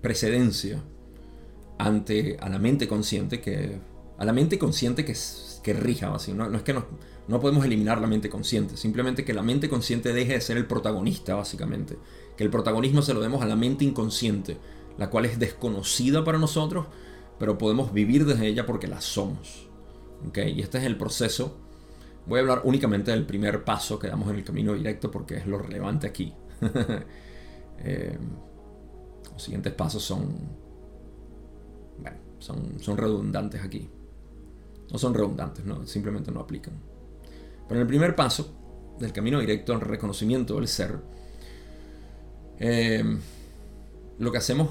precedencia 0.00 0.82
ante 1.78 2.36
a 2.40 2.48
la 2.48 2.58
mente 2.58 2.86
consciente 2.88 3.40
que 3.40 3.78
a 4.16 4.24
la 4.24 4.32
mente 4.32 4.58
consciente 4.58 5.04
que, 5.04 5.14
que 5.62 5.72
rija 5.72 6.14
así 6.14 6.32
no, 6.32 6.48
no 6.48 6.56
es 6.56 6.62
que 6.62 6.72
no, 6.72 6.86
no 7.26 7.40
podemos 7.40 7.64
eliminar 7.64 8.00
la 8.00 8.06
mente 8.06 8.30
consciente 8.30 8.76
simplemente 8.76 9.24
que 9.24 9.34
la 9.34 9.42
mente 9.42 9.68
consciente 9.68 10.12
deje 10.12 10.34
de 10.34 10.40
ser 10.40 10.56
el 10.56 10.66
protagonista 10.66 11.34
básicamente 11.34 11.96
que 12.36 12.44
el 12.44 12.50
protagonismo 12.50 13.02
se 13.02 13.14
lo 13.14 13.20
demos 13.20 13.42
a 13.42 13.46
la 13.46 13.56
mente 13.56 13.84
inconsciente, 13.84 14.58
la 14.98 15.10
cual 15.10 15.24
es 15.24 15.38
desconocida 15.38 16.24
para 16.24 16.38
nosotros, 16.38 16.86
pero 17.38 17.58
podemos 17.58 17.92
vivir 17.92 18.24
desde 18.24 18.46
ella 18.46 18.66
porque 18.66 18.86
la 18.86 19.00
somos. 19.00 19.68
¿Okay? 20.28 20.52
Y 20.52 20.62
este 20.62 20.78
es 20.78 20.84
el 20.84 20.96
proceso. 20.96 21.56
Voy 22.26 22.38
a 22.38 22.42
hablar 22.42 22.62
únicamente 22.64 23.10
del 23.10 23.26
primer 23.26 23.64
paso 23.64 23.98
que 23.98 24.08
damos 24.08 24.30
en 24.30 24.36
el 24.36 24.44
camino 24.44 24.74
directo 24.74 25.10
porque 25.10 25.36
es 25.36 25.46
lo 25.46 25.58
relevante 25.58 26.06
aquí. 26.06 26.32
Eh, 27.86 28.16
los 29.32 29.42
siguientes 29.42 29.72
pasos 29.74 30.02
son, 30.02 30.32
bueno, 31.98 32.16
son, 32.38 32.78
son 32.80 32.96
redundantes 32.96 33.62
aquí. 33.62 33.90
No 34.92 34.96
son 34.96 35.12
redundantes, 35.12 35.64
no, 35.64 35.84
simplemente 35.84 36.30
no 36.30 36.40
aplican. 36.40 36.74
Pero 37.66 37.80
en 37.80 37.82
el 37.82 37.88
primer 37.88 38.14
paso 38.14 38.54
del 38.98 39.12
camino 39.12 39.40
directo 39.40 39.72
al 39.72 39.80
reconocimiento 39.80 40.54
del 40.54 40.68
ser, 40.68 41.00
Em, 42.58 43.18
lo 44.18 44.30
que 44.32 44.38
hacemos 44.38 44.68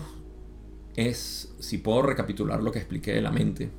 es, 0.96 1.54
si 1.60 1.78
puedo 1.78 2.02
recapitular 2.04 2.62
lo 2.62 2.72
que 2.72 2.80
expliqué 2.80 3.14
de 3.14 3.22
la 3.22 3.32
mente, 3.32 3.70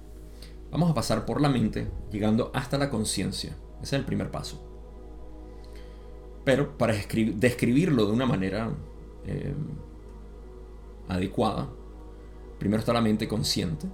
vamos 0.71 0.91
a 0.91 0.95
pasar 0.95 1.25
por 1.25 1.41
la 1.41 1.49
mente 1.49 1.89
llegando 2.11 2.51
hasta 2.55 2.79
la 2.79 2.91
conciencia. 2.91 3.57
Ese 3.83 3.97
es 3.97 4.01
el 4.01 4.05
primer 4.05 4.31
paso. 4.31 4.63
Pero 6.45 6.77
para 6.77 6.95
describirlo 6.95 8.07
de 8.07 8.13
una 8.13 8.27
manera 8.27 8.71
em, 9.27 9.55
adecuada, 11.09 11.69
primero 12.59 12.81
está 12.81 12.93
la 12.93 13.01
mente 13.01 13.27
consciente, 13.27 13.87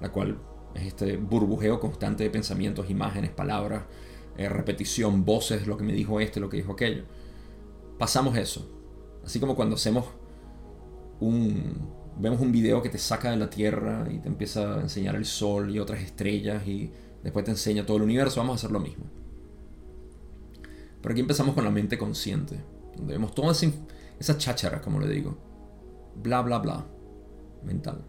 la 0.00 0.10
cual 0.12 0.38
es 0.74 0.86
este 0.86 1.16
burbujeo 1.16 1.80
constante 1.80 2.24
de 2.24 2.30
pensamientos, 2.30 2.88
imágenes, 2.88 3.30
palabras, 3.30 3.84
eh, 4.36 4.48
repetición, 4.48 5.24
voces, 5.24 5.66
lo 5.66 5.76
que 5.76 5.84
me 5.84 5.92
dijo 5.92 6.20
este, 6.20 6.40
lo 6.40 6.48
que 6.48 6.56
dijo 6.56 6.72
aquello. 6.72 7.04
Pasamos 7.98 8.36
eso, 8.36 8.68
Así 9.24 9.40
como 9.40 9.54
cuando 9.54 9.76
hacemos 9.76 10.06
un... 11.20 12.02
Vemos 12.18 12.40
un 12.40 12.52
video 12.52 12.82
que 12.82 12.90
te 12.90 12.98
saca 12.98 13.30
de 13.30 13.38
la 13.38 13.48
Tierra 13.48 14.06
y 14.10 14.18
te 14.18 14.28
empieza 14.28 14.74
a 14.74 14.80
enseñar 14.80 15.14
el 15.16 15.24
Sol 15.24 15.74
y 15.74 15.78
otras 15.78 16.02
estrellas 16.02 16.66
y 16.66 16.90
después 17.22 17.44
te 17.44 17.52
enseña 17.52 17.86
todo 17.86 17.96
el 17.96 18.02
universo, 18.02 18.40
vamos 18.40 18.52
a 18.52 18.56
hacer 18.56 18.70
lo 18.70 18.80
mismo. 18.80 19.06
Pero 21.00 21.12
aquí 21.12 21.20
empezamos 21.20 21.54
con 21.54 21.64
la 21.64 21.70
mente 21.70 21.96
consciente, 21.96 22.60
donde 22.96 23.14
vemos 23.14 23.34
toda 23.34 23.52
esa, 23.52 23.66
esa 24.20 24.36
cháchara, 24.36 24.82
como 24.82 25.00
le 25.00 25.08
digo. 25.08 25.36
Bla, 26.22 26.42
bla, 26.42 26.58
bla. 26.58 26.86
Mental. 27.64 28.04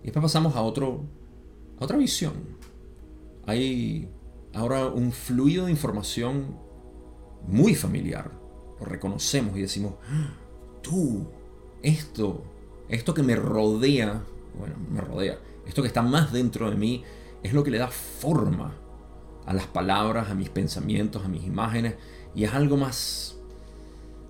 Y 0.00 0.06
después 0.06 0.24
pasamos 0.24 0.56
a, 0.56 0.62
otro, 0.62 1.04
a 1.78 1.84
otra 1.84 1.96
visión. 1.96 2.34
Hay 3.46 4.10
ahora 4.52 4.86
un 4.86 5.12
fluido 5.12 5.66
de 5.66 5.70
información 5.70 6.58
muy 7.46 7.76
familiar 7.76 8.47
lo 8.80 8.86
reconocemos 8.86 9.56
y 9.56 9.62
decimos, 9.62 9.94
ah, 10.10 10.34
tú, 10.82 11.26
esto, 11.82 12.44
esto 12.88 13.14
que 13.14 13.22
me 13.22 13.36
rodea, 13.36 14.22
bueno, 14.58 14.76
me 14.90 15.00
rodea, 15.00 15.38
esto 15.66 15.82
que 15.82 15.88
está 15.88 16.02
más 16.02 16.32
dentro 16.32 16.70
de 16.70 16.76
mí, 16.76 17.04
es 17.42 17.52
lo 17.52 17.62
que 17.62 17.70
le 17.70 17.78
da 17.78 17.88
forma 17.88 18.74
a 19.46 19.52
las 19.52 19.66
palabras, 19.66 20.30
a 20.30 20.34
mis 20.34 20.50
pensamientos, 20.50 21.24
a 21.24 21.28
mis 21.28 21.44
imágenes, 21.44 21.94
y 22.34 22.44
es 22.44 22.52
algo 22.52 22.76
más, 22.76 23.36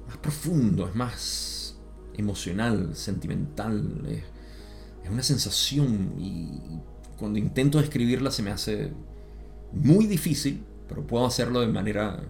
más 0.07 0.17
profundo, 0.19 0.89
es 0.89 0.95
más 0.95 1.79
emocional, 2.15 2.95
sentimental, 2.95 4.05
es, 4.09 4.25
es 5.05 5.11
una 5.11 5.23
sensación 5.23 6.15
y 6.19 6.81
cuando 7.19 7.39
intento 7.39 7.79
describirla 7.79 8.31
se 8.31 8.43
me 8.43 8.51
hace 8.51 8.93
muy 9.73 10.07
difícil, 10.07 10.65
pero 10.89 11.07
puedo 11.07 11.27
hacerlo 11.27 11.61
de 11.61 11.69
manera 11.69 12.23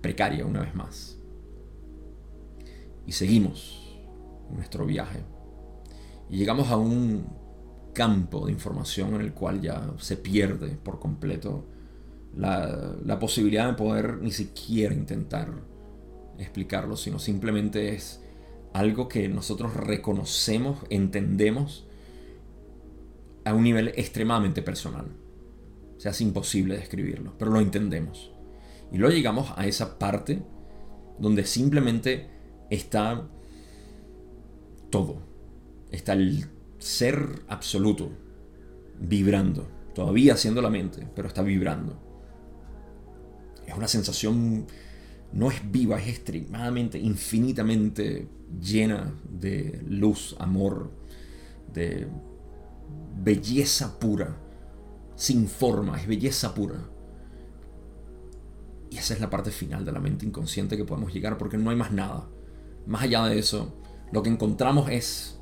precaria 0.00 0.44
una 0.46 0.60
vez 0.60 0.74
más 0.74 1.17
y 3.08 3.12
seguimos 3.12 3.96
nuestro 4.50 4.84
viaje. 4.84 5.20
Y 6.28 6.36
llegamos 6.36 6.68
a 6.68 6.76
un 6.76 7.26
campo 7.94 8.44
de 8.44 8.52
información 8.52 9.14
en 9.14 9.22
el 9.22 9.32
cual 9.32 9.62
ya 9.62 9.94
se 9.96 10.18
pierde 10.18 10.76
por 10.76 11.00
completo 11.00 11.66
la, 12.36 12.94
la 13.02 13.18
posibilidad 13.18 13.66
de 13.66 13.72
poder 13.72 14.18
ni 14.18 14.30
siquiera 14.30 14.94
intentar 14.94 15.50
explicarlo, 16.38 16.98
sino 16.98 17.18
simplemente 17.18 17.94
es 17.94 18.20
algo 18.74 19.08
que 19.08 19.26
nosotros 19.30 19.72
reconocemos, 19.72 20.80
entendemos 20.90 21.86
a 23.46 23.54
un 23.54 23.64
nivel 23.64 23.88
extremadamente 23.96 24.60
personal. 24.60 25.06
O 25.96 25.98
sea, 25.98 26.10
es 26.10 26.20
imposible 26.20 26.76
describirlo, 26.76 27.32
pero 27.38 27.52
lo 27.52 27.60
entendemos. 27.60 28.32
Y 28.92 28.98
luego 28.98 29.14
llegamos 29.14 29.50
a 29.56 29.66
esa 29.66 29.98
parte 29.98 30.42
donde 31.18 31.46
simplemente 31.46 32.37
está 32.70 33.28
todo. 34.90 35.22
Está 35.90 36.12
el 36.12 36.46
ser 36.78 37.42
absoluto 37.48 38.10
vibrando, 39.00 39.68
todavía 39.94 40.36
siendo 40.36 40.62
la 40.62 40.70
mente, 40.70 41.06
pero 41.14 41.28
está 41.28 41.42
vibrando. 41.42 41.98
Es 43.66 43.76
una 43.76 43.88
sensación, 43.88 44.66
no 45.32 45.50
es 45.50 45.70
viva, 45.70 46.00
es 46.00 46.08
extremadamente, 46.08 46.98
infinitamente 46.98 48.28
llena 48.60 49.14
de 49.28 49.82
luz, 49.86 50.34
amor, 50.38 50.90
de 51.72 52.08
belleza 53.22 53.98
pura, 53.98 54.36
sin 55.16 55.48
forma, 55.48 56.00
es 56.00 56.06
belleza 56.06 56.54
pura. 56.54 56.88
Y 58.90 58.96
esa 58.96 59.12
es 59.12 59.20
la 59.20 59.28
parte 59.28 59.50
final 59.50 59.84
de 59.84 59.92
la 59.92 60.00
mente 60.00 60.24
inconsciente 60.24 60.76
que 60.76 60.84
podemos 60.84 61.12
llegar 61.12 61.36
porque 61.36 61.58
no 61.58 61.70
hay 61.70 61.76
más 61.76 61.92
nada. 61.92 62.26
Más 62.88 63.02
allá 63.02 63.26
de 63.26 63.38
eso, 63.38 63.74
lo 64.12 64.22
que 64.22 64.30
encontramos 64.30 64.88
es 64.88 65.38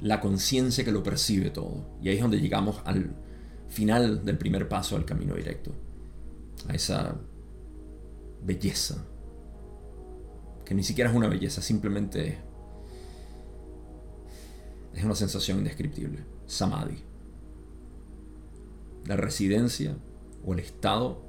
la 0.00 0.20
conciencia 0.20 0.84
que 0.84 0.90
lo 0.90 1.02
percibe 1.02 1.50
todo. 1.50 1.84
Y 2.00 2.08
ahí 2.08 2.16
es 2.16 2.22
donde 2.22 2.40
llegamos 2.40 2.80
al 2.86 3.14
final 3.68 4.24
del 4.24 4.38
primer 4.38 4.70
paso 4.70 4.96
del 4.96 5.04
camino 5.04 5.34
directo. 5.34 5.70
A 6.68 6.74
esa 6.74 7.14
belleza. 8.42 9.04
Que 10.64 10.74
ni 10.74 10.82
siquiera 10.82 11.10
es 11.10 11.16
una 11.16 11.28
belleza, 11.28 11.60
simplemente 11.60 12.38
es 14.94 15.04
una 15.04 15.14
sensación 15.14 15.58
indescriptible. 15.58 16.24
Samadhi. 16.46 17.02
La 19.04 19.16
residencia 19.16 19.94
o 20.42 20.54
el 20.54 20.60
estado 20.60 21.22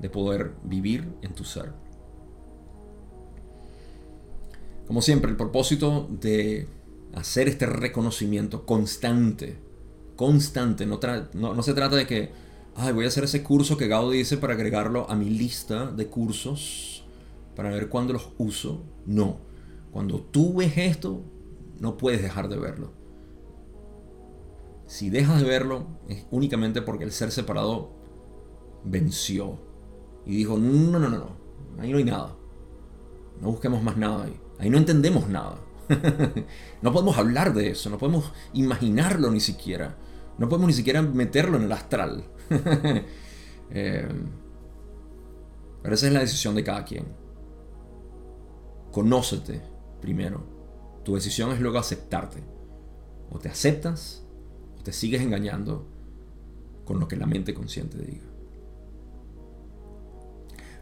de 0.00 0.10
poder 0.10 0.52
vivir 0.64 1.14
en 1.22 1.32
tu 1.32 1.44
ser. 1.44 1.72
Como 4.92 5.00
siempre, 5.00 5.30
el 5.30 5.38
propósito 5.38 6.06
de 6.20 6.68
hacer 7.14 7.48
este 7.48 7.64
reconocimiento 7.64 8.66
constante, 8.66 9.56
constante, 10.16 10.84
no, 10.84 11.62
se 11.62 11.72
trata 11.72 11.96
de 11.96 12.06
que, 12.06 12.30
ay, 12.76 12.92
voy 12.92 13.06
a 13.06 13.08
hacer 13.08 13.24
ese 13.24 13.42
curso 13.42 13.78
que 13.78 13.88
Gaudio 13.88 14.18
dice 14.18 14.36
para 14.36 14.52
agregarlo 14.52 15.08
a 15.08 15.16
mi 15.16 15.30
lista 15.30 15.86
de 15.86 16.08
cursos, 16.08 17.06
para 17.56 17.70
ver 17.70 17.88
cuándo 17.88 18.12
los 18.12 18.32
uso. 18.36 18.82
No, 19.06 19.38
cuando 19.92 20.20
tú 20.20 20.56
ves 20.56 20.76
esto, 20.76 21.22
no 21.80 21.96
puedes 21.96 22.20
dejar 22.20 22.50
de 22.50 22.58
verlo. 22.58 22.92
Si 24.86 25.08
dejas 25.08 25.40
de 25.40 25.48
verlo, 25.48 25.86
es 26.06 26.26
únicamente 26.30 26.82
porque 26.82 27.04
el 27.04 27.12
ser 27.12 27.30
separado 27.32 27.94
venció 28.84 29.58
y 30.26 30.36
dijo, 30.36 30.58
no, 30.58 30.98
no, 30.98 31.08
no, 31.08 31.08
no, 31.08 31.36
ahí 31.78 31.90
no 31.90 31.96
hay 31.96 32.04
nada. 32.04 32.36
No 33.40 33.52
busquemos 33.52 33.82
más 33.82 33.96
nada 33.96 34.24
ahí. 34.24 34.38
Ahí 34.62 34.70
no 34.70 34.78
entendemos 34.78 35.28
nada. 35.28 35.58
no 36.82 36.92
podemos 36.92 37.18
hablar 37.18 37.52
de 37.52 37.70
eso, 37.70 37.90
no 37.90 37.98
podemos 37.98 38.32
imaginarlo 38.52 39.28
ni 39.32 39.40
siquiera. 39.40 39.96
No 40.38 40.48
podemos 40.48 40.68
ni 40.68 40.74
siquiera 40.74 41.02
meterlo 41.02 41.56
en 41.56 41.64
el 41.64 41.72
astral. 41.72 42.24
Eh, 43.74 44.06
pero 45.82 45.94
esa 45.94 46.06
es 46.06 46.12
la 46.12 46.20
decisión 46.20 46.54
de 46.54 46.62
cada 46.62 46.84
quien. 46.84 47.06
Conócete 48.90 49.62
primero. 50.02 50.44
Tu 51.02 51.14
decisión 51.14 51.52
es 51.52 51.60
luego 51.60 51.78
aceptarte. 51.78 52.42
O 53.30 53.38
te 53.38 53.48
aceptas 53.48 54.26
o 54.78 54.82
te 54.82 54.92
sigues 54.92 55.22
engañando 55.22 55.88
con 56.84 57.00
lo 57.00 57.08
que 57.08 57.16
la 57.16 57.24
mente 57.24 57.54
consciente 57.54 57.96
diga. 57.96 58.31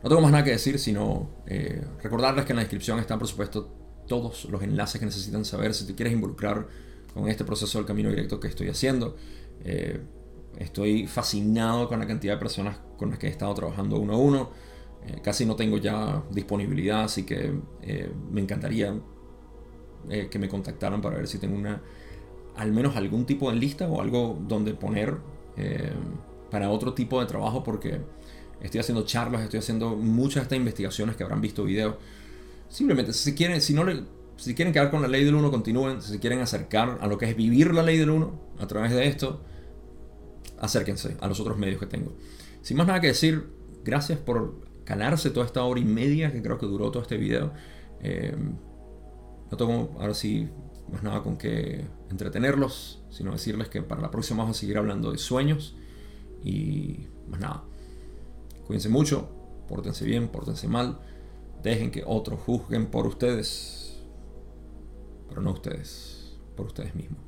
No 0.03 0.09
tengo 0.09 0.23
más 0.23 0.33
nada 0.33 0.45
que 0.45 0.51
decir, 0.51 0.79
sino 0.79 1.29
eh, 1.47 1.85
recordarles 2.03 2.47
que 2.47 2.53
en 2.53 2.57
la 2.57 2.63
descripción 2.63 2.99
están, 2.99 3.19
por 3.19 3.29
supuesto, 3.29 3.69
todos 4.07 4.47
los 4.47 4.63
enlaces 4.63 4.99
que 4.99 5.07
necesitan 5.07 5.45
saber 5.45 5.75
si 5.75 5.87
te 5.87 5.95
quieres 5.95 6.15
involucrar 6.15 6.67
con 7.13 7.29
este 7.29 7.45
proceso 7.45 7.79
del 7.79 7.87
camino 7.87 8.09
directo 8.09 8.41
que 8.41 8.49
estoy 8.49 8.69
haciendo. 8.69 9.17
Eh, 9.63 10.01
estoy 10.59 11.07
fascinado 11.07 11.89
con 11.89 12.01
la 12.01 12.07
cantidad 12.07 12.35
de 12.35 12.39
personas 12.39 12.79
con 12.97 13.11
las 13.11 13.19
que 13.19 13.27
he 13.27 13.31
estado 13.31 13.53
trabajando 13.55 13.99
uno 13.99 14.15
a 14.15 14.17
uno. 14.17 14.51
Eh, 15.07 15.21
casi 15.23 15.45
no 15.45 15.55
tengo 15.55 15.77
ya 15.77 16.23
disponibilidad, 16.31 17.05
así 17.05 17.25
que 17.25 17.53
me 18.31 18.41
encantaría 18.41 18.99
que 20.31 20.39
me 20.39 20.49
contactaran 20.49 21.03
para 21.03 21.17
ver 21.17 21.27
si 21.27 21.39
tengo 21.39 21.57
una, 21.57 21.83
al 22.57 22.73
menos 22.73 22.97
algún 22.97 23.27
tipo 23.27 23.51
de 23.51 23.59
lista 23.59 23.87
o 23.87 24.01
algo 24.01 24.39
donde 24.49 24.73
poner 24.73 25.19
para 26.51 26.71
otro 26.71 26.95
tipo 26.95 27.21
de 27.21 27.27
trabajo, 27.27 27.63
porque 27.63 28.01
estoy 28.61 28.81
haciendo 28.81 29.05
charlas, 29.05 29.43
estoy 29.43 29.59
haciendo 29.59 29.97
muchas 29.97 30.37
de 30.37 30.43
estas 30.43 30.59
investigaciones 30.59 31.17
que 31.17 31.23
habrán 31.23 31.41
visto 31.41 31.65
videos. 31.65 31.97
Simplemente, 32.69 33.13
si 33.13 33.35
quieren, 33.35 33.61
si 33.61 33.75
no 33.75 33.85
si 34.37 34.55
quieren 34.55 34.73
quedar 34.73 34.91
con 34.91 35.03
la 35.03 35.09
ley 35.09 35.25
del 35.25 35.35
uno, 35.35 35.51
continúen. 35.51 36.01
Si 36.01 36.19
quieren 36.19 36.41
acercar 36.41 36.99
a 37.03 37.07
lo 37.07 37.19
que 37.19 37.29
es 37.29 37.37
vivir 37.37 37.75
la 37.75 37.83
ley 37.83 37.99
del 37.99 38.11
uno 38.11 38.41
a 38.59 38.67
través 38.67 38.93
de 38.93 39.07
esto, 39.07 39.43
acérquense 40.59 41.17
a 41.21 41.29
los 41.29 41.41
otros 41.41 41.59
medios 41.59 41.79
que 41.79 41.87
tengo. 41.87 42.13
Sin 42.63 42.77
más 42.77 42.87
nada 42.87 43.01
que 43.01 43.09
decir, 43.09 43.49
gracias 43.85 44.19
por 44.19 44.67
calarse 44.85 45.31
toda 45.31 45.45
esta 45.45 45.63
hora 45.63 45.79
y 45.79 45.85
media 45.85 46.33
que 46.33 46.43
creo 46.43 46.59
que 46.59 46.67
duró 46.67 46.91
todo 46.91 47.03
este 47.03 47.17
video. 47.17 47.53
Eh, 48.03 48.35
no 49.51 49.57
tengo 49.57 49.97
ahora 50.01 50.15
sí 50.15 50.49
más 50.91 51.03
nada 51.03 51.23
con 51.23 51.37
que 51.37 51.85
entretenerlos, 52.11 53.03
sino 53.11 53.33
decirles 53.33 53.69
que 53.69 53.83
para 53.83 54.01
la 54.01 54.11
próxima 54.11 54.43
vamos 54.43 54.57
a 54.57 54.61
seguir 54.61 54.79
hablando 54.79 55.13
de 55.13 55.19
sueños 55.19 55.77
y 56.43 57.07
más 57.29 57.41
nada. 57.41 57.70
Cuídense 58.71 58.89
mucho, 58.89 59.29
pórtense 59.67 60.05
bien, 60.05 60.29
pórtense 60.29 60.69
mal, 60.69 61.01
dejen 61.61 61.91
que 61.91 62.05
otros 62.07 62.39
juzguen 62.39 62.87
por 62.87 63.05
ustedes, 63.05 64.01
pero 65.29 65.43
no 65.43 65.51
ustedes, 65.51 66.39
por 66.57 66.67
ustedes 66.67 66.95
mismos. 66.95 67.19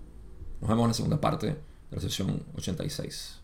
Nos 0.61 0.71
vemos 0.71 0.85
en 0.85 0.89
la 0.91 0.95
segunda 0.95 1.21
parte 1.21 1.47
de 1.49 1.57
la 1.91 2.01
sesión 2.01 2.45
86. 2.55 3.42